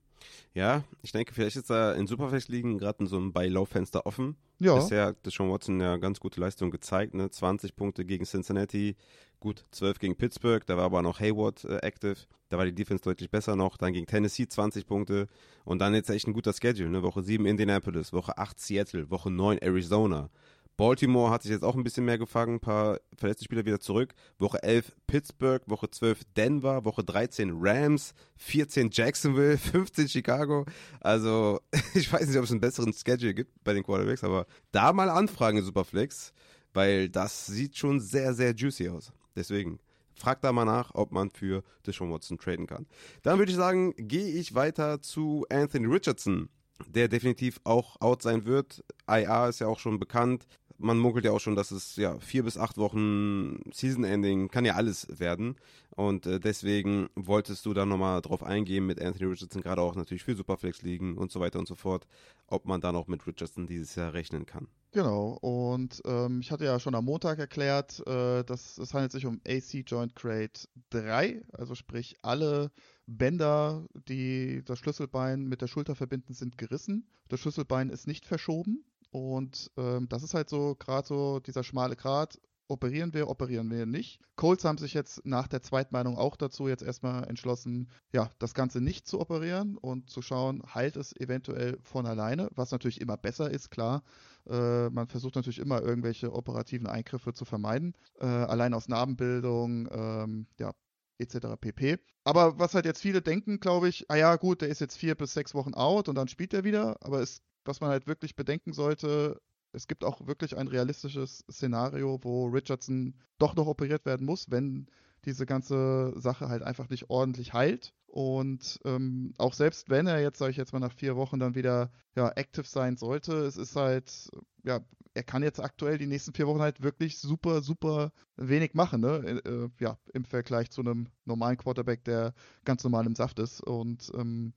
Ja, 0.54 0.84
ich 1.02 1.12
denke, 1.12 1.34
vielleicht 1.34 1.56
ist 1.56 1.70
er 1.70 1.96
in 1.96 2.06
Superflex-Ligen 2.06 2.78
gerade 2.78 3.00
in 3.00 3.06
so 3.06 3.16
einem 3.16 3.32
Buy-Low-Fenster 3.32 4.06
offen. 4.06 4.36
Ja. 4.58 4.74
Bisher 4.74 5.06
hat 5.06 5.26
Deshaun 5.26 5.50
Watson 5.50 5.80
ja 5.80 5.96
ganz 5.98 6.20
gute 6.20 6.40
Leistung 6.40 6.70
gezeigt, 6.70 7.14
ne? 7.14 7.30
20 7.30 7.76
Punkte 7.76 8.04
gegen 8.04 8.24
Cincinnati, 8.24 8.96
gut 9.40 9.64
12 9.70 9.98
gegen 9.98 10.16
Pittsburgh, 10.16 10.64
da 10.66 10.76
war 10.76 10.84
aber 10.84 11.02
noch 11.02 11.20
Hayward 11.20 11.64
äh, 11.64 11.78
active, 11.78 12.16
da 12.48 12.58
war 12.58 12.64
die 12.64 12.74
Defense 12.74 13.04
deutlich 13.04 13.30
besser 13.30 13.54
noch, 13.54 13.76
dann 13.76 13.92
gegen 13.92 14.06
Tennessee 14.06 14.48
20 14.48 14.86
Punkte 14.86 15.28
und 15.64 15.78
dann 15.78 15.94
jetzt 15.94 16.10
echt 16.10 16.26
ein 16.26 16.32
guter 16.32 16.52
Schedule, 16.52 16.90
ne? 16.90 17.02
Woche 17.02 17.22
7 17.22 17.46
Indianapolis, 17.46 18.12
Woche 18.12 18.36
8 18.36 18.58
Seattle, 18.58 19.10
Woche 19.10 19.30
9 19.30 19.58
Arizona. 19.58 20.30
Baltimore 20.78 21.32
hat 21.32 21.42
sich 21.42 21.50
jetzt 21.50 21.64
auch 21.64 21.74
ein 21.74 21.82
bisschen 21.82 22.04
mehr 22.04 22.18
gefangen, 22.18 22.54
ein 22.54 22.60
paar 22.60 23.00
verletzte 23.16 23.44
Spieler 23.44 23.66
wieder 23.66 23.80
zurück. 23.80 24.14
Woche 24.38 24.62
11 24.62 24.94
Pittsburgh, 25.08 25.60
Woche 25.66 25.90
12 25.90 26.22
Denver, 26.36 26.84
Woche 26.84 27.02
13 27.02 27.50
Rams, 27.52 28.14
14 28.36 28.90
Jacksonville, 28.92 29.58
15 29.58 30.08
Chicago. 30.08 30.66
Also 31.00 31.60
ich 31.94 32.10
weiß 32.10 32.28
nicht, 32.28 32.38
ob 32.38 32.44
es 32.44 32.52
einen 32.52 32.60
besseren 32.60 32.92
Schedule 32.92 33.34
gibt 33.34 33.64
bei 33.64 33.74
den 33.74 33.82
Quarterbacks, 33.82 34.22
aber 34.22 34.46
da 34.70 34.92
mal 34.92 35.10
anfragen 35.10 35.58
in 35.58 35.64
Superflex, 35.64 36.32
weil 36.72 37.08
das 37.08 37.46
sieht 37.46 37.76
schon 37.76 37.98
sehr, 37.98 38.32
sehr 38.32 38.54
juicy 38.54 38.88
aus. 38.88 39.12
Deswegen 39.34 39.80
fragt 40.14 40.44
da 40.44 40.52
mal 40.52 40.64
nach, 40.64 40.94
ob 40.94 41.10
man 41.10 41.30
für 41.30 41.64
Deshaun 41.88 42.12
Watson 42.12 42.38
traden 42.38 42.68
kann. 42.68 42.86
Dann 43.22 43.40
würde 43.40 43.50
ich 43.50 43.58
sagen, 43.58 43.94
gehe 43.96 44.28
ich 44.28 44.54
weiter 44.54 45.02
zu 45.02 45.44
Anthony 45.50 45.86
Richardson, 45.86 46.48
der 46.86 47.08
definitiv 47.08 47.60
auch 47.64 48.00
out 48.00 48.22
sein 48.22 48.44
wird. 48.44 48.84
IA 49.10 49.48
ist 49.48 49.58
ja 49.58 49.66
auch 49.66 49.80
schon 49.80 49.98
bekannt. 49.98 50.46
Man 50.80 50.98
munkelt 50.98 51.24
ja 51.24 51.32
auch 51.32 51.40
schon, 51.40 51.56
dass 51.56 51.72
es 51.72 51.96
ja 51.96 52.18
vier 52.20 52.44
bis 52.44 52.56
acht 52.56 52.78
Wochen 52.78 53.60
Season 53.72 54.04
Ending 54.04 54.48
kann 54.48 54.64
ja 54.64 54.74
alles 54.74 55.18
werden. 55.18 55.56
Und 55.96 56.26
äh, 56.26 56.38
deswegen 56.38 57.08
wolltest 57.16 57.66
du 57.66 57.74
da 57.74 57.84
nochmal 57.84 58.22
drauf 58.22 58.44
eingehen 58.44 58.86
mit 58.86 59.02
Anthony 59.02 59.30
Richardson, 59.30 59.62
gerade 59.62 59.82
auch 59.82 59.96
natürlich 59.96 60.22
für 60.22 60.36
Superflex 60.36 60.82
ligen 60.82 61.18
und 61.18 61.32
so 61.32 61.40
weiter 61.40 61.58
und 61.58 61.66
so 61.66 61.74
fort, 61.74 62.06
ob 62.46 62.66
man 62.66 62.80
da 62.80 62.92
noch 62.92 63.08
mit 63.08 63.26
Richardson 63.26 63.66
dieses 63.66 63.96
Jahr 63.96 64.14
rechnen 64.14 64.46
kann. 64.46 64.68
Genau, 64.92 65.36
und 65.40 66.00
ähm, 66.06 66.40
ich 66.40 66.52
hatte 66.52 66.64
ja 66.64 66.78
schon 66.78 66.94
am 66.94 67.04
Montag 67.04 67.40
erklärt, 67.40 68.00
äh, 68.06 68.44
dass 68.44 68.78
es 68.78 68.94
handelt 68.94 69.12
sich 69.12 69.26
um 69.26 69.40
AC 69.46 69.82
Joint 69.84 70.14
Crate 70.14 70.68
3, 70.90 71.42
also 71.52 71.74
sprich 71.74 72.16
alle 72.22 72.70
Bänder, 73.06 73.84
die 74.08 74.62
das 74.64 74.78
Schlüsselbein 74.78 75.44
mit 75.44 75.62
der 75.62 75.66
Schulter 75.66 75.94
verbinden, 75.94 76.32
sind 76.32 76.56
gerissen. 76.56 77.06
Das 77.28 77.40
Schlüsselbein 77.40 77.90
ist 77.90 78.06
nicht 78.06 78.24
verschoben. 78.24 78.84
Und 79.10 79.70
ähm, 79.76 80.08
das 80.08 80.22
ist 80.22 80.34
halt 80.34 80.48
so 80.50 80.74
gerade 80.78 81.06
so 81.06 81.40
dieser 81.40 81.64
schmale 81.64 81.96
Grat. 81.96 82.38
Operieren 82.70 83.14
wir, 83.14 83.28
operieren 83.30 83.70
wir 83.70 83.86
nicht. 83.86 84.20
Colts 84.36 84.64
haben 84.66 84.76
sich 84.76 84.92
jetzt 84.92 85.24
nach 85.24 85.48
der 85.48 85.62
Zweitmeinung 85.62 86.18
auch 86.18 86.36
dazu 86.36 86.68
jetzt 86.68 86.82
erstmal 86.82 87.26
entschlossen, 87.26 87.88
ja, 88.12 88.30
das 88.38 88.52
Ganze 88.52 88.82
nicht 88.82 89.06
zu 89.06 89.20
operieren 89.20 89.78
und 89.78 90.10
zu 90.10 90.20
schauen, 90.20 90.62
heilt 90.74 90.96
es 90.96 91.16
eventuell 91.16 91.78
von 91.82 92.04
alleine, 92.04 92.50
was 92.54 92.70
natürlich 92.70 93.00
immer 93.00 93.16
besser 93.16 93.50
ist, 93.50 93.70
klar. 93.70 94.02
Äh, 94.46 94.90
man 94.90 95.08
versucht 95.08 95.36
natürlich 95.36 95.60
immer 95.60 95.80
irgendwelche 95.80 96.30
operativen 96.30 96.86
Eingriffe 96.86 97.32
zu 97.32 97.46
vermeiden, 97.46 97.94
äh, 98.20 98.26
allein 98.26 98.74
aus 98.74 98.86
Narbenbildung, 98.88 99.88
ähm, 99.90 100.46
ja, 100.58 100.74
etc. 101.16 101.56
pp. 101.58 101.98
Aber 102.24 102.58
was 102.58 102.74
halt 102.74 102.84
jetzt 102.84 103.00
viele 103.00 103.22
denken, 103.22 103.60
glaube 103.60 103.88
ich, 103.88 104.10
ah 104.10 104.16
ja, 104.16 104.36
gut, 104.36 104.60
der 104.60 104.68
ist 104.68 104.80
jetzt 104.80 104.98
vier 104.98 105.14
bis 105.14 105.32
sechs 105.32 105.54
Wochen 105.54 105.72
out 105.72 106.08
und 106.10 106.16
dann 106.16 106.28
spielt 106.28 106.52
er 106.52 106.64
wieder, 106.64 106.98
aber 107.00 107.20
es 107.20 107.42
was 107.68 107.80
man 107.80 107.90
halt 107.90 108.08
wirklich 108.08 108.34
bedenken 108.34 108.72
sollte, 108.72 109.40
es 109.72 109.86
gibt 109.86 110.02
auch 110.02 110.26
wirklich 110.26 110.56
ein 110.56 110.68
realistisches 110.68 111.44
Szenario, 111.50 112.18
wo 112.22 112.46
Richardson 112.46 113.14
doch 113.38 113.54
noch 113.54 113.66
operiert 113.66 114.06
werden 114.06 114.26
muss, 114.26 114.50
wenn 114.50 114.88
diese 115.24 115.46
ganze 115.46 116.14
Sache 116.16 116.48
halt 116.48 116.62
einfach 116.62 116.88
nicht 116.88 117.10
ordentlich 117.10 117.52
heilt. 117.52 117.92
Und 118.06 118.80
ähm, 118.84 119.34
auch 119.36 119.52
selbst 119.52 119.90
wenn 119.90 120.06
er 120.06 120.20
jetzt, 120.20 120.38
sage 120.38 120.52
ich 120.52 120.56
jetzt 120.56 120.72
mal, 120.72 120.78
nach 120.78 120.94
vier 120.94 121.16
Wochen 121.16 121.38
dann 121.38 121.54
wieder 121.54 121.92
ja, 122.16 122.30
active 122.30 122.66
sein 122.66 122.96
sollte, 122.96 123.34
es 123.44 123.56
ist 123.56 123.76
halt, 123.76 124.30
ja, 124.64 124.80
er 125.14 125.22
kann 125.22 125.42
jetzt 125.42 125.60
aktuell 125.60 125.98
die 125.98 126.06
nächsten 126.06 126.32
vier 126.32 126.46
Wochen 126.46 126.60
halt 126.60 126.82
wirklich 126.82 127.18
super, 127.18 127.60
super 127.60 128.12
wenig 128.36 128.74
machen, 128.74 129.00
ne? 129.00 129.40
Äh, 129.44 129.68
ja, 129.82 129.98
im 130.14 130.24
Vergleich 130.24 130.70
zu 130.70 130.80
einem 130.80 131.08
normalen 131.24 131.56
Quarterback, 131.56 132.04
der 132.04 132.32
ganz 132.64 132.84
normal 132.84 133.06
im 133.06 133.16
Saft 133.16 133.38
ist. 133.38 133.60
Und 133.60 134.10
ähm, 134.14 134.54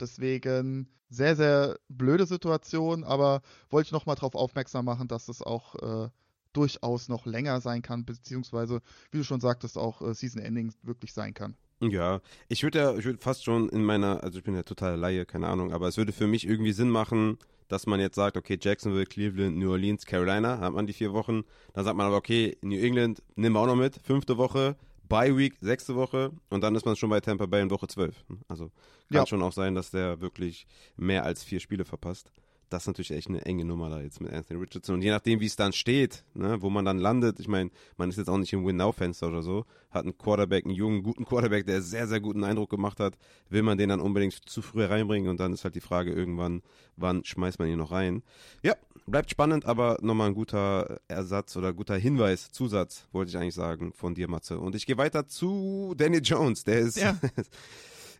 Deswegen 0.00 0.88
sehr, 1.10 1.36
sehr 1.36 1.78
blöde 1.88 2.26
Situation, 2.26 3.04
aber 3.04 3.42
wollte 3.70 3.88
ich 3.88 3.92
nochmal 3.92 4.16
darauf 4.16 4.34
aufmerksam 4.34 4.84
machen, 4.84 5.08
dass 5.08 5.28
es 5.28 5.42
auch 5.42 5.74
äh, 5.76 6.08
durchaus 6.52 7.08
noch 7.08 7.26
länger 7.26 7.60
sein 7.60 7.82
kann, 7.82 8.04
beziehungsweise, 8.04 8.80
wie 9.10 9.18
du 9.18 9.24
schon 9.24 9.40
sagtest, 9.40 9.78
auch 9.78 10.02
äh, 10.02 10.14
Season 10.14 10.42
Ending 10.42 10.72
wirklich 10.82 11.12
sein 11.12 11.34
kann. 11.34 11.56
Ja, 11.80 12.20
ich 12.48 12.64
würde 12.64 12.78
ja, 12.78 12.96
ich 12.96 13.04
würde 13.04 13.18
fast 13.18 13.44
schon 13.44 13.68
in 13.68 13.84
meiner, 13.84 14.22
also 14.24 14.38
ich 14.38 14.44
bin 14.44 14.54
ja 14.54 14.64
total 14.64 14.98
Laie, 14.98 15.24
keine 15.24 15.46
Ahnung, 15.46 15.72
aber 15.72 15.86
es 15.86 15.96
würde 15.96 16.12
für 16.12 16.26
mich 16.26 16.46
irgendwie 16.46 16.72
Sinn 16.72 16.90
machen, 16.90 17.38
dass 17.68 17.86
man 17.86 18.00
jetzt 18.00 18.16
sagt, 18.16 18.36
okay, 18.36 18.58
Jacksonville, 18.60 19.06
Cleveland, 19.06 19.56
New 19.56 19.70
Orleans, 19.70 20.04
Carolina, 20.04 20.58
hat 20.58 20.72
man 20.72 20.86
die 20.86 20.92
vier 20.92 21.12
Wochen. 21.12 21.44
Dann 21.74 21.84
sagt 21.84 21.96
man 21.96 22.06
aber, 22.06 22.16
okay, 22.16 22.56
New 22.62 22.78
England 22.78 23.22
nehmen 23.36 23.54
wir 23.54 23.60
auch 23.60 23.66
noch 23.66 23.76
mit, 23.76 24.00
fünfte 24.02 24.38
Woche, 24.38 24.76
Bye 25.08 25.36
Week, 25.36 25.56
sechste 25.60 25.94
Woche 25.94 26.32
und 26.50 26.62
dann 26.62 26.74
ist 26.74 26.84
man 26.84 26.96
schon 26.96 27.10
bei 27.10 27.20
Tampa 27.20 27.46
Bay 27.46 27.62
in 27.62 27.70
Woche 27.70 27.88
zwölf. 27.88 28.24
Also 28.48 28.66
kann 29.10 29.22
ja. 29.22 29.26
schon 29.26 29.42
auch 29.42 29.52
sein, 29.52 29.74
dass 29.74 29.90
der 29.90 30.20
wirklich 30.20 30.66
mehr 30.96 31.24
als 31.24 31.42
vier 31.42 31.60
Spiele 31.60 31.84
verpasst 31.84 32.30
das 32.70 32.82
ist 32.82 32.86
natürlich 32.88 33.10
echt 33.12 33.28
eine 33.28 33.44
enge 33.44 33.64
Nummer 33.64 33.90
da 33.90 34.00
jetzt 34.00 34.20
mit 34.20 34.32
Anthony 34.32 34.60
Richardson. 34.60 34.96
Und 34.96 35.02
je 35.02 35.10
nachdem, 35.10 35.40
wie 35.40 35.46
es 35.46 35.56
dann 35.56 35.72
steht, 35.72 36.24
ne, 36.34 36.60
wo 36.60 36.70
man 36.70 36.84
dann 36.84 36.98
landet, 36.98 37.40
ich 37.40 37.48
meine, 37.48 37.70
man 37.96 38.10
ist 38.10 38.16
jetzt 38.16 38.28
auch 38.28 38.38
nicht 38.38 38.52
im 38.52 38.66
Win-Now-Fenster 38.66 39.28
oder 39.28 39.42
so, 39.42 39.64
hat 39.90 40.04
einen 40.04 40.16
Quarterback, 40.16 40.64
einen 40.64 40.74
jungen, 40.74 41.02
guten 41.02 41.24
Quarterback, 41.24 41.66
der 41.66 41.82
sehr, 41.82 42.06
sehr 42.06 42.20
guten 42.20 42.44
Eindruck 42.44 42.70
gemacht 42.70 43.00
hat, 43.00 43.16
will 43.48 43.62
man 43.62 43.78
den 43.78 43.88
dann 43.88 44.00
unbedingt 44.00 44.34
zu 44.34 44.62
früh 44.62 44.84
reinbringen 44.84 45.30
und 45.30 45.40
dann 45.40 45.52
ist 45.52 45.64
halt 45.64 45.74
die 45.74 45.80
Frage 45.80 46.12
irgendwann, 46.12 46.62
wann 46.96 47.24
schmeißt 47.24 47.58
man 47.58 47.68
ihn 47.68 47.78
noch 47.78 47.92
rein. 47.92 48.22
Ja, 48.62 48.74
bleibt 49.06 49.30
spannend, 49.30 49.64
aber 49.64 49.98
nochmal 50.02 50.28
ein 50.28 50.34
guter 50.34 51.00
Ersatz 51.08 51.56
oder 51.56 51.72
guter 51.72 51.96
Hinweis, 51.96 52.50
Zusatz, 52.50 53.06
wollte 53.12 53.30
ich 53.30 53.38
eigentlich 53.38 53.54
sagen, 53.54 53.92
von 53.94 54.14
dir, 54.14 54.28
Matze. 54.28 54.58
Und 54.58 54.74
ich 54.74 54.86
gehe 54.86 54.98
weiter 54.98 55.26
zu 55.26 55.94
Danny 55.96 56.18
Jones, 56.18 56.64
der 56.64 56.80
ist... 56.80 56.98
Ja. 56.98 57.18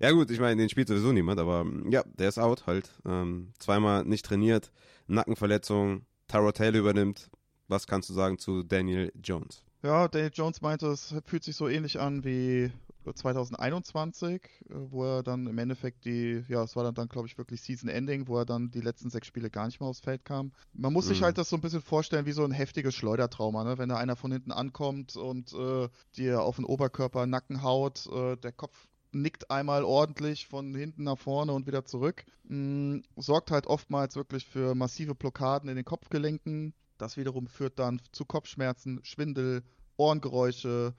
Ja 0.01 0.13
gut, 0.13 0.31
ich 0.31 0.41
meine, 0.41 0.61
den 0.61 0.69
spielt 0.69 0.89
sowieso 0.89 1.13
niemand, 1.13 1.41
aber 1.41 1.67
ja, 1.91 2.05
der 2.19 2.29
ist 2.29 2.39
out 2.39 2.67
halt. 2.67 2.91
Ähm, 3.05 3.53
zweimal 3.59 4.05
nicht 4.05 4.25
trainiert, 4.25 4.71
Nackenverletzung, 5.07 6.07
Taro 6.29 6.53
Taylor 6.53 6.79
übernimmt. 6.79 7.31
Was 7.67 7.87
kannst 7.87 8.09
du 8.09 8.15
sagen 8.15 8.39
zu 8.39 8.63
Daniel 8.63 9.13
Jones? 9.23 9.63
Ja, 9.83 10.09
Daniel 10.09 10.31
Jones 10.33 10.61
meinte, 10.61 10.87
es 10.87 11.15
fühlt 11.25 11.45
sich 11.45 11.57
so 11.57 11.69
ähnlich 11.69 12.01
an 12.01 12.25
wie 12.25 12.71
2021, 13.13 14.43
wo 14.69 15.05
er 15.05 15.23
dann 15.23 15.47
im 15.47 15.59
Endeffekt 15.59 16.05
die, 16.05 16.45
ja, 16.49 16.63
es 16.63 16.77
war 16.77 16.85
dann, 16.85 16.95
dann 16.95 17.09
glaube 17.09 17.27
ich, 17.27 17.39
wirklich 17.39 17.63
Season 17.63 17.89
Ending, 17.89 18.29
wo 18.29 18.39
er 18.39 18.45
dann 18.45 18.71
die 18.71 18.81
letzten 18.81 19.11
sechs 19.11 19.27
Spiele 19.27 19.51
gar 19.51 19.67
nicht 19.67 19.81
mehr 19.81 19.89
aufs 19.89 20.01
Feld 20.01 20.25
kam. 20.25 20.53
Man 20.75 20.93
muss 20.93 21.07
mhm. 21.07 21.11
sich 21.11 21.23
halt 21.23 21.39
das 21.39 21.49
so 21.49 21.57
ein 21.57 21.63
bisschen 21.63 21.83
vorstellen 21.83 22.27
wie 22.27 22.33
so 22.33 22.45
ein 22.45 22.53
heftiges 22.53 22.95
Schleudertrauma, 22.95 23.65
ne? 23.65 23.79
wenn 23.79 23.89
da 23.89 23.97
einer 23.97 24.17
von 24.17 24.33
hinten 24.33 24.53
ankommt 24.53 25.17
und 25.17 25.53
äh, 25.53 25.89
dir 26.17 26.43
auf 26.43 26.57
den 26.57 26.65
Oberkörper 26.65 27.27
Nacken 27.27 27.63
haut, 27.63 28.07
äh, 28.13 28.37
der 28.37 28.53
Kopf 28.53 28.89
nickt 29.13 29.51
einmal 29.51 29.85
ordentlich 29.85 30.47
von 30.47 30.75
hinten 30.75 31.05
nach 31.05 31.19
vorne 31.19 31.53
und 31.53 31.67
wieder 31.67 31.85
zurück. 31.85 32.25
Mm, 32.45 32.99
sorgt 33.17 33.51
halt 33.51 33.67
oftmals 33.67 34.17
wirklich 34.17 34.47
für 34.47 34.75
massive 34.75 35.15
Blockaden 35.15 35.69
in 35.69 35.77
den 35.77 35.85
Kopfgelenken. 35.85 36.75
Das 36.99 37.17
wiederum 37.17 37.47
führt 37.47 37.79
dann 37.79 38.01
zu 38.13 38.25
Kopfschmerzen, 38.25 39.01
Schwindel, 39.05 39.63
Ohrengeräusche, 39.97 40.95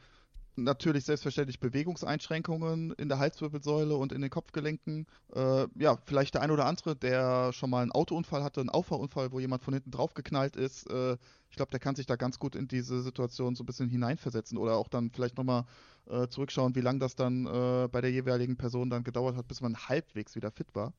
natürlich 0.64 1.06
selbstverständlich 1.06 1.60
Bewegungseinschränkungen 1.60 2.92
in 2.94 3.10
der 3.10 3.20
Halswirbelsäule 3.20 3.96
und 3.96 4.12
in 4.12 4.22
den 4.22 4.30
Kopfgelenken. 4.30 5.08
Äh, 5.34 5.68
ja, 5.78 5.98
vielleicht 6.06 6.36
der 6.36 6.42
ein 6.42 6.52
oder 6.52 6.66
andere, 6.66 6.96
der 6.96 7.52
schon 7.54 7.70
mal 7.70 7.82
einen 7.82 7.92
Autounfall 7.92 8.44
hatte, 8.44 8.60
einen 8.60 8.70
Auffahrunfall, 8.70 9.32
wo 9.32 9.40
jemand 9.40 9.64
von 9.64 9.74
hinten 9.74 9.92
draufgeknallt 9.92 10.56
ist. 10.56 10.90
Äh, 10.90 11.18
ich 11.50 11.56
glaube, 11.56 11.72
der 11.72 11.80
kann 11.80 11.96
sich 11.96 12.06
da 12.06 12.16
ganz 12.16 12.40
gut 12.40 12.56
in 12.56 12.68
diese 12.68 13.02
Situation 13.02 13.56
so 13.56 13.64
ein 13.64 13.66
bisschen 13.66 13.90
hineinversetzen 13.90 14.58
oder 14.58 14.78
auch 14.78 14.88
dann 14.88 15.12
vielleicht 15.12 15.38
nochmal 15.38 15.66
äh, 16.08 16.28
zurückschauen, 16.28 16.76
wie 16.76 16.82
lange 16.82 17.00
das 17.00 17.16
dann 17.16 17.46
äh, 17.46 17.88
bei 17.88 18.02
der 18.02 18.12
jeweiligen 18.12 18.58
Person 18.58 18.90
dann 18.90 19.04
gedauert 19.04 19.36
hat, 19.36 19.48
bis 19.48 19.62
man 19.62 19.76
halbwegs 19.76 20.36
wieder 20.36 20.52
fit 20.52 20.74
war. 20.76 20.94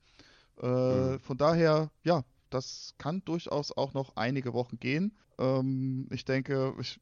Äh, 0.60 0.66
mhm. 1.14 1.20
Von 1.20 1.36
daher, 1.36 1.90
ja, 2.04 2.24
das 2.50 2.94
kann 2.98 3.24
durchaus 3.24 3.72
auch 3.72 3.94
noch 3.94 4.16
einige 4.16 4.52
Wochen 4.52 4.78
gehen. 4.78 5.16
Ähm, 5.38 6.08
ich 6.10 6.24
denke, 6.24 6.74
ich 6.80 7.00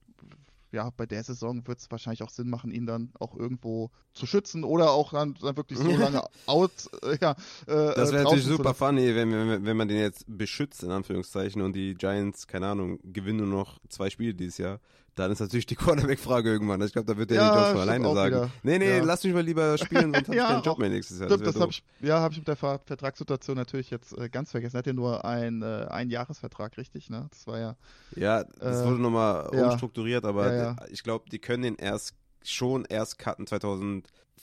ja, 0.72 0.90
bei 0.96 1.06
der 1.06 1.24
Saison 1.24 1.66
wird 1.66 1.78
es 1.78 1.90
wahrscheinlich 1.90 2.22
auch 2.22 2.30
Sinn 2.30 2.50
machen, 2.50 2.70
ihn 2.70 2.86
dann 2.86 3.10
auch 3.18 3.34
irgendwo 3.34 3.90
zu 4.12 4.26
schützen 4.26 4.64
oder 4.64 4.90
auch 4.90 5.12
dann, 5.12 5.34
dann 5.40 5.56
wirklich 5.56 5.78
so 5.78 5.90
lange 5.90 6.22
out. 6.46 6.72
Äh, 7.02 7.18
ja, 7.20 7.32
äh, 7.66 7.94
das 7.94 8.12
wäre 8.12 8.24
natürlich 8.24 8.44
super 8.44 8.74
funny, 8.74 9.14
wenn, 9.14 9.32
wenn, 9.32 9.64
wenn 9.64 9.76
man 9.76 9.88
den 9.88 9.98
jetzt 9.98 10.24
beschützt, 10.26 10.82
in 10.82 10.90
Anführungszeichen, 10.90 11.62
und 11.62 11.74
die 11.74 11.94
Giants, 11.94 12.46
keine 12.46 12.68
Ahnung, 12.68 12.98
gewinnen 13.02 13.48
nur 13.48 13.58
noch 13.58 13.78
zwei 13.88 14.10
Spiele 14.10 14.34
dieses 14.34 14.58
Jahr 14.58 14.80
dann 15.18 15.32
ist 15.32 15.40
natürlich 15.40 15.66
die 15.66 15.74
Quarterback-Frage 15.76 16.50
irgendwann. 16.50 16.80
Ich 16.82 16.92
glaube, 16.92 17.06
da 17.06 17.18
wird 17.18 17.30
der 17.30 17.38
ja, 17.38 17.60
nicht 17.60 17.70
von 17.72 17.80
alleine 17.80 18.14
sagen. 18.14 18.34
Wieder. 18.34 18.50
Nee, 18.62 18.78
nee, 18.78 18.98
ja. 18.98 19.04
lass 19.04 19.24
mich 19.24 19.34
mal 19.34 19.42
lieber 19.42 19.76
spielen, 19.78 20.14
sonst 20.14 20.28
ja, 20.34 20.34
habe 20.34 20.36
ich 20.36 20.54
keinen 20.54 20.62
Job 20.62 20.78
mehr 20.78 20.88
nächstes 20.88 21.18
Jahr. 21.18 21.28
Stimmt, 21.28 21.46
das, 21.46 21.54
das 21.54 21.62
habe 21.62 21.72
ich, 21.72 21.82
ja, 22.00 22.20
habe 22.20 22.32
ich 22.32 22.38
mit 22.38 22.48
der 22.48 22.56
Vertragssituation 22.56 23.56
natürlich 23.56 23.90
jetzt 23.90 24.16
äh, 24.16 24.28
ganz 24.28 24.50
vergessen. 24.50 24.76
Er 24.76 24.78
hat 24.78 24.86
ja 24.86 24.92
nur 24.92 25.24
ein, 25.24 25.62
äh, 25.62 25.86
ein 25.90 26.10
Jahresvertrag, 26.10 26.76
richtig, 26.76 27.10
ne? 27.10 27.26
Das 27.30 27.46
war 27.46 27.58
ja. 27.58 27.76
Ja, 28.14 28.44
das 28.44 28.82
äh, 28.82 28.86
wurde 28.86 29.02
nochmal 29.02 29.48
umstrukturiert, 29.48 30.24
aber 30.24 30.76
ich 30.90 31.02
glaube, 31.02 31.28
die 31.30 31.38
können 31.38 31.62
den 31.62 31.76
erst 31.76 32.14
schon 32.44 32.84
erst 32.84 33.18
cutten 33.18 33.46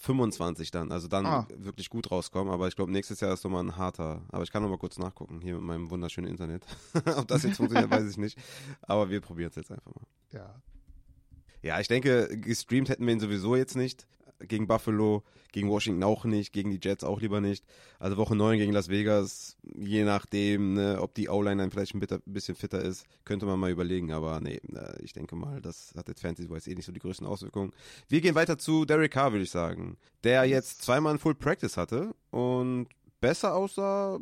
2025 0.05 0.71
dann, 0.71 0.91
also 0.91 1.07
dann 1.07 1.25
ah. 1.25 1.47
wirklich 1.57 1.89
gut 1.89 2.11
rauskommen. 2.11 2.53
Aber 2.53 2.67
ich 2.67 2.75
glaube, 2.75 2.91
nächstes 2.91 3.19
Jahr 3.19 3.33
ist 3.33 3.43
nochmal 3.43 3.63
ein 3.63 3.77
harter. 3.77 4.21
Aber 4.31 4.43
ich 4.43 4.51
kann 4.51 4.61
nochmal 4.61 4.77
kurz 4.77 4.97
nachgucken, 4.97 5.41
hier 5.41 5.55
mit 5.55 5.63
meinem 5.63 5.89
wunderschönen 5.89 6.29
Internet. 6.29 6.65
Ob 7.17 7.27
das 7.27 7.43
jetzt 7.43 7.57
funktioniert, 7.57 7.89
weiß 7.89 8.09
ich 8.09 8.17
nicht. 8.17 8.37
Aber 8.81 9.09
wir 9.09 9.21
probieren 9.21 9.49
es 9.49 9.55
jetzt 9.55 9.71
einfach 9.71 9.93
mal. 9.93 10.05
Ja. 10.31 10.55
Ja, 11.61 11.79
ich 11.79 11.87
denke, 11.87 12.37
gestreamt 12.39 12.89
hätten 12.89 13.05
wir 13.05 13.13
ihn 13.13 13.19
sowieso 13.19 13.55
jetzt 13.55 13.75
nicht 13.75 14.05
gegen 14.45 14.67
Buffalo, 14.67 15.23
gegen 15.51 15.69
Washington 15.69 16.03
auch 16.03 16.25
nicht, 16.25 16.53
gegen 16.53 16.71
die 16.71 16.79
Jets 16.81 17.03
auch 17.03 17.21
lieber 17.21 17.41
nicht. 17.41 17.65
Also 17.99 18.17
Woche 18.17 18.35
9 18.35 18.57
gegen 18.57 18.73
Las 18.73 18.89
Vegas, 18.89 19.57
je 19.63 20.03
nachdem, 20.03 20.73
ne, 20.73 20.99
ob 21.01 21.13
die 21.13 21.29
O-Line 21.29 21.61
dann 21.61 21.71
vielleicht 21.71 21.95
ein 21.95 22.21
bisschen 22.25 22.55
fitter 22.55 22.81
ist, 22.81 23.05
könnte 23.23 23.45
man 23.45 23.59
mal 23.59 23.71
überlegen. 23.71 24.11
Aber 24.11 24.41
nee, 24.41 24.59
äh, 24.73 25.01
ich 25.01 25.13
denke 25.13 25.35
mal, 25.35 25.61
das 25.61 25.93
hat 25.95 26.07
jetzt 26.07 26.21
Fantasy-Wise 26.21 26.69
eh 26.69 26.75
nicht 26.75 26.85
so 26.85 26.91
die 26.91 26.99
größten 26.99 27.25
Auswirkungen. 27.25 27.71
Wir 28.09 28.21
gehen 28.21 28.35
weiter 28.35 28.57
zu 28.57 28.85
Derek 28.85 29.11
Carr, 29.11 29.31
würde 29.31 29.43
ich 29.43 29.51
sagen, 29.51 29.97
der 30.23 30.43
jetzt 30.45 30.81
zweimal 30.81 31.13
ein 31.13 31.19
Full 31.19 31.35
Practice 31.35 31.77
hatte 31.77 32.13
und 32.31 32.87
besser 33.25 33.55
aussah. 33.55 34.19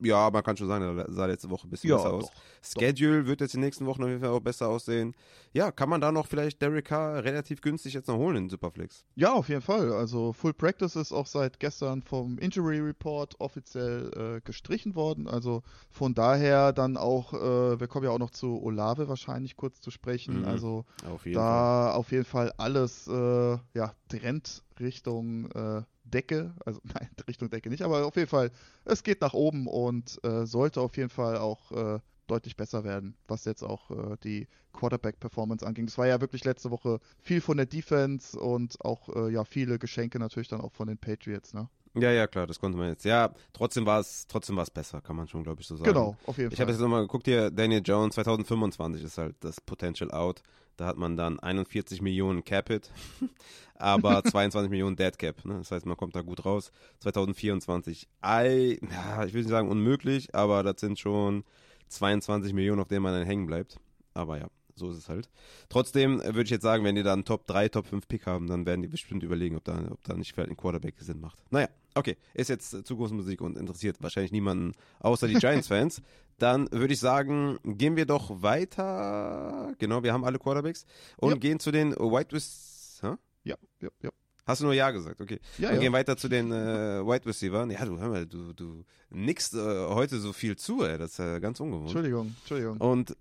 Ja, 0.00 0.30
man 0.30 0.42
kann 0.42 0.56
schon 0.56 0.68
sagen, 0.68 0.98
er 0.98 1.10
sah 1.10 1.26
letzte 1.26 1.50
Woche 1.50 1.66
ein 1.66 1.70
bisschen 1.70 1.90
ja, 1.90 1.96
besser 1.96 2.12
aus. 2.12 2.26
Doch, 2.26 2.80
Schedule 2.80 3.22
doch. 3.22 3.28
wird 3.28 3.40
jetzt 3.40 3.54
in 3.54 3.60
den 3.60 3.66
nächsten 3.66 3.86
Wochen 3.86 4.02
auf 4.02 4.08
jeden 4.08 4.20
Fall 4.20 4.30
auch 4.30 4.40
besser 4.40 4.68
aussehen. 4.68 5.14
Ja, 5.52 5.72
kann 5.72 5.88
man 5.88 6.00
da 6.00 6.12
noch 6.12 6.26
vielleicht 6.26 6.60
Derek 6.60 6.86
Carr 6.86 7.24
relativ 7.24 7.60
günstig 7.60 7.94
jetzt 7.94 8.08
noch 8.08 8.18
holen 8.18 8.36
in 8.36 8.50
Superflex? 8.50 9.04
Ja, 9.16 9.32
auf 9.32 9.48
jeden 9.48 9.62
Fall. 9.62 9.92
Also 9.92 10.32
Full 10.32 10.52
Practice 10.52 10.96
ist 10.96 11.12
auch 11.12 11.26
seit 11.26 11.58
gestern 11.58 12.02
vom 12.02 12.38
Injury 12.38 12.80
Report 12.80 13.34
offiziell 13.40 14.10
äh, 14.36 14.40
gestrichen 14.42 14.94
worden. 14.94 15.26
Also 15.26 15.62
von 15.90 16.14
daher 16.14 16.72
dann 16.72 16.96
auch, 16.96 17.32
äh, 17.32 17.80
wir 17.80 17.88
kommen 17.88 18.04
ja 18.04 18.10
auch 18.10 18.18
noch 18.18 18.30
zu 18.30 18.62
Olave 18.62 19.08
wahrscheinlich 19.08 19.56
kurz 19.56 19.80
zu 19.80 19.90
sprechen. 19.90 20.40
Mhm. 20.40 20.44
Also 20.44 20.84
auf 21.08 21.24
da 21.24 21.88
Fall. 21.88 21.92
auf 21.98 22.12
jeden 22.12 22.24
Fall 22.24 22.52
alles 22.58 23.08
äh, 23.08 23.58
ja, 23.74 23.94
Trend 24.08 24.62
Richtung 24.78 25.50
äh, 25.52 25.82
Decke, 26.04 26.54
also 26.64 26.80
nein, 26.94 27.08
Richtung 27.26 27.50
Decke 27.50 27.70
nicht, 27.70 27.82
aber 27.82 28.04
auf 28.06 28.16
jeden 28.16 28.28
Fall, 28.28 28.50
es 28.84 29.02
geht 29.02 29.20
nach 29.20 29.34
oben 29.34 29.66
und 29.66 30.18
äh, 30.24 30.46
sollte 30.46 30.80
auf 30.80 30.96
jeden 30.96 31.10
Fall 31.10 31.38
auch 31.38 31.72
äh, 31.72 31.98
deutlich 32.26 32.56
besser 32.56 32.84
werden, 32.84 33.16
was 33.28 33.44
jetzt 33.44 33.62
auch 33.62 33.90
äh, 33.90 34.16
die 34.22 34.48
Quarterback-Performance 34.72 35.66
anging. 35.66 35.86
Das 35.86 35.98
war 35.98 36.06
ja 36.06 36.20
wirklich 36.20 36.44
letzte 36.44 36.70
Woche 36.70 37.00
viel 37.20 37.40
von 37.40 37.56
der 37.56 37.66
Defense 37.66 38.38
und 38.38 38.82
auch 38.84 39.08
äh, 39.14 39.30
ja 39.32 39.44
viele 39.44 39.78
Geschenke 39.78 40.18
natürlich 40.18 40.48
dann 40.48 40.60
auch 40.60 40.72
von 40.72 40.88
den 40.88 40.98
Patriots, 40.98 41.52
ne? 41.54 41.68
Ja, 41.96 42.10
ja, 42.10 42.26
klar, 42.26 42.48
das 42.48 42.58
konnte 42.58 42.76
man 42.76 42.88
jetzt. 42.88 43.04
Ja, 43.04 43.32
trotzdem 43.52 43.86
war 43.86 44.00
es, 44.00 44.26
trotzdem 44.26 44.56
war 44.56 44.64
es 44.64 44.70
besser, 44.70 45.00
kann 45.00 45.14
man 45.14 45.28
schon, 45.28 45.44
glaube 45.44 45.60
ich, 45.60 45.66
so 45.68 45.76
sagen. 45.76 45.92
Genau, 45.92 46.16
auf 46.26 46.36
jeden 46.38 46.50
Ich 46.50 46.56
Fall. 46.56 46.64
habe 46.64 46.72
jetzt 46.72 46.80
nochmal 46.80 47.02
geguckt 47.02 47.26
hier, 47.26 47.52
Daniel 47.52 47.82
Jones 47.84 48.14
2025 48.14 49.04
ist 49.04 49.16
halt 49.16 49.36
das 49.40 49.60
Potential 49.60 50.10
Out. 50.10 50.42
Da 50.76 50.86
hat 50.86 50.96
man 50.96 51.16
dann 51.16 51.38
41 51.38 52.02
Millionen 52.02 52.44
Capit, 52.44 52.90
aber 53.74 54.22
22 54.24 54.70
Millionen 54.70 54.96
Dead 54.96 55.16
Cap. 55.18 55.44
Ne? 55.44 55.58
Das 55.58 55.70
heißt, 55.70 55.86
man 55.86 55.96
kommt 55.96 56.16
da 56.16 56.22
gut 56.22 56.44
raus. 56.44 56.72
2024, 57.00 58.08
I, 58.24 58.80
ja, 58.90 59.24
ich 59.24 59.34
will 59.34 59.42
nicht 59.42 59.50
sagen 59.50 59.68
unmöglich, 59.68 60.34
aber 60.34 60.62
das 60.62 60.80
sind 60.80 60.98
schon 60.98 61.44
22 61.88 62.52
Millionen, 62.52 62.80
auf 62.80 62.88
denen 62.88 63.02
man 63.02 63.14
dann 63.14 63.26
hängen 63.26 63.46
bleibt. 63.46 63.78
Aber 64.14 64.38
ja, 64.38 64.48
so 64.76 64.90
ist 64.90 64.98
es 64.98 65.08
halt. 65.08 65.28
Trotzdem 65.68 66.20
äh, 66.20 66.26
würde 66.26 66.42
ich 66.42 66.50
jetzt 66.50 66.62
sagen, 66.62 66.84
wenn 66.84 66.94
die 66.94 67.02
da 67.02 67.12
einen 67.12 67.24
Top 67.24 67.46
3, 67.46 67.68
Top 67.68 67.86
5 67.86 68.08
Pick 68.08 68.26
haben, 68.26 68.46
dann 68.46 68.66
werden 68.66 68.82
die 68.82 68.88
bestimmt 68.88 69.22
überlegen, 69.22 69.56
ob 69.56 69.64
da, 69.64 69.84
ob 69.90 70.02
da 70.04 70.14
nicht 70.14 70.32
vielleicht 70.32 70.50
ein 70.50 70.56
Quarterback 70.56 70.94
Sinn 70.98 71.20
macht. 71.20 71.38
Naja, 71.50 71.68
okay, 71.94 72.16
ist 72.34 72.48
jetzt 72.48 72.74
äh, 72.74 72.82
Zukunftsmusik 72.82 73.40
und 73.40 73.56
interessiert 73.56 73.96
wahrscheinlich 74.00 74.32
niemanden 74.32 74.72
außer 75.00 75.28
die 75.28 75.34
Giants-Fans. 75.38 76.02
Dann 76.38 76.68
würde 76.72 76.92
ich 76.94 77.00
sagen, 77.00 77.58
gehen 77.64 77.96
wir 77.96 78.06
doch 78.06 78.42
weiter. 78.42 79.72
Genau, 79.78 80.02
wir 80.02 80.12
haben 80.12 80.24
alle 80.24 80.38
Quarterbacks 80.38 80.84
und 81.16 81.30
Ja. 81.30 81.36
gehen 81.36 81.60
zu 81.60 81.70
den 81.70 81.92
White 81.92 82.34
Receivers. 82.34 82.98
Hä? 83.02 83.14
ja, 83.44 83.56
ja, 83.80 83.88
ja. 84.02 84.10
Hast 84.46 84.60
du 84.60 84.66
nur 84.66 84.74
Ja 84.74 84.90
gesagt, 84.90 85.20
okay. 85.22 85.40
Ja, 85.58 85.70
und 85.70 85.76
ja. 85.76 85.80
gehen 85.80 85.92
weiter 85.94 86.16
zu 86.18 86.28
den 86.28 86.52
äh, 86.52 87.00
Wide 87.06 87.24
Receivers. 87.24 87.66
Ja, 87.72 87.84
du, 87.86 87.98
hör 87.98 88.08
mal, 88.10 88.26
du, 88.26 88.52
du 88.52 88.84
nickst 89.08 89.54
äh, 89.54 89.58
heute 89.58 90.18
so 90.18 90.32
viel 90.34 90.56
zu, 90.56 90.84
ey. 90.84 90.98
Das 90.98 91.12
ist 91.12 91.18
äh, 91.18 91.40
ganz 91.40 91.60
ungewohnt. 91.60 91.84
Entschuldigung, 91.86 92.34
Entschuldigung. 92.40 92.76
Und 92.78 93.16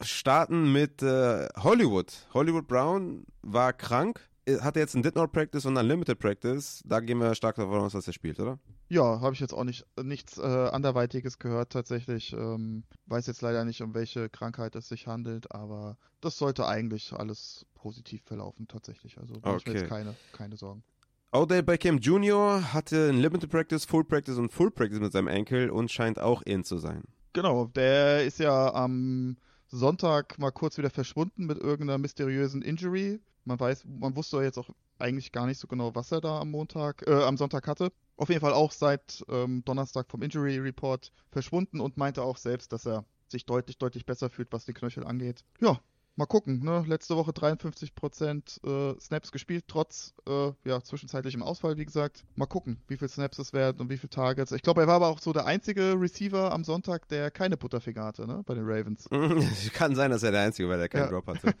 starten 0.00 0.72
mit 0.72 1.02
äh, 1.02 1.46
Hollywood. 1.58 2.26
Hollywood 2.32 2.66
Brown 2.66 3.24
war 3.42 3.74
krank, 3.74 4.20
äh, 4.46 4.58
hatte 4.60 4.78
jetzt 4.80 4.94
ein 4.94 5.02
Did 5.02 5.14
Not 5.14 5.30
Practice 5.32 5.66
und 5.66 5.76
ein 5.76 5.86
Limited 5.86 6.18
Practice. 6.18 6.82
Da 6.86 7.00
gehen 7.00 7.18
wir 7.18 7.34
stark 7.34 7.56
davon 7.56 7.80
aus, 7.80 7.92
dass 7.92 8.06
er 8.06 8.14
spielt, 8.14 8.40
oder? 8.40 8.58
Ja, 8.92 9.20
habe 9.20 9.34
ich 9.34 9.40
jetzt 9.40 9.52
auch 9.54 9.62
nicht 9.62 9.86
nichts 10.02 10.36
äh, 10.36 10.42
anderweitiges 10.42 11.38
gehört 11.38 11.70
tatsächlich. 11.72 12.32
Ähm, 12.32 12.82
weiß 13.06 13.28
jetzt 13.28 13.40
leider 13.40 13.64
nicht, 13.64 13.80
um 13.82 13.94
welche 13.94 14.28
Krankheit 14.28 14.74
es 14.74 14.88
sich 14.88 15.06
handelt, 15.06 15.52
aber 15.52 15.96
das 16.20 16.36
sollte 16.36 16.66
eigentlich 16.66 17.12
alles 17.12 17.66
positiv 17.74 18.22
verlaufen 18.24 18.66
tatsächlich. 18.66 19.16
Also 19.18 19.40
mache 19.44 19.58
ich 19.58 19.66
mir 19.66 19.74
Okay. 19.74 19.78
jetzt 19.78 19.88
keine, 19.88 20.16
keine 20.32 20.56
Sorgen. 20.56 20.82
Odell 21.32 21.62
Beckham 21.62 21.98
Jr. 21.98 22.72
hatte 22.72 23.08
ein 23.10 23.18
Limited 23.18 23.48
Practice, 23.50 23.84
Full 23.84 24.04
Practice 24.04 24.36
und 24.38 24.50
Full 24.50 24.72
Practice 24.72 24.98
mit 24.98 25.12
seinem 25.12 25.28
Enkel 25.28 25.70
und 25.70 25.90
scheint 25.90 26.18
auch 26.18 26.42
in 26.42 26.64
zu 26.64 26.78
sein. 26.78 27.04
Genau, 27.32 27.66
der 27.66 28.24
ist 28.24 28.40
ja 28.40 28.74
am 28.74 29.36
Sonntag 29.70 30.38
mal 30.38 30.50
kurz 30.50 30.78
wieder 30.78 30.90
verschwunden 30.90 31.46
mit 31.46 31.58
irgendeiner 31.58 31.98
mysteriösen 31.98 32.62
Injury. 32.62 33.20
Man 33.44 33.58
weiß, 33.58 33.84
man 33.86 34.16
wusste 34.16 34.42
jetzt 34.42 34.58
auch 34.58 34.68
eigentlich 34.98 35.32
gar 35.32 35.46
nicht 35.46 35.58
so 35.58 35.66
genau, 35.66 35.94
was 35.94 36.12
er 36.12 36.20
da 36.20 36.40
am 36.40 36.50
Montag, 36.50 37.06
äh, 37.06 37.22
am 37.22 37.36
Sonntag 37.36 37.66
hatte. 37.66 37.92
Auf 38.16 38.28
jeden 38.28 38.40
Fall 38.40 38.52
auch 38.52 38.72
seit 38.72 39.24
ähm, 39.28 39.64
Donnerstag 39.64 40.10
vom 40.10 40.22
Injury 40.22 40.58
Report 40.58 41.12
verschwunden 41.30 41.80
und 41.80 41.96
meinte 41.96 42.22
auch 42.22 42.36
selbst, 42.36 42.72
dass 42.72 42.86
er 42.86 43.04
sich 43.28 43.46
deutlich, 43.46 43.78
deutlich 43.78 44.04
besser 44.04 44.28
fühlt, 44.28 44.52
was 44.52 44.64
die 44.64 44.74
Knöchel 44.74 45.04
angeht. 45.06 45.44
Ja, 45.60 45.80
mal 46.16 46.26
gucken. 46.26 46.60
Ne? 46.64 46.84
Letzte 46.86 47.16
Woche 47.16 47.30
53% 47.32 48.94
äh, 48.94 49.00
Snaps 49.00 49.32
gespielt, 49.32 49.64
trotz 49.68 50.14
äh, 50.28 50.52
ja, 50.64 50.82
zwischenzeitlichem 50.82 51.42
Ausfall, 51.42 51.76
wie 51.78 51.84
gesagt. 51.86 52.24
Mal 52.36 52.46
gucken, 52.46 52.78
wie 52.88 52.96
viele 52.96 53.08
Snaps 53.08 53.38
es 53.38 53.52
werden 53.52 53.80
und 53.80 53.90
wie 53.90 53.96
viele 53.96 54.10
Targets. 54.10 54.52
Ich 54.52 54.62
glaube, 54.62 54.82
er 54.82 54.86
war 54.86 54.96
aber 54.96 55.08
auch 55.08 55.18
so 55.18 55.32
der 55.32 55.46
einzige 55.46 55.94
Receiver 56.00 56.52
am 56.52 56.64
Sonntag, 56.64 57.08
der 57.08 57.30
keine 57.30 57.56
Butterfinger 57.56 58.04
hatte, 58.04 58.26
ne? 58.26 58.42
Bei 58.46 58.54
den 58.54 58.64
Ravens. 58.66 59.08
Kann 59.72 59.94
sein, 59.94 60.10
dass 60.10 60.22
er 60.22 60.32
der 60.32 60.42
Einzige 60.42 60.68
war, 60.68 60.76
der 60.76 60.88
keinen 60.88 61.04
Ja. 61.04 61.08
Drop 61.10 61.26
hatte. 61.26 61.54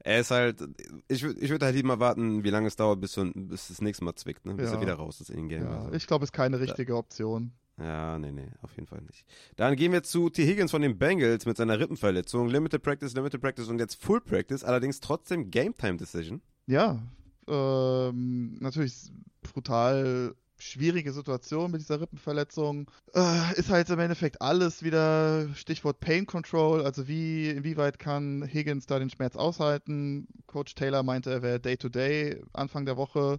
er 0.00 0.20
ist 0.20 0.30
halt, 0.30 0.62
ich 1.08 1.22
würde 1.22 1.40
ich 1.40 1.50
würd 1.50 1.62
halt 1.62 1.74
lieber 1.74 1.98
warten, 1.98 2.44
wie 2.44 2.50
lange 2.50 2.68
es 2.68 2.76
dauert, 2.76 3.00
bis, 3.00 3.12
du, 3.14 3.32
bis 3.34 3.68
das 3.68 3.80
nächste 3.80 4.04
Mal 4.04 4.14
zwickt, 4.14 4.46
ne? 4.46 4.54
bis 4.54 4.70
Ja. 4.70 4.76
er 4.76 4.80
wieder 4.80 4.94
raus 4.94 5.20
ist 5.20 5.30
in 5.30 5.36
den 5.36 5.48
Game. 5.48 5.64
Ja, 5.64 5.80
also. 5.82 5.92
ich 5.94 6.06
glaube, 6.06 6.24
ist 6.24 6.32
keine 6.32 6.60
richtige 6.60 6.96
Option. 6.96 7.52
Ja, 7.78 8.18
nee, 8.18 8.32
nee, 8.32 8.48
auf 8.62 8.74
jeden 8.74 8.86
Fall 8.86 9.02
nicht. 9.02 9.26
Dann 9.56 9.76
gehen 9.76 9.92
wir 9.92 10.02
zu 10.02 10.30
T. 10.30 10.46
Higgins 10.46 10.70
von 10.70 10.80
den 10.80 10.98
Bengals 10.98 11.44
mit 11.44 11.58
seiner 11.58 11.78
Rippenverletzung. 11.78 12.48
Limited 12.48 12.82
Practice, 12.82 13.14
Limited 13.14 13.40
Practice 13.40 13.68
und 13.68 13.78
jetzt 13.78 14.02
Full 14.02 14.22
Practice, 14.22 14.64
allerdings 14.64 15.00
trotzdem 15.00 15.50
Game 15.50 15.76
Time 15.76 15.98
Decision. 15.98 16.40
Ja, 16.66 17.02
ähm, 17.48 18.56
natürlich 18.60 19.12
brutal 19.42 20.34
schwierige 20.58 21.12
Situation 21.12 21.70
mit 21.70 21.80
dieser 21.80 22.00
Rippenverletzung. 22.00 22.90
Äh, 23.14 23.54
ist 23.56 23.70
halt 23.70 23.90
im 23.90 23.98
Endeffekt 23.98 24.40
alles 24.40 24.82
wieder 24.82 25.48
Stichwort 25.54 26.00
Pain 26.00 26.26
Control. 26.26 26.82
Also 26.82 27.08
wie, 27.08 27.50
inwieweit 27.50 27.98
kann 27.98 28.42
Higgins 28.42 28.86
da 28.86 28.98
den 28.98 29.10
Schmerz 29.10 29.36
aushalten? 29.36 30.26
Coach 30.46 30.74
Taylor 30.74 31.02
meinte, 31.02 31.30
er 31.30 31.42
wäre 31.42 31.60
Day-to-Day 31.60 32.42
Anfang 32.52 32.86
der 32.86 32.96
Woche. 32.96 33.38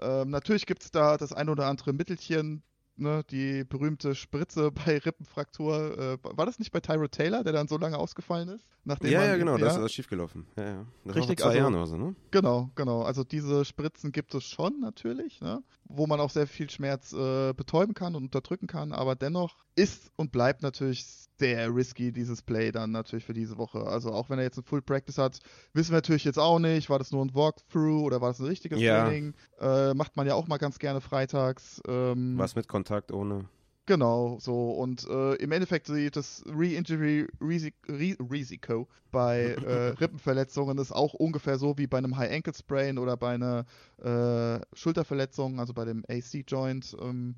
Ähm, 0.00 0.30
natürlich 0.30 0.66
gibt 0.66 0.82
es 0.82 0.90
da 0.90 1.16
das 1.16 1.32
ein 1.32 1.48
oder 1.48 1.66
andere 1.66 1.92
Mittelchen. 1.92 2.62
Ne, 3.00 3.22
die 3.30 3.62
berühmte 3.62 4.16
Spritze 4.16 4.72
bei 4.86 4.98
Rippenfraktur. 4.98 6.18
Äh, 6.24 6.36
war 6.36 6.46
das 6.46 6.58
nicht 6.58 6.72
bei 6.72 6.80
Tyro 6.80 7.06
Taylor, 7.06 7.44
der 7.44 7.52
dann 7.52 7.68
so 7.68 7.78
lange 7.78 7.96
ausgefallen 7.96 8.48
ist? 8.48 8.66
Nachdem 8.84 9.12
ja, 9.12 9.20
man, 9.20 9.28
ja, 9.28 9.36
genau, 9.36 9.56
das 9.56 9.76
ist 9.76 9.92
schiefgelaufen. 9.92 10.46
Ja, 10.56 10.64
ja. 10.64 10.86
Das 11.04 11.14
Richtig, 11.14 11.14
war 11.14 11.26
vor 11.26 11.36
zwei 11.36 11.46
also- 11.46 11.58
Jahren 11.58 11.74
oder 11.74 11.86
so, 11.86 11.96
ne? 11.96 12.16
Genau, 12.32 12.70
genau. 12.74 13.02
Also 13.02 13.22
diese 13.22 13.64
Spritzen 13.64 14.10
gibt 14.10 14.34
es 14.34 14.44
schon 14.44 14.80
natürlich, 14.80 15.40
ne? 15.40 15.62
wo 15.88 16.06
man 16.06 16.20
auch 16.20 16.30
sehr 16.30 16.46
viel 16.46 16.68
Schmerz 16.70 17.12
äh, 17.12 17.52
betäuben 17.54 17.94
kann 17.94 18.14
und 18.14 18.24
unterdrücken 18.24 18.66
kann, 18.66 18.92
aber 18.92 19.16
dennoch 19.16 19.56
ist 19.74 20.10
und 20.16 20.32
bleibt 20.32 20.62
natürlich 20.62 21.27
sehr 21.38 21.74
risky 21.74 22.12
dieses 22.12 22.42
Play 22.42 22.72
dann 22.72 22.90
natürlich 22.90 23.24
für 23.24 23.34
diese 23.34 23.56
Woche. 23.58 23.86
Also 23.86 24.12
auch 24.12 24.28
wenn 24.30 24.38
er 24.38 24.44
jetzt 24.44 24.58
ein 24.58 24.64
Full 24.64 24.82
Practice 24.82 25.18
hat, 25.18 25.38
wissen 25.72 25.92
wir 25.92 25.98
natürlich 25.98 26.24
jetzt 26.24 26.38
auch 26.38 26.58
nicht, 26.58 26.90
war 26.90 26.98
das 26.98 27.12
nur 27.12 27.24
ein 27.24 27.34
Walkthrough 27.34 28.02
oder 28.02 28.20
war 28.20 28.30
das 28.30 28.40
ein 28.40 28.46
richtiges 28.46 28.80
Ja. 28.80 29.04
Training? 29.04 29.34
Äh, 29.60 29.94
macht 29.94 30.16
man 30.16 30.26
ja 30.26 30.34
auch 30.34 30.48
mal 30.48 30.58
ganz 30.58 30.78
gerne 30.78 31.00
freitags. 31.00 31.80
Ähm, 31.86 32.36
Was 32.36 32.54
mit 32.56 32.68
Kontakt 32.68 33.12
ohne. 33.12 33.44
Genau, 33.86 34.38
so. 34.38 34.70
Und 34.72 35.08
äh, 35.08 35.34
im 35.36 35.50
Endeffekt 35.50 35.86
sieht 35.86 36.14
das 36.16 36.44
Re-Injury-Risiko 36.46 38.86
bei 39.10 39.56
äh, 39.64 39.88
Rippenverletzungen 40.00 40.76
ist 40.78 40.92
auch 40.92 41.14
ungefähr 41.14 41.58
so 41.58 41.78
wie 41.78 41.86
bei 41.86 41.98
einem 41.98 42.16
High-Ankle-Sprain 42.16 42.98
oder 42.98 43.16
bei 43.16 43.34
einer 43.34 43.64
äh, 44.02 44.60
Schulterverletzung, 44.76 45.58
also 45.58 45.72
bei 45.72 45.84
dem 45.86 46.04
AC-Joint. 46.08 46.96
Ähm, 47.00 47.36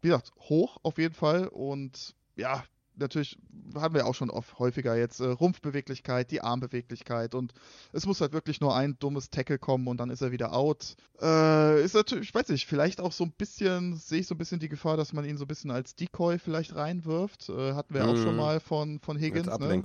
wie 0.00 0.08
gesagt, 0.08 0.32
hoch 0.38 0.78
auf 0.82 0.96
jeden 0.98 1.14
Fall. 1.14 1.48
Und 1.48 2.14
ja, 2.36 2.64
natürlich 3.00 3.38
haben 3.74 3.94
wir 3.94 4.06
auch 4.06 4.14
schon 4.14 4.30
oft 4.30 4.58
häufiger 4.58 4.96
jetzt 4.96 5.20
äh, 5.20 5.26
Rumpfbeweglichkeit, 5.26 6.30
die 6.30 6.40
Armbeweglichkeit 6.40 7.34
und 7.34 7.52
es 7.92 8.06
muss 8.06 8.20
halt 8.20 8.32
wirklich 8.32 8.60
nur 8.60 8.74
ein 8.76 8.96
dummes 8.98 9.30
Tackle 9.30 9.58
kommen 9.58 9.86
und 9.88 9.98
dann 9.98 10.10
ist 10.10 10.20
er 10.22 10.32
wieder 10.32 10.52
out. 10.52 10.96
Äh, 11.20 11.82
ist 11.84 11.94
natürlich, 11.94 12.28
ich 12.28 12.34
weiß 12.34 12.48
nicht, 12.48 12.66
vielleicht 12.66 13.00
auch 13.00 13.12
so 13.12 13.24
ein 13.24 13.32
bisschen, 13.32 13.96
sehe 13.96 14.20
ich 14.20 14.26
so 14.26 14.34
ein 14.34 14.38
bisschen 14.38 14.60
die 14.60 14.68
Gefahr, 14.68 14.96
dass 14.96 15.12
man 15.12 15.24
ihn 15.24 15.36
so 15.36 15.44
ein 15.44 15.48
bisschen 15.48 15.70
als 15.70 15.94
Decoy 15.94 16.38
vielleicht 16.38 16.74
reinwirft. 16.74 17.48
Äh, 17.48 17.72
hatten 17.74 17.94
wir 17.94 18.08
auch 18.08 18.16
Mhm. 18.16 18.22
schon 18.22 18.36
mal 18.36 18.60
von, 18.60 19.00
von 19.00 19.18
Higgins. 19.18 19.48
Als 19.48 19.60
Ne? 19.60 19.82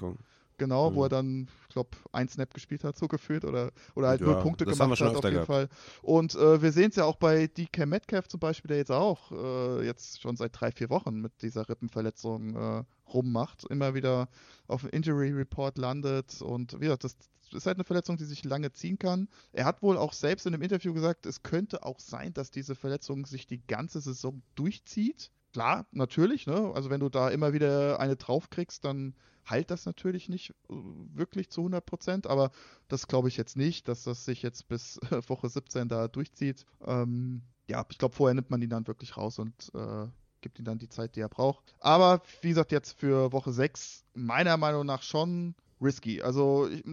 Genau, 0.57 0.93
wo 0.93 0.99
Mhm. 0.99 1.05
er 1.05 1.09
dann, 1.09 1.47
ich 1.63 1.73
glaube, 1.73 1.89
ein 2.13 2.29
Snap 2.29 2.53
gespielt 2.53 2.83
hat, 2.83 2.97
so 2.97 3.07
gefühlt, 3.07 3.43
oder, 3.43 3.71
oder 3.93 4.07
halt 4.07 4.21
Ja, 4.21 4.27
null 4.27 4.35
Punkte 4.37 4.65
gemacht 4.65 4.99
hat, 5.01 5.15
auf 5.15 5.23
jeden 5.25 5.33
gehabt. 5.33 5.47
Fall. 5.47 5.69
Und 6.01 6.35
äh, 6.35 6.61
wir 6.61 6.71
sehen 6.71 6.89
es 6.91 6.95
ja 6.95 7.03
auch 7.03 7.17
bei 7.17 7.47
DK 7.47 7.85
Metcalf 7.85 8.27
zum 8.27 8.39
Beispiel, 8.39 8.69
der 8.69 8.77
jetzt 8.77 8.91
auch 8.91 9.31
äh, 9.31 9.85
jetzt 9.85 10.21
schon 10.21 10.37
seit 10.37 10.59
drei, 10.59 10.71
vier 10.71 10.89
Wochen 10.89 11.19
mit 11.19 11.41
dieser 11.41 11.67
Rippenverletzung 11.67 12.55
äh, 12.55 12.83
rummacht, 13.13 13.65
immer 13.65 13.93
wieder 13.93 14.29
auf 14.67 14.81
dem 14.81 14.91
Injury 14.91 15.31
Report 15.31 15.77
landet 15.77 16.41
und 16.41 16.73
wie 16.79 16.85
gesagt, 16.85 17.03
das 17.03 17.17
ist 17.53 17.65
halt 17.67 17.77
eine 17.77 17.83
Verletzung, 17.83 18.17
die 18.17 18.25
sich 18.25 18.43
lange 18.43 18.71
ziehen 18.71 18.97
kann. 18.97 19.27
Er 19.51 19.65
hat 19.65 19.81
wohl 19.81 19.97
auch 19.97 20.13
selbst 20.13 20.45
in 20.47 20.53
einem 20.53 20.63
Interview 20.63 20.93
gesagt, 20.93 21.25
es 21.25 21.43
könnte 21.43 21.83
auch 21.83 21.99
sein, 21.99 22.33
dass 22.33 22.49
diese 22.49 22.75
Verletzung 22.75 23.25
sich 23.25 23.45
die 23.45 23.61
ganze 23.67 24.01
Saison 24.01 24.41
durchzieht. 24.55 25.31
Klar, 25.53 25.85
natürlich, 25.91 26.47
ne? 26.47 26.71
Also 26.73 26.89
wenn 26.89 26.99
du 26.99 27.07
da 27.09 27.29
immer 27.29 27.53
wieder 27.53 27.99
eine 27.99 28.15
draufkriegst, 28.15 28.83
dann 28.83 29.13
heilt 29.49 29.71
das 29.71 29.85
natürlich 29.85 30.29
nicht 30.29 30.51
äh, 30.69 30.73
wirklich 31.13 31.49
zu 31.49 31.61
100 31.61 31.85
Prozent, 31.85 32.27
aber 32.27 32.51
das 32.87 33.07
glaube 33.07 33.27
ich 33.27 33.37
jetzt 33.37 33.55
nicht, 33.57 33.87
dass 33.87 34.03
das 34.03 34.25
sich 34.25 34.41
jetzt 34.41 34.67
bis 34.67 34.99
Woche 35.27 35.49
17 35.49 35.87
da 35.87 36.07
durchzieht. 36.07 36.65
Ähm, 36.85 37.41
ja, 37.67 37.85
ich 37.89 37.97
glaube, 37.97 38.15
vorher 38.15 38.33
nimmt 38.35 38.49
man 38.51 38.61
ihn 38.61 38.69
dann 38.69 38.87
wirklich 38.87 39.17
raus 39.17 39.39
und 39.39 39.71
äh, 39.73 40.07
gibt 40.41 40.59
ihm 40.59 40.65
dann 40.65 40.77
die 40.77 40.89
Zeit, 40.89 41.15
die 41.15 41.21
er 41.21 41.29
braucht. 41.29 41.75
Aber 41.79 42.21
wie 42.41 42.49
gesagt, 42.49 42.71
jetzt 42.71 42.99
für 42.99 43.31
Woche 43.31 43.51
6 43.51 44.05
meiner 44.13 44.57
Meinung 44.57 44.85
nach 44.85 45.01
schon 45.01 45.55
risky. 45.81 46.21
Also 46.21 46.67
ich, 46.69 46.83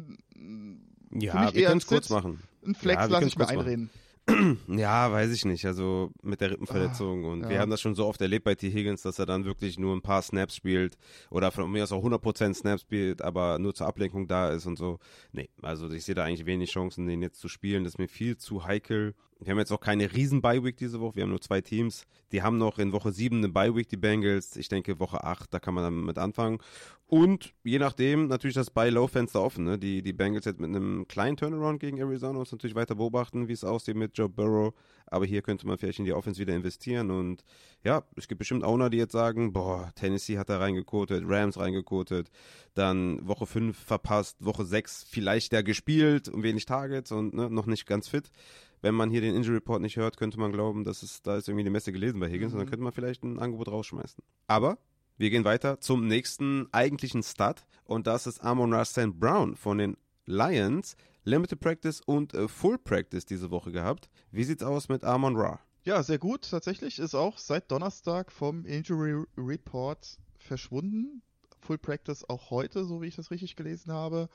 Ja, 1.10 1.52
wir 1.52 1.60
eher 1.60 1.68
können 1.68 1.78
es 1.78 1.86
kurz 1.86 2.08
machen. 2.08 2.42
ein 2.64 2.74
Flex 2.74 3.02
Ja, 3.02 3.06
lasse 3.06 3.26
ich 3.26 3.36
mir 3.36 3.48
einreden. 3.48 3.90
Ja, 4.68 5.10
weiß 5.10 5.32
ich 5.32 5.44
nicht. 5.44 5.66
Also 5.66 6.10
mit 6.22 6.40
der 6.40 6.50
Rippenverletzung 6.52 7.24
und 7.24 7.40
Ah, 7.42 7.44
ja. 7.44 7.50
wir 7.50 7.60
haben 7.60 7.70
das 7.70 7.80
schon 7.80 7.94
so 7.94 8.06
oft 8.06 8.20
erlebt 8.20 8.44
bei 8.44 8.54
T. 8.54 8.70
Higgins, 8.70 9.02
dass 9.02 9.18
er 9.18 9.26
dann 9.26 9.44
wirklich 9.44 9.78
nur 9.78 9.94
ein 9.94 10.02
paar 10.02 10.22
Snaps 10.22 10.54
spielt 10.56 10.96
oder 11.30 11.50
von 11.50 11.70
mir 11.70 11.82
aus 11.82 11.92
auch 11.92 12.04
100% 12.04 12.54
Snaps 12.54 12.82
spielt, 12.82 13.22
aber 13.22 13.58
nur 13.58 13.74
zur 13.74 13.86
Ablenkung 13.86 14.28
da 14.28 14.50
ist 14.50 14.66
und 14.66 14.76
so. 14.76 14.98
Nee, 15.32 15.48
also 15.60 15.90
ich 15.90 16.04
sehe 16.04 16.14
da 16.14 16.24
eigentlich 16.24 16.46
wenig 16.46 16.70
Chancen, 16.70 17.06
den 17.06 17.22
jetzt 17.22 17.40
zu 17.40 17.48
spielen. 17.48 17.84
Das 17.84 17.94
ist 17.94 17.98
mir 17.98 18.08
viel 18.08 18.36
zu 18.36 18.64
heikel. 18.64 19.14
Wir 19.44 19.52
haben 19.52 19.58
jetzt 19.58 19.72
auch 19.72 19.80
keine 19.80 20.12
riesen 20.12 20.40
Bye-Week 20.40 20.76
diese 20.76 21.00
Woche. 21.00 21.16
Wir 21.16 21.22
haben 21.24 21.30
nur 21.30 21.40
zwei 21.40 21.60
Teams. 21.60 22.06
Die 22.30 22.42
haben 22.42 22.58
noch 22.58 22.78
in 22.78 22.92
Woche 22.92 23.12
7 23.12 23.38
eine 23.38 23.48
Bye-Week, 23.48 23.88
die 23.88 23.96
Bengals. 23.96 24.56
Ich 24.56 24.68
denke, 24.68 25.00
Woche 25.00 25.24
8, 25.24 25.52
da 25.52 25.58
kann 25.58 25.74
man 25.74 25.84
damit 25.84 26.18
anfangen. 26.18 26.58
Und 27.06 27.52
je 27.62 27.78
nachdem, 27.78 28.28
natürlich 28.28 28.54
das 28.54 28.70
Buy-Low-Fenster 28.70 29.42
offen. 29.42 29.64
Ne? 29.64 29.78
Die, 29.78 30.02
die 30.02 30.12
Bengals 30.12 30.46
jetzt 30.46 30.60
mit 30.60 30.70
einem 30.70 31.06
kleinen 31.08 31.36
Turnaround 31.36 31.80
gegen 31.80 31.98
Arizona 31.98 32.38
uns 32.38 32.52
natürlich 32.52 32.74
weiter 32.74 32.94
beobachten, 32.94 33.48
wie 33.48 33.52
es 33.52 33.64
aussieht 33.64 33.96
mit 33.96 34.16
Joe 34.16 34.28
Burrow. 34.28 34.72
Aber 35.06 35.26
hier 35.26 35.42
könnte 35.42 35.66
man 35.66 35.76
vielleicht 35.76 35.98
in 35.98 36.06
die 36.06 36.14
Offense 36.14 36.40
wieder 36.40 36.54
investieren. 36.54 37.10
Und 37.10 37.44
ja, 37.84 38.04
es 38.16 38.28
gibt 38.28 38.38
bestimmt 38.38 38.64
Owner, 38.64 38.88
die 38.88 38.96
jetzt 38.96 39.12
sagen, 39.12 39.52
boah, 39.52 39.92
Tennessee 39.94 40.38
hat 40.38 40.48
da 40.48 40.58
reingekotet, 40.58 41.24
Rams 41.26 41.58
reingekotet. 41.58 42.30
Dann 42.74 43.26
Woche 43.26 43.44
5 43.44 43.76
verpasst, 43.76 44.38
Woche 44.40 44.64
6 44.64 45.04
vielleicht 45.06 45.52
der 45.52 45.62
gespielt 45.62 46.30
und 46.30 46.42
wenig 46.42 46.64
Targets 46.64 47.12
und 47.12 47.34
ne, 47.34 47.50
noch 47.50 47.66
nicht 47.66 47.86
ganz 47.86 48.08
fit 48.08 48.30
wenn 48.82 48.94
man 48.94 49.10
hier 49.10 49.20
den 49.20 49.34
Injury 49.34 49.56
Report 49.56 49.80
nicht 49.80 49.96
hört, 49.96 50.16
könnte 50.16 50.38
man 50.38 50.52
glauben, 50.52 50.84
dass 50.84 51.02
es 51.02 51.22
da 51.22 51.36
ist 51.36 51.48
irgendwie 51.48 51.64
die 51.64 51.70
Messe 51.70 51.92
gelesen 51.92 52.20
bei 52.20 52.28
Higgins 52.28 52.52
mhm. 52.52 52.58
und 52.58 52.64
dann 52.64 52.70
könnte 52.70 52.84
man 52.84 52.92
vielleicht 52.92 53.22
ein 53.22 53.38
Angebot 53.38 53.68
rausschmeißen. 53.68 54.22
Aber 54.46 54.78
wir 55.16 55.30
gehen 55.30 55.44
weiter 55.44 55.80
zum 55.80 56.06
nächsten 56.06 56.68
eigentlichen 56.72 57.22
Stud 57.22 57.64
und 57.84 58.06
das 58.06 58.26
ist 58.26 58.40
Amon 58.40 58.72
Ra 58.74 58.84
St. 58.84 59.12
Brown 59.14 59.56
von 59.56 59.78
den 59.78 59.96
Lions. 60.26 60.96
Limited 61.24 61.60
Practice 61.60 62.00
und 62.00 62.34
äh, 62.34 62.48
Full 62.48 62.78
Practice 62.78 63.24
diese 63.24 63.52
Woche 63.52 63.70
gehabt. 63.70 64.10
Wie 64.32 64.42
sieht's 64.42 64.64
aus 64.64 64.88
mit 64.88 65.04
Amon 65.04 65.36
Ra? 65.36 65.60
Ja, 65.84 66.02
sehr 66.02 66.18
gut. 66.18 66.48
Tatsächlich 66.50 66.98
ist 66.98 67.14
auch 67.14 67.38
seit 67.38 67.70
Donnerstag 67.70 68.32
vom 68.32 68.64
Injury 68.64 69.24
Report 69.36 70.18
verschwunden. 70.36 71.22
Full 71.60 71.78
Practice 71.78 72.24
auch 72.28 72.50
heute, 72.50 72.84
so 72.84 73.02
wie 73.02 73.06
ich 73.06 73.14
das 73.14 73.30
richtig 73.30 73.54
gelesen 73.54 73.92
habe. 73.92 74.28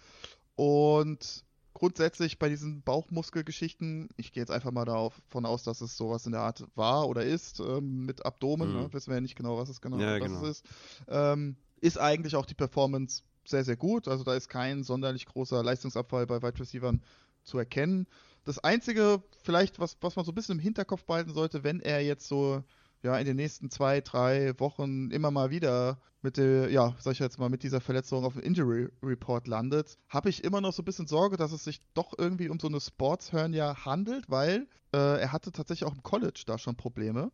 Und 0.56 1.44
grundsätzlich 1.78 2.40
bei 2.40 2.50
diesen 2.50 2.82
Bauchmuskelgeschichten, 2.82 4.10
ich 4.18 4.32
gehe 4.32 4.42
jetzt 4.42 4.50
einfach 4.50 4.72
mal 4.72 4.86
davon 4.86 5.46
aus, 5.46 5.62
dass 5.62 5.82
es 5.82 5.96
sowas 5.96 6.26
in 6.26 6.32
der 6.32 6.42
Art 6.42 6.66
war 6.74 7.08
oder 7.08 7.24
ist, 7.24 7.60
ähm, 7.60 8.04
mit 8.04 8.26
Abdomen, 8.26 8.70
mhm. 8.70 8.82
ne? 8.82 8.94
wissen 8.94 9.12
wir 9.12 9.16
ja 9.16 9.22
nicht 9.22 9.36
genau, 9.36 9.60
was 9.60 9.70
es 9.70 9.80
genau, 9.80 10.00
ja, 10.00 10.20
was 10.20 10.28
genau. 10.28 10.42
es 10.42 10.50
ist, 10.50 10.66
ähm, 11.08 11.56
ist 11.80 12.00
eigentlich 12.00 12.36
auch 12.36 12.48
die 12.48 12.56
Performance 12.56 13.22
sehr, 13.46 13.64
sehr 13.64 13.76
gut. 13.76 14.08
Also 14.08 14.24
da 14.24 14.34
ist 14.34 14.50
kein 14.50 14.84
sonderlich 14.84 15.28
großer 15.28 15.64
Leistungsabfall 15.64 16.26
bei 16.26 16.42
Wide 16.42 16.60
Receivers 16.60 16.96
zu 17.44 17.60
erkennen. 17.60 18.08
Das 18.44 18.58
Einzige, 18.58 19.22
vielleicht, 19.44 19.80
was, 19.80 19.98
was 20.02 20.16
man 20.16 20.26
so 20.26 20.32
ein 20.32 20.36
bisschen 20.36 20.58
im 20.58 20.64
Hinterkopf 20.64 21.06
behalten 21.06 21.32
sollte, 21.32 21.64
wenn 21.64 21.80
er 21.80 22.02
jetzt 22.02 22.28
so 22.28 22.64
ja, 23.08 23.18
in 23.18 23.26
den 23.26 23.38
nächsten 23.38 23.72
zwei, 23.72 24.02
drei 24.02 24.54
Wochen 24.60 25.12
immer 25.12 25.32
mal 25.32 25.50
wieder 25.50 25.98
mit 26.22 26.36
der, 26.36 26.70
ja, 26.70 26.94
sag 27.00 27.14
ich 27.14 27.20
jetzt 27.20 27.40
mal, 27.40 27.48
mit 27.48 27.64
dieser 27.64 27.80
Verletzung 27.80 28.26
auf 28.26 28.34
dem 28.34 28.42
Injury 28.42 28.90
Report 29.02 29.48
landet, 29.48 29.98
habe 30.10 30.30
ich 30.30 30.44
immer 30.44 30.60
noch 30.60 30.74
so 30.74 30.82
ein 30.82 30.86
bisschen 30.86 31.08
Sorge, 31.08 31.38
dass 31.38 31.54
es 31.54 31.64
sich 31.64 31.80
doch 31.94 32.14
irgendwie 32.18 32.50
um 32.50 32.60
so 32.60 32.68
eine 32.68 32.82
Sports-Hernia 32.82 33.86
handelt, 33.86 34.30
weil 34.30 34.68
äh, 34.94 35.22
er 35.22 35.32
hatte 35.32 35.54
tatsächlich 35.54 35.88
auch 35.88 35.96
im 35.96 36.04
College 36.04 36.44
da 36.46 36.58
schon 36.58 36.76
Probleme 36.76 37.32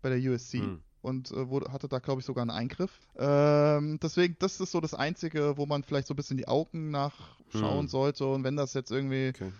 bei 0.00 0.08
der 0.08 0.18
USC. 0.18 0.58
Hm 0.58 0.82
und 1.04 1.32
äh, 1.32 1.48
wurde, 1.48 1.72
hatte 1.72 1.88
da, 1.88 1.98
glaube 1.98 2.20
ich, 2.20 2.26
sogar 2.26 2.42
einen 2.42 2.52
Eingriff. 2.52 2.92
Ähm, 3.16 3.98
deswegen, 4.00 4.36
das 4.38 4.60
ist 4.60 4.70
so 4.70 4.80
das 4.80 4.94
Einzige, 4.94 5.56
wo 5.56 5.66
man 5.66 5.82
vielleicht 5.82 6.06
so 6.06 6.14
ein 6.14 6.16
bisschen 6.16 6.36
die 6.36 6.46
Augen 6.46 6.92
nachschauen 6.92 7.80
hm. 7.80 7.88
sollte. 7.88 8.24
Und 8.24 8.44
wenn 8.44 8.54
das 8.54 8.72
jetzt 8.72 8.92
irgendwie 8.92 9.30
okay 9.30 9.50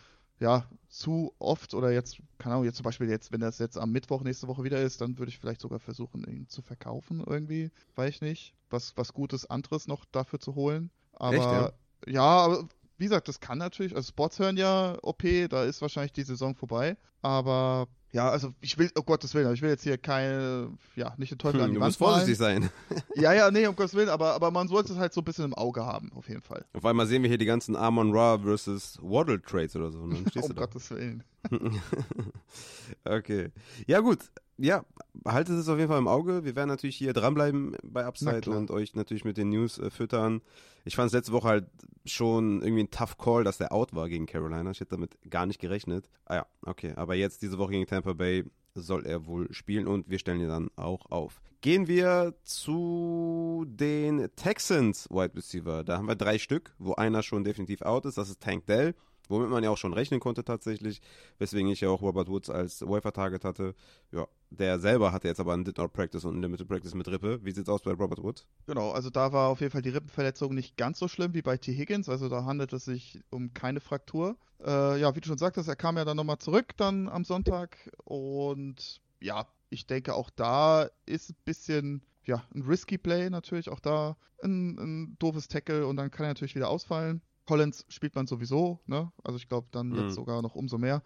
ja, 0.42 0.66
zu 0.88 1.32
oft 1.38 1.72
oder 1.72 1.92
jetzt, 1.92 2.18
keine 2.38 2.54
Ahnung, 2.54 2.66
jetzt 2.66 2.76
zum 2.76 2.84
Beispiel 2.84 3.08
jetzt, 3.08 3.30
wenn 3.30 3.40
das 3.40 3.60
jetzt 3.60 3.78
am 3.78 3.92
Mittwoch 3.92 4.22
nächste 4.22 4.48
Woche 4.48 4.64
wieder 4.64 4.82
ist, 4.82 5.00
dann 5.00 5.16
würde 5.16 5.30
ich 5.30 5.38
vielleicht 5.38 5.60
sogar 5.60 5.78
versuchen, 5.78 6.24
ihn 6.24 6.48
zu 6.48 6.62
verkaufen 6.62 7.22
irgendwie, 7.24 7.70
weiß 7.94 8.10
ich 8.10 8.20
nicht, 8.20 8.54
was, 8.68 8.96
was 8.96 9.14
Gutes 9.14 9.48
anderes 9.48 9.86
noch 9.86 10.04
dafür 10.04 10.40
zu 10.40 10.56
holen. 10.56 10.90
Aber 11.12 11.36
Echt, 11.36 11.44
ja? 11.44 11.72
ja, 12.06 12.22
aber 12.22 12.68
wie 12.98 13.04
gesagt, 13.04 13.28
das 13.28 13.38
kann 13.38 13.58
natürlich, 13.58 13.94
also 13.94 14.08
Spots 14.08 14.40
hören 14.40 14.56
ja 14.56 14.98
OP, 15.02 15.22
da 15.48 15.64
ist 15.64 15.80
wahrscheinlich 15.80 16.12
die 16.12 16.24
Saison 16.24 16.56
vorbei, 16.56 16.96
aber 17.22 17.86
ja, 18.12 18.28
also 18.28 18.52
ich 18.60 18.76
will, 18.76 18.90
um 18.94 19.04
Gottes 19.06 19.34
Willen, 19.34 19.52
ich 19.54 19.62
will 19.62 19.70
jetzt 19.70 19.84
hier 19.84 19.96
keine, 19.96 20.70
ja, 20.96 21.14
nicht 21.16 21.32
den 21.32 21.38
Teufel 21.38 21.60
hm, 21.60 21.64
an 21.64 21.70
die 21.70 21.74
du 21.76 21.80
Wand 21.80 21.88
musst 21.88 21.98
vorsichtig 21.98 22.36
sein. 22.36 22.70
ja, 23.16 23.32
ja, 23.32 23.50
nee, 23.50 23.66
um 23.66 23.74
Gottes 23.74 23.94
Willen, 23.94 24.10
aber, 24.10 24.34
aber 24.34 24.50
man 24.50 24.68
sollte 24.68 24.92
es 24.92 24.98
halt 24.98 25.14
so 25.14 25.22
ein 25.22 25.24
bisschen 25.24 25.46
im 25.46 25.54
Auge 25.54 25.84
haben, 25.84 26.12
auf 26.14 26.28
jeden 26.28 26.42
Fall. 26.42 26.64
Auf 26.74 26.84
einmal 26.84 27.06
sehen 27.06 27.22
wir 27.22 27.28
hier 27.28 27.38
die 27.38 27.46
ganzen 27.46 27.74
Amon 27.74 28.12
Ra 28.12 28.38
versus 28.38 28.98
Waddle 29.00 29.40
Trades 29.40 29.76
oder 29.76 29.90
so. 29.90 30.00
um 30.02 30.24
Gottes 30.54 30.90
Willen. 30.90 31.24
okay. 33.04 33.50
Ja, 33.86 34.00
gut 34.00 34.18
ja, 34.62 34.84
haltet 35.26 35.56
es 35.56 35.68
auf 35.68 35.76
jeden 35.76 35.88
Fall 35.88 35.98
im 35.98 36.06
Auge. 36.06 36.44
Wir 36.44 36.54
werden 36.54 36.68
natürlich 36.68 36.96
hier 36.96 37.12
dranbleiben 37.12 37.76
bei 37.82 38.04
Upside 38.04 38.48
und 38.48 38.70
euch 38.70 38.94
natürlich 38.94 39.24
mit 39.24 39.36
den 39.36 39.48
News 39.48 39.78
äh, 39.78 39.90
füttern. 39.90 40.40
Ich 40.84 40.94
fand 40.94 41.08
es 41.08 41.12
letzte 41.12 41.32
Woche 41.32 41.48
halt 41.48 41.66
schon 42.04 42.62
irgendwie 42.62 42.84
ein 42.84 42.90
tough 42.90 43.18
Call, 43.18 43.42
dass 43.42 43.58
der 43.58 43.72
out 43.72 43.92
war 43.92 44.08
gegen 44.08 44.26
Carolina. 44.26 44.70
Ich 44.70 44.78
hätte 44.78 44.92
damit 44.92 45.18
gar 45.28 45.46
nicht 45.46 45.60
gerechnet. 45.60 46.08
Ah 46.26 46.36
ja, 46.36 46.46
okay. 46.64 46.92
Aber 46.94 47.16
jetzt 47.16 47.42
diese 47.42 47.58
Woche 47.58 47.72
gegen 47.72 47.86
Tampa 47.86 48.12
Bay 48.12 48.44
soll 48.74 49.04
er 49.04 49.26
wohl 49.26 49.52
spielen 49.52 49.88
und 49.88 50.08
wir 50.08 50.20
stellen 50.20 50.40
ihn 50.40 50.48
dann 50.48 50.70
auch 50.76 51.10
auf. 51.10 51.42
Gehen 51.60 51.88
wir 51.88 52.34
zu 52.44 53.64
den 53.66 54.28
Texans 54.36 55.08
Wide 55.10 55.34
Receiver. 55.34 55.82
Da 55.82 55.98
haben 55.98 56.06
wir 56.06 56.16
drei 56.16 56.38
Stück, 56.38 56.74
wo 56.78 56.94
einer 56.94 57.24
schon 57.24 57.42
definitiv 57.42 57.82
out 57.82 58.06
ist. 58.06 58.16
Das 58.16 58.30
ist 58.30 58.40
Tank 58.40 58.66
Dell 58.66 58.94
womit 59.32 59.50
man 59.50 59.64
ja 59.64 59.70
auch 59.70 59.76
schon 59.76 59.92
rechnen 59.92 60.20
konnte 60.20 60.44
tatsächlich, 60.44 61.00
weswegen 61.38 61.68
ich 61.68 61.80
ja 61.80 61.88
auch 61.88 62.02
Robert 62.02 62.28
Woods 62.28 62.50
als 62.50 62.82
Wafer-Target 62.82 63.44
hatte. 63.44 63.74
Ja, 64.12 64.28
der 64.50 64.78
selber 64.78 65.12
hatte 65.12 65.28
jetzt 65.28 65.40
aber 65.40 65.54
einen 65.54 65.64
Did 65.64 65.78
Not 65.78 65.92
Practice 65.92 66.24
und 66.24 66.34
einen 66.34 66.42
Limited 66.42 66.68
Practice 66.68 66.94
mit 66.94 67.08
Rippe. 67.08 67.44
Wie 67.44 67.50
sieht's 67.50 67.68
aus 67.68 67.82
bei 67.82 67.92
Robert 67.92 68.22
Woods? 68.22 68.46
Genau, 68.66 68.92
also 68.92 69.10
da 69.10 69.32
war 69.32 69.48
auf 69.48 69.60
jeden 69.60 69.72
Fall 69.72 69.82
die 69.82 69.90
Rippenverletzung 69.90 70.54
nicht 70.54 70.76
ganz 70.76 70.98
so 70.98 71.08
schlimm 71.08 71.34
wie 71.34 71.42
bei 71.42 71.56
T. 71.56 71.72
Higgins, 71.72 72.08
also 72.08 72.28
da 72.28 72.44
handelt 72.44 72.72
es 72.72 72.84
sich 72.84 73.20
um 73.30 73.54
keine 73.54 73.80
Fraktur. 73.80 74.36
Äh, 74.64 75.00
ja, 75.00 75.16
wie 75.16 75.20
du 75.20 75.26
schon 75.26 75.38
sagtest, 75.38 75.68
er 75.68 75.76
kam 75.76 75.96
ja 75.96 76.04
dann 76.04 76.16
nochmal 76.16 76.38
zurück 76.38 76.76
dann 76.76 77.08
am 77.08 77.24
Sonntag 77.24 77.90
und 78.04 79.00
ja, 79.20 79.46
ich 79.70 79.86
denke 79.86 80.14
auch 80.14 80.30
da 80.30 80.88
ist 81.06 81.30
ein 81.30 81.36
bisschen 81.44 82.02
ja, 82.24 82.44
ein 82.54 82.62
risky 82.62 82.98
Play 82.98 83.30
natürlich, 83.30 83.68
auch 83.68 83.80
da 83.80 84.16
ein, 84.42 84.78
ein 84.78 85.16
doofes 85.18 85.48
Tackle 85.48 85.86
und 85.86 85.96
dann 85.96 86.10
kann 86.10 86.26
er 86.26 86.30
natürlich 86.30 86.54
wieder 86.54 86.68
ausfallen. 86.68 87.22
Collins 87.46 87.84
spielt 87.88 88.14
man 88.14 88.26
sowieso, 88.26 88.80
ne? 88.86 89.10
Also 89.24 89.36
ich 89.36 89.48
glaube 89.48 89.66
dann 89.72 89.92
jetzt 89.92 90.02
mhm. 90.02 90.10
sogar 90.10 90.42
noch 90.42 90.54
umso 90.54 90.78
mehr. 90.78 91.02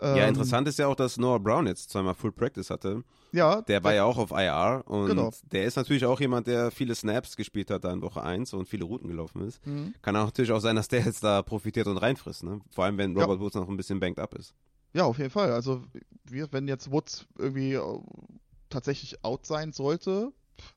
ja, 0.00 0.16
ähm, 0.16 0.28
interessant 0.28 0.66
ist 0.68 0.78
ja 0.78 0.86
auch, 0.88 0.96
dass 0.96 1.18
Noah 1.18 1.38
Brown 1.38 1.66
jetzt 1.66 1.90
zweimal 1.90 2.14
Full 2.14 2.32
Practice 2.32 2.70
hatte. 2.70 3.04
Ja. 3.32 3.62
Der 3.62 3.82
war 3.84 3.94
ja 3.94 4.04
auch 4.04 4.18
auf 4.18 4.30
IR 4.30 4.82
und 4.86 5.06
genau. 5.06 5.30
der 5.52 5.64
ist 5.64 5.76
natürlich 5.76 6.04
auch 6.04 6.20
jemand, 6.20 6.46
der 6.46 6.70
viele 6.70 6.94
Snaps 6.94 7.36
gespielt 7.36 7.70
hat 7.70 7.84
da 7.84 7.92
in 7.92 8.02
Woche 8.02 8.22
1 8.22 8.54
und 8.54 8.68
viele 8.68 8.84
Routen 8.84 9.08
gelaufen 9.08 9.46
ist. 9.46 9.64
Mhm. 9.66 9.94
Kann 10.02 10.16
auch 10.16 10.26
natürlich 10.26 10.52
auch 10.52 10.60
sein, 10.60 10.76
dass 10.76 10.88
der 10.88 11.04
jetzt 11.04 11.22
da 11.22 11.42
profitiert 11.42 11.86
und 11.86 11.98
reinfrisst, 11.98 12.42
ne? 12.42 12.60
Vor 12.70 12.84
allem, 12.84 12.98
wenn 12.98 13.16
Robert 13.16 13.38
ja. 13.38 13.40
Woods 13.40 13.54
noch 13.54 13.68
ein 13.68 13.76
bisschen 13.76 14.00
banked 14.00 14.18
up 14.18 14.34
ist. 14.34 14.54
Ja, 14.94 15.04
auf 15.04 15.18
jeden 15.18 15.30
Fall. 15.30 15.52
Also, 15.52 15.82
wenn 16.24 16.66
jetzt 16.66 16.90
Woods 16.90 17.26
irgendwie 17.38 17.74
äh, 17.74 18.00
tatsächlich 18.70 19.24
out 19.24 19.46
sein 19.46 19.72
sollte, 19.72 20.32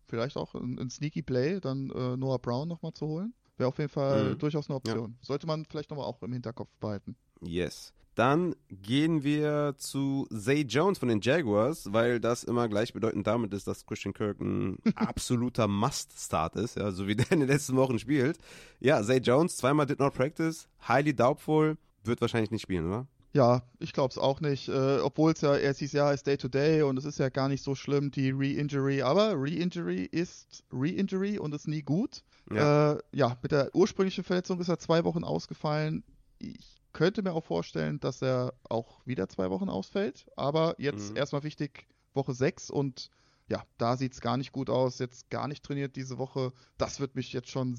vielleicht 0.06 0.38
auch 0.38 0.54
ein, 0.54 0.78
ein 0.80 0.90
Sneaky 0.90 1.22
Play, 1.22 1.60
dann 1.60 1.90
äh, 1.90 2.18
Noah 2.18 2.40
Brown 2.40 2.68
nochmal 2.68 2.94
zu 2.94 3.08
holen. 3.08 3.34
Wäre 3.62 3.68
auf 3.68 3.78
jeden 3.78 3.92
Fall 3.92 4.32
mhm. 4.32 4.40
durchaus 4.40 4.68
eine 4.68 4.78
Option. 4.78 5.12
Ja. 5.12 5.18
Sollte 5.22 5.46
man 5.46 5.66
vielleicht 5.66 5.92
nochmal 5.92 6.08
auch 6.08 6.20
im 6.24 6.34
Hinterkopf 6.34 6.72
behalten. 6.80 7.16
Yes. 7.42 7.94
Dann 8.16 8.56
gehen 8.70 9.24
wir 9.24 9.76
zu 9.78 10.28
Zay 10.36 10.62
Jones 10.62 10.98
von 10.98 11.10
den 11.10 11.22
Jaguars, 11.22 11.94
weil 11.94 12.20
das 12.20 12.44
immer 12.44 12.68
gleichbedeutend 12.68 13.28
damit 13.28 13.54
ist, 13.54 13.68
dass 13.68 13.86
Christian 13.86 14.16
Kirk 14.16 14.42
ein 14.42 14.80
absoluter 14.96 15.68
Must-Start 15.68 16.56
ist, 16.56 16.76
ja, 16.76 16.90
so 16.90 17.08
wie 17.08 17.16
der 17.18 17.32
in 17.32 17.42
den 17.42 17.50
letzten 17.50 17.76
Wochen 17.76 18.00
spielt. 18.00 18.40
Ja, 18.80 19.04
Zay 19.04 19.18
Jones, 19.18 19.58
zweimal 19.58 19.86
did 19.86 20.00
not 20.00 20.16
practice, 20.16 20.68
highly 20.88 21.14
doubtful, 21.14 21.78
wird 22.04 22.20
wahrscheinlich 22.20 22.50
nicht 22.50 22.64
spielen, 22.64 22.88
oder? 22.88 23.06
Ja, 23.34 23.64
ich 23.80 23.94
glaube 23.94 24.12
es 24.12 24.18
auch 24.18 24.42
nicht. 24.42 24.68
Äh, 24.68 25.00
Obwohl 25.00 25.32
es 25.32 25.42
ja 25.42 25.56
erst 25.56 25.80
dieses 25.80 25.94
Jahr 25.94 26.14
ist 26.14 26.28
Day-to-Day 26.28 26.82
und 26.84 26.98
es 26.98 27.06
ist 27.06 27.20
ja 27.20 27.30
gar 27.30 27.48
nicht 27.48 27.64
so 27.64 27.76
schlimm, 27.76 28.12
die 28.12 28.32
Re-Injury. 28.32 29.02
Aber 29.02 29.34
Re-Injury 29.42 30.04
ist 30.04 30.64
Re-Injury 30.72 31.40
und 31.40 31.54
ist 31.54 31.68
nie 31.68 31.82
gut. 31.82 32.24
Ja. 32.52 32.94
Äh, 32.94 33.00
ja, 33.14 33.38
mit 33.42 33.52
der 33.52 33.74
ursprünglichen 33.74 34.24
Verletzung 34.24 34.60
ist 34.60 34.68
er 34.68 34.80
zwei 34.80 35.06
Wochen 35.06 35.24
ausgefallen. 35.24 36.04
Ich 36.40 36.82
könnte 36.92 37.22
mir 37.22 37.34
auch 37.34 37.46
vorstellen, 37.46 38.00
dass 38.02 38.22
er 38.22 38.54
auch 38.68 39.06
wieder 39.06 39.30
zwei 39.30 39.50
Wochen 39.50 39.70
ausfällt. 39.70 40.26
Aber 40.36 40.76
jetzt 40.78 41.12
mhm. 41.12 41.18
erstmal 41.18 41.44
wichtig, 41.44 41.88
Woche 42.14 42.34
6 42.34 42.70
und 42.70 43.10
ja, 43.48 43.64
da 43.78 43.98
sieht 43.98 44.14
es 44.14 44.22
gar 44.22 44.38
nicht 44.38 44.52
gut 44.52 44.70
aus. 44.70 45.00
Jetzt 45.00 45.30
gar 45.30 45.48
nicht 45.48 45.64
trainiert 45.64 45.96
diese 45.96 46.18
Woche. 46.18 46.52
Das 46.78 47.00
wird 47.00 47.16
mich 47.16 47.32
jetzt 47.34 47.50
schon 47.50 47.78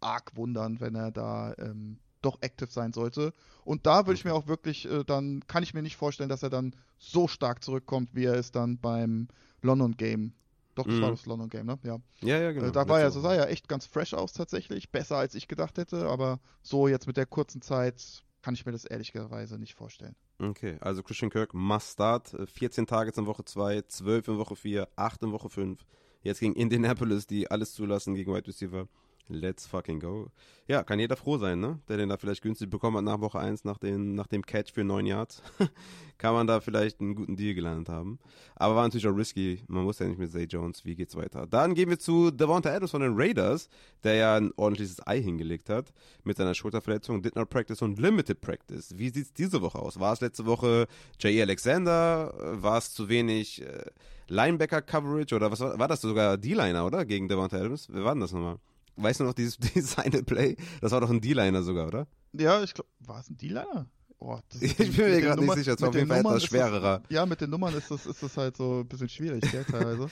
arg 0.00 0.36
wundern, 0.36 0.80
wenn 0.80 0.94
er 0.94 1.10
da 1.10 1.54
ähm, 1.58 1.98
doch 2.24 2.38
active 2.40 2.70
sein 2.70 2.92
sollte. 2.92 3.32
Und 3.64 3.86
da 3.86 4.06
würde 4.06 4.14
ich 4.14 4.24
mir 4.24 4.34
auch 4.34 4.46
wirklich, 4.46 4.88
äh, 4.90 5.04
dann 5.04 5.42
kann 5.46 5.62
ich 5.62 5.74
mir 5.74 5.82
nicht 5.82 5.96
vorstellen, 5.96 6.28
dass 6.28 6.42
er 6.42 6.50
dann 6.50 6.74
so 6.98 7.28
stark 7.28 7.62
zurückkommt, 7.64 8.10
wie 8.14 8.24
er 8.24 8.34
es 8.34 8.52
dann 8.52 8.78
beim 8.78 9.28
London 9.62 9.96
Game 9.96 10.34
doch, 10.74 10.86
das 10.86 10.94
mhm. 10.94 11.02
war 11.02 11.10
das 11.10 11.26
London 11.26 11.48
Game, 11.48 11.66
ne? 11.66 11.78
Ja. 11.82 11.98
Ja, 12.20 12.40
ja, 12.40 12.52
genau. 12.52 12.66
Äh, 12.66 12.72
da 12.72 12.88
war 12.88 13.00
ja, 13.00 13.10
so 13.10 13.20
sah 13.20 13.34
ja 13.34 13.44
echt 13.44 13.68
ganz 13.68 13.86
fresh 13.86 14.14
aus 14.14 14.32
tatsächlich. 14.32 14.90
Besser 14.90 15.16
als 15.16 15.34
ich 15.34 15.48
gedacht 15.48 15.78
hätte, 15.78 16.08
aber 16.08 16.40
so 16.62 16.88
jetzt 16.88 17.06
mit 17.06 17.16
der 17.16 17.26
kurzen 17.26 17.62
Zeit 17.62 18.24
kann 18.42 18.54
ich 18.54 18.66
mir 18.66 18.72
das 18.72 18.84
ehrlicherweise 18.84 19.58
nicht 19.58 19.74
vorstellen. 19.74 20.16
Okay, 20.38 20.76
also 20.80 21.02
Christian 21.02 21.30
Kirk 21.30 21.54
must 21.54 21.92
start. 21.92 22.36
14 22.46 22.86
Targets 22.86 23.18
in 23.18 23.26
Woche 23.26 23.44
2, 23.44 23.82
12 23.82 24.28
in 24.28 24.38
Woche 24.38 24.56
4, 24.56 24.88
8 24.96 25.22
in 25.22 25.32
Woche 25.32 25.48
5. 25.48 25.86
Jetzt 26.22 26.40
gegen 26.40 26.54
Indianapolis, 26.54 27.26
die 27.26 27.50
alles 27.50 27.72
zulassen 27.74 28.14
gegen 28.14 28.34
Wide 28.34 28.48
Receiver. 28.48 28.88
Let's 29.28 29.66
fucking 29.66 30.00
go. 30.00 30.30
Ja, 30.66 30.82
kann 30.82 30.98
jeder 30.98 31.16
froh 31.16 31.38
sein, 31.38 31.60
ne? 31.60 31.78
Der 31.88 31.96
den 31.96 32.10
da 32.10 32.18
vielleicht 32.18 32.42
günstig 32.42 32.68
bekommen 32.68 32.98
hat 32.98 33.04
nach 33.04 33.20
Woche 33.20 33.38
1, 33.38 33.64
nach, 33.64 33.78
den, 33.78 34.14
nach 34.14 34.26
dem 34.26 34.44
Catch 34.44 34.72
für 34.72 34.84
9 34.84 35.06
Yards. 35.06 35.42
kann 36.18 36.34
man 36.34 36.46
da 36.46 36.60
vielleicht 36.60 37.00
einen 37.00 37.14
guten 37.14 37.36
Deal 37.36 37.54
gelandet 37.54 37.88
haben. 37.88 38.18
Aber 38.54 38.76
war 38.76 38.84
natürlich 38.84 39.06
auch 39.06 39.16
risky. 39.16 39.62
Man 39.66 39.86
wusste 39.86 40.04
ja 40.04 40.10
nicht 40.10 40.18
mit 40.18 40.30
Zay 40.30 40.44
Jones, 40.44 40.84
wie 40.84 40.94
geht's 40.94 41.16
weiter. 41.16 41.46
Dann 41.46 41.74
gehen 41.74 41.88
wir 41.88 41.98
zu 41.98 42.30
Devonta 42.30 42.70
Adams 42.70 42.90
von 42.90 43.00
den 43.00 43.14
Raiders, 43.14 43.68
der 44.02 44.14
ja 44.14 44.36
ein 44.36 44.52
ordentliches 44.56 45.06
Ei 45.06 45.22
hingelegt 45.22 45.70
hat 45.70 45.92
mit 46.22 46.36
seiner 46.36 46.54
Schulterverletzung. 46.54 47.22
Did 47.22 47.34
not 47.34 47.48
practice 47.48 47.80
und 47.80 47.98
limited 47.98 48.42
practice. 48.42 48.92
Wie 48.96 49.08
sieht's 49.08 49.32
diese 49.32 49.62
Woche 49.62 49.78
aus? 49.78 49.98
War 50.00 50.12
es 50.12 50.20
letzte 50.20 50.44
Woche 50.44 50.86
J.E. 51.20 51.40
Alexander? 51.40 52.34
War 52.62 52.76
es 52.76 52.92
zu 52.92 53.08
wenig 53.08 53.62
äh, 53.62 53.86
Linebacker-Coverage? 54.28 55.34
Oder 55.34 55.50
was 55.50 55.60
war, 55.60 55.78
war 55.78 55.88
das 55.88 56.02
sogar 56.02 56.36
D-Liner, 56.36 56.84
oder? 56.86 57.06
Gegen 57.06 57.28
Devonta 57.28 57.56
Adams? 57.56 57.88
Wer 57.90 58.04
war 58.04 58.14
denn 58.14 58.20
das 58.20 58.32
nochmal? 58.32 58.58
Weißt 58.96 59.20
du 59.20 59.24
noch 59.24 59.34
dieses, 59.34 59.58
eine 59.98 60.22
Play? 60.22 60.56
Das 60.80 60.92
war 60.92 61.00
doch 61.00 61.10
ein 61.10 61.20
D-Liner 61.20 61.62
sogar, 61.62 61.86
oder? 61.88 62.06
Ja, 62.32 62.62
ich 62.62 62.74
glaube, 62.74 62.88
war 63.00 63.20
es 63.20 63.30
ein 63.30 63.36
D-Liner? 63.36 63.86
Oh, 64.18 64.38
ich 64.60 64.76
bin 64.76 65.10
mir 65.10 65.20
gerade 65.20 65.42
nicht 65.42 65.54
sicher, 65.54 65.74
es 65.74 65.80
war 65.80 65.90
auf 65.90 65.94
jeden 65.94 66.08
Fall 66.08 66.20
etwas 66.20 66.44
schwererer. 66.44 67.00
Das, 67.00 67.10
ja, 67.10 67.26
mit 67.26 67.40
den 67.40 67.50
Nummern 67.50 67.74
ist 67.74 67.90
das, 67.90 68.06
ist 68.06 68.22
das 68.22 68.36
halt 68.36 68.56
so 68.56 68.80
ein 68.80 68.88
bisschen 68.88 69.08
schwierig, 69.08 69.42
gell, 69.50 69.64
teilweise. 69.70 70.08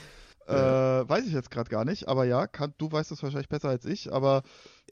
äh, 0.49 1.09
weiß 1.09 1.25
ich 1.25 1.33
jetzt 1.33 1.51
gerade 1.51 1.71
gar 1.71 1.85
nicht, 1.85 2.09
aber 2.09 2.25
ja, 2.25 2.47
kann, 2.47 2.75
du 2.77 2.91
weißt 2.91 3.13
es 3.13 3.23
wahrscheinlich 3.23 3.49
besser 3.49 3.69
als 3.69 3.85
ich, 3.85 4.13
aber 4.13 4.43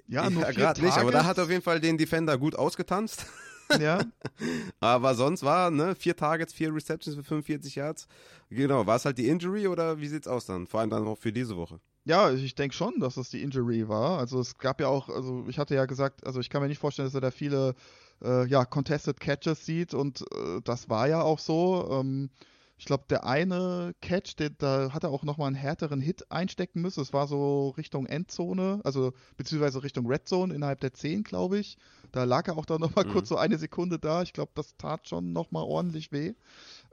ja, 0.06 0.30
nur 0.30 0.42
ja, 0.42 0.52
gerade 0.52 0.80
nicht, 0.80 0.96
aber 0.96 1.10
da 1.10 1.24
hat 1.24 1.38
auf 1.38 1.50
jeden 1.50 1.62
Fall 1.62 1.80
den 1.80 1.98
Defender 1.98 2.38
gut 2.38 2.54
ausgetanzt. 2.56 3.26
Ja. 3.78 4.00
aber 4.80 5.14
sonst 5.14 5.44
war, 5.44 5.70
ne, 5.70 5.94
vier 5.94 6.16
Targets, 6.16 6.52
vier 6.52 6.74
Receptions 6.74 7.14
für 7.16 7.22
45 7.22 7.76
Yards. 7.76 8.08
Genau, 8.48 8.86
war 8.86 8.96
es 8.96 9.04
halt 9.04 9.18
die 9.18 9.28
Injury 9.28 9.68
oder 9.68 10.00
wie 10.00 10.08
sieht's 10.08 10.26
aus 10.26 10.46
dann? 10.46 10.66
Vor 10.66 10.80
allem 10.80 10.90
dann 10.90 11.06
auch 11.06 11.18
für 11.18 11.32
diese 11.32 11.56
Woche. 11.56 11.78
Ja, 12.04 12.30
ich 12.32 12.54
denke 12.54 12.74
schon, 12.74 12.98
dass 12.98 13.16
es 13.16 13.30
die 13.30 13.42
Injury 13.42 13.88
war. 13.88 14.18
Also 14.18 14.40
es 14.40 14.56
gab 14.56 14.80
ja 14.80 14.88
auch, 14.88 15.08
also 15.08 15.44
ich 15.48 15.58
hatte 15.58 15.74
ja 15.74 15.84
gesagt, 15.84 16.26
also 16.26 16.40
ich 16.40 16.48
kann 16.48 16.62
mir 16.62 16.68
nicht 16.68 16.78
vorstellen, 16.78 17.06
dass 17.06 17.14
er 17.14 17.20
da 17.20 17.30
viele 17.30 17.74
äh, 18.22 18.46
ja, 18.46 18.64
Contested 18.64 19.20
Catches 19.20 19.66
sieht 19.66 19.92
und 19.94 20.22
äh, 20.34 20.60
das 20.64 20.88
war 20.88 21.08
ja 21.08 21.22
auch 21.22 21.38
so. 21.38 21.88
Ähm, 21.92 22.30
ich 22.80 22.86
glaube, 22.86 23.04
der 23.10 23.26
eine 23.26 23.92
Catch, 24.00 24.36
der, 24.38 24.48
da 24.48 24.94
hat 24.94 25.04
er 25.04 25.10
auch 25.10 25.22
nochmal 25.22 25.48
einen 25.48 25.54
härteren 25.54 26.00
Hit 26.00 26.32
einstecken 26.32 26.80
müssen. 26.80 27.02
Es 27.02 27.12
war 27.12 27.26
so 27.26 27.74
Richtung 27.76 28.06
Endzone, 28.06 28.80
also 28.84 29.12
beziehungsweise 29.36 29.82
Richtung 29.82 30.06
Red 30.06 30.26
Zone 30.26 30.54
innerhalb 30.54 30.80
der 30.80 30.94
10, 30.94 31.22
glaube 31.22 31.58
ich. 31.58 31.76
Da 32.10 32.24
lag 32.24 32.48
er 32.48 32.56
auch 32.56 32.64
dann 32.64 32.80
nochmal 32.80 33.04
mhm. 33.04 33.12
kurz 33.12 33.28
so 33.28 33.36
eine 33.36 33.58
Sekunde 33.58 33.98
da. 33.98 34.22
Ich 34.22 34.32
glaube, 34.32 34.52
das 34.54 34.78
tat 34.78 35.06
schon 35.06 35.34
nochmal 35.34 35.64
ordentlich 35.64 36.10
weh. 36.10 36.32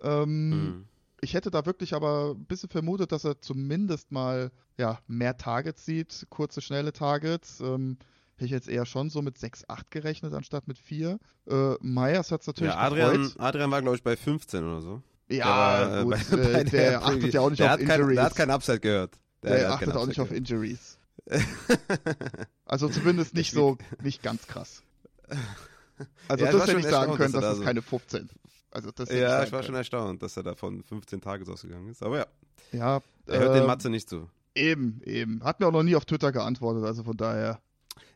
Ähm, 0.04 0.50
mhm. 0.50 0.86
Ich 1.22 1.34
hätte 1.34 1.50
da 1.50 1.66
wirklich 1.66 1.94
aber 1.94 2.36
ein 2.36 2.46
bisschen 2.46 2.70
vermutet, 2.70 3.12
dass 3.12 3.24
er 3.24 3.42
zumindest 3.42 4.12
mal 4.12 4.52
ja, 4.78 5.00
mehr 5.08 5.38
Targets 5.38 5.86
sieht, 5.86 6.28
kurze, 6.30 6.62
schnelle 6.62 6.94
Targets. 6.94 7.60
Ähm, 7.60 7.98
hätte 8.36 8.46
ich 8.46 8.52
jetzt 8.52 8.70
eher 8.70 8.86
schon 8.86 9.10
so 9.10 9.22
mit 9.22 9.38
6, 9.38 9.66
8 9.68 9.90
gerechnet, 9.90 10.34
anstatt 10.34 10.68
mit 10.68 10.78
4. 10.78 11.20
Äh, 11.50 11.74
Myers 11.82 12.32
hat 12.32 12.42
es 12.42 12.48
natürlich 12.48 12.74
ja, 12.74 12.80
Adrian, 12.80 13.32
Adrian 13.40 13.72
war, 13.72 13.82
glaube 13.82 13.98
ich, 13.98 14.04
bei 14.04 14.16
15 14.16 14.64
oder 14.64 14.82
so. 14.82 15.02
Ja, 15.30 15.90
der, 15.90 16.04
gut, 16.04 16.14
bei, 16.30 16.38
bei 16.38 16.64
der, 16.64 16.64
der 16.66 17.06
achtet 17.06 17.34
ja 17.34 17.42
auch 17.42 17.50
nicht 17.50 17.64
auf 17.64 17.80
Injuries. 17.80 17.88
Kein, 17.88 18.16
der 18.16 18.24
hat 18.24 18.36
kein 18.36 18.52
Upside 18.52 18.80
gehört. 18.80 19.16
Der, 19.44 19.58
der 19.58 19.74
achtet 19.74 19.96
auch 19.96 20.06
nicht 20.06 20.16
gehört. 20.16 20.32
auf 20.32 20.38
Injuries. 20.38 20.98
also 22.66 22.88
zumindest 22.90 23.34
nicht 23.34 23.52
so, 23.52 23.78
nicht 24.04 24.22
ganz 24.24 24.48
krass. 24.48 24.84
Also 26.28 26.46
ja, 26.46 26.52
das 26.52 26.68
hätte 26.68 26.80
ich 26.80 26.86
sagen 26.86 27.16
können, 27.16 27.34
dass, 27.34 27.42
dass 27.42 27.58
es 27.58 27.64
keine 27.64 27.82
15 27.82 28.30
also 28.72 28.92
das 28.92 29.10
ja, 29.12 29.44
ich 29.44 29.52
war 29.52 29.64
schon 29.64 29.76
erstaunt, 29.76 30.22
dass 30.22 30.38
er 30.38 30.44
da 30.44 30.56
von 30.56 30.84
15 30.84 31.22
Tages 31.22 31.50
ausgegangen 31.50 31.90
ist. 31.90 32.04
Aber 32.04 32.18
ja. 32.20 32.26
Ja. 32.72 33.02
Er 33.26 33.40
hört 33.40 33.56
äh, 33.56 33.60
den 33.60 33.68
Matze 33.68 33.90
nicht 33.90 34.10
zu. 34.10 34.30
Eben, 34.56 35.02
eben. 35.06 35.44
Hat 35.44 35.60
mir 35.60 35.68
auch 35.68 35.72
noch 35.72 35.84
nie 35.84 35.96
auf 35.96 36.06
Twitter 36.06 36.32
geantwortet, 36.32 36.84
also 36.84 37.04
von 37.04 37.16
daher. 37.16 37.60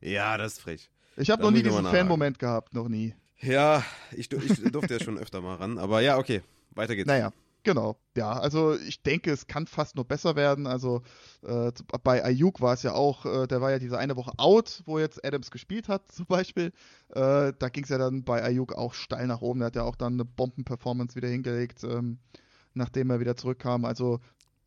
Ja, 0.02 0.38
das 0.38 0.54
ist 0.54 0.62
frech. 0.62 0.90
Ich 1.18 1.30
habe 1.30 1.44
noch 1.44 1.52
nie 1.52 1.62
diesen 1.62 1.86
Fan-Moment 1.86 2.40
gehabt, 2.40 2.74
noch 2.74 2.88
nie. 2.88 3.16
Ja, 3.42 3.84
ich, 4.12 4.32
ich 4.32 4.72
durfte 4.72 4.94
ja 4.94 5.00
schon 5.00 5.18
öfter 5.20 5.42
mal 5.42 5.56
ran, 5.56 5.78
aber 5.78 6.02
ja, 6.02 6.18
okay, 6.18 6.42
weiter 6.72 6.96
geht's. 6.96 7.08
Naja, 7.08 7.32
Genau, 7.64 8.00
ja, 8.18 8.32
also 8.32 8.76
ich 8.76 9.04
denke, 9.04 9.32
es 9.32 9.46
kann 9.46 9.68
fast 9.68 9.96
nur 9.96 10.06
besser 10.06 10.36
werden. 10.36 10.66
Also 10.66 11.04
äh, 11.44 11.72
bei 12.04 12.24
Ayuk 12.24 12.60
war 12.60 12.74
es 12.74 12.82
ja 12.82 12.94
auch, 12.94 13.26
äh, 13.26 13.46
der 13.46 13.62
war 13.62 13.70
ja 13.70 13.78
diese 13.78 14.00
eine 14.00 14.16
Woche 14.16 14.32
out, 14.38 14.82
wo 14.86 14.98
jetzt 14.98 15.24
Adams 15.24 15.52
gespielt 15.52 15.88
hat, 15.88 16.12
zum 16.12 16.26
Beispiel. 16.26 16.74
Äh, 17.10 17.54
da 17.58 17.70
ging 17.72 17.84
es 17.84 17.90
ja 17.90 18.00
dann 18.00 18.24
bei 18.24 18.44
Ayuk 18.44 18.74
auch 18.74 18.96
steil 18.96 19.28
nach 19.28 19.42
oben. 19.42 19.60
Der 19.60 19.68
hat 19.68 19.76
ja 19.76 19.84
auch 19.84 19.96
dann 19.96 20.14
eine 20.14 20.26
Bombenperformance 20.26 21.16
wieder 21.16 21.28
hingelegt, 21.28 21.84
ähm, 21.84 22.18
nachdem 22.74 23.12
er 23.12 23.20
wieder 23.20 23.36
zurückkam. 23.36 23.86
Also 23.86 24.20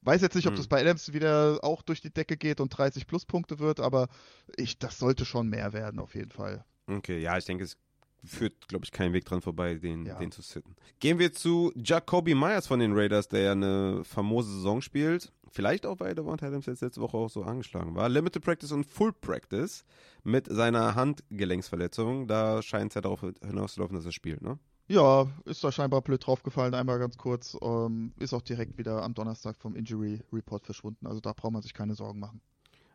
weiß 0.02 0.22
jetzt 0.22 0.36
nicht, 0.36 0.46
ob 0.46 0.52
hm. 0.52 0.58
das 0.58 0.68
bei 0.68 0.80
Adams 0.80 1.12
wieder 1.12 1.58
auch 1.62 1.82
durch 1.82 2.00
die 2.00 2.12
Decke 2.12 2.36
geht 2.36 2.60
und 2.60 2.68
30 2.68 3.08
Pluspunkte 3.08 3.58
wird, 3.58 3.80
aber 3.80 4.08
ich, 4.56 4.78
das 4.78 4.98
sollte 4.98 5.24
schon 5.24 5.48
mehr 5.48 5.72
werden, 5.72 5.98
auf 5.98 6.14
jeden 6.14 6.30
Fall. 6.30 6.64
Okay, 6.86 7.18
ja, 7.18 7.36
ich 7.38 7.46
denke, 7.46 7.64
es 7.64 7.76
führt, 8.24 8.68
glaube 8.68 8.84
ich, 8.84 8.92
kein 8.92 9.12
Weg 9.12 9.24
dran 9.24 9.40
vorbei, 9.40 9.74
den, 9.74 10.06
ja. 10.06 10.18
den 10.18 10.30
zu 10.30 10.42
sitten. 10.42 10.74
Gehen 11.00 11.18
wir 11.18 11.32
zu 11.32 11.72
Jacoby 11.76 12.34
Myers 12.34 12.66
von 12.66 12.80
den 12.80 12.92
Raiders, 12.94 13.28
der 13.28 13.40
ja 13.40 13.52
eine 13.52 14.02
famose 14.04 14.50
Saison 14.50 14.80
spielt. 14.80 15.32
Vielleicht 15.50 15.86
auch, 15.86 16.00
weil 16.00 16.14
Devonta 16.14 16.46
Adams 16.46 16.66
jetzt 16.66 16.80
letzte 16.80 17.00
Woche 17.00 17.16
auch 17.16 17.30
so 17.30 17.44
angeschlagen 17.44 17.94
war. 17.94 18.08
Limited 18.08 18.42
Practice 18.42 18.72
und 18.72 18.84
Full 18.84 19.12
Practice 19.12 19.84
mit 20.24 20.48
seiner 20.50 20.96
Handgelenksverletzung. 20.96 22.26
Da 22.26 22.60
scheint 22.60 22.90
es 22.90 22.94
ja 22.96 23.00
darauf 23.00 23.20
hinauszulaufen, 23.20 23.94
dass 23.94 24.04
er 24.04 24.12
spielt, 24.12 24.42
ne? 24.42 24.58
Ja, 24.86 25.26
ist 25.46 25.64
da 25.64 25.72
scheinbar 25.72 26.02
blöd 26.02 26.26
draufgefallen, 26.26 26.74
einmal 26.74 26.98
ganz 26.98 27.16
kurz. 27.16 27.56
Ähm, 27.62 28.12
ist 28.18 28.34
auch 28.34 28.42
direkt 28.42 28.76
wieder 28.76 29.02
am 29.02 29.14
Donnerstag 29.14 29.56
vom 29.56 29.76
Injury 29.76 30.22
Report 30.32 30.64
verschwunden. 30.64 31.06
Also 31.06 31.20
da 31.20 31.32
braucht 31.32 31.52
man 31.52 31.62
sich 31.62 31.72
keine 31.72 31.94
Sorgen 31.94 32.18
machen. 32.18 32.42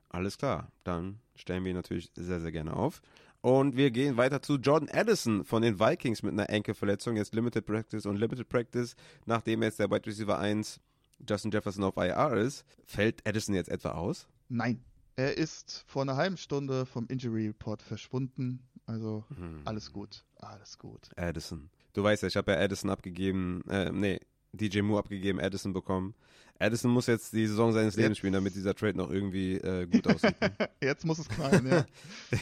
Alles 0.09 0.37
klar, 0.37 0.71
dann 0.83 1.19
stellen 1.35 1.63
wir 1.63 1.71
ihn 1.71 1.75
natürlich 1.75 2.11
sehr, 2.15 2.41
sehr 2.41 2.51
gerne 2.51 2.75
auf. 2.75 3.01
Und 3.41 3.77
wir 3.77 3.91
gehen 3.91 4.17
weiter 4.17 4.41
zu 4.41 4.55
Jordan 4.55 4.89
Addison 4.91 5.45
von 5.45 5.61
den 5.61 5.79
Vikings 5.79 6.23
mit 6.23 6.33
einer 6.33 6.49
Enkelverletzung. 6.49 7.15
Jetzt 7.15 7.33
Limited 7.33 7.65
Practice 7.65 8.05
und 8.05 8.17
Limited 8.17 8.49
Practice, 8.49 8.95
nachdem 9.25 9.63
jetzt 9.63 9.79
der 9.79 9.89
Wide 9.89 10.05
Receiver 10.05 10.37
1 10.37 10.81
Justin 11.27 11.51
Jefferson 11.51 11.83
auf 11.83 11.97
IR 11.97 12.33
ist. 12.33 12.65
Fällt 12.85 13.25
Addison 13.27 13.55
jetzt 13.55 13.69
etwa 13.69 13.91
aus? 13.91 14.27
Nein. 14.49 14.83
Er 15.15 15.37
ist 15.37 15.83
vor 15.85 16.01
einer 16.01 16.15
halben 16.15 16.37
Stunde 16.37 16.85
vom 16.85 17.07
Injury 17.07 17.47
Report 17.47 17.81
verschwunden. 17.81 18.67
Also 18.85 19.25
hm. 19.35 19.61
alles 19.65 19.91
gut. 19.91 20.25
Alles 20.37 20.77
gut. 20.77 21.09
Addison. 21.15 21.69
Du 21.93 22.03
weißt 22.03 22.23
ja, 22.23 22.27
ich 22.27 22.37
habe 22.37 22.51
ja 22.51 22.59
Addison 22.59 22.89
abgegeben, 22.89 23.61
äh, 23.69 23.91
nee, 23.91 24.19
DJ 24.53 24.81
Moore 24.81 24.99
abgegeben, 24.99 25.39
Addison 25.39 25.73
bekommen. 25.73 26.15
Addison 26.59 26.91
muss 26.91 27.07
jetzt 27.07 27.31
die 27.31 27.47
Saison 27.47 27.71
seines 27.71 27.95
Lebens 27.95 28.17
spielen, 28.17 28.33
damit 28.33 28.53
dieser 28.53 28.75
Trade 28.75 28.97
noch 28.97 29.09
irgendwie 29.09 29.53
äh, 29.55 29.85
gut 29.85 30.05
aussieht. 30.07 30.35
jetzt 30.81 31.05
muss 31.05 31.19
es 31.19 31.29
knallen, 31.29 31.65
ja. 31.65 31.85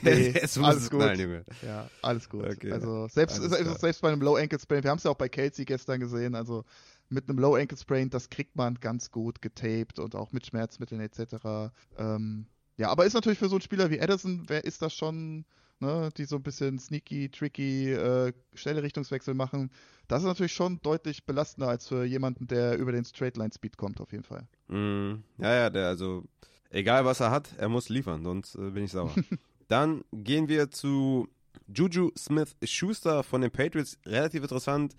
Nee, 0.01 0.29
jetzt 0.33 0.57
muss 0.57 0.67
alles 0.67 0.83
es 0.83 0.89
gut. 0.89 1.01
knallen, 1.01 1.19
Junge. 1.19 1.45
Ja, 1.63 1.87
alles 2.01 2.27
gut. 2.27 2.45
Okay, 2.45 2.71
also 2.71 3.07
selbst, 3.09 3.39
also 3.39 3.75
selbst 3.75 4.01
bei 4.01 4.11
einem 4.11 4.21
Low 4.21 4.35
Ankle 4.35 4.59
Sprain, 4.59 4.83
wir 4.83 4.89
haben 4.89 4.97
es 4.97 5.03
ja 5.03 5.11
auch 5.11 5.17
bei 5.17 5.29
Kelsey 5.29 5.65
gestern 5.65 5.99
gesehen, 5.99 6.33
also 6.33 6.65
mit 7.09 7.29
einem 7.29 7.37
Low 7.37 7.55
Ankle 7.55 7.77
Sprain, 7.77 8.09
das 8.09 8.29
kriegt 8.29 8.55
man 8.55 8.79
ganz 8.79 9.11
gut 9.11 9.41
getaped 9.41 9.99
und 9.99 10.15
auch 10.15 10.31
mit 10.31 10.47
Schmerzmitteln 10.47 10.99
etc. 10.99 11.71
Ähm, 11.97 12.47
ja, 12.77 12.89
aber 12.89 13.05
ist 13.05 13.13
natürlich 13.13 13.39
für 13.39 13.49
so 13.49 13.55
einen 13.55 13.61
Spieler 13.61 13.91
wie 13.91 14.01
Addison, 14.01 14.45
wer 14.47 14.63
ist 14.63 14.81
das 14.81 14.95
schon 14.95 15.45
ne, 15.79 16.09
die 16.17 16.25
so 16.25 16.37
ein 16.37 16.43
bisschen 16.43 16.79
sneaky, 16.79 17.29
tricky, 17.29 17.91
äh, 17.91 18.33
schnelle 18.53 18.83
Richtungswechsel 18.83 19.33
machen. 19.33 19.71
Das 20.07 20.21
ist 20.21 20.27
natürlich 20.27 20.53
schon 20.53 20.79
deutlich 20.81 21.25
belastender 21.25 21.69
als 21.69 21.87
für 21.87 22.05
jemanden, 22.05 22.47
der 22.47 22.77
über 22.77 22.91
den 22.91 23.05
Straight 23.05 23.37
Line 23.37 23.51
Speed 23.53 23.77
kommt, 23.77 23.99
auf 23.99 24.11
jeden 24.11 24.23
Fall. 24.23 24.47
Mm, 24.67 25.23
ja, 25.37 25.53
ja, 25.53 25.69
der, 25.69 25.87
also, 25.87 26.23
egal 26.69 27.05
was 27.05 27.19
er 27.19 27.31
hat, 27.31 27.53
er 27.57 27.69
muss 27.69 27.89
liefern, 27.89 28.23
sonst 28.23 28.55
äh, 28.55 28.69
bin 28.71 28.85
ich 28.85 28.91
sauer. 28.91 29.13
Dann 29.67 30.03
gehen 30.13 30.47
wir 30.47 30.71
zu 30.71 31.27
Juju 31.67 32.11
Smith 32.17 32.55
Schuster 32.63 33.23
von 33.23 33.41
den 33.41 33.51
Patriots. 33.51 33.97
Relativ 34.05 34.43
interessant. 34.43 34.95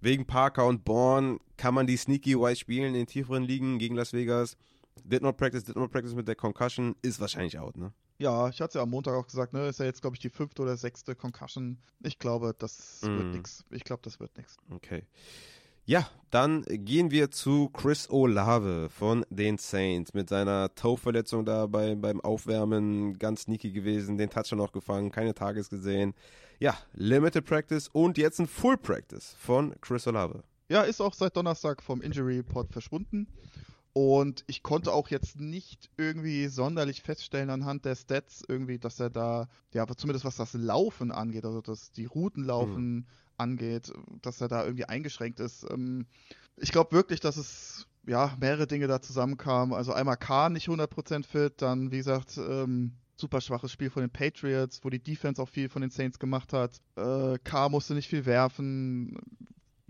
Wegen 0.00 0.26
Parker 0.26 0.66
und 0.66 0.84
Bourne 0.84 1.38
kann 1.56 1.74
man 1.74 1.86
die 1.86 1.96
Sneaky 1.96 2.38
Wise 2.38 2.56
spielen 2.56 2.94
in 2.94 3.06
tieferen 3.06 3.42
Ligen 3.42 3.78
gegen 3.78 3.96
Las 3.96 4.12
Vegas. 4.12 4.56
Did 5.04 5.22
not 5.22 5.36
practice, 5.36 5.64
did 5.64 5.76
not 5.76 5.90
practice 5.90 6.14
mit 6.14 6.28
der 6.28 6.36
Concussion. 6.36 6.94
Ist 7.02 7.20
wahrscheinlich 7.20 7.58
out, 7.58 7.76
ne? 7.76 7.92
Ja, 8.18 8.48
ich 8.48 8.60
hatte 8.60 8.68
es 8.68 8.74
ja 8.74 8.82
am 8.82 8.90
Montag 8.90 9.14
auch 9.14 9.26
gesagt, 9.26 9.52
ne? 9.52 9.68
Ist 9.68 9.80
ja 9.80 9.86
jetzt, 9.86 10.00
glaube 10.00 10.16
ich, 10.16 10.20
die 10.20 10.30
fünfte 10.30 10.62
oder 10.62 10.76
sechste 10.76 11.14
Concussion. 11.14 11.78
Ich 12.00 12.18
glaube, 12.18 12.54
das 12.56 13.00
mm. 13.02 13.06
wird 13.06 13.34
nichts. 13.34 13.64
Ich 13.70 13.84
glaube, 13.84 14.02
das 14.02 14.20
wird 14.20 14.36
nichts. 14.36 14.56
Okay. 14.70 15.04
Ja, 15.84 16.08
dann 16.30 16.62
gehen 16.62 17.10
wir 17.10 17.32
zu 17.32 17.68
Chris 17.70 18.08
Olave 18.08 18.88
von 18.88 19.26
den 19.30 19.58
Saints 19.58 20.14
mit 20.14 20.28
seiner 20.28 20.72
Toe-Verletzung 20.76 21.44
da 21.44 21.66
bei, 21.66 21.96
beim 21.96 22.20
Aufwärmen. 22.20 23.18
Ganz 23.18 23.42
sneaky 23.42 23.72
gewesen, 23.72 24.16
den 24.16 24.30
Touchdown 24.30 24.58
noch 24.58 24.70
gefangen, 24.70 25.10
keine 25.10 25.34
Tages 25.34 25.68
gesehen. 25.68 26.14
Ja, 26.60 26.76
Limited 26.92 27.44
Practice 27.44 27.88
und 27.88 28.16
jetzt 28.16 28.38
ein 28.38 28.46
Full 28.46 28.76
Practice 28.76 29.34
von 29.40 29.74
Chris 29.80 30.06
Olave. 30.06 30.44
Ja, 30.68 30.82
ist 30.82 31.00
auch 31.00 31.14
seit 31.14 31.36
Donnerstag 31.36 31.82
vom 31.82 32.00
Injury 32.00 32.36
Report 32.36 32.72
verschwunden. 32.72 33.26
Und 33.94 34.44
ich 34.46 34.62
konnte 34.62 34.92
auch 34.92 35.08
jetzt 35.08 35.38
nicht 35.38 35.90
irgendwie 35.98 36.48
sonderlich 36.48 37.02
feststellen 37.02 37.50
anhand 37.50 37.84
der 37.84 37.94
Stats 37.94 38.42
irgendwie, 38.46 38.78
dass 38.78 38.98
er 38.98 39.10
da, 39.10 39.48
ja, 39.74 39.86
zumindest 39.86 40.24
was 40.24 40.36
das 40.36 40.54
Laufen 40.54 41.12
angeht, 41.12 41.44
also 41.44 41.60
dass 41.60 41.92
die 41.92 42.06
Routenlaufen 42.06 42.94
mhm. 42.94 43.06
angeht, 43.36 43.92
dass 44.22 44.40
er 44.40 44.48
da 44.48 44.64
irgendwie 44.64 44.86
eingeschränkt 44.86 45.40
ist. 45.40 45.66
Ähm, 45.70 46.06
ich 46.56 46.72
glaube 46.72 46.92
wirklich, 46.92 47.20
dass 47.20 47.36
es 47.36 47.86
ja 48.06 48.34
mehrere 48.40 48.66
Dinge 48.66 48.86
da 48.86 49.02
zusammenkamen. 49.02 49.74
Also 49.74 49.92
einmal 49.92 50.16
K 50.16 50.48
nicht 50.48 50.68
100% 50.68 51.24
fit, 51.26 51.60
dann 51.60 51.90
wie 51.90 51.98
gesagt, 51.98 52.38
ähm, 52.38 52.92
super 53.16 53.42
schwaches 53.42 53.72
Spiel 53.72 53.90
von 53.90 54.02
den 54.02 54.10
Patriots, 54.10 54.84
wo 54.84 54.90
die 54.90 55.02
Defense 55.02 55.40
auch 55.40 55.48
viel 55.48 55.68
von 55.68 55.82
den 55.82 55.90
Saints 55.90 56.18
gemacht 56.18 56.54
hat. 56.54 56.80
Äh, 56.96 57.38
Carr 57.44 57.68
musste 57.68 57.94
nicht 57.94 58.08
viel 58.08 58.24
werfen. 58.24 59.18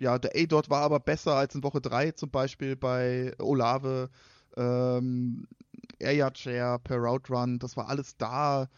Ja, 0.02 0.18
der 0.18 0.32
A-Dot 0.34 0.68
war 0.68 0.82
aber 0.82 0.98
besser 0.98 1.34
als 1.36 1.54
in 1.54 1.62
Woche 1.62 1.80
3 1.80 2.10
zum 2.12 2.28
Beispiel 2.30 2.74
bei 2.74 3.32
Olave. 3.38 4.10
Ähm, 4.56 5.46
Air 6.00 6.12
Yard 6.14 6.38
Share 6.38 6.78
per 6.80 6.98
Route 6.98 7.32
Run, 7.32 7.58
das 7.60 7.76
war 7.76 7.88
alles 7.88 8.16
da. 8.16 8.68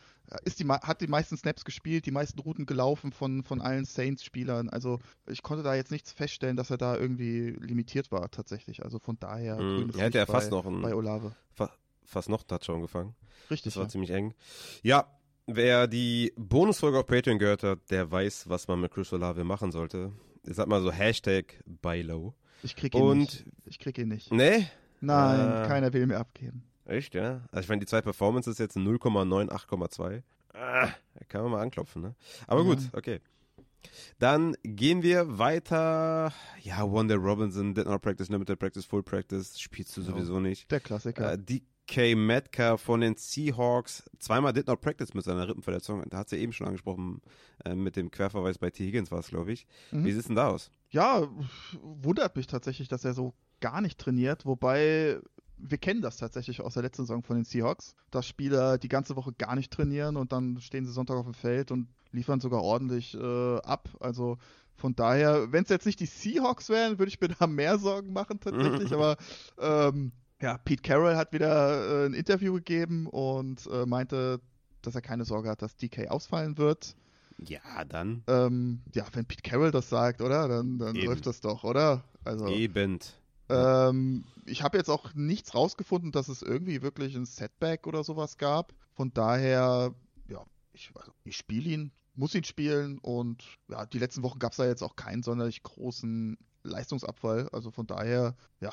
Ist 0.45 0.59
die, 0.61 0.67
hat 0.69 1.01
die 1.01 1.07
meisten 1.07 1.37
Snaps 1.37 1.65
gespielt, 1.65 2.07
die 2.07 2.11
meisten 2.11 2.39
Routen 2.41 2.67
gelaufen 2.67 3.13
von, 3.13 3.43
von 3.43 3.61
allen 3.61 3.85
Saints-Spielern. 3.85 4.69
Also 4.69 4.99
ich 5.27 5.43
konnte 5.43 5.63
da 5.63 5.75
jetzt 5.75 5.91
nichts 5.91 6.13
feststellen, 6.13 6.57
dass 6.57 6.71
er 6.71 6.77
da 6.79 6.97
irgendwie 6.97 7.51
limitiert 7.61 8.11
war 8.13 8.31
tatsächlich. 8.31 8.85
Also 8.85 8.99
von 8.99 9.19
daher. 9.19 9.57
Mhm. 9.61 9.91
Er 9.97 10.05
hätte 10.07 10.19
ja 10.19 10.25
Licht 10.25 10.33
fast 10.33 10.51
bei, 10.51 10.57
noch 10.57 10.67
einen, 10.67 10.83
bei 10.83 10.95
Olave. 10.95 11.33
fa 11.55 11.71
fast 12.05 12.29
noch 12.29 12.43
Touchdown 12.43 12.83
gefangen. 12.83 13.15
Richtig. 13.51 13.73
Das 13.73 13.77
war 13.77 13.85
Ja. 13.85 13.89
ziemlich 13.89 14.11
eng. 14.11 14.35
Ja, 14.83 15.07
wer 15.47 15.87
die 15.87 16.33
Bonusfolge 16.37 16.99
auf 16.99 17.07
Patreon 17.07 17.39
gehört 17.39 17.63
hat, 17.63 17.79
der 17.91 18.11
weiß, 18.11 18.49
was 18.49 18.69
man 18.69 18.81
mit 18.81 18.93
Chris 18.93 19.13
Olave 19.13 19.45
machen 19.45 19.73
sollte. 19.73 20.13
Ich 20.47 20.55
sag 20.57 20.67
mal 20.69 20.81
so 20.83 20.93
Hashtag 20.93 21.63
buy 21.67 22.03
low. 22.03 22.35
Ich 22.63 22.77
krieg 22.77 22.95
ihn 22.95 23.03
Und- 23.03 23.19
nicht. 23.19 23.45
Ich 23.67 23.79
krieg 23.79 23.99
ihn 23.99 24.09
nicht. 24.09 24.33
Nee? 24.33 24.67
Nein, 25.01 25.65
Äh. 25.65 25.67
keiner 25.67 25.93
will 25.93 26.07
mir 26.07 26.19
abgeben. 26.19 26.63
Echt, 26.87 27.15
ja? 27.15 27.43
Also 27.51 27.61
ich 27.65 27.69
meine, 27.69 27.81
die 27.81 27.87
zwei 27.87 28.03
Performances 28.03 28.59
jetzt 28.59 28.77
0,9, 28.77 29.49
8,2. 29.51 30.23
Ah, 30.53 30.89
da 31.15 31.25
kann 31.29 31.43
man 31.43 31.51
mal 31.53 31.61
anklopfen, 31.63 32.03
ne? 32.03 32.15
Aber 32.47 32.61
Ja. 32.63 32.67
gut, 32.67 32.79
okay. 32.93 33.21
Dann 34.19 34.57
gehen 34.63 35.03
wir 35.03 35.39
weiter. 35.39 36.33
Ja, 36.63 36.91
Wanda 36.91 37.17
Robinson, 37.17 37.75
did 37.75 37.87
not 37.87 38.01
practice, 38.03 38.29
limited 38.31 38.59
practice, 38.59 38.85
full 38.87 39.03
practice, 39.03 39.59
spielst 39.61 39.97
du 39.97 40.01
Ja. 40.01 40.07
sowieso 40.09 40.41
nicht. 40.41 40.71
Der 40.71 40.81
Klassiker. 40.81 41.33
Äh, 41.33 41.39
DK 41.87 42.17
Metcalf 42.17 42.81
von 42.81 43.01
den 43.01 43.17
Seahawks, 43.17 44.05
zweimal 44.19 44.53
did 44.53 44.67
not 44.67 44.81
practice 44.81 45.15
mit 45.15 45.25
seiner 45.25 45.49
Rippenverletzung. 45.49 46.03
Da 46.09 46.19
hat 46.19 46.29
sie 46.29 46.37
eben 46.37 46.53
schon 46.53 46.67
angesprochen, 46.67 47.21
äh, 47.65 47.75
mit 47.75 47.97
dem 47.97 48.11
Querverweis 48.11 48.59
bei 48.59 48.71
T. 48.71 48.87
Higgins 48.87 49.11
war 49.11 49.21
es, 49.21 49.29
glaube 49.29 49.53
ich. 49.53 49.67
Mhm. 49.91 50.05
Wie 50.05 50.13
sieht 50.13 50.21
es 50.21 50.27
denn 50.27 50.37
da 50.37 50.49
aus? 50.49 50.71
Ja, 50.91 51.29
wundert 51.83 52.37
mich 52.37 52.47
tatsächlich, 52.47 52.89
dass 52.89 53.05
er 53.05 53.15
so 53.15 53.35
gar 53.61 53.81
nicht 53.81 53.99
trainiert, 53.99 54.47
wobei 54.47 55.21
wir 55.57 55.79
kennen 55.79 56.03
das 56.03 56.17
tatsächlich 56.17 56.61
aus 56.61 56.75
der 56.75 56.83
letzten 56.83 57.03
Saison 57.03 57.23
von 57.23 57.37
den 57.37 57.45
Seahawks, 57.45 57.95
dass 58.11 58.27
Spieler 58.27 58.77
die 58.77 58.89
ganze 58.89 59.17
Woche 59.17 59.33
gar 59.33 59.55
nicht 59.55 59.73
trainieren 59.73 60.17
und 60.17 60.33
dann 60.33 60.61
stehen 60.61 60.85
sie 60.85 60.93
Sonntag 60.93 61.17
auf 61.17 61.25
dem 61.25 61.35
Feld 61.35 61.71
und 61.71 61.89
liefern 62.13 62.41
sogar 62.41 62.63
ordentlich 62.63 63.15
äh, 63.15 63.57
ab. 63.59 63.89
Also 64.01 64.37
von 64.77 64.95
daher, 64.95 65.53
wenn 65.53 65.63
es 65.63 65.71
jetzt 65.71 65.87
nicht 65.87 66.01
die 66.01 66.07
Seahawks 66.07 66.69
wären, 66.69 66.99
würde 66.99 67.09
ich 67.09 67.21
mir 67.21 67.29
da 67.29 67.47
mehr 67.47 67.79
Sorgen 67.79 68.13
machen 68.13 68.41
tatsächlich, 68.41 68.93
aber 68.95 69.17
ähm, 69.59 70.13
ja, 70.45 70.59
Pete 70.59 70.83
Carroll 70.83 71.17
hat 71.17 71.33
wieder 71.33 72.03
äh, 72.03 72.07
ein 72.07 72.13
Interview 72.13 72.53
gegeben 72.53 73.07
und 73.07 73.67
äh, 73.67 73.87
meinte, 73.87 74.41
dass 74.83 74.95
er 74.95 75.01
keine 75.01 75.25
Sorge 75.25 75.49
hat, 75.49 75.63
dass 75.63 75.75
DK 75.77 76.09
ausfallen 76.09 76.59
wird. 76.59 76.95
Ja, 77.39 77.85
dann. 77.87 78.23
Ähm, 78.27 78.83
ja, 78.95 79.07
wenn 79.15 79.25
Pete 79.25 79.43
Carroll 79.43 79.71
das 79.71 79.89
sagt, 79.89 80.21
oder? 80.21 80.47
Dann, 80.47 80.79
dann 80.79 80.97
Eben. 80.97 81.07
läuft 81.07 81.27
das 81.27 81.41
doch, 81.41 81.65
oder? 81.65 82.05
Also, 82.25 82.47
Eben. 82.49 82.99
ähm, 83.49 84.25
ich 84.45 84.63
habe 84.63 84.77
jetzt 84.77 84.91
auch 84.91 85.15
nichts 85.15 85.55
rausgefunden, 85.55 86.13
dass 86.13 86.29
es 86.29 86.43
irgendwie 86.43 86.83
wirklich 86.83 87.17
ein 87.17 87.25
Setback 87.25 87.87
oder 87.87 88.05
sowas 88.05 88.37
gab. 88.37 88.75
Von 88.93 89.15
daher, 89.15 89.95
ja, 90.29 90.45
ich, 90.75 90.91
also, 90.95 91.13
ich 91.25 91.39
spiele 91.39 91.71
ihn, 91.71 91.91
muss 92.17 92.35
ihn 92.35 92.45
spielen 92.45 92.99
und 92.99 93.43
ja, 93.69 93.87
die 93.87 93.99
letzten 93.99 94.23
Wochen 94.23 94.39
gab 94.39 94.53
es 94.53 94.59
da 94.59 94.67
jetzt 94.67 94.83
auch 94.83 94.95
keinen 94.95 95.23
sonderlich 95.23 95.63
großen 95.63 96.37
Leistungsabfall. 96.65 97.49
Also 97.51 97.71
von 97.71 97.87
daher, 97.87 98.37
ja, 98.61 98.71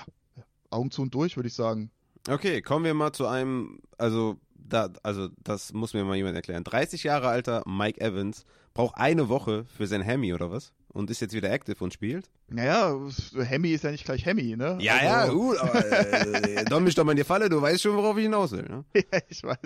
Augen 0.71 0.91
zu 0.91 1.01
und 1.03 1.13
durch, 1.13 1.35
würde 1.35 1.47
ich 1.47 1.53
sagen. 1.55 1.91
Okay, 2.29 2.61
kommen 2.61 2.85
wir 2.85 2.93
mal 2.93 3.13
zu 3.13 3.27
einem, 3.27 3.79
also, 3.97 4.37
da, 4.55 4.89
also 5.03 5.29
das 5.43 5.73
muss 5.73 5.93
mir 5.93 6.03
mal 6.03 6.15
jemand 6.15 6.35
erklären. 6.35 6.63
30 6.63 7.03
Jahre 7.03 7.27
alter 7.27 7.63
Mike 7.65 7.99
Evans 7.99 8.45
braucht 8.73 8.95
eine 8.97 9.27
Woche 9.27 9.65
für 9.65 9.87
sein 9.87 10.01
Hemi 10.01 10.33
oder 10.33 10.51
was? 10.51 10.71
Und 10.93 11.09
ist 11.09 11.21
jetzt 11.21 11.33
wieder 11.33 11.49
active 11.51 11.81
und 11.83 11.93
spielt? 11.93 12.29
Naja, 12.49 12.97
Hemi 13.35 13.69
ist 13.71 13.83
ja 13.85 13.91
nicht 13.91 14.03
gleich 14.05 14.25
Hemi, 14.25 14.55
ne? 14.57 14.77
Ja, 14.81 14.95
Also- 14.97 15.07
ja, 15.07 15.27
gut, 15.33 15.57
aber 15.57 15.85
äh, 15.85 16.65
Don 16.69 16.83
mich 16.83 16.95
doch 16.95 17.03
mal 17.05 17.11
in 17.11 17.17
die 17.17 17.23
Falle, 17.23 17.49
du 17.49 17.61
weißt 17.61 17.81
schon, 17.81 17.95
worauf 17.95 18.17
ich 18.17 18.23
hinaus 18.23 18.51
will. 18.51 18.63
Ne? 18.63 18.83
ja, 18.95 19.19
ich 19.29 19.41
weiß. 19.43 19.57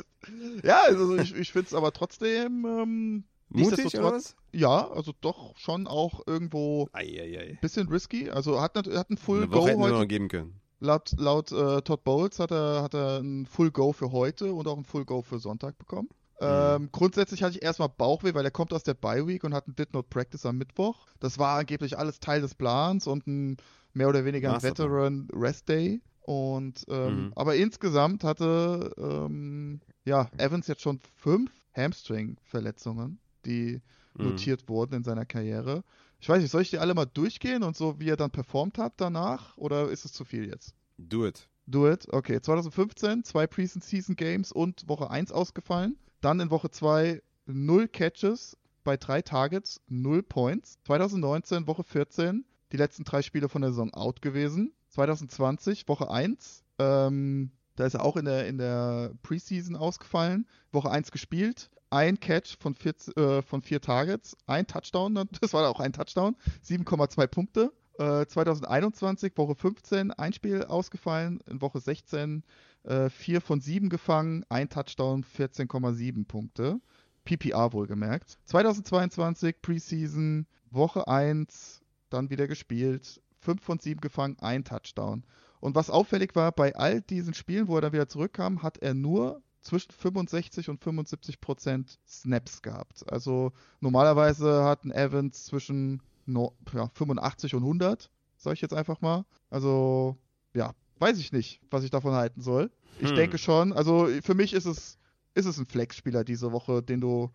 Ja, 0.64 0.82
also 0.86 1.16
ich, 1.18 1.36
ich 1.36 1.52
finde 1.52 1.68
es 1.68 1.74
aber 1.74 1.92
trotzdem 1.92 2.66
ähm, 2.66 3.24
Mutig 3.50 3.98
oder 3.98 4.14
was? 4.14 4.36
Ja, 4.54 4.88
also 4.90 5.14
doch 5.22 5.58
schon 5.58 5.88
auch 5.88 6.22
irgendwo 6.28 6.88
ein 6.94 7.58
bisschen 7.62 7.88
risky. 7.90 8.30
Also 8.30 8.62
hat, 8.62 8.76
hat 8.76 9.10
ein 9.10 9.18
Full 9.18 9.44
Eine 9.44 9.48
Go 9.48 9.58
Woche 9.60 9.70
hätten 9.72 9.82
wir 9.82 9.88
noch 9.90 9.98
heute. 9.98 10.08
geben 10.08 10.28
können. 10.30 10.60
Laut, 10.80 11.14
laut 11.18 11.52
äh, 11.52 11.82
Todd 11.82 12.04
Bowles 12.04 12.40
hat 12.40 12.52
er, 12.52 12.84
hat 12.84 12.94
er 12.94 13.20
ein 13.20 13.46
Full 13.46 13.72
Go 13.72 13.94
für 13.94 14.12
heute 14.12 14.54
und 14.54 14.68
auch 14.68 14.78
ein 14.78 14.84
Full 14.86 15.06
Go 15.06 15.22
für 15.22 15.40
Sonntag 15.40 15.78
bekommen. 15.78 16.10
Mhm. 16.40 16.46
Ähm, 16.48 16.90
grundsätzlich 16.92 17.44
hatte 17.44 17.58
ich 17.58 17.64
erstmal 17.64 17.88
Bauchweh, 17.90 18.34
weil 18.34 18.44
er 18.44 18.52
kommt 18.52 18.74
aus 18.74 18.84
der 18.84 18.94
Bye 18.94 19.26
Week 19.26 19.44
und 19.46 19.54
hat 19.54 19.68
ein 19.68 19.76
Did 19.76 19.94
Not 19.94 20.10
Practice 20.10 20.46
am 20.46 20.58
Mittwoch. 20.58 21.08
Das 21.20 21.40
war 21.40 21.58
angeblich 21.58 21.98
alles 21.98 22.20
Teil 22.20 22.42
des 22.42 22.56
Plans 22.56 23.08
und 23.08 23.26
ein 23.26 23.58
mehr 23.94 24.10
oder 24.10 24.26
weniger 24.26 24.54
ein. 24.54 24.62
Veteran 24.62 25.30
Rest 25.34 25.70
Day. 25.70 26.02
Und 26.22 26.86
ähm, 26.90 27.28
Mhm. 27.28 27.34
aber 27.36 27.56
insgesamt 27.56 28.24
hatte 28.24 28.92
ähm, 28.98 29.80
ja 30.04 30.30
Evans 30.38 30.68
jetzt 30.68 30.82
schon 30.82 31.00
fünf 31.16 31.52
Hamstring-Verletzungen, 31.74 33.20
die 33.46 33.82
Mhm. 34.18 34.26
notiert 34.26 34.68
wurden 34.68 34.96
in 34.96 35.04
seiner 35.04 35.26
Karriere. 35.26 35.84
Ich 36.26 36.30
weiß 36.30 36.42
nicht, 36.42 36.50
soll 36.50 36.64
ich 36.64 36.72
die 36.72 36.80
alle 36.80 36.96
mal 36.96 37.06
durchgehen 37.06 37.62
und 37.62 37.78
so, 37.78 38.00
wie 38.00 38.10
er 38.10 38.18
dann 38.18 38.32
performt 38.32 38.80
hat 38.80 38.94
danach? 38.98 39.56
Oder 39.58 39.92
ist 39.92 40.06
es 40.06 40.14
zu 40.14 40.26
viel 40.26 40.48
jetzt? 40.48 40.74
Do 40.98 41.28
it. 41.28 41.48
Do 41.68 41.88
it. 41.88 42.12
Okay, 42.12 42.42
2015 42.42 43.24
zwei 43.24 43.46
Preseason 43.46 44.16
Games 44.16 44.52
und 44.52 44.90
Woche 44.90 45.12
1 45.12 45.32
ausgefallen. 45.32 46.00
Dann 46.22 46.40
in 46.40 46.50
Woche 46.50 46.72
2 46.72 47.22
0 47.46 47.88
Catches 47.90 48.58
bei 48.84 48.98
drei 48.98 49.22
Targets, 49.22 49.82
0 49.88 50.24
Points. 50.24 50.80
2019 50.86 51.68
Woche 51.68 51.84
14 51.84 52.44
die 52.72 52.78
letzten 52.78 53.04
drei 53.04 53.22
Spiele 53.22 53.48
von 53.48 53.62
der 53.62 53.70
Saison 53.70 53.94
out 53.94 54.24
gewesen. 54.24 54.74
2020 54.90 55.88
Woche 55.88 56.10
1 56.10 56.64
ähm, 56.80 57.52
da 57.76 57.86
ist 57.86 57.94
er 57.94 58.04
auch 58.04 58.16
in 58.16 58.26
der, 58.26 58.48
in 58.48 58.58
der 58.58 59.12
Preseason 59.22 59.76
ausgefallen. 59.76 60.48
Woche 60.72 60.90
1 60.90 61.12
gespielt. 61.12 61.70
Ein 61.96 62.20
Catch 62.20 62.58
von, 62.60 62.76
14, 62.76 63.16
äh, 63.16 63.42
von 63.42 63.62
vier 63.62 63.80
Targets. 63.80 64.36
Ein 64.48 64.68
Touchdown. 64.68 65.18
Das 65.40 65.54
war 65.54 65.70
auch 65.70 65.80
ein 65.80 65.94
Touchdown. 65.94 66.36
7,2 66.62 67.28
Punkte. 67.28 67.72
Äh, 67.98 68.26
2021, 68.26 69.32
Woche 69.38 69.56
15, 69.56 70.12
ein 70.12 70.34
Spiel 70.34 70.66
ausgefallen. 70.66 71.40
In 71.48 71.62
Woche 71.62 71.80
16 71.80 72.44
äh, 72.84 73.10
4 73.10 73.40
von 73.40 73.62
7 73.62 73.88
gefangen. 73.88 74.44
Ein 74.50 74.68
Touchdown, 74.68 75.24
14,7 75.24 76.26
Punkte. 76.26 76.82
PPR 77.24 77.72
wohlgemerkt. 77.72 78.40
2022, 78.44 79.62
Preseason, 79.62 80.48
Woche 80.72 81.08
1, 81.08 81.82
dann 82.10 82.30
wieder 82.30 82.48
gespielt. 82.48 83.22
5 83.40 83.64
von 83.64 83.80
7 83.80 84.02
gefangen, 84.02 84.36
ein 84.42 84.66
Touchdown. 84.66 85.24
Und 85.62 85.76
was 85.76 85.90
auffällig 85.90 86.36
war, 86.36 86.52
bei 86.52 86.76
all 86.76 87.00
diesen 87.00 87.34
Spielen, 87.34 87.70
wo 87.70 87.78
er 87.78 87.82
dann 87.82 87.94
wieder 87.94 88.10
zurückkam, 88.10 88.64
hat 88.64 88.80
er 88.80 88.94
nur 88.94 89.42
zwischen 89.66 89.92
65 89.92 90.70
und 90.70 90.82
75 90.84 91.42
Prozent 91.42 92.00
Snaps 92.08 92.62
gehabt. 92.62 93.04
Also 93.12 93.52
normalerweise 93.82 94.64
hatten 94.64 94.92
Evans 94.92 95.46
zwischen 95.46 96.02
no, 96.26 96.56
ja, 96.74 96.90
85 96.94 97.56
und 97.56 97.64
100, 97.64 98.10
sage 98.38 98.54
ich 98.54 98.62
jetzt 98.62 98.74
einfach 98.74 99.02
mal. 99.02 99.26
Also 99.50 100.18
ja, 100.54 100.74
weiß 101.00 101.18
ich 101.20 101.32
nicht, 101.32 101.60
was 101.72 101.84
ich 101.84 101.90
davon 101.90 102.14
halten 102.14 102.42
soll. 102.42 102.72
Ich 103.00 103.10
Hm. 103.10 103.16
denke 103.16 103.38
schon, 103.38 103.74
also 103.74 104.08
für 104.24 104.36
mich 104.36 104.54
ist 104.54 104.66
es, 104.66 104.98
ist 105.34 105.46
es 105.46 105.58
ein 105.58 105.66
Flex-Spieler 105.66 106.24
diese 106.24 106.52
Woche, 106.52 106.82
den 106.82 107.02
du 107.02 107.32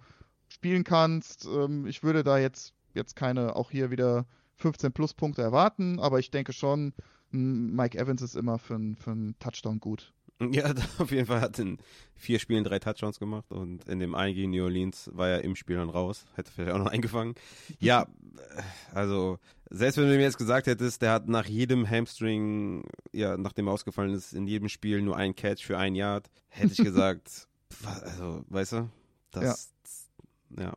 spielen 0.48 0.85
kannst. 0.85 1.44
Ähm, 1.47 1.86
ich 1.86 2.02
würde 2.02 2.23
da 2.24 2.39
jetzt, 2.39 2.73
jetzt 2.94 3.15
keine, 3.16 3.57
auch 3.57 3.70
hier 3.70 3.90
wieder 3.90 4.27
15 4.57 4.93
plus 4.93 5.15
Punkte 5.15 5.43
erwarten, 5.43 5.98
aber 6.01 6.19
ich 6.19 6.31
denke 6.31 6.52
schon, 6.52 6.93
Mike 7.32 7.97
Evans 7.98 8.23
ist 8.23 8.35
immer 8.35 8.59
für, 8.59 8.74
einen- 8.74 8.97
für 8.97 9.12
einen 9.12 9.39
Touchdown 9.39 9.78
gut. 9.81 10.12
Ja, 10.52 10.72
auf 10.98 11.10
jeden 11.10 11.26
Fall 11.26 11.40
hat 11.40 11.58
in 11.58 11.78
vier 12.14 12.38
Spielen 12.38 12.64
drei 12.64 12.78
Touchdowns 12.78 13.18
gemacht 13.18 13.50
und 13.52 13.86
in 13.88 13.98
dem 13.98 14.14
einen 14.14 14.34
gegen 14.34 14.50
New 14.50 14.64
Orleans 14.64 15.10
war 15.12 15.28
er 15.28 15.44
im 15.44 15.54
Spiel 15.54 15.76
dann 15.76 15.90
raus. 15.90 16.24
Hätte 16.34 16.50
vielleicht 16.50 16.72
auch 16.72 16.78
noch 16.78 16.90
eingefangen. 16.90 17.34
Ja, 17.78 18.02
äh, 18.02 18.62
also 18.94 19.38
selbst 19.70 19.98
wenn 19.98 20.04
du 20.08 20.16
mir 20.16 20.22
jetzt 20.22 20.38
gesagt 20.38 20.66
hättest, 20.66 21.02
der 21.02 21.12
hat 21.12 21.28
nach 21.28 21.46
jedem 21.46 21.88
Hamstring, 21.88 22.84
ja, 23.12 23.36
nachdem 23.36 23.68
er 23.68 23.72
ausgefallen 23.74 24.12
ist, 24.14 24.32
in 24.32 24.46
jedem 24.46 24.68
Spiel 24.68 25.02
nur 25.02 25.16
einen 25.16 25.36
Catch 25.36 25.64
für 25.64 25.78
ein 25.78 25.94
Yard, 25.94 26.30
hätte 26.48 26.72
ich 26.72 26.78
gesagt, 26.84 27.46
also, 27.84 28.44
weißt 28.48 28.72
du, 28.72 28.90
das, 29.30 29.72
ja, 30.58 30.72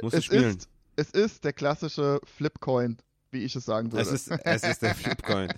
Musst 0.00 0.14
du 0.14 0.18
es, 0.18 0.24
spielen. 0.24 0.56
ist, 0.56 0.68
es 0.96 1.10
ist 1.10 1.44
der 1.44 1.52
klassische 1.52 2.20
Flipcoin, 2.24 2.98
wie 3.30 3.42
ich 3.44 3.56
es 3.56 3.64
sagen 3.64 3.90
würde. 3.92 4.02
es 4.02 4.12
ist, 4.12 4.30
es 4.30 4.62
ist 4.62 4.82
der 4.82 4.94
Flipcoin. 4.94 5.52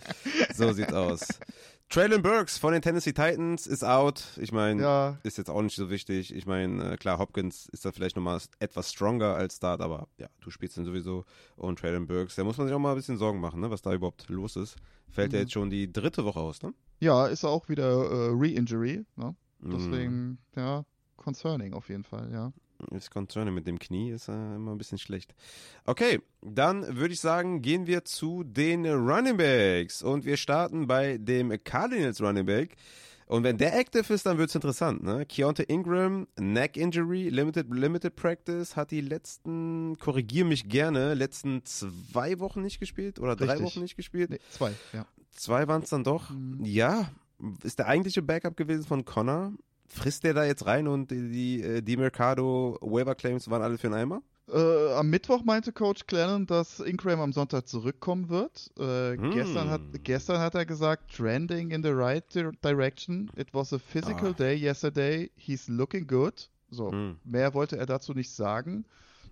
So 0.55 0.73
sieht's 0.73 0.93
aus. 0.93 1.29
Traylon 1.91 2.23
Burks 2.23 2.59
von 2.59 2.73
den 2.73 2.83
Tennessee 2.83 3.13
Titans 3.13 3.67
ist 3.69 3.85
out. 3.85 4.25
Ich 4.41 4.51
meine, 4.51 4.83
ja, 4.83 5.19
ist 5.23 5.39
jetzt 5.39 5.49
auch 5.51 5.63
nicht 5.63 5.77
so 5.77 5.91
wichtig. 5.91 6.35
Ich 6.35 6.45
meine, 6.47 6.93
äh, 6.93 6.97
klar, 6.97 7.19
Hopkins 7.19 7.67
ist 7.69 7.85
da 7.85 7.93
vielleicht 7.93 8.17
nochmal 8.17 8.41
etwas 8.59 8.91
stronger 8.91 9.35
als 9.37 9.57
Start, 9.57 9.81
aber 9.81 10.09
ja, 10.19 10.27
du 10.41 10.51
spielst 10.51 10.77
ihn 10.77 10.85
sowieso. 10.85 11.25
Und 11.57 11.79
Traylon 11.79 12.07
Burks, 12.07 12.35
da 12.35 12.43
muss 12.43 12.59
man 12.59 12.67
sich 12.67 12.75
auch 12.75 12.81
mal 12.81 12.91
ein 12.91 12.97
bisschen 12.97 13.17
Sorgen 13.19 13.39
machen, 13.39 13.61
ne, 13.61 13.71
was 13.71 13.83
da 13.83 13.93
überhaupt 13.93 14.29
los 14.29 14.57
ist. 14.57 14.77
Fällt 15.11 15.33
ja 15.33 15.39
Mhm. 15.39 15.43
jetzt 15.45 15.53
schon 15.53 15.71
die 15.71 15.93
dritte 15.93 16.25
Woche 16.25 16.41
aus, 16.41 16.63
ne? 16.63 16.73
ja, 17.01 17.27
ist 17.27 17.45
auch 17.45 17.69
wieder 17.69 17.85
äh, 18.11 18.31
Re-Injury. 18.33 19.05
Ne? 19.17 19.37
Mhm. 19.61 19.71
Deswegen, 19.71 20.39
ja, 20.57 20.85
concerning 21.17 21.75
auf 21.75 21.89
jeden 21.91 22.05
Fall, 22.05 22.33
ja. 22.33 22.53
Ist 22.91 23.11
concerning 23.11 23.55
mit 23.55 23.67
dem 23.67 23.79
Knie, 23.79 24.11
ist 24.11 24.29
äh, 24.29 24.33
immer 24.33 24.73
ein 24.73 24.79
bisschen 24.79 24.99
schlecht. 24.99 25.35
Okay, 25.85 26.21
dann 26.43 26.97
würde 26.97 27.15
ich 27.15 27.21
sagen, 27.21 27.63
gehen 27.63 27.87
wir 27.87 28.05
zu 28.05 28.45
den 28.45 28.87
Running 28.87 29.37
Backs 29.37 30.03
und 30.03 30.25
wir 30.25 30.37
starten 30.37 30.87
bei 30.87 31.19
dem 31.19 31.53
Cardinals 31.65 32.21
Running 32.21 32.47
Back. 32.47 32.77
Und 33.27 33.43
wenn 33.43 33.57
der 33.57 33.79
active 33.79 34.13
ist, 34.13 34.27
dann 34.27 34.37
wird 34.37 34.51
es 34.51 34.55
interessant. 34.55 35.03
Ne? 35.03 35.25
Keontae 35.25 35.65
Ingram, 35.65 36.27
Neck 36.39 36.77
Injury, 36.77 37.31
Limited, 37.31 37.67
Limited 37.71 38.15
Practice, 38.17 38.77
hat 38.77 38.91
die 38.91 39.01
letzten, 39.01 39.97
korrigier 39.99 40.45
mich 40.45 40.69
gerne, 40.69 41.15
letzten 41.15 41.65
zwei 41.65 42.39
Wochen 42.39 42.61
nicht 42.61 42.81
gespielt 42.81 43.19
oder 43.19 43.35
drei 43.35 43.53
Richtig. 43.53 43.67
Wochen 43.67 43.81
nicht 43.81 43.97
gespielt. 43.97 44.31
Nee, 44.31 44.41
zwei, 44.51 44.73
ja. 44.93 45.07
Zwei 45.33 45.67
waren 45.67 45.83
es 45.83 45.91
dann 45.91 46.05
doch. 46.05 46.31
Mhm. 46.31 46.61
Ja, 46.65 47.11
ist 47.63 47.79
der 47.79 47.87
eigentliche 47.87 48.23
Backup 48.23 48.57
gewesen 48.57 48.85
von 48.85 49.05
Connor. 49.05 49.53
Frisst 49.87 50.25
der 50.25 50.35
da 50.35 50.45
jetzt 50.45 50.67
rein 50.67 50.89
und 50.89 51.11
die, 51.11 51.31
die, 51.31 51.63
äh, 51.63 51.81
Mercado 51.97 52.79
Waiver 52.81 53.15
Claims 53.15 53.49
waren 53.51 53.63
alle 53.63 53.79
für 53.79 53.87
einen 53.89 53.97
Eimer? 53.97 54.23
Äh, 54.53 54.93
am 54.95 55.09
Mittwoch 55.09 55.43
meinte 55.45 55.73
Coach 55.73 56.07
Clennon, 56.07 56.47
dass 56.47 56.81
Ingram 56.81 57.21
am 57.21 57.33
Sonntag 57.33 57.67
zurückkommen 57.67 58.29
wird. 58.29 58.71
Äh, 58.79 59.17
Hm. 59.17 59.31
gestern, 59.31 59.71
hat, 59.71 59.81
gestern 60.03 60.39
hat 60.39 60.55
er 60.55 60.67
gesagt, 60.67 61.15
trending 61.17 61.71
in 61.71 61.83
the 61.83 61.91
right 61.91 62.25
dir 62.35 62.53
direction. 62.63 63.31
It 63.37 63.55
was 63.55 63.73
a 63.73 63.79
physical 63.79 64.31
Ah. 64.31 64.35
day 64.35 64.55
yesterday. 64.55 65.31
He's 65.37 65.69
looking 65.69 66.07
good. 66.07 66.51
So, 66.71 66.91
Hm. 66.93 67.17
mehr 67.25 67.55
wollte 67.55 67.77
er 67.79 67.87
dazu 67.87 68.13
nicht 68.13 68.33
sagen. 68.33 68.85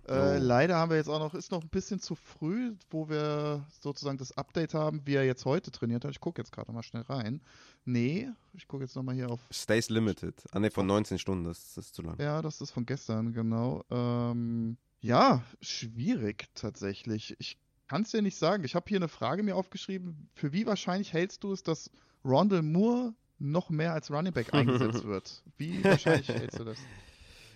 Äh, 0.07 0.37
Oh. 0.37 0.37
Leider 0.39 0.75
haben 0.77 0.89
wir 0.89 0.97
jetzt 0.97 1.07
auch 1.09 1.19
noch, 1.19 1.33
ist 1.33 1.51
noch 1.51 1.61
ein 1.61 1.69
bisschen 1.69 1.99
zu 1.99 2.15
früh, 2.15 2.73
wo 2.89 3.07
wir 3.09 3.65
sozusagen 3.81 4.17
das 4.17 4.35
Update 4.37 4.73
haben, 4.73 5.01
wie 5.05 5.15
er 5.15 5.23
jetzt 5.25 5.45
heute 5.45 5.71
trainiert 5.71 6.03
hat. 6.03 6.11
Ich 6.11 6.19
gucke 6.19 6.41
jetzt 6.41 6.51
gerade 6.51 6.71
mal 6.71 6.83
schnell 6.83 7.03
rein. 7.03 7.41
Nee, 7.85 8.29
ich 8.53 8.67
gucke 8.67 8.83
jetzt 8.83 8.95
nochmal 8.95 9.15
hier 9.15 9.29
auf 9.29 9.39
Stays 9.51 9.89
Limited. 9.89 10.35
Ah 10.51 10.59
ne, 10.59 10.71
von 10.71 10.85
19 10.87 11.19
Stunden, 11.19 11.45
das, 11.45 11.73
das 11.75 11.85
ist 11.87 11.95
zu 11.95 12.01
lang. 12.01 12.19
ja, 12.19 12.41
das 12.41 12.59
ist 12.61 12.71
von 12.71 12.85
gestern, 12.85 13.33
genau. 13.33 13.83
Ähm, 13.89 14.77
ja, 14.99 15.41
schwierig 15.61 16.47
tatsächlich. 16.55 17.35
Ich 17.39 17.57
kann 17.87 18.03
es 18.03 18.11
dir 18.11 18.21
nicht 18.21 18.37
sagen. 18.37 18.63
Ich 18.63 18.75
habe 18.75 18.85
hier 18.87 18.97
eine 18.97 19.07
Frage 19.09 19.43
mir 19.43 19.55
aufgeschrieben. 19.55 20.29
Für 20.33 20.51
wie 20.53 20.65
wahrscheinlich 20.65 21.13
hältst 21.13 21.43
du 21.43 21.51
es, 21.51 21.63
dass 21.63 21.89
Rondell 22.25 22.61
Moore 22.61 23.13
noch 23.39 23.69
mehr 23.69 23.93
als 23.93 24.09
Running 24.09 24.31
Back 24.33 24.53
eingesetzt 24.53 25.03
wird? 25.05 25.43
Wie 25.57 25.83
wahrscheinlich 25.83 26.29
hältst 26.29 26.59
du 26.59 26.63
das? 26.63 26.77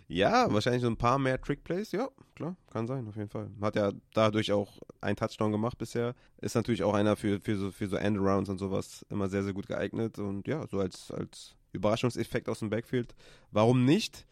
Ja, 0.10 0.52
wahrscheinlich 0.54 0.82
so 0.82 0.88
ein 0.88 0.96
paar 0.98 1.20
mehr 1.20 1.40
Trick-Plays, 1.42 1.92
ja, 1.92 2.08
klar, 2.36 2.56
kann 2.72 2.88
sein, 2.88 3.06
auf 3.08 3.18
jeden 3.18 3.30
Fall. 3.30 3.50
Hat 3.62 3.76
ja 3.76 3.92
dadurch 4.14 4.54
auch 4.54 4.80
einen 5.02 5.18
Touchdown 5.18 5.52
gemacht 5.52 5.78
bisher. 5.78 6.16
Ist 6.40 6.56
natürlich 6.56 6.84
auch 6.84 6.94
einer 6.94 7.18
für, 7.18 7.42
für 7.42 7.58
so, 7.58 7.72
für 7.72 7.88
so 7.88 7.98
Endarounds 7.98 8.50
und 8.50 8.58
sowas 8.58 9.06
immer 9.10 9.28
sehr, 9.28 9.44
sehr 9.44 9.54
gut 9.54 9.68
geeignet. 9.68 10.18
Und 10.18 10.48
ja, 10.48 10.66
so 10.68 10.80
als, 10.80 11.12
als 11.12 11.56
Überraschungseffekt 11.74 12.48
aus 12.48 12.60
dem 12.60 12.70
Backfield. 12.70 13.16
Warum 13.52 13.84
nicht? 13.84 14.26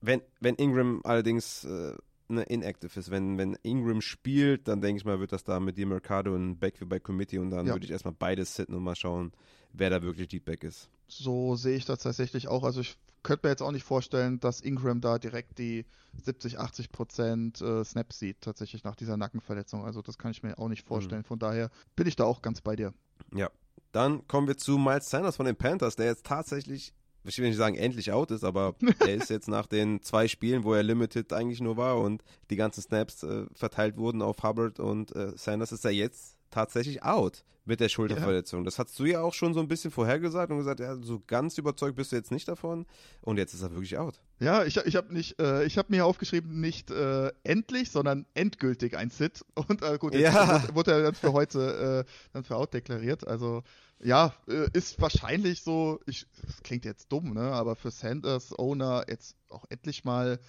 Wenn, 0.00 0.22
wenn 0.40 0.54
Ingram 0.54 1.00
allerdings 1.02 1.64
äh, 1.64 1.94
ne, 2.28 2.42
inactive 2.44 2.98
ist, 2.98 3.10
wenn, 3.10 3.36
wenn 3.36 3.58
Ingram 3.64 4.00
spielt, 4.02 4.68
dann 4.68 4.80
denke 4.80 4.98
ich 5.00 5.04
mal, 5.04 5.18
wird 5.18 5.32
das 5.32 5.42
da 5.42 5.58
mit 5.58 5.76
dem 5.76 5.88
Mercado 5.88 6.36
ein 6.36 6.56
Backfield 6.56 6.88
bei 6.88 7.00
Committee 7.00 7.38
und 7.38 7.50
dann 7.50 7.66
Ja. 7.66 7.74
würde 7.74 7.84
ich 7.84 7.90
erstmal 7.90 8.14
beides 8.14 8.54
sitten 8.54 8.74
und 8.74 8.84
mal 8.84 8.94
schauen, 8.94 9.32
wer 9.72 9.90
da 9.90 10.02
wirklich 10.02 10.28
Deep 10.28 10.44
Back 10.44 10.62
ist. 10.62 10.88
So 11.08 11.56
sehe 11.56 11.76
ich 11.76 11.84
das 11.84 11.98
tatsächlich 11.98 12.46
auch. 12.46 12.62
Also 12.62 12.80
ich 12.80 12.96
könnte 13.22 13.46
mir 13.46 13.50
jetzt 13.50 13.62
auch 13.62 13.72
nicht 13.72 13.84
vorstellen, 13.84 14.40
dass 14.40 14.60
Ingram 14.60 15.00
da 15.00 15.18
direkt 15.18 15.58
die 15.58 15.86
70, 16.22 16.58
80 16.58 16.92
Prozent 16.92 17.60
äh, 17.60 17.84
Snaps 17.84 18.18
sieht, 18.18 18.40
tatsächlich 18.40 18.84
nach 18.84 18.96
dieser 18.96 19.16
Nackenverletzung. 19.16 19.84
Also 19.84 20.02
das 20.02 20.18
kann 20.18 20.30
ich 20.30 20.42
mir 20.42 20.58
auch 20.58 20.68
nicht 20.68 20.86
vorstellen. 20.86 21.24
Von 21.24 21.38
daher 21.38 21.70
bin 21.96 22.06
ich 22.06 22.16
da 22.16 22.24
auch 22.24 22.42
ganz 22.42 22.60
bei 22.60 22.76
dir. 22.76 22.92
Ja. 23.34 23.50
Dann 23.92 24.26
kommen 24.28 24.46
wir 24.46 24.56
zu 24.56 24.78
Miles 24.78 25.10
Sanders 25.10 25.36
von 25.36 25.46
den 25.46 25.56
Panthers, 25.56 25.96
der 25.96 26.06
jetzt 26.06 26.24
tatsächlich, 26.24 26.92
ich 27.24 27.38
will 27.38 27.48
nicht 27.48 27.56
sagen 27.56 27.74
endlich 27.74 28.12
out 28.12 28.30
ist, 28.30 28.44
aber 28.44 28.74
er 29.00 29.14
ist 29.14 29.30
jetzt 29.30 29.48
nach 29.48 29.66
den 29.66 30.02
zwei 30.02 30.28
Spielen, 30.28 30.64
wo 30.64 30.74
er 30.74 30.82
limited 30.82 31.32
eigentlich 31.32 31.60
nur 31.60 31.76
war 31.76 31.98
und 31.98 32.22
die 32.50 32.56
ganzen 32.56 32.82
Snaps 32.82 33.22
äh, 33.24 33.46
verteilt 33.52 33.96
wurden 33.96 34.22
auf 34.22 34.42
Hubbard 34.42 34.78
und 34.78 35.14
äh, 35.16 35.32
Sanders 35.36 35.72
ist 35.72 35.84
er 35.84 35.90
jetzt 35.90 36.36
tatsächlich 36.50 37.02
out 37.02 37.44
mit 37.66 37.78
der 37.78 37.88
Schulterverletzung. 37.88 38.64
Das 38.64 38.78
hast 38.78 38.98
du 38.98 39.04
ja 39.04 39.20
auch 39.20 39.34
schon 39.34 39.54
so 39.54 39.60
ein 39.60 39.68
bisschen 39.68 39.90
vorhergesagt 39.90 40.50
und 40.50 40.58
gesagt, 40.58 40.80
ja, 40.80 40.96
so 40.96 41.22
ganz 41.26 41.56
überzeugt 41.58 41.94
bist 41.94 42.10
du 42.10 42.16
jetzt 42.16 42.32
nicht 42.32 42.48
davon 42.48 42.86
und 43.20 43.36
jetzt 43.36 43.54
ist 43.54 43.62
er 43.62 43.70
wirklich 43.70 43.96
out. 43.98 44.20
Ja, 44.40 44.64
ich, 44.64 44.78
ich 44.78 44.96
habe 44.96 45.12
nicht, 45.12 45.38
äh, 45.40 45.64
ich 45.64 45.76
habe 45.78 45.88
mir 45.92 46.04
aufgeschrieben, 46.06 46.60
nicht 46.60 46.90
äh, 46.90 47.30
endlich, 47.44 47.90
sondern 47.90 48.26
endgültig 48.34 48.96
ein 48.96 49.10
Sit. 49.10 49.44
Und 49.54 49.82
äh, 49.82 49.98
gut, 49.98 50.14
jetzt 50.14 50.32
Ja. 50.32 50.62
wurde, 50.64 50.74
wurde 50.74 50.92
er 50.92 51.02
dann 51.02 51.14
für 51.14 51.32
heute 51.34 52.04
äh, 52.08 52.10
dann 52.32 52.42
für 52.44 52.56
out 52.56 52.72
deklariert. 52.72 53.26
Also 53.28 53.62
ja, 54.02 54.32
äh, 54.48 54.66
ist 54.72 54.98
wahrscheinlich 55.00 55.62
so, 55.62 56.00
ich, 56.06 56.26
das 56.46 56.62
klingt 56.62 56.86
jetzt 56.86 57.12
dumm, 57.12 57.34
ne? 57.34 57.52
Aber 57.52 57.76
für 57.76 57.90
Sanders 57.90 58.58
Owner 58.58 59.04
jetzt 59.08 59.36
auch 59.50 59.66
endlich 59.68 60.04
mal, 60.04 60.40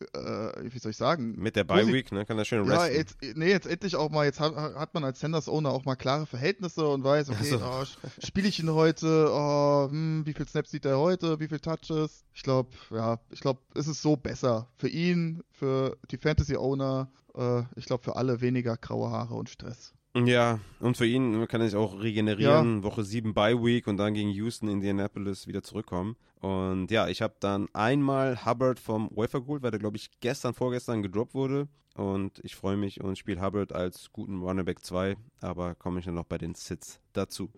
wie 0.00 0.78
soll 0.78 0.90
ich 0.90 0.96
sagen, 0.96 1.34
Mit 1.36 1.56
der 1.56 1.64
Posi- 1.64 1.84
Bye 1.84 1.92
Week, 1.92 2.12
ne, 2.12 2.24
kann 2.26 2.38
er 2.38 2.44
schön 2.44 2.64
ja, 2.66 2.82
resten. 2.82 2.96
jetzt, 2.96 3.36
nee, 3.36 3.50
jetzt 3.50 3.66
endlich 3.66 3.96
auch 3.96 4.10
mal, 4.10 4.24
jetzt 4.24 4.40
hat, 4.40 4.54
hat 4.54 4.92
man 4.94 5.04
als 5.04 5.20
Sanders 5.20 5.48
Owner 5.48 5.70
auch 5.70 5.84
mal 5.84 5.94
klare 5.96 6.26
Verhältnisse 6.26 6.86
und 6.86 7.04
weiß, 7.04 7.30
okay, 7.30 7.58
Ach 7.62 7.84
so. 7.86 7.96
oh, 8.02 8.08
spiele 8.24 8.48
ich 8.48 8.58
ihn 8.60 8.70
heute, 8.70 9.28
oh, 9.30 9.88
hm, 9.90 10.22
wie 10.26 10.32
viel 10.34 10.46
Snaps 10.48 10.70
sieht 10.70 10.84
er 10.84 10.98
heute, 10.98 11.38
wie 11.40 11.48
viel 11.48 11.60
Touches? 11.60 12.24
Ich 12.34 12.42
glaube, 12.42 12.70
ja, 12.90 13.18
ich 13.30 13.40
glaube, 13.40 13.60
es 13.74 13.86
ist 13.88 14.02
so 14.02 14.16
besser 14.16 14.68
für 14.76 14.88
ihn, 14.88 15.42
für 15.50 15.96
die 16.10 16.18
Fantasy 16.18 16.56
Owner, 16.56 17.10
äh, 17.36 17.62
ich 17.76 17.86
glaube 17.86 18.02
für 18.02 18.16
alle 18.16 18.40
weniger 18.40 18.76
graue 18.76 19.10
Haare 19.10 19.34
und 19.34 19.48
Stress. 19.48 19.92
Ja, 20.16 20.60
und 20.78 20.96
für 20.96 21.06
ihn 21.06 21.48
kann 21.48 21.60
er 21.60 21.66
sich 21.68 21.76
auch 21.76 22.00
regenerieren. 22.00 22.84
Woche 22.84 23.02
7 23.02 23.34
Bye 23.34 23.64
Week 23.64 23.88
und 23.88 23.96
dann 23.96 24.14
gegen 24.14 24.30
Houston, 24.30 24.68
Indianapolis 24.68 25.48
wieder 25.48 25.64
zurückkommen. 25.64 26.14
Und 26.44 26.90
ja, 26.90 27.08
ich 27.08 27.22
habe 27.22 27.36
dann 27.40 27.68
einmal 27.72 28.44
Hubbard 28.44 28.78
vom 28.78 29.08
Wafer 29.16 29.40
geholt, 29.40 29.62
weil 29.62 29.70
der, 29.70 29.80
glaube 29.80 29.96
ich, 29.96 30.10
gestern, 30.20 30.52
vorgestern 30.52 31.02
gedroppt 31.02 31.32
wurde. 31.32 31.68
Und 31.94 32.40
ich 32.42 32.56
freue 32.56 32.76
mich 32.76 33.00
und 33.02 33.16
spiele 33.16 33.40
Hubbard 33.40 33.72
als 33.72 34.10
guten 34.12 34.42
Runnerback 34.42 34.84
2, 34.84 35.16
aber 35.40 35.74
komme 35.76 36.00
ich 36.00 36.04
dann 36.04 36.14
noch 36.14 36.24
bei 36.24 36.38
den 36.38 36.54
Sits 36.54 37.00
dazu. 37.12 37.50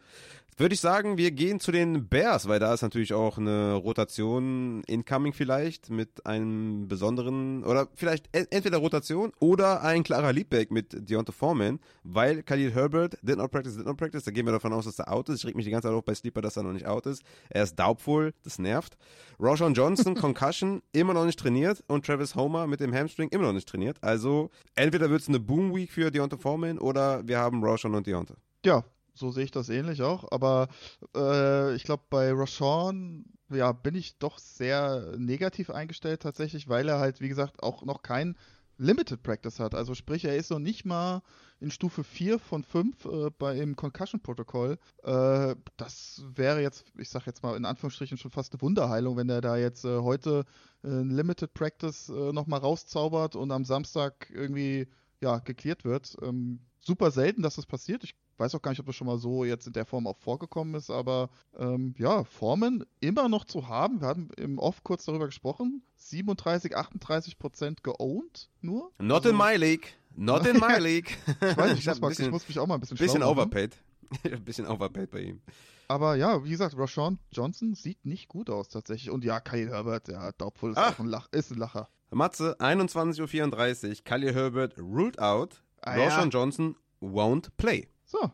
Würde 0.58 0.74
ich 0.74 0.80
sagen, 0.80 1.18
wir 1.18 1.32
gehen 1.32 1.60
zu 1.60 1.70
den 1.70 2.08
Bears, 2.08 2.48
weil 2.48 2.58
da 2.58 2.72
ist 2.72 2.80
natürlich 2.80 3.12
auch 3.12 3.36
eine 3.36 3.74
Rotation 3.74 4.82
incoming 4.86 5.34
vielleicht 5.34 5.90
mit 5.90 6.24
einem 6.24 6.88
besonderen, 6.88 7.62
oder 7.62 7.88
vielleicht 7.94 8.30
entweder 8.32 8.78
Rotation 8.78 9.32
oder 9.38 9.82
ein 9.82 10.02
klarer 10.02 10.32
Leadback 10.32 10.70
mit 10.70 11.10
Deontay 11.10 11.32
Foreman, 11.32 11.78
weil 12.04 12.42
Khalil 12.42 12.72
Herbert 12.72 13.18
did 13.20 13.36
not 13.36 13.50
practice, 13.50 13.76
did 13.76 13.84
not 13.84 13.98
practice, 13.98 14.24
da 14.24 14.30
gehen 14.30 14.46
wir 14.46 14.52
davon 14.52 14.72
aus, 14.72 14.86
dass 14.86 14.98
er 14.98 15.12
out 15.12 15.28
ist. 15.28 15.40
Ich 15.40 15.46
reg 15.46 15.56
mich 15.56 15.66
die 15.66 15.70
ganze 15.70 15.88
Zeit 15.88 15.94
auf 15.94 16.06
bei 16.06 16.14
Sleeper, 16.14 16.40
dass 16.40 16.56
er 16.56 16.62
noch 16.62 16.72
nicht 16.72 16.86
out 16.86 17.04
ist. 17.04 17.22
Er 17.50 17.64
ist 17.64 17.78
doubtful, 17.78 18.32
das 18.42 18.58
nervt. 18.58 18.96
Roshan 19.38 19.74
Johnson, 19.74 20.14
Concussion, 20.18 20.80
immer 20.92 21.12
noch 21.12 21.26
nicht 21.26 21.38
trainiert 21.38 21.84
und 21.86 22.06
Travis 22.06 22.34
Homer 22.34 22.66
mit 22.66 22.80
dem 22.80 22.94
Hamstring 22.94 23.28
immer 23.28 23.44
noch 23.44 23.52
nicht 23.52 23.68
trainiert. 23.68 23.98
Also 24.00 24.26
entweder 24.74 25.11
wird 25.11 25.23
es 25.23 25.28
eine 25.28 25.40
Boom 25.40 25.74
Week 25.74 25.90
für 25.90 26.11
Deontay 26.11 26.39
Foreman 26.39 26.78
oder 26.78 27.27
wir 27.27 27.39
haben 27.39 27.62
Roshan 27.62 27.94
und 27.94 28.07
Deontay. 28.07 28.35
Ja, 28.65 28.85
so 29.15 29.31
sehe 29.31 29.44
ich 29.44 29.51
das 29.51 29.69
ähnlich 29.69 30.03
auch, 30.03 30.31
aber 30.31 30.69
äh, 31.15 31.74
ich 31.74 31.85
glaube, 31.85 32.05
bei 32.11 32.32
Rashawn, 32.32 33.24
ja, 33.51 33.73
bin 33.73 33.94
ich 33.94 34.19
doch 34.19 34.39
sehr 34.39 35.15
negativ 35.16 35.70
eingestellt 35.70 36.23
tatsächlich, 36.23 36.69
weil 36.69 36.89
er 36.89 36.98
halt, 36.98 37.20
wie 37.20 37.28
gesagt, 37.28 37.62
auch 37.62 37.85
noch 37.85 38.03
kein 38.03 38.36
Limited 38.78 39.23
Practice 39.23 39.59
hat. 39.59 39.74
Also 39.74 39.94
sprich, 39.94 40.24
er 40.24 40.36
ist 40.36 40.51
noch 40.51 40.59
nicht 40.59 40.85
mal 40.85 41.23
in 41.61 41.70
Stufe 41.70 42.05
4 42.05 42.39
von 42.39 42.62
5 42.62 43.05
äh, 43.05 43.31
bei 43.39 43.59
im 43.59 43.77
Concussion-Protokoll. 43.77 44.78
Äh, 45.03 45.55
das 45.77 46.23
wäre 46.35 46.61
jetzt, 46.61 46.85
ich 46.98 47.09
sag 47.09 47.27
jetzt 47.27 47.43
mal 47.43 47.57
in 47.57 47.65
Anführungsstrichen 47.65 48.19
schon 48.19 48.31
fast 48.31 48.53
eine 48.53 48.61
Wunderheilung, 48.61 49.16
wenn 49.16 49.31
er 49.31 49.40
da 49.40 49.57
jetzt 49.57 49.85
äh, 49.85 49.98
heute 49.98 50.44
äh, 50.85 50.89
Limited 50.89 51.55
Practice 51.55 52.09
äh, 52.09 52.32
nochmal 52.32 52.61
rauszaubert 52.61 53.36
und 53.36 53.51
am 53.51 53.65
Samstag 53.65 54.31
irgendwie 54.31 54.89
ja, 55.20 55.39
geklärt 55.39 55.85
wird. 55.85 56.16
Ähm, 56.23 56.61
super 56.86 57.10
selten, 57.10 57.42
dass 57.42 57.56
das 57.56 57.66
passiert. 57.66 58.04
Ich 58.04 58.14
weiß 58.38 58.54
auch 58.54 58.62
gar 58.62 58.70
nicht, 58.70 58.80
ob 58.80 58.86
das 58.86 58.94
schon 58.96 59.06
mal 59.06 59.18
so 59.18 59.44
jetzt 59.44 59.66
in 59.66 59.72
der 59.72 59.84
Form 59.86 60.06
auch 60.06 60.16
vorgekommen 60.18 60.74
ist, 60.74 60.90
aber 60.90 61.28
ähm, 61.58 61.94
ja, 61.98 62.24
Formen 62.24 62.84
immer 63.00 63.28
noch 63.28 63.44
zu 63.44 63.68
haben. 63.68 64.00
Wir 64.00 64.08
hatten 64.08 64.30
im 64.36 64.58
Off 64.58 64.82
kurz 64.84 65.04
darüber 65.04 65.26
gesprochen. 65.26 65.82
37, 65.96 66.76
38 66.76 67.38
Prozent 67.38 67.82
geowned 67.82 68.48
nur. 68.60 68.92
Not 68.98 69.26
Also, 69.26 69.30
in 69.30 69.36
my 69.36 69.56
league. 69.56 69.94
Not 70.14 70.46
in 70.46 70.58
my 70.58 70.76
league. 70.78 71.16
Ich 71.26 71.56
weiß, 71.56 71.70
nicht, 71.72 71.80
ich, 71.80 71.88
hab 71.88 71.94
muss 71.96 72.00
mal, 72.00 72.08
bisschen, 72.08 72.24
ich 72.26 72.30
muss 72.30 72.48
mich 72.48 72.58
auch 72.58 72.66
mal 72.66 72.74
ein 72.74 72.80
bisschen, 72.80 72.96
bisschen 72.96 73.22
overpaid. 73.22 73.76
ein 74.24 74.44
bisschen 74.44 74.66
overpaid 74.66 75.10
bei 75.10 75.20
ihm. 75.20 75.40
Aber 75.88 76.14
ja, 76.16 76.44
wie 76.44 76.50
gesagt, 76.50 76.76
Rashawn 76.76 77.18
Johnson 77.32 77.74
sieht 77.74 78.04
nicht 78.06 78.28
gut 78.28 78.50
aus 78.50 78.68
tatsächlich. 78.68 79.10
Und 79.10 79.24
ja, 79.24 79.40
Kyle 79.40 79.68
Herbert, 79.70 80.08
ja, 80.08 80.32
Doubtful 80.32 80.70
ist 80.72 80.76
Ah. 80.78 80.90
auch 80.90 80.98
ein, 80.98 81.06
Lach, 81.06 81.28
ist 81.32 81.50
ein 81.52 81.58
Lacher. 81.58 81.88
Matze, 82.10 82.56
21.34 82.60 83.88
Uhr. 83.98 84.04
Khalil 84.04 84.34
Herbert 84.34 84.78
ruled 84.78 85.18
out. 85.18 85.62
Ah, 85.82 85.94
Roshan 85.94 86.31
ja. 86.31 86.39
Johnson 86.40 86.77
won't 87.01 87.48
play. 87.57 87.89
So, 88.05 88.31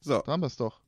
So, 0.00 0.22
da 0.24 0.32
haben 0.32 0.40
wir 0.42 0.46
es 0.46 0.56
doch. 0.56 0.80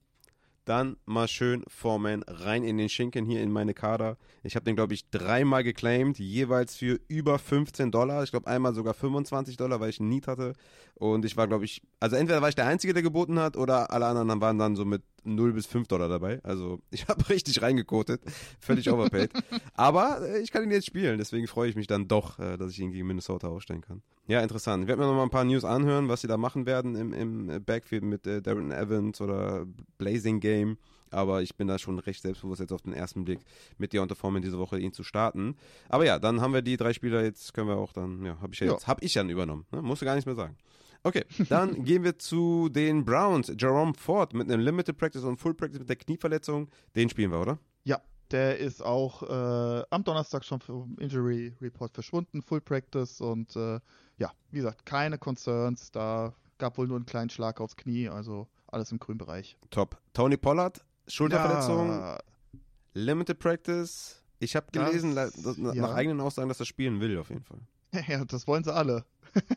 dann 0.64 0.96
mal 1.06 1.28
schön 1.28 1.64
Foreman 1.66 2.22
rein 2.26 2.62
in 2.62 2.76
den 2.76 2.88
Schinken 2.90 3.24
hier 3.24 3.42
in 3.42 3.50
meine 3.50 3.72
Kader. 3.74 4.16
Ich 4.42 4.54
habe 4.54 4.64
den, 4.64 4.76
glaube 4.76 4.92
ich, 4.94 5.08
dreimal 5.10 5.64
geclaimed, 5.64 6.18
jeweils 6.18 6.76
für 6.76 7.00
über 7.08 7.38
15 7.38 7.90
Dollar. 7.90 8.22
Ich 8.22 8.30
glaube, 8.30 8.46
einmal 8.46 8.74
sogar 8.74 8.92
25 8.94 9.56
Dollar, 9.56 9.80
weil 9.80 9.90
ich 9.90 9.98
einen 10.00 10.10
Need 10.10 10.26
hatte. 10.28 10.52
Und 10.94 11.24
ich 11.24 11.36
war, 11.38 11.48
glaube 11.48 11.64
ich, 11.64 11.82
also 12.00 12.16
entweder 12.16 12.42
war 12.42 12.48
ich 12.50 12.54
der 12.54 12.66
Einzige, 12.66 12.92
der 12.92 13.02
geboten 13.02 13.38
hat, 13.38 13.56
oder 13.56 13.90
alle 13.90 14.06
anderen 14.06 14.40
waren 14.40 14.58
dann 14.58 14.76
so 14.76 14.84
mit 14.84 15.02
0 15.24 15.52
bis 15.52 15.66
5 15.66 15.88
Dollar 15.88 16.08
dabei. 16.08 16.40
Also 16.42 16.80
ich 16.90 17.08
habe 17.08 17.28
richtig 17.28 17.62
reingekotet. 17.62 18.22
Völlig 18.60 18.90
overpaid. 18.90 19.30
Aber 19.74 20.20
äh, 20.22 20.40
ich 20.40 20.50
kann 20.50 20.62
ihn 20.64 20.70
jetzt 20.70 20.86
spielen, 20.86 21.18
deswegen 21.18 21.46
freue 21.46 21.68
ich 21.70 21.76
mich 21.76 21.86
dann 21.86 22.08
doch, 22.08 22.38
äh, 22.38 22.56
dass 22.56 22.72
ich 22.72 22.80
ihn 22.80 22.92
gegen 22.92 23.06
Minnesota 23.06 23.48
aufstellen 23.48 23.80
kann. 23.82 24.02
Ja, 24.26 24.40
interessant. 24.40 24.82
Ich 24.84 24.88
werde 24.88 25.00
mir 25.00 25.08
noch 25.08 25.14
mal 25.14 25.22
ein 25.22 25.30
paar 25.30 25.44
News 25.44 25.64
anhören, 25.64 26.08
was 26.08 26.20
sie 26.20 26.26
da 26.28 26.36
machen 26.36 26.66
werden 26.66 26.94
im, 26.94 27.12
im 27.12 27.64
Backfield 27.64 28.02
mit 28.04 28.26
äh, 28.26 28.42
Darren 28.42 28.70
Evans 28.72 29.20
oder 29.20 29.66
Blazing 29.96 30.40
Game. 30.40 30.76
Aber 31.10 31.40
ich 31.40 31.56
bin 31.56 31.68
da 31.68 31.78
schon 31.78 31.98
recht 31.98 32.20
selbstbewusst 32.20 32.60
jetzt 32.60 32.72
auf 32.72 32.82
den 32.82 32.92
ersten 32.92 33.24
Blick 33.24 33.40
mit 33.78 33.94
Deontay 33.94 34.14
Foreman 34.14 34.42
diese 34.42 34.58
Woche 34.58 34.78
ihn 34.78 34.92
zu 34.92 35.02
starten. 35.02 35.56
Aber 35.88 36.04
ja, 36.04 36.18
dann 36.18 36.42
haben 36.42 36.52
wir 36.52 36.60
die 36.60 36.76
drei 36.76 36.92
Spieler, 36.92 37.22
jetzt 37.22 37.54
können 37.54 37.68
wir 37.68 37.76
auch 37.78 37.94
dann, 37.94 38.22
ja, 38.26 38.38
habe 38.42 38.52
ich 38.52 38.60
ja, 38.60 38.66
Ja. 38.66 38.72
jetzt, 38.74 38.86
habe 38.86 39.02
ich 39.02 39.14
dann 39.14 39.30
übernommen. 39.30 39.64
Ne? 39.72 39.80
Musst 39.80 40.02
du 40.02 40.06
gar 40.06 40.14
nichts 40.14 40.26
mehr 40.26 40.34
sagen. 40.34 40.56
Okay, 41.04 41.24
dann 41.48 41.84
gehen 41.84 42.02
wir 42.04 42.18
zu 42.18 42.68
den 42.68 43.04
Browns. 43.04 43.52
Jerome 43.58 43.94
Ford 43.94 44.34
mit 44.34 44.50
einem 44.50 44.60
Limited 44.62 44.96
Practice 44.98 45.22
und 45.24 45.36
Full 45.38 45.54
Practice 45.54 45.78
mit 45.78 45.88
der 45.88 45.96
Knieverletzung. 45.96 46.68
Den 46.96 47.08
spielen 47.08 47.30
wir, 47.30 47.40
oder? 47.40 47.58
Ja, 47.84 48.00
der 48.30 48.58
ist 48.58 48.82
auch 48.84 49.22
äh, 49.22 49.84
am 49.90 50.04
Donnerstag 50.04 50.44
schon 50.44 50.60
vom 50.60 50.96
Injury 50.98 51.54
Report 51.60 51.92
verschwunden, 51.94 52.42
Full 52.42 52.60
Practice 52.60 53.20
und 53.20 53.54
äh, 53.56 53.80
ja, 54.18 54.32
wie 54.50 54.56
gesagt, 54.58 54.84
keine 54.84 55.16
Concerns. 55.18 55.90
Da 55.92 56.34
gab 56.58 56.76
wohl 56.76 56.88
nur 56.88 56.96
einen 56.96 57.06
kleinen 57.06 57.30
Schlag 57.30 57.60
aufs 57.60 57.76
Knie, 57.76 58.08
also 58.08 58.48
alles 58.66 58.90
im 58.92 58.98
grünen 58.98 59.18
Bereich. 59.18 59.56
Top. 59.70 59.96
Tony 60.12 60.36
Pollard, 60.36 60.84
Schulterverletzung, 61.06 61.88
Ja, 61.90 62.18
Limited 62.94 63.38
Practice. 63.38 64.22
Ich 64.40 64.54
habe 64.56 64.66
Das- 64.72 64.86
gelesen, 64.90 65.14
dass- 65.14 65.36
nach 65.56 65.74
ja. 65.74 65.92
eigenen 65.94 66.20
Aussagen, 66.20 66.48
dass 66.48 66.60
er 66.60 66.66
spielen 66.66 67.00
will, 67.00 67.16
auf 67.18 67.30
jeden 67.30 67.42
Fall. 67.44 67.60
ja, 68.08 68.24
das 68.24 68.46
wollen 68.46 68.64
sie 68.64 68.74
alle. 68.74 69.04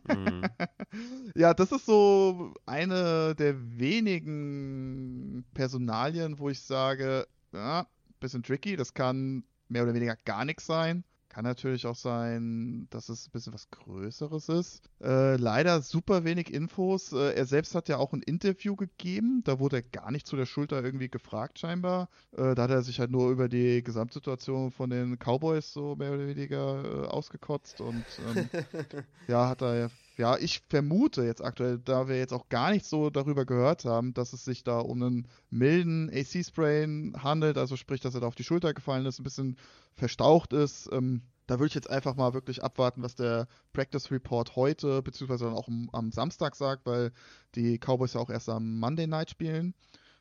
Mhm. 0.08 0.42
Ja, 1.36 1.54
das 1.54 1.72
ist 1.72 1.86
so 1.86 2.54
eine 2.66 3.34
der 3.36 3.56
wenigen 3.80 5.46
Personalien, 5.54 6.38
wo 6.38 6.50
ich 6.50 6.62
sage, 6.62 7.28
ja, 7.54 7.88
bisschen 8.20 8.44
tricky, 8.44 8.76
das 8.76 8.94
kann 8.94 9.44
mehr 9.70 9.84
oder 9.84 9.94
weniger 9.94 10.18
gar 10.26 10.44
nichts 10.46 10.66
sein. 10.66 11.06
Kann 11.32 11.46
natürlich 11.46 11.88
auch 11.88 11.96
sein, 11.96 12.88
dass 12.90 13.08
es 13.08 13.28
ein 13.28 13.32
bisschen 13.32 13.54
was 13.54 13.70
Größeres 13.70 14.50
ist. 14.50 14.84
Äh, 15.02 15.38
leider 15.38 15.82
super 15.82 16.26
wenig 16.26 16.54
Infos. 16.54 17.14
Äh, 17.14 17.36
er 17.36 17.46
selbst 17.46 17.74
hat 17.74 17.88
ja 17.88 18.00
auch 18.00 18.12
ein 18.12 18.22
Interview 18.22 18.76
gegeben. 18.76 19.42
Da 19.46 19.58
wurde 19.58 19.78
er 19.78 19.82
gar 19.82 20.12
nicht 20.12 20.28
zu 20.28 20.36
der 20.36 20.46
Schulter 20.46 20.84
irgendwie 20.84 21.08
gefragt, 21.08 21.58
scheinbar. 21.58 22.10
Äh, 22.34 22.54
da 22.54 22.64
hat 22.64 22.72
er 22.72 22.82
sich 22.82 23.00
halt 23.00 23.12
nur 23.12 23.32
über 23.32 23.48
die 23.48 23.82
Gesamtsituation 23.82 24.72
von 24.72 24.90
den 24.90 25.18
Cowboys 25.20 25.72
so 25.72 25.96
mehr 25.96 26.12
oder 26.12 26.28
weniger 26.28 26.84
äh, 26.84 27.08
ausgekotzt. 27.08 27.80
Und 27.80 28.04
ähm, 28.36 28.50
ja, 29.30 29.48
hat 29.48 29.62
er 29.62 29.90
ja, 30.18 30.38
ich 30.38 30.62
vermute 30.70 31.24
jetzt 31.24 31.44
aktuell, 31.44 31.80
da 31.80 32.08
wir 32.08 32.18
jetzt 32.18 32.34
auch 32.34 32.50
gar 32.50 32.72
nicht 32.72 32.86
so 32.86 33.10
darüber 33.10 33.46
gehört 33.46 33.86
haben, 33.86 34.14
dass 34.14 34.34
es 34.34 34.44
sich 34.44 34.64
da 34.64 34.80
um 34.80 35.02
einen 35.02 35.28
milden 35.50 36.10
AC-Sprain 36.14 37.16
handelt, 37.18 37.58
also 37.58 37.76
sprich, 37.78 38.02
dass 38.02 38.14
er 38.14 38.22
da 38.22 38.28
auf 38.28 38.36
die 38.36 38.44
Schulter 38.44 38.74
gefallen 38.74 39.06
ist, 39.06 39.20
ein 39.20 39.24
bisschen 39.24 39.58
verstaucht 39.96 40.54
ist. 40.54 40.90
Ähm, 40.92 41.22
da 41.48 41.60
würde 41.60 41.68
ich 41.68 41.76
jetzt 41.76 41.90
einfach 41.90 42.16
mal 42.16 42.34
wirklich 42.34 42.64
abwarten, 42.64 43.04
was 43.04 43.16
der 43.16 43.48
Practice 43.74 44.12
Report 44.12 44.56
heute, 44.56 45.02
beziehungsweise 45.02 45.46
dann 45.46 45.54
auch 45.54 45.68
am, 45.68 45.90
am 45.92 46.12
Samstag 46.12 46.56
sagt, 46.56 46.86
weil 46.86 47.12
die 47.56 47.78
Cowboys 47.78 48.14
ja 48.14 48.22
auch 48.22 48.30
erst 48.30 48.50
am 48.50 48.80
Monday 48.80 49.08
Night 49.08 49.30
spielen. 49.30 49.74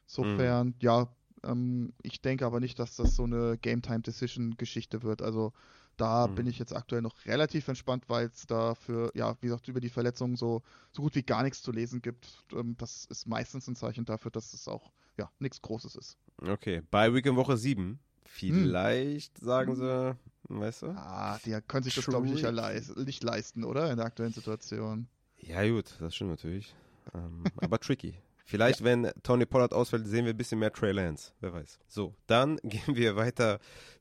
Insofern, 0.07 0.75
ja, 0.81 1.09
ähm, 1.45 1.93
ich 2.03 2.21
denke 2.21 2.47
aber 2.47 2.61
nicht, 2.61 2.79
dass 2.79 2.97
das 2.97 3.15
so 3.15 3.25
eine 3.25 3.59
Game-Time-Decision-Geschichte 3.59 5.03
wird. 5.03 5.23
Also 5.23 5.53
da 6.01 6.27
Mhm. 6.27 6.35
bin 6.35 6.47
ich 6.47 6.59
jetzt 6.59 6.75
aktuell 6.75 7.03
noch 7.03 7.15
relativ 7.27 7.69
entspannt, 7.69 8.05
weil 8.09 8.27
es 8.27 8.47
dafür, 8.47 9.11
ja, 9.15 9.37
wie 9.41 9.47
gesagt, 9.47 9.69
über 9.69 9.81
die 9.81 9.89
Verletzungen 9.91 10.37
so, 10.37 10.63
so 10.93 11.03
gut 11.03 11.15
wie 11.15 11.23
gar 11.23 11.43
nichts 11.43 11.63
zu 11.63 11.73
lesen 11.73 12.03
gibt. 12.03 12.45
Ähm, 12.53 12.77
das 12.79 13.05
ist 13.07 13.27
meistens 13.27 13.67
ein 13.69 13.77
Zeichen 13.77 14.05
dafür, 14.05 14.31
dass 14.31 14.53
es 14.55 14.67
auch, 14.69 14.91
ja, 15.19 15.31
nichts 15.39 15.61
Großes 15.63 15.97
ist. 15.97 16.17
Okay, 16.43 16.83
bei 16.91 17.13
Week 17.15 17.27
in 17.27 17.37
Woche 17.37 17.57
7. 17.57 17.99
Vielleicht 18.25 19.39
sagen 19.39 19.75
sie, 19.77 20.17
weißt 20.49 20.83
du? 20.83 20.87
Ah, 20.89 21.39
die 21.45 21.59
können 21.67 21.83
sich 21.85 21.95
das, 21.95 22.07
glaube 22.07 22.27
ich, 22.27 22.33
nicht, 22.33 22.43
leis- 22.43 22.95
nicht 22.97 23.23
leisten, 23.23 23.65
oder? 23.65 23.91
In 23.91 23.97
der 23.97 24.07
aktuellen 24.07 24.33
Situation. 24.33 25.09
Ja, 25.39 25.67
gut, 25.69 25.95
das 26.01 26.15
stimmt 26.15 26.31
natürlich. 26.31 26.75
Ähm, 27.15 27.45
aber 27.57 27.79
tricky. 27.79 28.15
Vielleicht, 28.45 28.83
wenn 28.83 29.11
Tony 29.23 29.47
Pollard 29.47 29.73
ausfällt, 29.73 30.07
sehen 30.07 30.25
wir 30.25 30.33
ein 30.35 30.37
bisschen 30.37 30.59
mehr 30.59 30.73
Trey 30.73 30.93
Lance. 30.93 31.33
Wer 31.41 31.53
weiß. 31.53 31.79
So, 31.87 32.15
dann 32.27 32.57
gehen 32.65 32.97
wir 32.97 33.17
weiter 33.17 33.61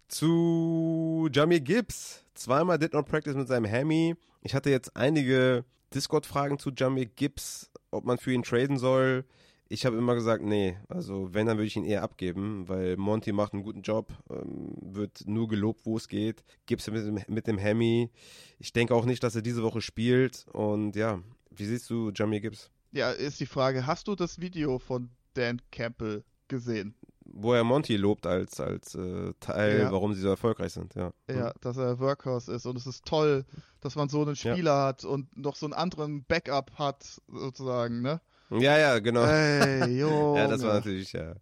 zu 0.10 1.30
Jamie 1.32 1.62
Gibbs. 1.62 2.26
Zweimal 2.34 2.78
did 2.78 2.94
not 2.94 3.08
practice 3.08 3.36
mit 3.36 3.48
seinem 3.48 3.72
Hammy. 3.72 4.16
Ich 4.42 4.54
hatte 4.54 4.70
jetzt 4.70 4.96
einige 4.96 5.64
Discord-Fragen 5.94 6.60
zu 6.60 6.72
Jamie 6.76 7.06
Gibbs, 7.06 7.72
ob 7.92 8.06
man 8.06 8.18
für 8.18 8.34
ihn 8.34 8.44
traden 8.44 8.78
soll. 8.78 9.26
Ich 9.72 9.86
habe 9.86 9.98
immer 9.98 10.16
gesagt, 10.16 10.44
nee, 10.44 10.78
also 10.88 11.34
wenn, 11.34 11.46
dann 11.46 11.58
würde 11.58 11.68
ich 11.68 11.76
ihn 11.76 11.86
eher 11.86 12.02
abgeben, 12.02 12.68
weil 12.68 12.98
Monty 12.98 13.32
macht 13.32 13.54
einen 13.54 13.62
guten 13.62 13.84
Job, 13.84 14.12
ähm, 14.32 14.76
wird 14.82 15.28
nur 15.28 15.48
gelobt, 15.48 15.86
wo 15.86 15.96
es 15.96 16.08
geht. 16.08 16.44
Gibbs 16.66 16.90
mit 16.90 17.06
dem, 17.06 17.20
mit 17.28 17.46
dem 17.46 17.62
Hammy. 17.62 18.10
Ich 18.58 18.74
denke 18.74 18.96
auch 18.96 19.06
nicht, 19.06 19.24
dass 19.24 19.36
er 19.36 19.44
diese 19.44 19.62
Woche 19.62 19.82
spielt. 19.82 20.48
Und 20.54 20.96
ja, 20.96 21.22
wie 21.52 21.66
siehst 21.66 21.88
du 21.92 22.12
Jamie 22.14 22.42
Gibbs? 22.42 22.72
Ja, 22.92 23.12
ist 23.12 23.40
die 23.40 23.46
Frage, 23.46 23.86
hast 23.86 24.08
du 24.08 24.16
das 24.16 24.42
Video 24.42 24.80
von 24.80 25.12
Dan 25.36 25.62
Campbell 25.70 26.24
gesehen? 26.48 26.96
Wo 27.34 27.54
er 27.54 27.64
Monty 27.64 27.96
lobt 27.98 28.26
als, 28.26 28.60
als 28.60 28.96
äh, 28.96 29.34
Teil, 29.40 29.80
Ja. 29.82 29.92
warum 29.92 30.14
sie 30.14 30.22
so 30.22 30.30
erfolgreich 30.30 30.74
sind, 30.74 30.96
ja. 30.96 31.12
Ja, 31.30 31.54
dass 31.62 31.78
er 31.78 32.00
Workhorse 32.00 32.54
ist 32.54 32.66
und 32.66 32.78
es 32.78 32.88
ist 32.88 33.06
toll, 33.06 33.46
dass 33.82 33.96
man 33.96 34.10
so 34.10 34.22
einen 34.22 34.36
Ja. 34.36 34.54
Spieler 34.54 34.84
hat 34.86 35.04
und 35.06 35.36
noch 35.38 35.56
so 35.56 35.66
einen 35.66 35.74
anderen 35.74 36.24
Backup 36.26 36.72
hat, 36.80 37.22
sozusagen, 37.28 38.02
ne? 38.02 38.22
Ja, 38.52 38.78
ja, 38.80 39.00
genau. 39.00 39.24
Ey, 39.26 40.00
ja, 40.00 40.48
das 40.48 40.64
war 40.64 40.76
natürlich, 40.76 41.14
ja. 41.14 41.34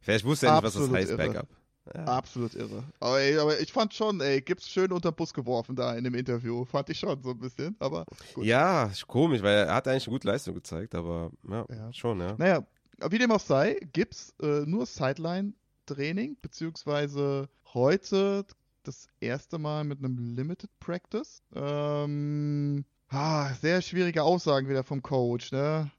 Vielleicht 0.00 0.24
wusste 0.24 0.46
er 0.46 0.54
nicht, 0.54 0.64
was 0.64 0.74
das 0.74 0.90
heißt, 0.90 1.10
irre. 1.10 1.16
Backup. 1.18 1.48
Ja. 1.94 2.04
Absolut 2.06 2.54
irre. 2.54 2.82
Aber, 2.98 3.20
ey, 3.20 3.36
aber 3.38 3.60
ich 3.60 3.70
fand 3.70 3.92
schon, 3.92 4.18
ey, 4.22 4.40
gibt's 4.40 4.66
schön 4.70 4.90
unter 4.90 5.12
den 5.12 5.16
Bus 5.16 5.34
geworfen 5.34 5.76
da 5.76 5.94
in 5.94 6.04
dem 6.04 6.14
Interview. 6.14 6.64
Fand 6.64 6.88
ich 6.88 6.98
schon 6.98 7.22
so 7.22 7.32
ein 7.32 7.38
bisschen, 7.38 7.76
aber 7.78 8.06
gut. 8.32 8.46
Ja, 8.46 8.84
ist 8.84 9.06
komisch, 9.06 9.42
weil 9.42 9.66
er 9.66 9.74
hat 9.74 9.86
eigentlich 9.86 10.06
eine 10.06 10.14
gute 10.14 10.26
Leistung 10.28 10.54
gezeigt, 10.54 10.94
aber 10.94 11.30
ja, 11.46 11.66
Ja. 11.68 11.92
schon, 11.92 12.20
ja. 12.20 12.34
Naja, 12.38 12.64
wie 13.08 13.18
dem 13.18 13.30
auch 13.32 13.40
sei, 13.40 13.78
gibt's 13.92 14.34
äh, 14.40 14.64
nur 14.66 14.86
Sideline-Training, 14.86 16.36
beziehungsweise 16.40 17.48
heute 17.72 18.44
das 18.84 19.08
erste 19.20 19.58
Mal 19.58 19.84
mit 19.84 19.98
einem 19.98 20.18
Limited 20.36 20.70
Practice. 20.78 21.42
Ähm, 21.54 22.84
ah, 23.08 23.52
sehr 23.54 23.82
schwierige 23.82 24.22
Aussagen 24.22 24.68
wieder 24.68 24.84
vom 24.84 25.02
Coach, 25.02 25.52
ne? 25.52 25.90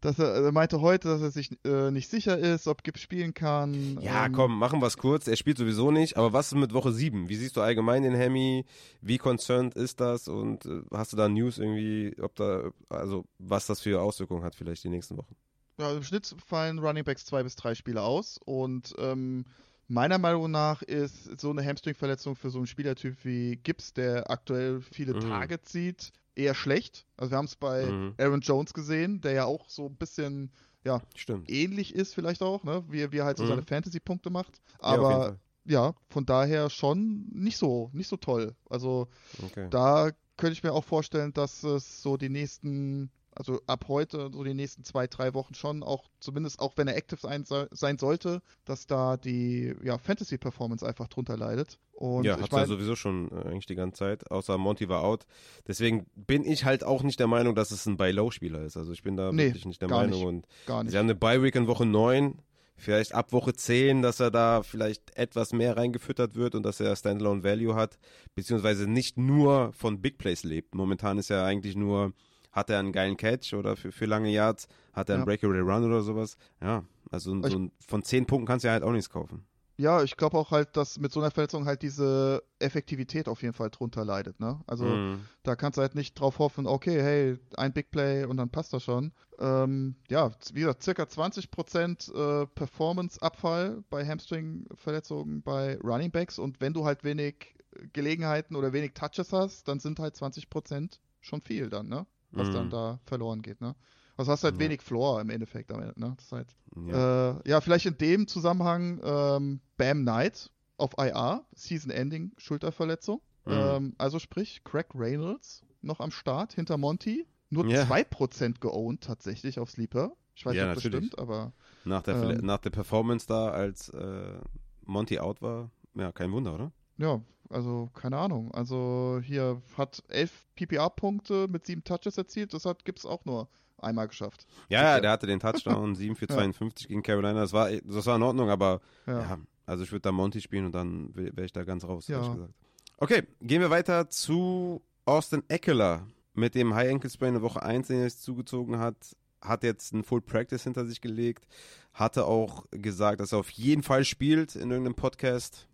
Dass 0.00 0.18
er, 0.18 0.34
er 0.34 0.52
meinte 0.52 0.82
heute, 0.82 1.08
dass 1.08 1.22
er 1.22 1.30
sich 1.30 1.50
äh, 1.64 1.90
nicht 1.90 2.10
sicher 2.10 2.36
ist, 2.36 2.66
ob 2.68 2.82
Gibbs 2.82 3.00
spielen 3.00 3.32
kann. 3.32 3.98
Ja, 4.02 4.26
Ähm, 4.26 4.32
komm, 4.32 4.58
machen 4.58 4.82
wir 4.82 4.86
es 4.86 4.98
kurz. 4.98 5.26
Er 5.28 5.36
spielt 5.36 5.56
sowieso 5.56 5.90
nicht, 5.90 6.18
aber 6.18 6.34
was 6.34 6.48
ist 6.48 6.58
mit 6.58 6.74
Woche 6.74 6.92
7? 6.92 7.30
Wie 7.30 7.36
siehst 7.36 7.56
du 7.56 7.62
allgemein 7.62 8.02
den 8.02 8.14
Hemi? 8.14 8.66
Wie 9.00 9.16
concerned 9.16 9.74
ist 9.74 10.00
das? 10.00 10.28
Und 10.28 10.66
äh, 10.66 10.82
hast 10.90 11.14
du 11.14 11.16
da 11.16 11.30
News 11.30 11.56
irgendwie, 11.56 12.14
ob 12.20 12.34
da, 12.34 12.70
also 12.90 13.24
was 13.38 13.66
das 13.66 13.80
für 13.80 14.02
Auswirkungen 14.02 14.44
hat 14.44 14.54
vielleicht 14.54 14.84
die 14.84 14.90
nächsten 14.90 15.16
Wochen? 15.16 15.36
Ja, 15.78 15.92
im 15.92 16.02
Schnitt 16.04 16.34
fallen 16.46 16.78
Running 16.78 17.04
Backs 17.04 17.24
zwei 17.24 17.42
bis 17.42 17.56
drei 17.56 17.74
Spiele 17.74 18.02
aus 18.02 18.38
und 18.44 18.94
ähm, 18.98 19.44
meiner 19.88 20.18
Meinung 20.18 20.50
nach 20.50 20.82
ist 20.82 21.40
so 21.40 21.50
eine 21.50 21.64
Hamstring-Verletzung 21.64 22.36
für 22.36 22.50
so 22.50 22.58
einen 22.58 22.66
Spielertyp 22.66 23.24
wie 23.24 23.56
Gibbs, 23.56 23.92
der 23.92 24.30
aktuell 24.30 24.80
viele 24.80 25.14
Mhm. 25.14 25.20
Tage 25.20 25.60
zieht, 25.62 26.12
eher 26.36 26.54
schlecht. 26.54 27.06
Also 27.16 27.32
wir 27.32 27.38
haben 27.38 27.46
es 27.46 27.56
bei 27.56 27.84
Mhm. 27.86 28.14
Aaron 28.18 28.40
Jones 28.40 28.72
gesehen, 28.72 29.20
der 29.20 29.32
ja 29.32 29.44
auch 29.44 29.68
so 29.68 29.86
ein 29.86 29.96
bisschen 29.96 30.52
ja, 30.84 31.00
Stimmt. 31.16 31.50
ähnlich 31.50 31.94
ist 31.94 32.14
vielleicht 32.14 32.42
auch, 32.42 32.62
ne? 32.62 32.84
wie, 32.88 33.10
wie 33.10 33.18
er 33.18 33.24
halt 33.24 33.38
so 33.38 33.44
Mhm. 33.44 33.48
seine 33.48 33.62
Fantasy-Punkte 33.62 34.30
macht. 34.30 34.60
Ja, 34.74 34.78
Aber 34.90 35.24
Fall. 35.24 35.40
ja, 35.64 35.94
von 36.08 36.24
daher 36.26 36.70
schon 36.70 37.26
nicht 37.32 37.56
so, 37.56 37.90
nicht 37.92 38.08
so 38.08 38.16
toll. 38.16 38.54
Also 38.68 39.08
Okay. 39.42 39.66
da 39.70 40.10
könnte 40.36 40.52
ich 40.52 40.62
mir 40.62 40.72
auch 40.72 40.84
vorstellen, 40.84 41.32
dass 41.32 41.62
es 41.64 42.02
so 42.02 42.16
die 42.16 42.28
nächsten, 42.28 43.10
also 43.36 43.60
ab 43.66 43.86
heute, 43.88 44.30
so 44.32 44.44
die 44.44 44.54
nächsten 44.54 44.84
zwei, 44.84 45.06
drei 45.06 45.34
Wochen 45.34 45.54
schon 45.54 45.82
auch, 45.82 46.04
zumindest 46.20 46.60
auch 46.60 46.72
wenn 46.76 46.88
er 46.88 46.96
active 46.96 47.20
sein, 47.20 47.44
sein 47.44 47.98
sollte, 47.98 48.42
dass 48.64 48.86
da 48.86 49.16
die 49.16 49.74
ja, 49.82 49.98
Fantasy-Performance 49.98 50.86
einfach 50.86 51.08
drunter 51.08 51.36
leidet. 51.36 51.78
Und 51.92 52.24
ja, 52.24 52.40
hat 52.40 52.52
er 52.52 52.66
sowieso 52.66 52.96
schon 52.96 53.30
äh, 53.30 53.48
eigentlich 53.48 53.66
die 53.66 53.76
ganze 53.76 53.98
Zeit, 53.98 54.30
außer 54.30 54.58
Monty 54.58 54.88
war 54.88 55.04
out. 55.04 55.26
Deswegen 55.66 56.06
bin 56.14 56.44
ich 56.44 56.64
halt 56.64 56.84
auch 56.84 57.02
nicht 57.02 57.20
der 57.20 57.28
Meinung, 57.28 57.54
dass 57.54 57.70
es 57.70 57.86
ein 57.86 57.96
Buy-Low-Spieler 57.96 58.62
ist. 58.64 58.76
Also 58.76 58.92
ich 58.92 59.02
bin 59.02 59.16
da 59.16 59.32
Nee, 59.32 59.46
wirklich 59.46 59.66
nicht 59.66 59.80
der 59.80 59.88
Meinung. 59.88 60.18
nicht. 60.18 60.26
Und 60.26 60.46
gar 60.66 60.82
nicht. 60.82 60.92
sie 60.92 60.98
haben 60.98 61.06
eine 61.06 61.14
Bye-Week 61.14 61.54
in 61.54 61.66
Woche 61.68 61.86
9, 61.86 62.40
vielleicht 62.76 63.14
ab 63.14 63.32
Woche 63.32 63.52
10, 63.52 64.02
dass 64.02 64.20
er 64.20 64.30
da 64.30 64.62
vielleicht 64.62 65.16
etwas 65.16 65.52
mehr 65.52 65.76
reingefüttert 65.76 66.34
wird 66.34 66.54
und 66.54 66.64
dass 66.64 66.80
er 66.80 66.96
Standalone 66.96 67.44
Value 67.44 67.74
hat, 67.74 67.98
beziehungsweise 68.34 68.88
nicht 68.88 69.16
nur 69.16 69.72
von 69.72 70.00
Big 70.00 70.18
Plays 70.18 70.42
lebt. 70.44 70.74
Momentan 70.74 71.18
ist 71.18 71.30
er 71.30 71.44
eigentlich 71.44 71.76
nur, 71.76 72.12
hat 72.54 72.70
er 72.70 72.78
einen 72.78 72.92
geilen 72.92 73.16
Catch 73.16 73.52
oder 73.52 73.76
für, 73.76 73.92
für 73.92 74.06
lange 74.06 74.30
Yards, 74.30 74.68
hat 74.92 75.08
er 75.10 75.16
einen 75.16 75.22
Ja. 75.22 75.24
Breakaway 75.26 75.58
Run 75.60 75.84
oder 75.84 76.00
sowas. 76.02 76.36
Ja, 76.62 76.84
also 77.10 77.34
Ich- 77.44 77.50
so 77.52 77.58
ein, 77.58 77.72
von 77.86 78.02
10 78.02 78.26
Punkten 78.26 78.46
kannst 78.46 78.64
du 78.64 78.68
ja 78.68 78.72
halt 78.72 78.82
auch 78.84 78.92
nichts 78.92 79.10
kaufen. 79.10 79.44
Ja, 79.76 80.04
ich 80.04 80.16
glaube 80.16 80.38
auch 80.38 80.52
halt, 80.52 80.76
dass 80.76 81.00
mit 81.00 81.10
so 81.10 81.18
einer 81.20 81.32
Verletzung 81.32 81.66
halt 81.66 81.82
diese 81.82 82.44
Effektivität 82.60 83.26
auf 83.28 83.42
jeden 83.42 83.54
Fall 83.54 83.70
drunter 83.70 84.04
leidet, 84.04 84.38
ne? 84.38 84.60
Also 84.68 84.84
Mhm. 84.84 85.22
da 85.42 85.56
kannst 85.56 85.78
du 85.78 85.82
halt 85.82 85.96
nicht 85.96 86.14
drauf 86.14 86.38
hoffen, 86.38 86.68
okay, 86.68 87.02
hey, 87.02 87.36
ein 87.56 87.72
Big 87.72 87.90
Play 87.90 88.24
und 88.24 88.36
dann 88.36 88.50
passt 88.50 88.72
das 88.72 88.84
schon. 88.84 89.10
Ähm, 89.40 89.96
ja, 90.08 90.30
wie 90.52 90.60
gesagt, 90.60 90.84
circa 90.84 91.02
20% 91.08 92.08
äh, 92.14 92.46
Performance-Abfall 92.54 93.82
bei 93.90 94.06
Hamstring-Verletzungen 94.06 95.42
bei 95.42 95.76
Running 95.82 96.10
Backs 96.12 96.38
und 96.38 96.60
wenn 96.60 96.72
du 96.72 96.84
halt 96.84 97.02
wenig 97.04 97.54
Gelegenheiten 97.92 98.54
oder 98.56 98.72
wenig 98.72 98.92
Touches 98.94 99.32
hast, 99.32 99.66
dann 99.66 99.80
sind 99.80 99.98
halt 99.98 100.14
20% 100.14 101.00
schon 101.20 101.40
viel 101.40 101.68
dann, 101.68 101.88
ne? 101.88 102.06
Was 102.36 102.50
dann 102.50 102.66
Mhm. 102.66 102.70
da 102.70 103.00
verloren 103.04 103.42
geht, 103.42 103.60
ne? 103.60 103.74
Also 104.16 104.30
hast 104.32 104.44
halt 104.44 104.54
Ja. 104.54 104.60
wenig 104.60 104.82
Floor 104.82 105.20
im 105.20 105.30
Endeffekt 105.30 105.70
damit, 105.70 105.96
ne? 105.98 106.14
Das 106.16 106.30
halt 106.32 106.54
Ja. 106.86 107.32
äh, 107.32 107.48
ja, 107.48 107.60
vielleicht 107.60 107.86
in 107.86 107.98
dem 107.98 108.26
Zusammenhang 108.28 109.00
ähm, 109.02 109.60
Bam 109.76 110.02
Knight 110.02 110.50
auf 110.76 110.92
IR, 110.98 111.44
Season-Ending, 111.54 112.32
Schulterverletzung. 112.36 113.20
Mhm. 113.46 113.52
Ähm, 113.52 113.94
also 113.98 114.18
sprich, 114.18 114.62
Craig 114.64 114.86
Reynolds 114.94 115.62
noch 115.82 116.00
am 116.00 116.10
Start 116.10 116.52
hinter 116.54 116.76
Monty. 116.78 117.26
Nur 117.50 117.68
Ja. 117.68 117.84
2% 117.84 118.60
geowned 118.60 119.02
tatsächlich 119.02 119.58
auf 119.58 119.70
Sleeper. 119.70 120.16
Ich 120.34 120.44
weiß 120.46 120.52
nicht, 120.54 120.62
ob 120.62 120.74
das 120.74 120.84
natürlich. 120.84 121.06
stimmt, 121.06 121.18
aber 121.20 121.52
Nach, 121.84 122.02
der, 122.02 122.14
ähm, 122.20 122.38
nach 122.46 122.58
der 122.58 122.70
Performance 122.70 123.26
da, 123.26 123.50
als 123.50 123.88
äh, 123.90 124.40
Monty 124.84 125.18
out 125.20 125.42
war, 125.42 125.70
ja, 125.94 126.10
kein 126.12 126.32
Wunder, 126.32 126.54
oder? 126.54 126.72
ja, 126.98 127.20
also 127.50 127.90
keine 127.94 128.18
Ahnung. 128.18 128.52
Also 128.52 129.20
hier 129.22 129.60
hat 129.76 130.02
11 130.08 130.30
PPA-Punkte 130.56 131.48
mit 131.48 131.66
7 131.66 131.84
Touches 131.84 132.18
erzielt. 132.18 132.52
Das 132.54 132.64
hat 132.64 132.84
Gibbs 132.84 133.04
auch 133.06 133.24
nur 133.24 133.48
einmal 133.78 134.08
geschafft. 134.08 134.46
Ja, 134.68 134.82
ja, 134.82 135.00
der 135.00 135.10
hatte 135.10 135.26
den 135.26 135.40
Touchdown, 135.40 135.94
7 135.96 136.16
für 136.16 136.26
Ja. 136.28 136.34
52 136.36 136.88
gegen 136.88 137.02
Carolina. 137.02 137.40
Das 137.40 137.52
war, 137.52 137.70
das 137.70 138.06
war 138.06 138.16
in 138.16 138.22
Ordnung, 138.22 138.50
aber 138.50 138.80
Ja. 139.06 139.20
ja, 139.20 139.38
also 139.66 139.84
ich 139.84 139.92
würde 139.92 140.02
da 140.02 140.12
Monty 140.12 140.40
spielen 140.40 140.66
und 140.66 140.72
dann 140.72 141.14
wäre 141.14 141.44
ich 141.44 141.52
da 141.52 141.64
ganz 141.64 141.84
raus, 141.84 142.08
Ja. 142.08 142.18
ehrlich 142.18 142.32
gesagt. 142.34 142.54
Okay, 142.98 143.22
gehen 143.40 143.60
wir 143.60 143.70
weiter 143.70 144.08
zu 144.08 144.82
Austin 145.04 145.42
Eckler 145.48 146.06
mit 146.32 146.54
dem 146.54 146.74
High 146.74 146.90
Ankle 146.92 147.10
Sprain 147.10 147.34
in 147.36 147.42
Woche 147.42 147.62
1, 147.62 147.88
den 147.88 147.98
er 148.00 148.08
sich 148.10 148.20
zugezogen 148.20 148.78
hat. 148.78 148.96
Hat 149.42 149.62
jetzt 149.62 149.92
ein 149.92 150.04
Full 150.04 150.22
Practice 150.22 150.62
hinter 150.62 150.86
sich 150.86 151.00
gelegt. 151.02 151.46
Hatte 151.92 152.24
auch 152.24 152.64
gesagt, 152.70 153.20
dass 153.20 153.32
er 153.32 153.38
auf 153.40 153.50
jeden 153.50 153.82
Fall 153.82 154.04
spielt 154.04 154.56
in 154.56 154.70
irgendeinem 154.70 154.94
Podcast. 154.94 155.68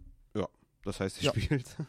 Das 0.85 1.01
heißt, 1.01 1.19
er 1.19 1.25
Ja. 1.25 1.31
spielt. 1.33 1.77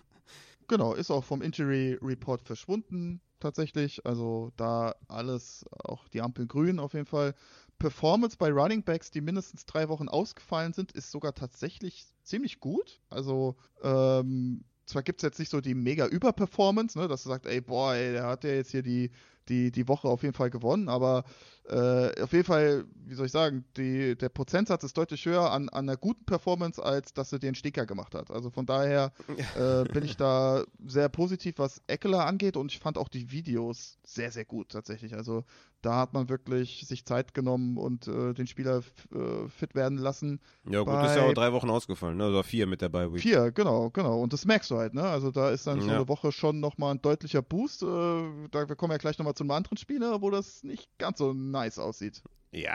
Genau, 0.68 0.94
ist 0.94 1.12
auch 1.12 1.26
vom 1.26 1.42
Injury 1.42 1.98
Report 2.02 2.42
verschwunden, 2.44 3.20
tatsächlich. 3.42 4.06
Also 4.06 4.54
da 4.56 4.96
alles, 5.10 5.66
auch 5.84 6.08
die 6.08 6.22
Ampel 6.22 6.48
grün 6.48 6.80
auf 6.80 6.94
jeden 6.94 7.08
Fall. 7.08 7.36
Performance 7.78 8.38
bei 8.38 8.50
Running 8.52 8.82
Backs, 8.84 9.12
die 9.12 9.20
mindestens 9.20 9.66
drei 9.66 9.90
Wochen 9.90 10.08
ausgefallen 10.08 10.72
sind, 10.72 10.94
ist 10.94 11.12
sogar 11.12 11.34
tatsächlich 11.34 12.06
ziemlich 12.24 12.62
gut. 12.62 13.02
Also, 13.10 13.58
ähm, 13.84 14.64
zwar 14.92 15.04
gibt 15.04 15.22
es 15.22 15.24
jetzt 15.24 15.40
nicht 15.40 15.50
so 15.50 15.62
die 15.62 15.74
mega 15.74 16.06
Überperformance, 16.08 16.98
ne, 16.98 17.08
dass 17.08 17.24
du 17.24 17.30
sagst, 17.30 17.48
ey, 17.48 17.62
boah, 17.62 17.94
ey, 17.94 18.14
der 18.14 18.28
hat 18.28 18.44
ja 18.44 18.52
jetzt 18.52 18.72
hier 18.72 18.84
die, 18.84 19.12
die, 19.50 19.72
die 19.72 19.88
Woche 19.88 20.08
auf 20.08 20.24
jeden 20.24 20.34
Fall 20.34 20.50
gewonnen, 20.50 20.88
aber 20.88 21.24
äh, 21.68 22.22
auf 22.22 22.32
jeden 22.32 22.46
Fall, 22.46 22.86
wie 23.06 23.16
soll 23.16 23.26
ich 23.26 23.32
sagen, 23.32 23.66
die, 23.78 24.16
der 24.16 24.30
Prozentsatz 24.30 24.84
ist 24.84 24.98
deutlich 24.98 25.26
höher 25.26 25.52
an, 25.52 25.70
an 25.70 25.90
einer 25.90 25.98
guten 25.98 26.26
Performance, 26.26 26.84
als 26.84 27.14
dass 27.14 27.32
er 27.32 27.40
den 27.40 27.56
Sticker 27.56 27.86
gemacht 27.86 28.16
hat. 28.16 28.32
Also 28.32 28.50
von 28.50 28.66
daher 28.66 29.12
äh, 29.58 29.84
bin 29.92 30.04
ich 30.04 30.18
da 30.18 30.64
sehr 30.86 31.10
positiv, 31.10 31.56
was 31.58 31.82
Eckler 31.88 32.26
angeht 32.26 32.58
und 32.58 32.72
ich 32.72 32.80
fand 32.80 32.98
auch 32.98 33.10
die 33.10 33.32
Videos 33.32 33.98
sehr, 34.04 34.32
sehr 34.32 34.46
gut 34.46 34.70
tatsächlich. 34.70 35.16
Also 35.16 35.44
da 35.82 35.98
hat 35.98 36.14
man 36.14 36.30
wirklich 36.30 36.86
sich 36.88 37.06
Zeit 37.06 37.34
genommen 37.34 37.78
und 37.78 38.08
äh, 38.08 38.34
den 38.34 38.48
Spieler 38.48 38.82
äh, 39.14 39.48
fit 39.50 39.74
werden 39.76 39.98
lassen. 39.98 40.40
Ja, 40.70 40.82
gut, 40.84 40.94
ist 41.04 41.16
ja 41.16 41.24
auch 41.24 41.34
drei 41.34 41.52
Wochen 41.54 41.70
ausgefallen, 41.70 42.18
ne? 42.18 42.26
Also 42.26 42.44
vier 42.44 42.68
mit 42.68 42.82
der 42.82 42.90
Bye 42.90 43.12
Week. 43.14 43.22
Vier, 43.22 43.52
genau, 43.52 43.90
genau. 43.90 44.20
Und 44.22 44.34
das 44.34 44.46
merkst 44.46 44.70
du 44.72 44.78
halt, 44.78 44.94
ne? 44.94 45.04
Also 45.04 45.32
da 45.32 45.50
ist 45.50 45.66
dann 45.68 45.82
so 45.82 45.88
Ja. 45.88 45.96
eine 45.98 46.08
Woche 46.08 46.32
schon 46.32 46.60
nochmal 46.60 46.94
ein 46.96 47.02
deutlicher 47.02 47.42
Boost. 47.42 47.84
Äh, 47.84 47.86
da, 47.86 48.68
wir 48.70 48.76
kommen 48.76 48.92
ja 48.92 48.98
gleich 48.98 49.18
nochmal 49.18 49.34
zu 49.34 49.44
einem 49.44 49.52
anderen 49.52 49.78
Spieler, 49.78 50.22
wo 50.22 50.30
das 50.30 50.64
nicht 50.64 50.88
ganz 50.98 51.18
so 51.18 51.34
nice 51.34 51.80
aussieht. 51.80 52.22
Ja, 52.52 52.74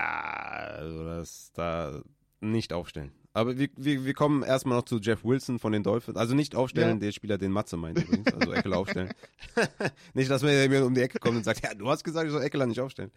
also 0.78 1.04
das 1.04 1.52
da 1.54 2.00
nicht 2.40 2.72
aufstellen. 2.72 3.12
Aber 3.36 3.58
wir, 3.58 3.68
wir, 3.76 4.02
wir 4.06 4.14
kommen 4.14 4.42
erstmal 4.42 4.78
noch 4.78 4.86
zu 4.86 4.98
Jeff 4.98 5.22
Wilson 5.22 5.58
von 5.58 5.70
den 5.72 5.82
Dolphins. 5.82 6.16
Also 6.16 6.34
nicht 6.34 6.56
aufstellen, 6.56 6.96
Ja. 6.96 7.00
der 7.06 7.12
Spieler, 7.12 7.36
den 7.36 7.52
Matze 7.52 7.76
meint 7.76 7.98
übrigens. 7.98 8.32
Also 8.32 8.50
Eckler 8.52 8.78
aufstellen. 8.78 9.12
nicht, 10.14 10.30
dass 10.30 10.42
man 10.42 10.52
mir 10.70 10.86
um 10.86 10.94
die 10.94 11.02
Ecke 11.02 11.18
kommt 11.18 11.36
und 11.36 11.44
sagt, 11.44 11.62
ja, 11.62 11.74
du 11.74 11.86
hast 11.90 12.02
gesagt, 12.02 12.26
ich 12.26 12.32
soll 12.32 12.42
Eckler 12.42 12.64
nicht 12.64 12.80
aufstellen. 12.80 13.10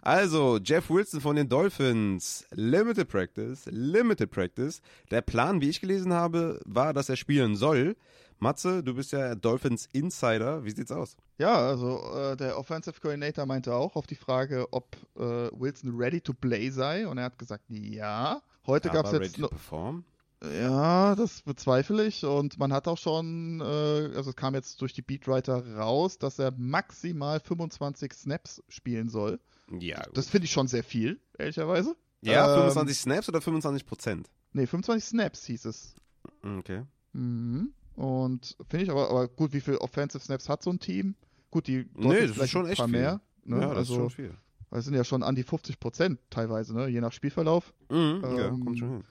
Also, 0.00 0.58
Jeff 0.64 0.88
Wilson 0.88 1.20
von 1.20 1.36
den 1.36 1.48
Dolphins. 1.50 2.46
Limited 2.52 3.06
Practice. 3.06 3.66
Limited 3.66 4.30
Practice. 4.30 4.80
Der 5.10 5.20
Plan, 5.20 5.60
wie 5.60 5.68
ich 5.68 5.82
gelesen 5.82 6.14
habe, 6.14 6.58
war, 6.64 6.94
dass 6.94 7.10
er 7.10 7.16
spielen 7.16 7.54
soll. 7.54 7.96
Matze, 8.38 8.82
du 8.82 8.94
bist 8.94 9.12
ja 9.12 9.34
Dolphins 9.34 9.90
Insider. 9.92 10.64
Wie 10.64 10.70
sieht's 10.70 10.90
aus? 10.92 11.16
Ja, 11.36 11.54
also 11.54 12.00
äh, 12.14 12.36
der 12.36 12.58
Offensive 12.58 12.98
Coordinator 13.00 13.44
meinte 13.44 13.74
auch 13.74 13.94
auf 13.94 14.06
die 14.06 14.14
Frage, 14.16 14.66
ob 14.72 14.96
äh, 15.16 15.20
Wilson 15.52 15.94
ready 15.96 16.22
to 16.22 16.32
play 16.32 16.70
sei 16.70 17.06
und 17.06 17.18
er 17.18 17.24
hat 17.24 17.38
gesagt, 17.38 17.64
ja. 17.68 18.40
Heute 18.66 18.90
gab 18.90 19.06
es 19.06 19.12
jetzt 19.12 19.38
noch, 19.38 19.50
perform? 19.50 20.04
Ja, 20.42 21.14
das 21.14 21.42
bezweifle 21.42 22.06
ich. 22.06 22.24
Und 22.24 22.58
man 22.58 22.72
hat 22.72 22.88
auch 22.88 22.98
schon, 22.98 23.60
äh, 23.60 23.64
also 24.16 24.30
es 24.30 24.36
kam 24.36 24.54
jetzt 24.54 24.80
durch 24.82 24.92
die 24.92 25.02
Beatwriter 25.02 25.76
raus, 25.76 26.18
dass 26.18 26.38
er 26.38 26.52
maximal 26.56 27.40
25 27.40 28.12
Snaps 28.12 28.62
spielen 28.68 29.08
soll. 29.08 29.40
Ja, 29.80 30.02
gut. 30.04 30.16
Das 30.16 30.28
finde 30.28 30.44
ich 30.44 30.52
schon 30.52 30.68
sehr 30.68 30.84
viel, 30.84 31.20
ehrlicherweise. 31.38 31.96
ja, 32.20 32.48
ähm, 32.48 32.60
25 32.72 32.98
Snaps 32.98 33.28
oder 33.28 33.40
25 33.40 33.86
Prozent? 33.86 34.30
Nee, 34.52 34.66
25 34.66 35.08
Snaps 35.08 35.44
hieß 35.46 35.64
es. 35.64 35.94
Okay. 36.42 36.82
Mhm. 37.12 37.72
Und 37.94 38.56
finde 38.68 38.84
ich 38.84 38.90
aber, 38.90 39.10
aber 39.10 39.28
gut, 39.28 39.52
wie 39.52 39.60
viele 39.60 39.80
Offensive 39.80 40.22
Snaps 40.22 40.48
hat 40.48 40.62
so 40.62 40.70
ein 40.70 40.78
Team? 40.78 41.14
Gut, 41.50 41.66
die 41.66 41.88
Nee, 41.94 42.26
das 42.26 42.36
ist 42.36 42.50
schon 42.50 42.66
echt 42.66 42.78
paar 42.78 42.88
viel. 42.88 42.98
mehr. 42.98 43.20
Ne? 43.44 43.60
Ja, 43.60 43.68
das 43.68 43.76
also, 43.78 43.92
ist 43.94 43.98
schon 44.00 44.10
viel. 44.10 44.34
Das 44.70 44.84
sind 44.84 44.94
ja 44.94 45.04
schon 45.04 45.22
an 45.22 45.34
die 45.34 45.42
50 45.42 45.78
Prozent 45.80 46.18
teilweise, 46.30 46.74
ne? 46.74 46.88
je 46.88 47.00
nach 47.00 47.12
Spielverlauf. 47.12 47.72
Mhm, 47.90 48.20
ja, 48.22 48.48
Ähm, 48.48 48.60
kommt 48.64 48.78
schon 48.78 48.90
hin. 48.90 49.04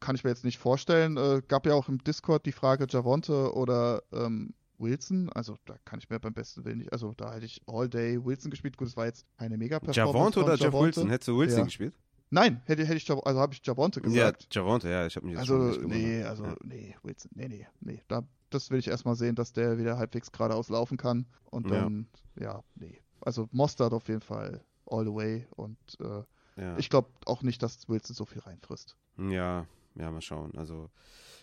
Kann 0.00 0.14
ich 0.16 0.24
mir 0.24 0.30
jetzt 0.30 0.44
nicht 0.44 0.58
vorstellen. 0.58 1.16
Äh, 1.16 1.42
gab 1.48 1.66
ja 1.66 1.74
auch 1.74 1.88
im 1.88 1.98
Discord 2.04 2.44
die 2.46 2.52
Frage 2.52 2.86
Javonte 2.88 3.54
oder 3.54 4.02
ähm, 4.12 4.54
Wilson. 4.78 5.30
Also 5.32 5.56
da 5.64 5.76
kann 5.84 5.98
ich 5.98 6.10
mir 6.10 6.18
beim 6.20 6.34
besten 6.34 6.64
Willen 6.64 6.78
nicht. 6.78 6.92
Also 6.92 7.14
da 7.16 7.32
hätte 7.34 7.46
ich 7.46 7.60
All 7.66 7.88
Day 7.88 8.22
Wilson 8.22 8.50
gespielt. 8.50 8.76
Gut, 8.76 8.88
es 8.88 8.96
war 8.96 9.06
jetzt 9.06 9.24
keine 9.38 9.56
mega 9.56 9.78
performance 9.80 9.98
Javonte 10.18 10.34
von 10.40 10.42
oder 10.44 10.52
Jeff 10.54 10.64
Javonte. 10.64 10.86
Wilson? 10.86 11.08
Hättest 11.10 11.28
du 11.28 11.38
Wilson 11.38 11.58
Ja. 11.60 11.64
gespielt? 11.64 11.94
Nein, 12.30 12.62
hätte, 12.64 12.84
hätte 12.84 12.96
ich 12.96 13.06
Jav- 13.06 13.20
also 13.24 13.40
habe 13.40 13.52
ich 13.54 13.60
Javonte 13.64 14.00
gesagt. 14.00 14.48
Ja, 14.54 14.60
Javonte, 14.62 14.88
ja, 14.90 15.06
ich 15.06 15.16
habe 15.16 15.26
mich 15.26 15.34
jetzt 15.34 15.40
also 15.40 15.56
nicht 15.58 15.76
gewundert. 15.82 15.98
nee, 16.00 16.22
also 16.24 16.44
Ja. 16.46 16.56
nee, 16.64 16.96
Wilson, 17.02 17.30
nee, 17.34 17.48
nee, 17.48 17.66
nee. 17.80 18.02
Da, 18.08 18.22
das 18.50 18.70
will 18.70 18.78
ich 18.78 18.88
erstmal 18.88 19.14
sehen, 19.16 19.34
dass 19.34 19.52
der 19.52 19.76
wieder 19.78 19.98
halbwegs 19.98 20.32
geradeaus 20.32 20.68
laufen 20.70 20.96
kann. 20.96 21.26
Und 21.44 21.70
Ja. 21.70 21.82
dann, 21.82 22.08
ja, 22.40 22.62
nee. 22.74 23.00
Also 23.20 23.48
Mostard 23.52 23.92
auf 23.92 24.08
jeden 24.08 24.22
Fall 24.22 24.64
all 24.86 25.04
the 25.04 25.12
way. 25.14 25.46
Und 25.56 25.76
äh, 26.00 26.22
Ja. 26.60 26.76
ich 26.78 26.90
glaube 26.90 27.08
auch 27.26 27.42
nicht, 27.42 27.62
dass 27.62 27.88
Wilson 27.88 28.14
so 28.14 28.24
viel 28.24 28.40
reinfrisst. 28.42 28.96
ja, 29.18 29.66
ja, 29.94 30.10
mal 30.10 30.20
schauen. 30.22 30.56
Also 30.56 30.88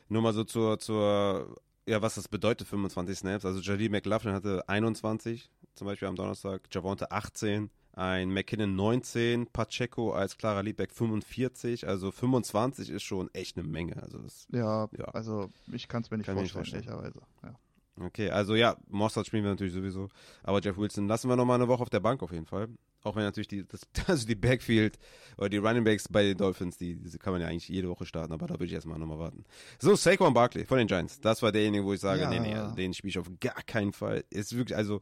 nur 0.07 0.21
mal 0.23 0.33
so 0.33 0.43
zur, 0.43 0.79
zur, 0.79 1.61
ja, 1.87 2.01
was 2.01 2.15
das 2.15 2.27
bedeutet, 2.27 2.67
25 2.67 3.17
Snaps. 3.17 3.45
Also 3.45 3.59
Jaleel 3.59 3.89
McLaughlin 3.89 4.33
hatte 4.33 4.67
21, 4.67 5.49
zum 5.75 5.85
Beispiel 5.85 6.07
am 6.07 6.15
Donnerstag, 6.15 6.61
Javonte 6.71 7.11
18, 7.11 7.69
ein 7.93 8.29
McKinnon 8.31 8.75
19, 8.75 9.47
Pacheco 9.47 10.13
als 10.13 10.37
Clara 10.37 10.61
Liedbeck 10.61 10.91
45, 10.91 11.87
also 11.87 12.11
25 12.11 12.89
ist 12.89 13.03
schon 13.03 13.29
echt 13.33 13.57
eine 13.57 13.67
Menge. 13.67 14.01
Also 14.01 14.17
das, 14.19 14.47
Ja, 14.51 14.87
Ja. 14.97 15.05
also 15.05 15.49
ich 15.71 15.87
kann 15.87 16.01
es 16.03 16.09
mir 16.09 16.17
nicht 16.17 16.25
Kann 16.27 16.35
vorstellen, 16.37 16.63
nicht 16.63 16.89
ehrlicherweise. 16.89 17.21
Ja. 17.43 17.55
okay, 18.05 18.29
also 18.31 18.55
ja, 18.55 18.77
Mossad 18.87 19.27
spielen 19.27 19.43
wir 19.43 19.51
natürlich 19.51 19.73
sowieso, 19.73 20.07
aber 20.43 20.59
Jeff 20.61 20.77
Wilson 20.77 21.07
lassen 21.07 21.29
wir 21.29 21.35
nochmal 21.35 21.55
eine 21.59 21.67
Woche 21.67 21.81
auf 21.83 21.89
der 21.89 21.99
Bank 21.99 22.23
auf 22.23 22.31
jeden 22.31 22.45
Fall. 22.45 22.69
Auch 23.03 23.15
wenn 23.15 23.23
natürlich 23.23 23.47
die, 23.47 23.65
das, 23.67 23.81
also 24.07 24.27
die 24.27 24.35
Backfield 24.35 24.99
oder 25.37 25.49
die 25.49 25.57
Running 25.57 25.83
Backs 25.83 26.07
bei 26.09 26.23
den 26.23 26.37
Dolphins, 26.37 26.77
die, 26.77 26.95
diese 26.97 27.17
kann 27.17 27.31
man 27.33 27.41
ja 27.41 27.47
eigentlich 27.47 27.69
jede 27.69 27.87
Woche 27.89 28.05
starten, 28.05 28.33
aber 28.33 28.47
da 28.47 28.55
würde 28.55 28.65
ich 28.65 28.73
erstmal 28.73 28.99
nochmal 28.99 29.19
warten. 29.19 29.43
So, 29.79 29.95
Saquon 29.95 30.33
Barkley 30.33 30.65
von 30.65 30.77
den 30.79 30.87
Giants. 30.87 31.19
Das 31.21 31.41
war 31.41 31.51
derjenige, 31.51 31.85
wo 31.85 31.93
ich 31.93 32.01
sage, 32.01 32.21
Ja. 32.23 32.29
nee, 32.29 32.39
nee, 32.39 32.55
also 32.55 32.75
den 32.75 32.93
spiele 32.93 33.09
ich 33.11 33.19
auf 33.19 33.29
gar 33.39 33.61
keinen 33.63 33.93
Fall. 33.93 34.23
Ist 34.29 34.55
wirklich, 34.55 34.75
also, 34.77 34.99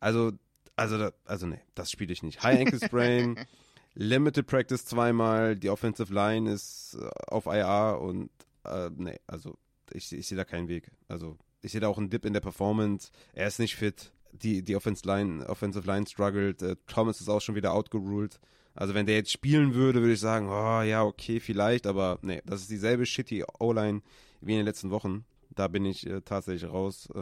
also, 0.00 0.32
also, 0.76 0.98
da- 0.98 1.12
also 1.26 1.46
nee, 1.46 1.60
das 1.74 1.90
spiele 1.90 2.12
ich 2.12 2.22
nicht. 2.22 2.42
High 2.42 2.60
Ankle 2.60 2.80
Sprain, 2.80 3.38
Limited 3.94 4.46
Practice 4.46 4.84
zweimal, 4.86 5.54
die 5.56 5.70
Offensive 5.70 6.12
Line 6.12 6.50
ist 6.50 6.96
äh, 7.00 7.08
auf 7.28 7.46
IR 7.46 7.98
und 8.00 8.30
äh, 8.64 8.90
nee, 8.96 9.20
also 9.26 9.56
ich, 9.92 10.10
ich 10.12 10.26
sehe 10.26 10.36
da 10.36 10.44
keinen 10.44 10.68
Weg. 10.68 10.90
Also 11.08 11.36
ich 11.62 11.72
sehe 11.72 11.80
da 11.80 11.88
auch 11.88 11.98
einen 11.98 12.10
Dip 12.10 12.24
in 12.24 12.32
der 12.32 12.40
Performance. 12.40 13.10
Er 13.34 13.46
ist 13.46 13.58
nicht 13.60 13.76
fit. 13.76 14.10
Die, 14.42 14.62
die 14.62 14.76
Offensive 14.76 15.06
Line, 15.06 15.48
Offensive 15.48 15.86
Line 15.86 16.06
struggelt. 16.06 16.62
Äh, 16.62 16.76
Thomas 16.86 17.20
ist 17.20 17.28
auch 17.28 17.40
schon 17.40 17.54
wieder 17.54 17.72
outgeruled. 17.72 18.38
Also 18.74 18.94
wenn 18.94 19.06
der 19.06 19.16
jetzt 19.16 19.30
spielen 19.30 19.74
würde, 19.74 20.00
würde 20.00 20.14
ich 20.14 20.20
sagen, 20.20 20.48
oh 20.48 20.82
ja, 20.82 21.04
okay, 21.04 21.38
vielleicht, 21.38 21.86
aber 21.86 22.18
nee, 22.22 22.42
das 22.44 22.62
ist 22.62 22.70
dieselbe 22.70 23.06
shitty 23.06 23.44
O-Line 23.60 24.02
wie 24.40 24.52
in 24.52 24.58
den 24.58 24.66
letzten 24.66 24.90
Wochen. 24.90 25.24
Da 25.54 25.68
bin 25.68 25.84
ich 25.84 26.06
äh, 26.06 26.20
tatsächlich 26.22 26.68
raus. 26.68 27.08
Äh, 27.14 27.20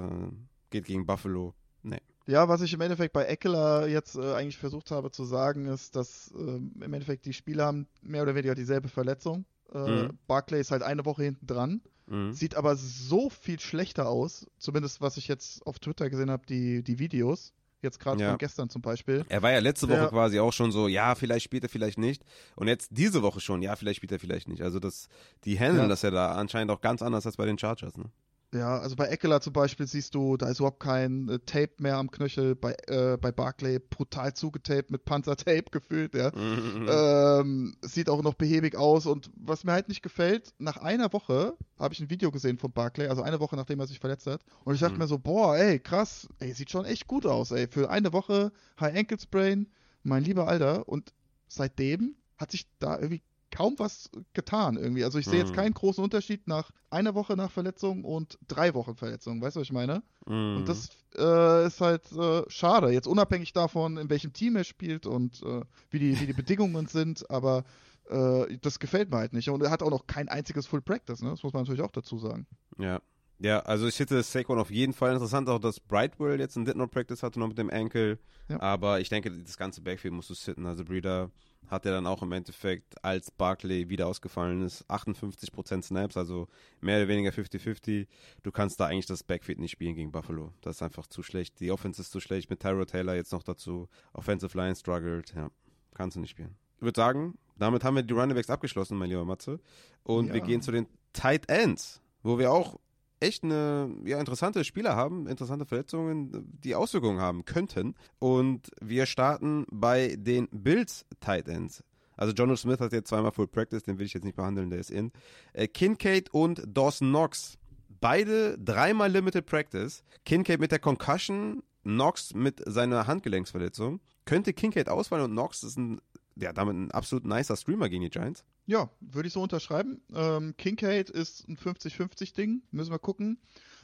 geht 0.70 0.86
gegen 0.86 1.05
Buffalo. 1.05 1.55
Nee. 1.82 2.01
Ja, 2.26 2.48
was 2.48 2.62
ich 2.62 2.72
im 2.72 2.80
Endeffekt 2.80 3.12
bei 3.12 3.24
Eckler 3.24 3.86
jetzt 3.89 4.16
äh, 4.16 4.32
eigentlich 4.34 4.56
versucht 4.56 4.90
habe 4.90 5.10
zu 5.10 5.24
sagen, 5.24 5.66
ist, 5.66 5.94
dass 5.97 6.32
ähm, 6.34 6.72
im 6.76 6.94
Endeffekt 6.94 7.26
die 7.26 7.32
Spieler 7.34 7.66
haben 7.66 7.86
mehr 8.01 8.22
oder 8.22 8.34
weniger 8.34 8.55
dieselbe 8.55 8.89
Verletzung. 8.89 9.44
Äh, 9.74 9.78
Mhm. 9.78 10.18
Barclay 10.26 10.60
ist 10.60 10.70
halt 10.70 10.82
eine 10.82 11.05
Woche 11.05 11.24
hinten 11.24 11.47
dran. 11.47 11.82
Mhm. 12.12 12.32
Sieht 12.32 12.55
aber 12.56 12.76
so 12.76 13.30
viel 13.30 13.59
schlechter 13.59 14.09
aus. 14.09 14.47
Zumindest 14.59 15.01
was 15.01 15.16
ich 15.16 15.28
jetzt 15.28 15.66
auf 15.66 15.78
Twitter 15.78 16.10
gesehen 16.10 16.30
habe, 16.30 16.44
die, 16.47 16.82
die 16.82 16.98
Videos. 16.98 17.52
Jetzt 17.80 17.98
gerade 17.98 18.22
Ja. 18.22 18.28
von 18.28 18.39
gestern 18.39 18.68
zum 18.70 18.80
Beispiel. 18.80 19.24
Er 19.28 19.43
war 19.43 19.51
ja 19.51 19.59
letzte 19.59 19.89
Woche 19.89 19.97
Ja. 19.98 20.09
quasi 20.09 20.39
auch 20.39 20.52
schon 20.52 20.70
so, 20.70 20.86
ja, 20.86 21.16
vielleicht 21.16 21.44
spielt 21.44 21.64
er, 21.64 21.68
vielleicht 21.68 21.98
nicht. 21.98 22.22
Und 22.55 22.68
jetzt 22.68 22.90
diese 22.93 23.22
Woche 23.22 23.40
schon, 23.40 23.60
ja, 23.60 23.74
vielleicht 23.74 23.97
spielt 23.97 24.12
er, 24.12 24.20
vielleicht 24.20 24.47
nicht. 24.47 24.62
Also 24.62 24.78
das, 24.78 25.09
die 25.44 25.59
handeln 25.59 25.84
Ja. 25.84 25.89
das 25.89 26.02
ja 26.02 26.12
da 26.12 26.32
anscheinend 26.36 26.70
auch 26.70 26.80
ganz 26.80 27.02
anders 27.02 27.26
als 27.26 27.36
bei 27.36 27.44
den 27.47 27.59
Chargers. 27.59 27.97
Ne? 27.97 28.05
Ja, 28.54 28.78
also 28.80 28.96
bei 28.96 29.06
Eckler 29.06 29.40
zum 29.40 29.54
Beispiel 29.54 29.86
siehst 29.86 30.14
du, 30.14 30.36
da 30.36 30.46
ist 30.50 30.58
überhaupt 30.58 30.80
kein 30.80 31.26
äh, 31.30 31.38
Tape 31.38 31.72
mehr 31.78 31.96
am 31.96 32.10
Knöchel. 32.10 32.54
Bei, 32.54 32.76
äh, 32.86 33.16
bei 33.16 33.32
Barclay 33.32 33.78
brutal 33.78 34.34
zugetaped 34.34 34.90
mit 34.90 35.06
Panzertape 35.06 35.64
gefüllt, 35.70 36.14
ja. 36.14 36.30
Mhm. 36.36 36.86
Ähm, 36.86 37.76
sieht 37.80 38.10
auch 38.10 38.22
noch 38.22 38.34
behäbig 38.34 38.76
aus. 38.76 39.06
Und 39.06 39.30
was 39.36 39.64
mir 39.64 39.72
halt 39.72 39.88
nicht 39.88 40.02
gefällt, 40.02 40.52
nach 40.58 40.76
einer 40.76 41.10
Woche 41.14 41.56
habe 41.78 41.94
ich 41.94 42.00
ein 42.00 42.10
Video 42.10 42.30
gesehen 42.30 42.58
von 42.58 42.72
Barclay, 42.72 43.06
also 43.08 43.22
eine 43.22 43.40
Woche 43.40 43.56
nachdem 43.56 43.80
er 43.80 43.86
sich 43.86 44.00
verletzt 44.00 44.26
hat. 44.26 44.42
Und 44.64 44.74
ich 44.74 44.80
dachte 44.80 44.94
Mhm. 44.94 44.98
mir 45.00 45.06
so, 45.08 45.18
boah, 45.18 45.56
ey, 45.56 45.80
krass, 45.80 46.28
ey, 46.38 46.52
sieht 46.52 46.70
schon 46.70 46.84
echt 46.84 47.06
gut 47.06 47.24
aus, 47.24 47.52
ey. 47.52 47.68
Für 47.68 47.88
eine 47.88 48.12
Woche 48.12 48.52
High 48.78 48.94
Ankle 48.98 49.18
Sprain, 49.18 49.66
mein 50.02 50.24
lieber 50.24 50.46
Alter. 50.46 50.86
Und 50.88 51.14
seitdem 51.48 52.16
hat 52.36 52.50
sich 52.50 52.66
da 52.80 52.96
irgendwie 52.98 53.22
kaum 53.52 53.74
was 53.78 54.10
getan 54.32 54.76
irgendwie. 54.76 55.04
Also 55.04 55.18
ich 55.20 55.26
sehe 55.26 55.38
jetzt 55.38 55.50
Mhm. 55.52 55.56
keinen 55.56 55.74
großen 55.74 56.02
Unterschied 56.02 56.48
nach 56.48 56.70
einer 56.90 57.14
Woche 57.14 57.36
nach 57.36 57.50
Verletzung 57.52 58.04
und 58.04 58.38
drei 58.48 58.74
Wochen 58.74 58.96
Verletzung. 58.96 59.40
Weißt 59.40 59.54
du, 59.54 59.60
was 59.60 59.66
ich 59.66 59.72
meine? 59.72 60.02
Mhm. 60.26 60.56
Und 60.56 60.68
das 60.68 60.88
äh, 61.16 61.66
ist 61.66 61.80
halt 61.80 62.10
äh, 62.12 62.42
schade. 62.48 62.90
Jetzt 62.90 63.06
unabhängig 63.06 63.52
davon, 63.52 63.96
in 63.98 64.10
welchem 64.10 64.32
Team 64.32 64.56
er 64.56 64.64
spielt 64.64 65.06
und 65.06 65.42
äh, 65.42 65.60
wie, 65.90 65.98
die, 66.00 66.18
wie 66.20 66.26
die 66.26 66.32
Bedingungen 66.32 66.86
sind, 66.86 67.30
aber 67.30 67.64
äh, 68.10 68.58
das 68.62 68.80
gefällt 68.80 69.10
mir 69.10 69.18
halt 69.18 69.32
nicht. 69.34 69.48
Und 69.50 69.62
er 69.62 69.70
hat 69.70 69.82
auch 69.82 69.90
noch 69.90 70.06
kein 70.06 70.28
einziges 70.28 70.66
Full 70.66 70.82
Practice, 70.82 71.22
ne? 71.22 71.30
Das 71.30 71.42
muss 71.42 71.52
man 71.52 71.62
natürlich 71.62 71.82
auch 71.82 71.92
dazu 71.92 72.18
sagen. 72.18 72.46
Ja. 72.78 73.00
Ja, 73.38 73.58
also 73.60 73.88
ich 73.88 73.98
hätte 73.98 74.22
Saquon 74.22 74.60
auf 74.60 74.70
jeden 74.70 74.92
Fall 74.92 75.12
interessant, 75.12 75.48
auch 75.48 75.58
dass 75.58 75.80
Brightwell 75.80 76.38
jetzt 76.38 76.54
ein 76.54 76.64
Did 76.64 76.76
Not 76.76 76.92
Practice 76.92 77.24
hatte 77.24 77.40
noch 77.40 77.48
mit 77.48 77.58
dem 77.58 77.70
Ankle. 77.70 78.20
Ja. 78.48 78.60
Aber 78.60 79.00
ich 79.00 79.08
denke, 79.08 79.32
das 79.32 79.56
ganze 79.56 79.80
Backfield 79.80 80.14
musst 80.14 80.30
du 80.30 80.34
sitten. 80.34 80.64
Also 80.64 80.84
Breeder 80.84 81.28
hat 81.68 81.86
er 81.86 81.93
dann 81.93 82.06
auch 82.06 82.22
im 82.22 82.32
Endeffekt, 82.32 83.02
als 83.05 83.30
Barkley 83.30 83.89
wieder 83.89 84.06
ausgefallen 84.06 84.62
ist, 84.62 84.84
58% 84.90 85.82
Snaps, 85.82 86.16
also 86.16 86.48
mehr 86.80 86.98
oder 86.98 87.09
weniger 87.09 87.30
50-50. 87.30 88.06
Du 88.43 88.51
kannst 88.52 88.78
da 88.78 88.86
eigentlich 88.86 89.06
das 89.06 89.22
Backfield 89.22 89.59
nicht 89.59 89.70
spielen 89.72 89.94
gegen 89.94 90.12
Buffalo. 90.12 90.52
Das 90.60 90.76
ist 90.76 90.82
einfach 90.82 91.06
zu 91.06 91.22
schlecht. 91.22 91.60
Die 91.60 91.70
Offense 91.70 92.02
ist 92.02 92.12
zu 92.12 92.20
schlecht 92.20 92.51
mit 92.51 92.60
Tyro 92.60 92.84
Taylor 92.84 93.14
jetzt 93.14 93.32
noch 93.32 93.43
dazu. 93.43 93.89
Offensive 94.12 94.56
Line 94.56 94.76
struggled. 94.76 95.34
Ja, 95.34 95.51
kannst 95.94 96.16
du 96.16 96.20
nicht 96.20 96.30
spielen. 96.30 96.56
Ich 96.76 96.82
würde 96.82 97.01
sagen, 97.01 97.39
damit 97.56 97.84
haben 97.84 97.97
wir 97.97 98.02
die 98.02 98.12
Runningbacks 98.12 98.51
abgeschlossen, 98.51 98.98
mein 98.98 99.09
lieber 99.09 99.24
Matze. 99.24 99.60
Und 100.02 100.28
wir 100.32 100.40
Ja. 100.40 100.44
gehen 100.44 100.60
zu 100.62 100.72
den 100.72 100.86
Tight 101.12 101.48
Ends, 101.48 102.02
wo 102.22 102.39
wir 102.39 102.51
auch 102.52 102.78
echt 103.22 103.44
eine 103.44 103.94
ja, 104.04 104.18
interessante 104.18 104.64
Spieler 104.64 104.96
haben, 104.96 105.26
interessante 105.26 105.64
Verletzungen, 105.64 106.58
die 106.62 106.74
Auswirkungen 106.74 107.20
haben 107.20 107.44
könnten. 107.44 107.94
Und 108.18 108.70
wir 108.80 109.06
starten 109.06 109.64
bei 109.70 110.16
den 110.18 110.48
Bills 110.50 111.06
Tight 111.20 111.48
Ends. 111.48 111.82
Also 112.16 112.34
Jono 112.34 112.56
Smith 112.56 112.80
hat 112.80 112.92
jetzt 112.92 113.08
zweimal 113.08 113.32
Full 113.32 113.48
Practice, 113.48 113.82
den 113.82 113.98
will 113.98 114.06
ich 114.06 114.14
jetzt 114.14 114.24
nicht 114.24 114.36
behandeln, 114.36 114.70
der 114.70 114.80
ist 114.80 114.90
in. 114.90 115.12
Äh, 115.52 115.68
Kincaid 115.68 116.30
und 116.30 116.62
Dawson 116.66 117.08
Knox. 117.08 117.58
Beide 118.00 118.58
dreimal 118.58 119.10
Limited 119.10 119.46
Practice. 119.46 120.04
Kincaid 120.24 120.60
mit 120.60 120.72
der 120.72 120.78
Concussion, 120.78 121.62
Knox 121.82 122.34
mit 122.34 122.62
seiner 122.66 123.06
Handgelenksverletzung. 123.06 124.00
Könnte 124.24 124.52
Kincaid 124.52 124.88
ausfallen 124.88 125.24
und 125.24 125.32
Knox 125.32 125.62
ist 125.62 125.78
ein, 125.78 126.00
ja, 126.36 126.52
damit 126.52 126.76
ein 126.76 126.90
absolut 126.90 127.24
nicer 127.24 127.56
Streamer 127.56 127.88
gegen 127.88 128.02
die 128.02 128.10
Giants. 128.10 128.44
Ja, 128.66 128.90
würde 129.00 129.26
ich 129.26 129.32
so 129.34 129.42
unterschreiben. 129.42 130.00
Ähm, 130.14 130.54
Kincaid 130.56 131.10
ist 131.10 131.48
ein 131.48 131.56
50-50-Ding, 131.56 132.62
müssen 132.70 132.90
wir 132.92 132.98
gucken. 132.98 133.38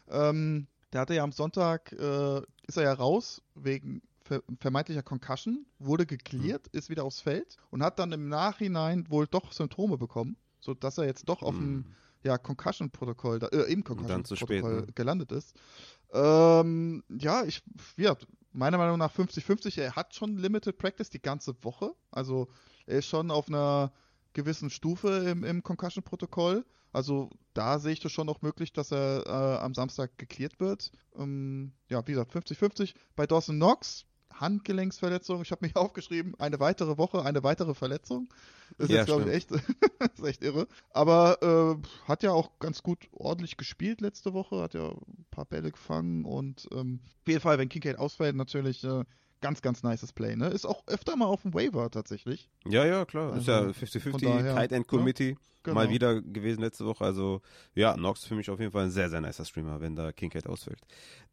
Ähm, 0.09 0.66
der 0.93 1.03
hatte 1.03 1.15
ja 1.15 1.25
am 1.25 1.33
Sonntag, 1.33 1.93
äh, 1.93 2.39
ist 2.66 2.77
er 2.77 2.85
ja 2.85 2.93
raus 2.93 3.43
wegen 3.55 4.03
ver 4.23 4.43
vermeintlicher 4.61 5.03
Concussion, 5.03 5.66
wurde 5.79 6.07
geklärt, 6.07 6.69
ist 6.69 6.91
wieder 6.91 7.05
aufs 7.05 7.20
Feld 7.20 7.57
und 7.70 7.83
hat 7.83 7.99
dann 7.99 8.12
im 8.12 8.29
Nachhinein 8.29 9.09
wohl 9.11 9.27
doch 9.27 9.53
Symptome 9.53 9.97
bekommen, 9.99 10.37
sodass 10.61 10.99
er 10.99 11.07
jetzt 11.07 11.29
doch 11.29 11.43
auf 11.43 11.55
dem 11.55 11.85
Hm. 11.85 11.85
ja, 12.23 12.39
Concussion-Protokoll, 12.39 13.41
äh, 13.53 13.73
im 13.73 13.85
Concussion-Protokoll 13.85 14.81
ne? 14.83 14.87
gelandet 14.95 15.33
ist. 15.33 15.55
Ähm, 16.12 17.03
ja, 17.09 17.45
ich, 17.45 17.62
ja, 17.97 18.16
meiner 18.53 18.79
Meinung 18.79 18.99
nach 18.99 19.15
50-50, 19.15 19.81
er 19.81 19.97
hat 19.97 20.15
schon 20.15 20.37
Limited 20.37 20.79
Practice 20.79 21.11
die 21.11 21.23
ganze 21.23 21.55
Woche, 21.62 21.95
also 22.11 22.49
er 22.87 22.99
ist 22.99 23.07
schon 23.07 23.31
auf 23.31 23.49
einer 23.49 23.93
gewissen 24.33 24.70
Stufe 24.70 25.09
im, 25.31 25.45
im 25.45 25.62
Concussion-Protokoll. 25.62 26.65
Also 26.93 27.31
da 27.55 27.79
sehe 27.79 27.93
ich 27.93 28.01
das 28.01 28.12
schon 28.12 28.27
noch 28.27 28.41
möglich, 28.41 28.73
dass 28.73 28.93
er 28.93 29.25
äh, 29.27 29.59
am 29.59 29.75
Samstag 29.75 30.16
geklärt 30.16 30.59
wird. 30.59 30.91
Ähm, 31.16 31.73
ja, 31.89 32.07
wie 32.07 32.12
gesagt, 32.12 32.33
50-50. 32.33 32.95
Bei 33.15 33.27
Dawson 33.27 33.57
Knox, 33.57 34.07
Handgelenksverletzung, 34.33 35.43
ich 35.43 35.51
habe 35.51 35.65
mich 35.67 35.77
aufgeschrieben, 35.77 36.35
eine 36.39 36.61
weitere 36.61 36.99
Woche, 36.99 37.25
eine 37.25 37.43
weitere 37.43 37.75
Verletzung. 37.75 38.29
Das 38.77 38.87
ist 38.87 38.91
Ja, 38.91 38.97
jetzt, 38.99 39.07
glaube 39.07 39.25
ich, 39.25 39.29
echt, 39.35 39.51
ist 40.15 40.25
echt 40.25 40.43
irre. 40.43 40.69
Aber 40.91 41.43
äh, 41.43 42.09
hat 42.09 42.23
ja 42.23 42.33
auch 42.33 42.59
ganz 42.59 42.83
gut 42.83 43.09
ordentlich 43.13 43.57
gespielt 43.57 44.01
letzte 44.01 44.35
Woche, 44.35 44.63
hat 44.63 44.75
ja 44.75 44.91
ein 44.91 45.27
paar 45.31 45.47
Bälle 45.47 45.73
gefangen 45.73 46.25
und 46.25 46.69
ähm, 46.73 47.01
auf 47.23 47.29
jeden 47.29 47.41
Fall, 47.41 47.59
wenn 47.59 47.69
Kincaid 47.69 47.99
ausfällt, 47.99 48.37
natürlich 48.37 48.85
äh, 48.85 49.05
ganz, 49.40 49.62
ganz 49.62 49.82
nices 49.82 50.12
Play. 50.12 50.36
Ne? 50.36 50.48
Ist 50.48 50.66
auch 50.66 50.82
öfter 50.86 51.16
mal 51.16 51.27
auf 51.27 51.43
dem 51.43 51.55
Waiver 51.55 51.90
tatsächlich. 51.90 52.51
Ja, 52.66 52.85
ja, 52.85 53.05
klar. 53.05 53.36
ist 53.36 53.47
ja 53.47 53.59
Also, 53.59 53.70
50-50 53.70 54.10
von 54.10 54.20
daher, 54.20 54.55
Tight 54.55 54.73
End 54.73 54.86
ne? 54.90 54.98
Committee. 54.98 55.36
Genau. 55.62 55.74
Mal 55.74 55.90
wieder 55.90 56.23
gewesen 56.23 56.60
letzte 56.62 56.86
Woche. 56.86 57.05
Also, 57.05 57.43
ja, 57.74 57.97
Nox 57.97 58.24
für 58.24 58.35
mich 58.35 58.48
auf 58.48 58.60
jeden 58.60 58.73
Fall 58.73 58.85
ein 58.85 58.90
sehr, 58.90 59.10
sehr 59.10 59.20
nicer 59.20 59.44
Streamer, 59.44 59.81
wenn 59.81 59.97
da 59.97 60.12
Kincaid 60.12 60.47
ausfällt. 60.47 60.81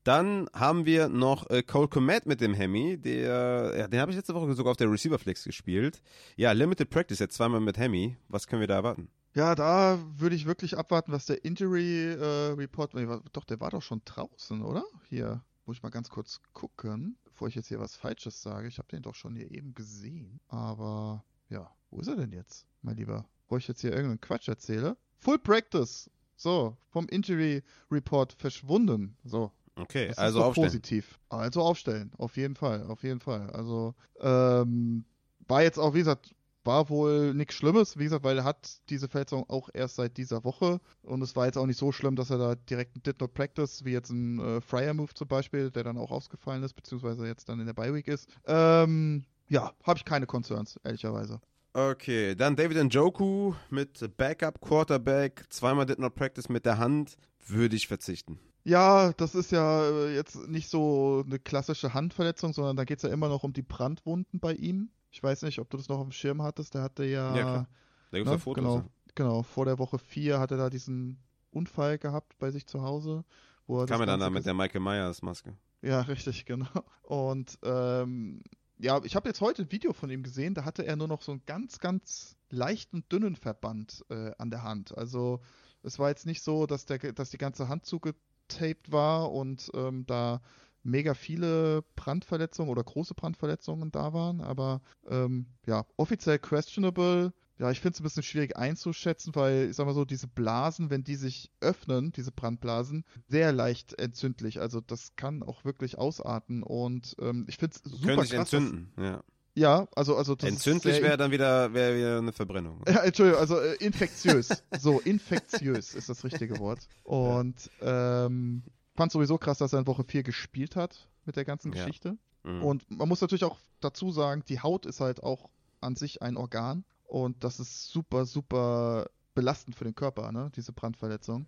Dann 0.03 0.49
haben 0.53 0.85
wir 0.85 1.09
noch 1.09 1.49
äh, 1.49 1.63
Cole 1.63 1.87
Komet 1.87 2.25
mit 2.25 2.41
dem 2.41 2.53
Hemi. 2.53 2.97
Der, 2.97 3.73
ja, 3.77 3.87
den 3.87 3.99
habe 3.99 4.11
ich 4.11 4.17
letzte 4.17 4.33
Woche 4.35 4.53
sogar 4.53 4.71
auf 4.71 4.77
der 4.77 4.91
Receiver 4.91 5.17
Flex 5.17 5.43
gespielt. 5.43 6.01
Ja, 6.35 6.51
Limited 6.51 6.89
Practice 6.89 7.19
jetzt 7.19 7.35
zweimal 7.35 7.59
mit 7.59 7.77
Hemi. 7.77 8.17
Was 8.27 8.47
können 8.47 8.59
wir 8.59 8.67
da 8.67 8.75
erwarten? 8.75 9.09
Ja, 9.35 9.53
da 9.53 9.99
würde 10.17 10.35
ich 10.35 10.45
wirklich 10.45 10.77
abwarten, 10.77 11.11
was 11.11 11.25
der 11.25 11.43
Injury 11.43 12.13
äh, 12.13 12.53
Report. 12.53 12.93
Doch, 13.33 13.43
der 13.43 13.59
war 13.59 13.69
doch 13.69 13.81
schon 13.81 14.01
draußen, 14.05 14.61
oder? 14.61 14.85
Hier, 15.09 15.43
muss 15.65 15.77
ich 15.77 15.83
mal 15.83 15.89
ganz 15.89 16.09
kurz 16.09 16.39
gucken, 16.53 17.17
bevor 17.35 17.49
ich 17.49 17.55
jetzt 17.55 17.67
hier 17.67 17.81
was 17.81 17.97
Falsches 17.97 18.41
sage. 18.41 18.69
Ich 18.69 18.77
habe 18.77 18.87
den 18.87 19.01
doch 19.01 19.13
schon 19.13 19.35
hier 19.35 19.51
eben 19.51 19.73
gesehen. 19.73 20.39
Aber 20.47 21.25
ja, 21.49 21.69
wo 21.91 21.99
ist 21.99 22.07
er 22.07 22.15
denn 22.15 22.31
jetzt, 22.31 22.65
mein 22.81 22.95
Lieber? 22.95 23.25
Bevor 23.43 23.57
ich 23.57 23.67
jetzt 23.67 23.81
hier 23.81 23.91
irgendeinen 23.91 24.21
Quatsch 24.21 24.47
erzähle. 24.47 24.95
Full 25.17 25.39
Practice. 25.39 26.09
So, 26.37 26.77
vom 26.87 27.07
Injury 27.09 27.61
Report 27.91 28.31
verschwunden. 28.33 29.17
So, 29.25 29.51
Okay, 29.75 30.13
also 30.15 30.41
aufstellen. 30.41 30.67
positiv. 30.67 31.19
Also 31.27 31.61
aufstellen, 31.61 32.11
auf 32.17 32.37
jeden 32.37 32.55
Fall, 32.55 32.83
auf 32.87 33.03
jeden 33.03 33.19
Fall. 33.19 33.49
Also 33.49 33.93
ähm, 34.21 35.03
war 35.49 35.61
jetzt 35.63 35.77
auch, 35.77 35.93
wie 35.93 35.99
gesagt, 35.99 36.33
war 36.65 36.89
wohl 36.89 37.33
nichts 37.33 37.55
Schlimmes, 37.55 37.97
wie 37.97 38.05
gesagt, 38.05 38.23
weil 38.23 38.39
er 38.39 38.43
hat 38.43 38.81
diese 38.89 39.07
Verletzung 39.07 39.49
auch 39.49 39.69
erst 39.73 39.95
seit 39.95 40.17
dieser 40.17 40.43
Woche 40.43 40.79
und 41.03 41.21
es 41.21 41.35
war 41.35 41.45
jetzt 41.45 41.57
auch 41.57 41.65
nicht 41.65 41.79
so 41.79 41.91
schlimm, 41.91 42.15
dass 42.15 42.29
er 42.29 42.37
da 42.37 42.55
direkt 42.55 42.95
ein 42.95 43.03
Did 43.03 43.21
Not 43.21 43.33
Practice, 43.33 43.85
wie 43.85 43.91
jetzt 43.91 44.09
ein 44.09 44.39
äh, 44.39 44.61
Fryer 44.61 44.93
Move 44.93 45.13
zum 45.13 45.27
Beispiel, 45.27 45.71
der 45.71 45.83
dann 45.83 45.97
auch 45.97 46.11
ausgefallen 46.11 46.63
ist, 46.63 46.73
beziehungsweise 46.73 47.25
jetzt 47.27 47.49
dann 47.49 47.59
in 47.59 47.65
der 47.65 47.73
Bye 47.73 47.93
Week 47.93 48.07
ist. 48.07 48.29
Ähm, 48.45 49.25
ja, 49.47 49.71
habe 49.83 49.97
ich 49.97 50.05
keine 50.05 50.25
Concerns, 50.25 50.79
ehrlicherweise. 50.83 51.39
Okay, 51.73 52.35
dann 52.35 52.55
David 52.55 52.81
Njoku 52.85 53.53
mit 53.69 54.15
Backup 54.15 54.61
Quarterback. 54.61 55.43
Zweimal 55.49 55.85
Did 55.85 55.99
Not 55.99 56.15
Practice 56.15 56.47
mit 56.47 56.65
der 56.65 56.77
Hand. 56.77 57.17
Würde 57.47 57.75
ich 57.75 57.87
verzichten. 57.87 58.39
Ja, 58.63 59.13
das 59.13 59.35
ist 59.35 59.51
ja 59.51 59.87
äh, 59.87 60.15
jetzt 60.15 60.47
nicht 60.47 60.69
so 60.69 61.23
eine 61.25 61.37
klassische 61.37 61.93
Handverletzung, 61.93 62.53
sondern 62.53 62.75
da 62.75 62.83
geht 62.83 62.97
es 62.97 63.03
ja 63.03 63.09
immer 63.09 63.29
noch 63.29 63.43
um 63.43 63.53
die 63.53 63.61
Brandwunden 63.61 64.39
bei 64.39 64.53
ihm. 64.53 64.89
Ich 65.15 65.23
weiß 65.23 65.43
nicht, 65.43 65.59
ob 65.59 65.69
du 65.69 65.77
das 65.77 65.87
noch 65.87 65.99
auf 65.99 66.03
dem 66.03 66.11
Schirm 66.11 66.41
hattest. 66.41 66.73
Der 66.73 66.81
hatte 66.81 67.05
ja, 67.05 67.33
Ja, 67.33 67.41
klar. 67.41 67.69
Da 68.11 68.17
gibt 68.17 68.27
es 68.27 68.31
ne, 68.31 68.35
ja 68.35 68.37
Fotos. 68.37 68.61
genau, 68.61 68.77
ja. 68.79 68.85
genau, 69.15 69.43
vor 69.43 69.63
der 69.63 69.79
Woche 69.79 69.97
4 69.97 70.39
hat 70.39 70.51
er 70.51 70.57
da 70.57 70.69
diesen 70.69 71.23
Unfall 71.51 71.97
gehabt 71.97 72.37
bei 72.37 72.51
sich 72.51 72.67
zu 72.67 72.81
Hause. 72.81 73.23
Wo 73.65 73.79
er 73.79 73.85
Kam 73.85 74.01
er 74.01 74.07
dann 74.07 74.19
da 74.19 74.29
mit 74.29 74.45
der 74.45 74.53
Michael 74.53 74.81
Myers 74.81 75.21
Maske. 75.21 75.55
ja, 75.81 76.01
richtig, 76.11 76.45
genau. 76.45 76.67
Und 77.01 77.57
ähm, 77.63 78.43
ja, 78.77 79.01
ich 79.05 79.15
habe 79.15 79.29
jetzt 79.29 79.39
heute 79.39 79.61
ein 79.61 79.71
Video 79.71 79.93
von 79.93 80.09
ihm 80.09 80.21
gesehen, 80.21 80.53
da 80.53 80.65
hatte 80.65 80.85
er 80.85 80.97
nur 80.97 81.07
noch 81.07 81.21
so 81.21 81.31
einen 81.31 81.45
ganz, 81.45 81.79
ganz 81.79 82.35
leichten, 82.49 83.07
dünnen 83.09 83.37
Verband 83.37 84.03
äh, 84.09 84.31
an 84.37 84.49
der 84.49 84.63
Hand. 84.63 84.97
Also 84.97 85.39
es 85.81 85.97
war 85.97 86.09
jetzt 86.09 86.25
nicht 86.25 86.43
so, 86.43 86.65
dass, 86.65 86.85
der, 86.85 86.97
dass 87.13 87.29
die 87.29 87.37
ganze 87.37 87.69
Hand 87.69 87.85
zugetaped 87.85 88.91
war 88.91 89.31
und 89.31 89.71
ähm, 89.75 90.05
da 90.07 90.41
mega 90.85 91.13
viele 91.13 91.83
Brandverletzungen 91.95 92.69
oder 92.71 92.83
große 92.83 93.13
Brandverletzungen 93.15 93.91
da 93.91 94.13
waren, 94.13 94.39
aber 94.41 94.81
ähm, 95.09 95.47
ja, 95.65 95.85
offiziell 95.97 96.39
questionable. 96.39 97.33
Ja, 97.57 97.71
ich 97.71 97.79
finde 97.79 97.93
es 97.95 98.01
ein 98.01 98.03
bisschen 98.03 98.23
schwierig 98.23 98.57
einzuschätzen, 98.57 99.33
weil, 99.33 99.69
ich 99.69 99.77
sag 99.77 99.85
mal 99.85 99.93
so, 99.93 100.03
diese 100.03 100.27
Blasen, 100.27 100.89
wenn 100.89 101.05
die 101.05 101.15
sich 101.15 101.51
öffnen, 101.61 102.11
diese 102.11 102.33
Brandblasen, 102.33 103.05
sehr 103.29 103.53
leicht 103.53 103.97
entzündlich. 103.97 104.59
Also 104.59 104.81
das 104.81 105.15
kann 105.15 105.41
auch 105.41 105.63
wirklich 105.63 105.97
ausarten 105.97 106.63
und 106.63 107.15
ähm, 107.21 107.45
ich 107.47 107.55
finde 107.57 107.77
es 107.77 107.89
super 107.91 108.07
Können 108.07 108.21
sich 108.23 108.31
krass. 108.31 108.49
dass- 108.49 108.61
entzünden. 108.61 108.93
Ja. 109.01 109.23
Ja, 109.57 109.87
also, 109.95 110.17
also 110.17 110.35
das 110.35 110.49
Entzündlich 110.49 111.01
wäre 111.01 111.15
dann 111.15 111.31
wieder, 111.31 111.73
wäre 111.73 111.95
wieder 111.95 112.17
eine 112.17 112.33
Verbrennung. 112.33 112.83
Ja, 112.89 113.03
Entschuldigung, 113.03 113.39
also 113.39 113.57
äh, 113.57 113.75
infektiös. 113.75 114.63
so, 114.77 114.99
infektiös 114.99 115.95
ist 115.95 116.09
das 116.09 116.25
richtige 116.25 116.59
Wort. 116.59 116.89
Und 117.03 117.71
ähm, 117.79 118.63
fand 118.95 119.11
sowieso 119.11 119.37
krass, 119.37 119.57
dass 119.57 119.73
er 119.73 119.79
in 119.79 119.87
Woche 119.87 120.03
4 120.03 120.23
gespielt 120.23 120.75
hat 120.75 121.07
mit 121.25 121.35
der 121.35 121.45
ganzen 121.45 121.71
Ja. 121.73 121.83
Geschichte. 121.83 122.17
Mhm. 122.43 122.63
Und 122.63 122.91
man 122.91 123.07
muss 123.07 123.21
natürlich 123.21 123.43
auch 123.43 123.57
dazu 123.79 124.11
sagen, 124.11 124.43
die 124.47 124.61
Haut 124.61 124.85
ist 124.85 125.01
halt 125.01 125.23
auch 125.23 125.49
an 125.81 125.95
sich 125.95 126.21
ein 126.21 126.37
Organ. 126.37 126.85
Und 127.05 127.43
das 127.43 127.59
ist 127.59 127.89
super, 127.89 128.25
super 128.25 129.07
belastend 129.35 129.75
für 129.75 129.83
den 129.83 129.95
Körper, 129.95 130.31
ne? 130.31 130.51
diese 130.55 130.71
Brandverletzung. 130.71 131.45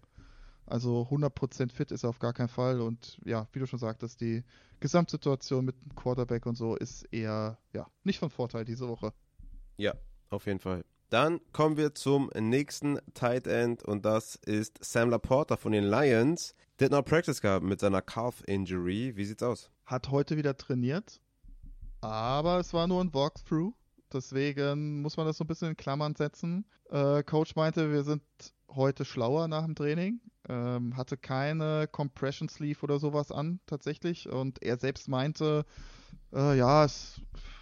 Also 0.66 1.08
100% 1.10 1.72
fit 1.72 1.92
ist 1.92 2.04
er 2.04 2.10
auf 2.10 2.20
gar 2.20 2.34
keinen 2.34 2.50
Fall. 2.50 2.82
Und 2.82 3.18
ja, 3.24 3.48
wie 3.54 3.60
du 3.60 3.66
schon 3.66 3.80
sagtest, 3.80 4.20
die 4.20 4.44
Gesamtsituation 4.82 5.64
mit 5.64 5.76
dem 5.82 5.96
Quarterback 5.96 6.46
und 6.46 6.56
so 6.56 6.76
ist 6.76 7.04
eher 7.12 7.58
ja, 7.74 7.88
nicht 8.04 8.20
von 8.20 8.30
Vorteil 8.30 8.66
diese 8.66 8.88
Woche. 8.88 9.14
Ja, 9.78 9.94
auf 10.30 10.46
jeden 10.46 10.60
Fall. 10.60 10.84
Dann 11.10 11.40
kommen 11.54 11.78
wir 11.78 11.96
zum 11.96 12.30
nächsten 12.38 13.00
Tight 13.14 13.48
End 13.48 13.82
und 13.84 14.04
das 14.04 14.36
ist 14.36 14.78
Sam 14.84 15.10
Laporta 15.10 15.56
von 15.56 15.72
den 15.72 15.86
Lions. 15.86 16.54
Did 16.80 16.92
not 16.92 17.06
practice 17.06 17.42
gehabt 17.42 17.66
mit 17.66 17.80
seiner 17.80 18.02
Calf 18.02 18.44
Injury. 18.46 19.14
Wie 19.16 19.26
sieht's 19.26 19.44
aus? 19.44 19.72
hat 19.88 20.12
heute 20.12 20.38
wieder 20.38 20.56
trainiert, 20.56 21.20
aber 22.02 22.60
es 22.60 22.74
war 22.74 22.88
nur 22.88 23.02
ein 23.02 23.14
Walkthrough. 23.14 23.74
Deswegen 24.14 25.02
muss 25.02 25.18
man 25.18 25.26
das 25.26 25.38
so 25.38 25.44
ein 25.44 25.48
bisschen 25.48 25.70
in 25.70 25.78
Klammern 25.78 26.16
setzen. 26.16 26.66
Äh, 26.90 27.24
Coach 27.24 27.56
meinte, 27.56 27.92
wir 27.92 28.04
sind 28.04 28.22
heute 28.70 29.06
schlauer 29.06 29.48
nach 29.48 29.66
dem 29.66 29.76
Training. 29.76 30.20
Ähm, 30.48 30.96
hatte 30.96 31.18
keine 31.18 31.88
Compression 31.92 32.48
Sleeve 32.48 32.82
oder 32.84 33.00
sowas 33.00 33.32
an, 33.32 33.60
tatsächlich. 33.66 34.30
Und 34.30 34.62
er 34.62 34.78
selbst 34.78 35.10
meinte, 35.10 35.66
äh, 36.34 36.58
ja, 36.58 36.86
es 36.86 37.22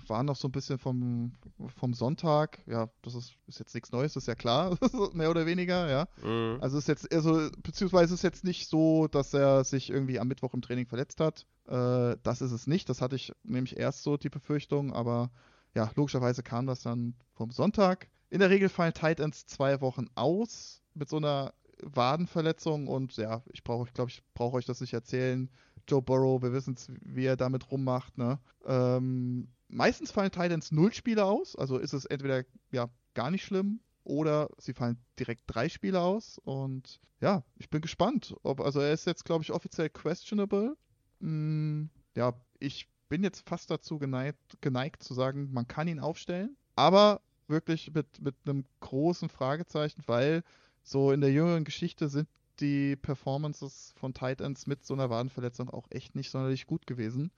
war 0.10 0.24
noch 0.24 0.36
so 0.36 0.48
ein 0.48 0.52
bisschen 0.52 0.78
vom, 0.78 1.34
vom 1.78 1.94
Sonntag. 1.94 2.60
Ja, 2.68 2.90
das 3.02 3.16
ist, 3.16 3.34
ist 3.48 3.60
jetzt 3.60 3.74
nichts 3.74 3.92
Neues, 3.92 4.16
ist 4.16 4.28
ja 4.28 4.36
klar, 4.36 4.78
mehr 5.14 5.30
oder 5.30 5.46
weniger, 5.46 5.90
ja. 5.90 6.08
Mhm. 6.24 6.60
Also 6.62 6.78
ist 6.78 6.88
jetzt, 6.88 7.14
also, 7.14 7.50
beziehungsweise 7.62 8.14
ist 8.14 8.24
jetzt 8.24 8.44
nicht 8.44 8.68
so, 8.68 9.08
dass 9.08 9.34
er 9.34 9.64
sich 9.64 9.90
irgendwie 9.90 10.20
am 10.20 10.28
Mittwoch 10.28 10.54
im 10.54 10.62
Training 10.62 10.86
verletzt 10.86 11.20
hat. 11.20 11.46
Äh, 11.68 12.18
das 12.24 12.42
ist 12.42 12.52
es 12.52 12.68
nicht. 12.68 12.90
Das 12.90 13.02
hatte 13.02 13.16
ich 13.16 13.32
nämlich 13.44 13.78
erst 13.78 14.04
so 14.04 14.18
die 14.18 14.30
Befürchtung, 14.30 14.94
aber 14.94 15.32
ja, 15.74 15.92
logischerweise 15.96 16.44
kam 16.44 16.66
das 16.66 16.82
dann 16.82 17.16
vom 17.34 17.52
Sonntag. 17.52 18.10
In 18.30 18.40
der 18.40 18.50
Regel 18.50 18.70
fallen 18.70 18.94
Tight 18.94 19.20
Ends 19.20 19.46
zwei 19.46 19.82
Wochen 19.82 20.08
aus 20.16 20.82
mit 20.94 21.10
so 21.10 21.18
einer 21.18 21.54
Wadenverletzung 21.82 22.88
und 22.88 23.16
ja, 23.18 23.44
ich 23.52 23.64
brauche, 23.64 23.88
ich 23.88 23.94
glaube, 23.94 24.10
ich 24.10 24.24
brauche 24.34 24.58
euch 24.58 24.66
das 24.66 24.82
nicht 24.82 24.94
erzählen. 24.94 25.50
Joe 25.88 26.02
Burrow, 26.02 26.42
wir 26.42 26.54
wissen 26.54 26.76
wie 27.02 27.26
er 27.26 27.38
damit 27.38 27.72
rummacht, 27.72 28.18
ne? 28.18 28.40
Ähm, 28.66 29.50
meistens 29.68 30.12
fallen 30.12 30.32
Tight 30.32 30.52
Ends 30.52 30.72
null 30.72 30.94
Spiele 30.94 31.26
aus, 31.26 31.56
also 31.56 31.78
ist 31.78 31.94
es 31.94 32.06
entweder 32.06 32.44
ja 32.72 32.90
gar 33.14 33.32
nicht 33.32 33.44
schlimm 33.44 33.80
oder 34.04 34.50
sie 34.58 34.74
fallen 34.74 34.98
direkt 35.20 35.44
drei 35.48 35.68
Spiele 35.68 36.00
aus. 36.00 36.40
Und 36.44 37.02
ja, 37.20 37.44
ich 37.58 37.70
bin 37.70 37.82
gespannt. 37.82 38.36
Ob, 38.44 38.62
also 38.62 38.80
er 38.80 38.94
ist 38.94 39.06
jetzt, 39.06 39.26
glaube 39.26 39.44
ich, 39.44 39.52
offiziell 39.52 39.90
questionable. 39.90 40.78
Hm, 41.20 41.90
ja, 42.16 42.34
ich 42.60 42.88
bin 43.10 43.24
jetzt 43.24 43.48
fast 43.48 43.70
dazu 43.72 43.98
geneigt, 43.98 44.58
geneigt 44.62 45.04
zu 45.04 45.14
sagen, 45.14 45.52
man 45.52 45.68
kann 45.68 45.88
ihn 45.88 46.00
aufstellen. 46.00 46.56
Aber 46.76 47.22
wirklich 47.48 47.94
mit, 47.94 48.22
mit 48.22 48.36
einem 48.46 48.66
großen 48.80 49.30
Fragezeichen, 49.30 50.04
weil 50.08 50.44
so 50.84 51.12
in 51.12 51.22
der 51.22 51.32
jüngeren 51.32 51.64
Geschichte 51.64 52.10
sind 52.10 52.28
die 52.60 52.96
Performances 52.96 53.94
von 53.98 54.14
Tight 54.14 54.42
Ends 54.42 54.68
mit 54.68 54.86
so 54.86 54.94
einer 54.94 55.10
Wadenverletzung 55.10 55.70
auch 55.70 55.88
echt 55.90 56.16
nicht 56.16 56.32
sonderlich 56.32 56.68
gut 56.68 56.88
gewesen. 56.88 57.32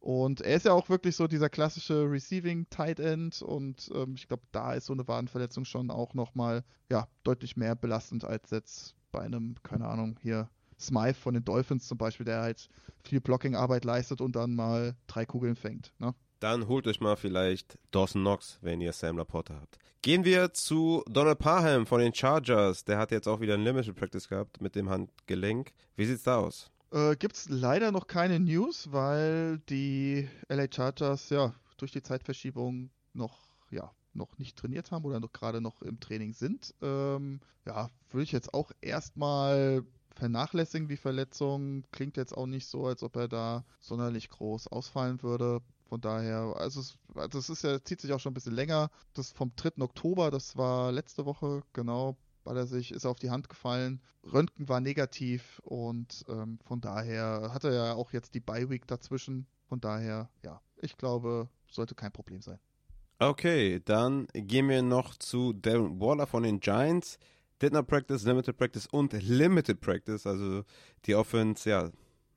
Und 0.00 0.40
er 0.40 0.56
ist 0.56 0.64
ja 0.64 0.72
auch 0.72 0.88
wirklich 0.88 1.14
so 1.14 1.26
dieser 1.26 1.50
klassische 1.50 2.10
Receiving 2.10 2.68
Tight 2.70 2.98
End 2.98 3.42
und 3.42 3.90
ähm, 3.94 4.14
ich 4.16 4.28
glaube, 4.28 4.42
da 4.50 4.72
ist 4.72 4.86
so 4.86 4.94
eine 4.94 5.06
Wadenverletzung 5.06 5.66
schon 5.66 5.90
auch 5.90 6.14
nochmal 6.14 6.64
ja, 6.90 7.06
deutlich 7.22 7.56
mehr 7.56 7.76
belastend 7.76 8.24
als 8.24 8.50
jetzt 8.50 8.94
bei 9.12 9.20
einem, 9.20 9.56
keine 9.62 9.86
Ahnung, 9.86 10.18
hier 10.22 10.48
Smythe 10.78 11.14
von 11.14 11.34
den 11.34 11.44
Dolphins 11.44 11.86
zum 11.86 11.98
Beispiel, 11.98 12.24
der 12.24 12.40
halt 12.40 12.70
viel 13.04 13.20
Blocking-Arbeit 13.20 13.84
leistet 13.84 14.22
und 14.22 14.36
dann 14.36 14.54
mal 14.54 14.96
drei 15.06 15.26
Kugeln 15.26 15.54
fängt. 15.54 15.92
Ne? 15.98 16.14
Dann 16.40 16.66
holt 16.68 16.86
euch 16.86 17.00
mal 17.00 17.16
vielleicht 17.16 17.78
Dawson 17.90 18.22
Knox, 18.22 18.58
wenn 18.62 18.80
ihr 18.80 18.94
Sam 18.94 19.18
Laporta 19.18 19.54
habt. 19.60 19.78
Gehen 20.00 20.24
wir 20.24 20.54
zu 20.54 21.04
Donald 21.10 21.38
Parham 21.38 21.84
von 21.84 22.00
den 22.00 22.14
Chargers. 22.14 22.86
Der 22.86 22.96
hat 22.96 23.10
jetzt 23.10 23.28
auch 23.28 23.40
wieder 23.40 23.54
ein 23.54 23.64
Limited 23.64 23.94
Practice 23.94 24.28
gehabt 24.28 24.62
mit 24.62 24.74
dem 24.74 24.88
Handgelenk. 24.88 25.72
Wie 25.96 26.06
sieht's 26.06 26.22
da 26.22 26.38
aus? 26.38 26.70
Äh, 26.92 27.16
Gibt 27.16 27.36
es 27.36 27.48
leider 27.48 27.92
noch 27.92 28.06
keine 28.06 28.40
News, 28.40 28.92
weil 28.92 29.58
die 29.68 30.28
LA 30.48 30.66
Chargers 30.70 31.30
ja 31.30 31.54
durch 31.76 31.92
die 31.92 32.02
Zeitverschiebung 32.02 32.90
noch, 33.12 33.38
ja, 33.70 33.92
noch 34.12 34.38
nicht 34.38 34.58
trainiert 34.58 34.90
haben 34.90 35.04
oder 35.04 35.20
noch 35.20 35.32
gerade 35.32 35.60
noch 35.60 35.82
im 35.82 36.00
Training 36.00 36.32
sind. 36.32 36.74
Ähm, 36.82 37.40
ja, 37.64 37.90
würde 38.10 38.24
ich 38.24 38.32
jetzt 38.32 38.54
auch 38.54 38.72
erstmal 38.80 39.84
vernachlässigen, 40.16 40.88
die 40.88 40.96
Verletzung. 40.96 41.84
Klingt 41.92 42.16
jetzt 42.16 42.36
auch 42.36 42.46
nicht 42.46 42.66
so, 42.66 42.86
als 42.86 43.02
ob 43.02 43.16
er 43.16 43.28
da 43.28 43.64
sonderlich 43.80 44.28
groß 44.28 44.68
ausfallen 44.68 45.22
würde. 45.22 45.60
Von 45.88 46.00
daher, 46.00 46.54
also 46.56 46.80
es, 46.80 46.98
also 47.14 47.38
es 47.38 47.50
ist 47.50 47.62
ja, 47.62 47.82
zieht 47.82 48.00
sich 48.00 48.12
auch 48.12 48.20
schon 48.20 48.32
ein 48.32 48.34
bisschen 48.34 48.54
länger. 48.54 48.90
Das 49.14 49.32
vom 49.32 49.52
3. 49.56 49.82
Oktober, 49.82 50.30
das 50.30 50.56
war 50.56 50.92
letzte 50.92 51.24
Woche, 51.24 51.62
genau, 51.72 52.16
weil 52.44 52.56
er 52.56 52.66
sich, 52.66 52.92
ist 52.92 53.06
auf 53.06 53.18
die 53.18 53.30
Hand 53.30 53.48
gefallen. 53.48 54.00
Röntgen 54.24 54.68
war 54.68 54.80
negativ 54.80 55.60
und 55.64 56.24
ähm, 56.28 56.58
von 56.64 56.80
daher 56.80 57.50
hat 57.52 57.64
er 57.64 57.72
ja 57.72 57.94
auch 57.94 58.12
jetzt 58.12 58.34
die 58.34 58.40
Bye-Week 58.40 58.86
dazwischen. 58.86 59.46
Von 59.68 59.80
daher, 59.80 60.28
ja, 60.42 60.60
ich 60.76 60.96
glaube, 60.96 61.48
sollte 61.70 61.94
kein 61.94 62.12
Problem 62.12 62.42
sein. 62.42 62.58
Okay, 63.18 63.80
dann 63.84 64.26
gehen 64.32 64.68
wir 64.68 64.82
noch 64.82 65.14
zu 65.14 65.52
Darren 65.52 66.00
Waller 66.00 66.26
von 66.26 66.42
den 66.42 66.58
Giants. 66.58 67.18
Did 67.60 67.74
not 67.74 67.86
practice, 67.86 68.24
limited 68.24 68.56
practice 68.56 68.86
und 68.86 69.12
limited 69.12 69.80
practice. 69.80 70.26
Also 70.26 70.64
die 71.04 71.14
Offense, 71.14 71.68
ja, 71.68 71.90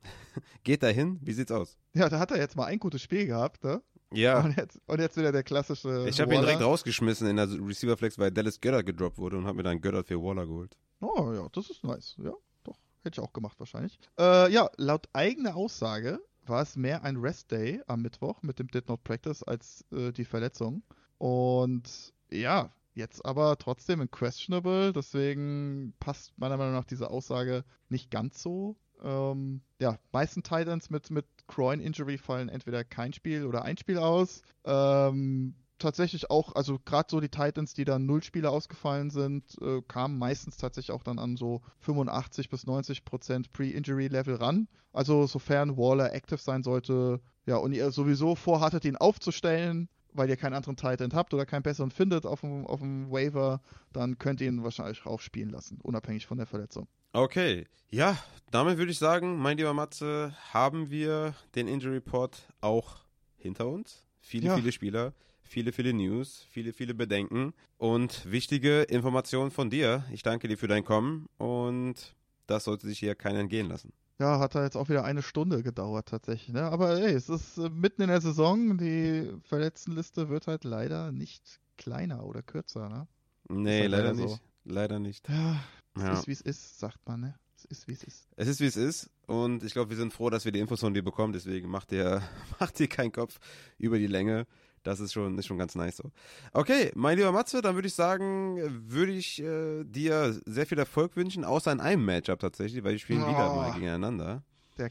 geht 0.64 0.84
dahin. 0.84 1.20
Wie 1.22 1.32
sieht's 1.32 1.52
aus? 1.52 1.78
Ja, 1.94 2.10
da 2.10 2.20
hat 2.20 2.32
er 2.32 2.38
jetzt 2.38 2.58
mal 2.58 2.66
ein 2.66 2.80
gutes 2.80 3.02
Spiel 3.02 3.26
gehabt, 3.26 3.64
ne? 3.64 3.82
Ja, 4.14 4.42
Und, 4.44 4.58
jetzt, 4.58 4.80
und 4.86 5.00
jetzt 5.00 5.18
wieder 5.18 5.32
der 5.32 5.44
klassische. 5.44 6.06
ich 6.08 6.20
habe 6.22 6.34
ihn 6.36 6.42
direkt 6.42 6.62
rausgeschmissen 6.62 7.28
in 7.28 7.36
der 7.38 7.48
Receiver 7.50 7.98
Flex, 7.98 8.18
weil 8.18 8.32
Dallas 8.32 8.60
Goddard 8.62 8.86
gedroppt 8.86 9.18
wurde 9.18 9.38
und 9.38 9.46
habe 9.46 9.58
mir 9.58 9.64
dann 9.64 9.82
Goddard 9.82 10.08
für 10.08 10.22
Waller 10.22 10.46
geholt. 10.46 10.78
Oh 11.02 11.32
ja, 11.34 11.48
das 11.52 11.70
ist 11.70 11.84
nice. 11.84 12.16
Ja, 12.24 12.34
doch. 12.64 12.78
Hätte 13.04 13.20
ich 13.20 13.28
auch 13.28 13.34
gemacht 13.34 13.60
wahrscheinlich. 13.60 14.00
Äh, 14.20 14.52
ja, 14.52 14.70
laut 14.78 15.08
eigener 15.14 15.56
Aussage 15.56 16.20
war 16.46 16.62
es 16.62 16.76
mehr 16.76 17.04
ein 17.04 17.18
Rest 17.18 17.52
Day 17.52 17.82
am 17.88 18.02
Mittwoch 18.02 18.42
mit 18.42 18.60
dem 18.60 18.68
Did 18.68 18.88
Not 18.90 19.04
Practice 19.04 19.44
als 19.44 19.86
äh, 19.92 20.12
die 20.12 20.26
Verletzung. 20.26 20.84
Und 21.18 22.14
ja, 22.32 22.72
jetzt 22.96 23.26
aber 23.26 23.58
trotzdem 23.58 24.02
in 24.02 24.12
Questionable. 24.12 24.94
Deswegen 24.94 25.94
passt 26.00 26.38
meiner 26.38 26.58
Meinung 26.58 26.74
nach 26.74 26.86
diese 26.86 27.10
Aussage 27.10 27.64
nicht 27.90 28.12
ganz 28.12 28.42
so. 28.42 28.76
Ähm, 29.02 29.62
ja, 29.80 29.98
meisten 30.12 30.44
Titans 30.44 30.90
mit, 30.90 31.10
mit 31.12 31.26
Groin 31.48 31.80
Injury 31.80 32.18
fallen 32.18 32.50
entweder 32.50 32.84
kein 32.84 33.14
Spiel 33.14 33.46
oder 33.46 33.64
ein 33.64 33.78
Spiel 33.78 33.98
aus. 33.98 34.42
Ähm, 34.66 35.56
tatsächlich 35.80 36.30
auch, 36.30 36.56
also 36.56 36.80
gerade 36.84 37.08
so 37.10 37.20
die 37.20 37.30
Titans, 37.30 37.74
die 37.74 37.86
dann 37.86 38.06
null 38.06 38.24
Spiele 38.24 38.50
ausgefallen 38.50 39.10
sind, 39.10 39.44
äh, 39.62 39.82
kamen 39.88 40.18
meistens 40.18 40.58
tatsächlich 40.58 40.92
auch 40.92 41.04
dann 41.04 41.20
an 41.20 41.36
so 41.36 41.62
85 41.82 42.50
bis 42.50 42.66
90 42.66 43.06
Prozent 43.06 43.52
Pre-Injury-Level 43.54 44.36
ran. 44.36 44.68
Also 44.94 45.28
sofern 45.28 45.78
Waller 45.78 46.14
active 46.14 46.40
sein 46.40 46.64
sollte, 46.64 47.20
ja, 47.46 47.58
und 47.58 47.74
ihr 47.74 47.92
sowieso 47.92 48.36
vorhattet, 48.36 48.86
ihn 48.86 48.96
aufzustellen, 48.96 49.90
weil 50.14 50.30
ihr 50.30 50.38
keinen 50.38 50.54
anderen 50.54 50.76
Titan 50.76 51.12
habt 51.14 51.34
oder 51.34 51.46
keinen 51.46 51.64
besseren 51.64 51.92
findet 51.92 52.26
auf 52.26 52.42
dem, 52.42 52.66
auf 52.68 52.80
dem 52.80 53.12
Waiver, 53.12 53.62
dann 53.92 54.18
könnt 54.18 54.42
ihr 54.42 54.48
ihn 54.48 54.64
wahrscheinlich 54.64 55.06
auch 55.06 55.20
spielen 55.20 55.50
lassen, 55.50 55.80
unabhängig 55.82 56.26
von 56.26 56.38
der 56.38 56.48
Verletzung. 56.48 56.88
Okay, 57.14 57.66
ja, 57.90 58.18
damit 58.52 58.78
würde 58.78 58.92
ich 58.92 58.98
sagen, 58.98 59.38
mein 59.38 59.58
lieber 59.58 59.74
Matze, 59.74 60.36
haben 60.52 60.90
wir 60.90 61.36
den 61.56 61.68
Injury 61.68 61.96
Report 61.96 62.48
auch 62.62 62.98
hinter 63.38 63.68
uns. 63.68 64.06
Viele, 64.20 64.48
Ja. 64.48 64.56
viele 64.56 64.72
Spieler, 64.72 65.14
viele, 65.44 65.72
viele 65.72 65.94
News, 65.94 66.48
viele, 66.50 66.74
viele 66.74 66.94
Bedenken 66.96 67.54
und 67.78 68.32
wichtige 68.32 68.84
Informationen 68.84 69.52
von 69.52 69.70
dir. 69.70 70.06
Ich 70.12 70.24
danke 70.24 70.48
dir 70.48 70.58
für 70.58 70.68
dein 70.68 70.84
Kommen 70.86 71.28
und 71.38 72.16
das 72.48 72.64
sollte 72.64 72.88
sich 72.88 73.00
hier 73.00 73.14
keiner 73.16 73.40
entgehen 73.40 73.68
lassen. 73.68 73.94
Ja, 74.24 74.40
hat 74.40 74.56
da 74.56 74.64
jetzt 74.64 74.78
auch 74.78 74.88
wieder 74.88 75.04
eine 75.04 75.22
Stunde 75.22 75.64
gedauert 75.64 76.08
tatsächlich. 76.08 76.54
Ne? 76.54 76.62
Aber 76.64 76.98
ey, 76.98 77.12
es 77.14 77.28
ist 77.28 77.58
äh, 77.58 77.70
mitten 77.70 78.04
in 78.04 78.08
der 78.08 78.22
Saison. 78.22 78.78
Die 78.78 79.30
Verletztenliste 79.44 80.30
wird 80.30 80.48
halt 80.48 80.64
leider 80.64 81.12
nicht 81.12 81.60
kleiner 81.78 82.24
oder 82.26 82.42
kürzer. 82.42 82.88
Ne? 82.88 83.08
Nee, 83.50 83.82
halt 83.82 83.92
leider 83.92 84.04
leider 84.14 84.16
so. 84.16 84.24
nicht. 84.24 84.42
Leider 84.64 85.00
nicht. 85.00 85.28
Ja, 85.28 85.60
es 85.98 86.02
Ja. 86.04 86.14
ist 86.14 86.28
wie 86.28 86.32
es 86.32 86.40
ist, 86.42 86.80
sagt 86.80 87.06
man. 87.06 87.20
Ne? 87.20 87.36
Es 87.58 87.66
ist 87.66 87.88
wie 87.90 87.92
es 87.92 88.04
ist. 88.06 88.28
Es 88.38 88.48
ist 88.48 88.62
wie 88.62 88.66
es 88.66 88.78
ist 88.78 89.10
und 89.28 89.62
ich 89.64 89.74
glaube, 89.74 89.90
wir 89.90 89.98
sind 89.98 90.14
froh, 90.14 90.30
dass 90.30 90.46
wir 90.46 90.54
die 90.54 90.60
Infos 90.60 90.80
von 90.80 90.94
dir 90.94 91.04
bekommen. 91.04 91.34
Deswegen 91.34 91.70
macht 91.70 91.92
dir, 91.92 92.22
macht 92.62 92.80
dir 92.80 92.88
keinen 92.88 93.12
Kopf 93.12 93.40
über 93.78 93.98
die 93.98 94.08
Länge. 94.08 94.46
Das 94.84 95.00
ist 95.00 95.14
schon, 95.14 95.38
ist 95.38 95.46
schon 95.48 95.58
ganz 95.58 95.76
nice 95.76 95.98
so. 95.98 96.12
Okay, 96.52 96.92
mein 96.96 97.18
lieber 97.18 97.32
Matze, 97.32 97.62
dann 97.62 97.76
würde 97.76 97.88
ich 97.88 97.94
sagen, 97.96 98.58
würde 98.90 99.14
ich 99.14 99.42
äh, 99.42 99.84
dir 99.86 100.40
sehr 100.46 100.66
viel 100.66 100.78
Erfolg 100.78 101.16
wünschen, 101.16 101.46
außer 101.46 101.72
in 101.72 101.80
einem 101.80 102.04
Matchup 102.06 102.40
tatsächlich, 102.40 102.84
weil 102.84 102.94
die 102.94 103.00
spielen 103.00 103.26
wieder 103.26 103.52
Oh. 103.52 103.56
mal 103.56 103.72
gegeneinander. 103.74 104.44
Der 104.78 104.90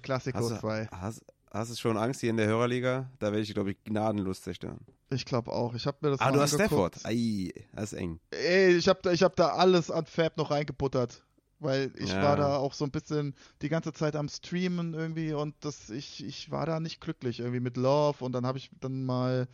du, 0.50 0.60
2. 0.60 0.88
hast, 0.92 1.22
hast 1.50 1.70
du 1.72 1.76
schon 1.76 1.96
Angst 1.96 2.20
hier 2.20 2.30
in 2.30 2.36
der 2.36 2.46
Hörerliga? 2.46 3.10
Da 3.18 3.26
werde 3.26 3.40
ich, 3.40 3.52
glaube 3.52 3.72
ich, 3.72 3.84
gnadenlos 3.84 4.40
zerstören. 4.42 4.78
Ich 5.10 5.24
glaube 5.26 5.52
auch. 5.52 5.74
Ich 5.74 5.86
habe 5.86 5.98
mir 6.00 6.10
das 6.10 6.20
Ah, 6.20 6.30
du 6.30 6.40
hast 6.40 6.54
angeguckt. 6.54 6.96
Stafford. 6.96 7.06
Ei, 7.06 7.50
das 7.74 7.92
ist 7.92 7.98
eng. 7.98 8.18
Ey, 8.30 8.76
ich 8.76 8.88
habe 8.88 9.00
da, 9.02 9.12
ich 9.12 9.22
hab 9.22 9.36
da 9.36 9.48
alles 9.48 9.90
an 9.90 10.06
Fab 10.06 10.36
noch 10.38 10.50
reingebuttert. 10.50 11.22
Weil 11.58 11.92
ich 11.96 12.10
Ja. 12.10 12.22
war 12.22 12.36
da 12.36 12.56
auch 12.56 12.72
so 12.72 12.84
ein 12.84 12.90
bisschen 12.90 13.36
die 13.60 13.68
ganze 13.68 13.92
Zeit 13.92 14.16
am 14.16 14.28
Streamen 14.28 14.94
irgendwie 14.94 15.32
und 15.32 15.54
das, 15.60 15.90
ich, 15.90 16.24
ich 16.26 16.50
war 16.50 16.66
da 16.66 16.80
nicht 16.80 17.00
glücklich 17.00 17.38
irgendwie 17.38 17.60
mit 17.60 17.76
Love 17.76 18.24
und 18.24 18.32
dann 18.32 18.44
habe 18.46 18.58
ich 18.58 18.70
dann 18.80 19.04
mal 19.04 19.46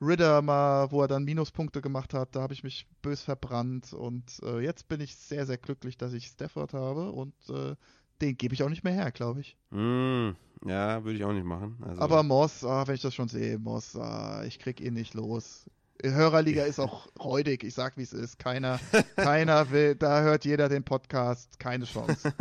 Ridder 0.00 0.42
mal, 0.42 0.90
wo 0.90 1.02
er 1.02 1.08
dann 1.08 1.24
Minuspunkte 1.24 1.80
gemacht 1.80 2.14
hat, 2.14 2.34
da 2.36 2.42
habe 2.42 2.52
ich 2.52 2.64
mich 2.64 2.86
bös 3.02 3.22
verbrannt 3.22 3.92
und 3.92 4.40
äh, 4.42 4.60
jetzt 4.60 4.88
bin 4.88 5.00
ich 5.00 5.16
sehr, 5.16 5.46
sehr 5.46 5.56
glücklich, 5.58 5.96
dass 5.96 6.12
ich 6.12 6.26
Stafford 6.26 6.74
habe 6.74 7.10
und 7.12 7.34
äh, 7.48 7.74
den 8.20 8.36
gebe 8.36 8.54
ich 8.54 8.62
auch 8.62 8.68
nicht 8.68 8.84
mehr 8.84 8.92
her, 8.92 9.10
glaube 9.12 9.40
ich. 9.40 9.56
Mm, 9.70 10.30
ja, 10.66 11.04
würde 11.04 11.16
ich 11.16 11.24
auch 11.24 11.32
nicht 11.32 11.44
machen. 11.46 11.78
Also, 11.82 12.00
Aber 12.00 12.22
Moss, 12.22 12.64
ah, 12.64 12.86
wenn 12.86 12.94
ich 12.94 13.02
das 13.02 13.14
schon 13.14 13.28
sehe, 13.28 13.58
Moss, 13.58 13.96
ah, 13.96 14.44
ich 14.44 14.58
krieg 14.58 14.80
ihn 14.80 14.94
nicht 14.94 15.14
los. 15.14 15.66
Hörerliga 16.02 16.64
ist 16.64 16.80
auch 16.80 17.08
räudig, 17.18 17.64
ich 17.64 17.74
sag 17.74 17.96
wie 17.96 18.02
es 18.02 18.12
ist. 18.12 18.38
Keiner, 18.38 18.78
keiner 19.16 19.70
will, 19.70 19.94
da 19.94 20.22
hört 20.22 20.44
jeder 20.44 20.68
den 20.68 20.84
Podcast. 20.84 21.58
Keine 21.58 21.84
Chance. 21.86 22.32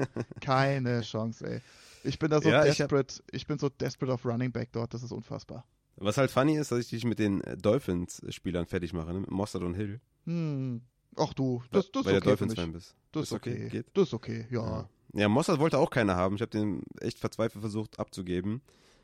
Keine 0.41 1.01
Chance, 1.03 1.47
ey. 1.47 1.61
Ich 2.03 2.19
bin 2.19 2.30
da 2.30 2.41
so 2.41 2.49
Ja, 2.49 2.65
ich 2.65 2.81
hab- 2.81 2.89
desperate, 2.89 3.23
ich, 3.31 3.47
bin 3.47 3.57
so 3.59 3.69
desperate 3.69 4.13
auf 4.13 4.25
Running 4.25 4.51
Back 4.51 4.69
dort, 4.73 4.93
das 4.93 5.03
ist 5.03 5.11
unfassbar. 5.11 5.65
Was 5.98 6.18
halt 6.18 6.32
funny 6.32 6.57
ist, 6.57 6.72
dass 6.72 6.80
ich 6.80 6.90
dich 6.90 7.06
mit 7.06 7.20
den 7.20 7.41
äh, 7.41 7.57
Dolphins-Spielern 7.57 8.65
fertig 8.65 8.94
mache, 8.94 9.14
ne? 9.14 9.22
mit 9.22 9.32
Mossad 9.32 9.61
und 9.64 9.76
Hill. 9.76 9.99
Hm. 10.26 10.82
Ach 11.15 11.34
du, 11.34 11.61
das, 11.72 11.91
das 11.91 12.02
ist 12.02 12.06
weil 12.07 12.18
okay 12.18 12.26
der 12.30 12.38
für 12.38 12.45
mich. 12.45 12.56
Dolphins-Fan 12.56 12.72
bist. 12.74 12.95
Das 13.11 13.24
ist 13.24 13.34
okay, 13.34 13.53
okay. 13.53 13.70
geht? 13.70 13.86
Das 13.94 14.07
ist 14.07 14.14
okay, 14.14 14.48
ja. 14.49 14.61
Ja. 14.65 14.90
ja, 15.14 15.30
Mossad 15.30 15.60
wollte 15.60 15.78
auch 15.78 15.90
keiner 15.91 16.15
haben. 16.15 16.36
Ich 16.36 16.41
habe 16.41 16.49
den 16.52 16.82
echt 16.99 17.20
verzweifelt 17.20 17.61
versucht 17.61 17.99
abzugeben, 17.99 18.61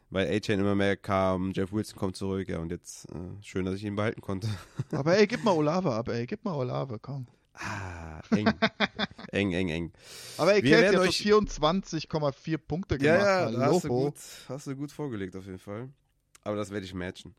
weil 0.10 0.28
A-Chain 0.36 0.60
immer 0.60 0.74
mehr 0.76 0.98
kam, 0.98 1.52
Jeff 1.52 1.72
Wilson 1.72 1.98
kommt 2.00 2.16
zurück, 2.16 2.50
ja, 2.50 2.58
und 2.60 2.72
jetzt 2.72 3.06
äh, 3.12 3.44
schön, 3.44 3.66
dass 3.66 3.76
ich 3.76 3.84
ihn 3.84 3.96
behalten 3.96 4.22
konnte. 4.22 4.48
Aber 4.92 5.16
ey, 5.18 5.28
gib 5.28 5.44
mal 5.44 5.52
Olave 5.52 5.92
ab, 5.94 6.10
ey, 6.10 6.26
gib 6.26 6.44
mal 6.44 6.54
Olave, 6.56 6.98
komm. 7.00 7.28
Ah, 7.54 8.22
eng. 8.32 8.48
eng, 9.32 9.52
eng, 9.52 9.70
eng. 9.70 9.92
Aber 10.38 10.54
ey, 10.56 10.64
werden 10.64 10.94
jetzt 11.04 11.18
so 11.18 11.30
24,4 11.30 12.58
Punkte 12.58 12.96
Ja, 12.96 13.18
gemacht. 13.18 13.28
ja, 13.28 13.52
da 13.52 13.66
hast 13.74 13.84
du, 13.84 13.88
gut, 13.90 14.14
hast 14.48 14.68
du 14.68 14.76
gut 14.76 14.92
vorgelegt 14.92 15.36
auf 15.36 15.46
jeden 15.46 15.60
Fall. 15.60 15.90
Aber 16.44 16.56
das 16.56 16.72
werde 16.72 16.86
ich 16.86 16.94
matchen. 16.94 17.36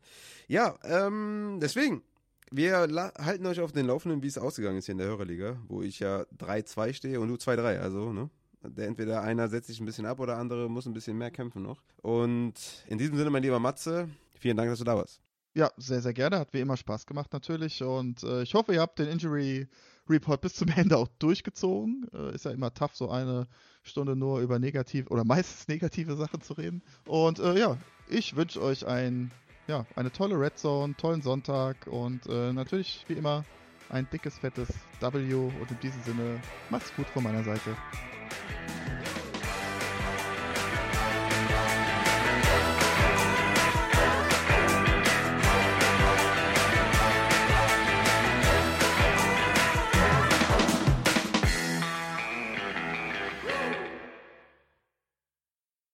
Ja, 0.47 0.77
ähm, 0.83 1.59
deswegen, 1.61 2.03
wir 2.51 2.77
halten 3.17 3.45
euch 3.45 3.59
auf 3.59 3.71
den 3.71 3.87
Laufenden, 3.87 4.21
wie 4.21 4.27
es 4.27 4.37
ausgegangen 4.37 4.77
ist 4.77 4.85
hier 4.85 4.93
in 4.93 4.99
der 4.99 5.07
Hörerliga, 5.07 5.57
wo 5.67 5.81
ich 5.81 5.99
ja 5.99 6.25
3-2 6.37 6.93
stehe 6.93 7.19
und 7.19 7.29
du 7.29 7.35
2-3, 7.35 7.79
also, 7.79 8.13
ne? 8.13 8.29
Der 8.63 8.87
entweder 8.87 9.23
einer 9.23 9.47
setzt 9.47 9.67
sich 9.67 9.79
ein 9.79 9.85
bisschen 9.85 10.05
ab 10.05 10.19
oder 10.19 10.37
andere 10.37 10.69
muss 10.69 10.85
ein 10.85 10.93
bisschen 10.93 11.17
mehr 11.17 11.31
kämpfen 11.31 11.63
noch. 11.63 11.81
Und 12.03 12.53
in 12.87 12.99
diesem 12.99 13.17
Sinne, 13.17 13.31
mein 13.31 13.41
lieber 13.41 13.59
Matze, 13.59 14.07
vielen 14.37 14.55
Dank, 14.55 14.69
dass 14.69 14.77
du 14.77 14.85
da 14.85 14.95
warst. 14.95 15.19
Ja, 15.53 15.71
sehr, 15.77 16.01
sehr 16.01 16.13
gerne. 16.13 16.39
Hat 16.39 16.53
wie 16.53 16.59
immer 16.59 16.77
Spaß 16.77 17.05
gemacht 17.05 17.33
natürlich. 17.33 17.81
Und 17.83 18.23
äh, 18.23 18.43
ich 18.43 18.53
hoffe, 18.53 18.73
ihr 18.73 18.81
habt 18.81 18.99
den 18.99 19.07
Injury 19.07 19.67
Report 20.09 20.41
bis 20.41 20.55
zum 20.55 20.69
Ende 20.69 20.97
auch 20.97 21.07
durchgezogen. 21.19 22.07
Äh, 22.13 22.35
ist 22.35 22.45
ja 22.45 22.51
immer 22.51 22.73
tough, 22.73 22.95
so 22.95 23.09
eine 23.09 23.47
Stunde 23.83 24.15
nur 24.15 24.39
über 24.39 24.59
negativ 24.59 25.09
oder 25.09 25.23
meistens 25.25 25.67
negative 25.67 26.15
Sachen 26.15 26.41
zu 26.41 26.53
reden. 26.53 26.83
Und 27.07 27.39
äh, 27.39 27.57
ja, 27.59 27.77
ich 28.11 28.35
wünsche 28.35 28.61
euch 28.61 28.85
ein, 28.85 29.31
ja, 29.67 29.85
eine 29.95 30.11
tolle 30.11 30.39
Red 30.39 30.59
Zone, 30.59 30.95
tollen 30.97 31.21
Sonntag 31.21 31.87
und 31.87 32.25
äh, 32.27 32.51
natürlich 32.53 33.05
wie 33.07 33.13
immer 33.13 33.45
ein 33.89 34.07
dickes, 34.11 34.37
fettes 34.37 34.69
W. 34.99 35.33
Und 35.33 35.71
in 35.71 35.79
diesem 35.81 36.01
Sinne, 36.03 36.39
macht's 36.69 36.93
gut 36.95 37.07
von 37.07 37.23
meiner 37.23 37.43
Seite. 37.43 37.75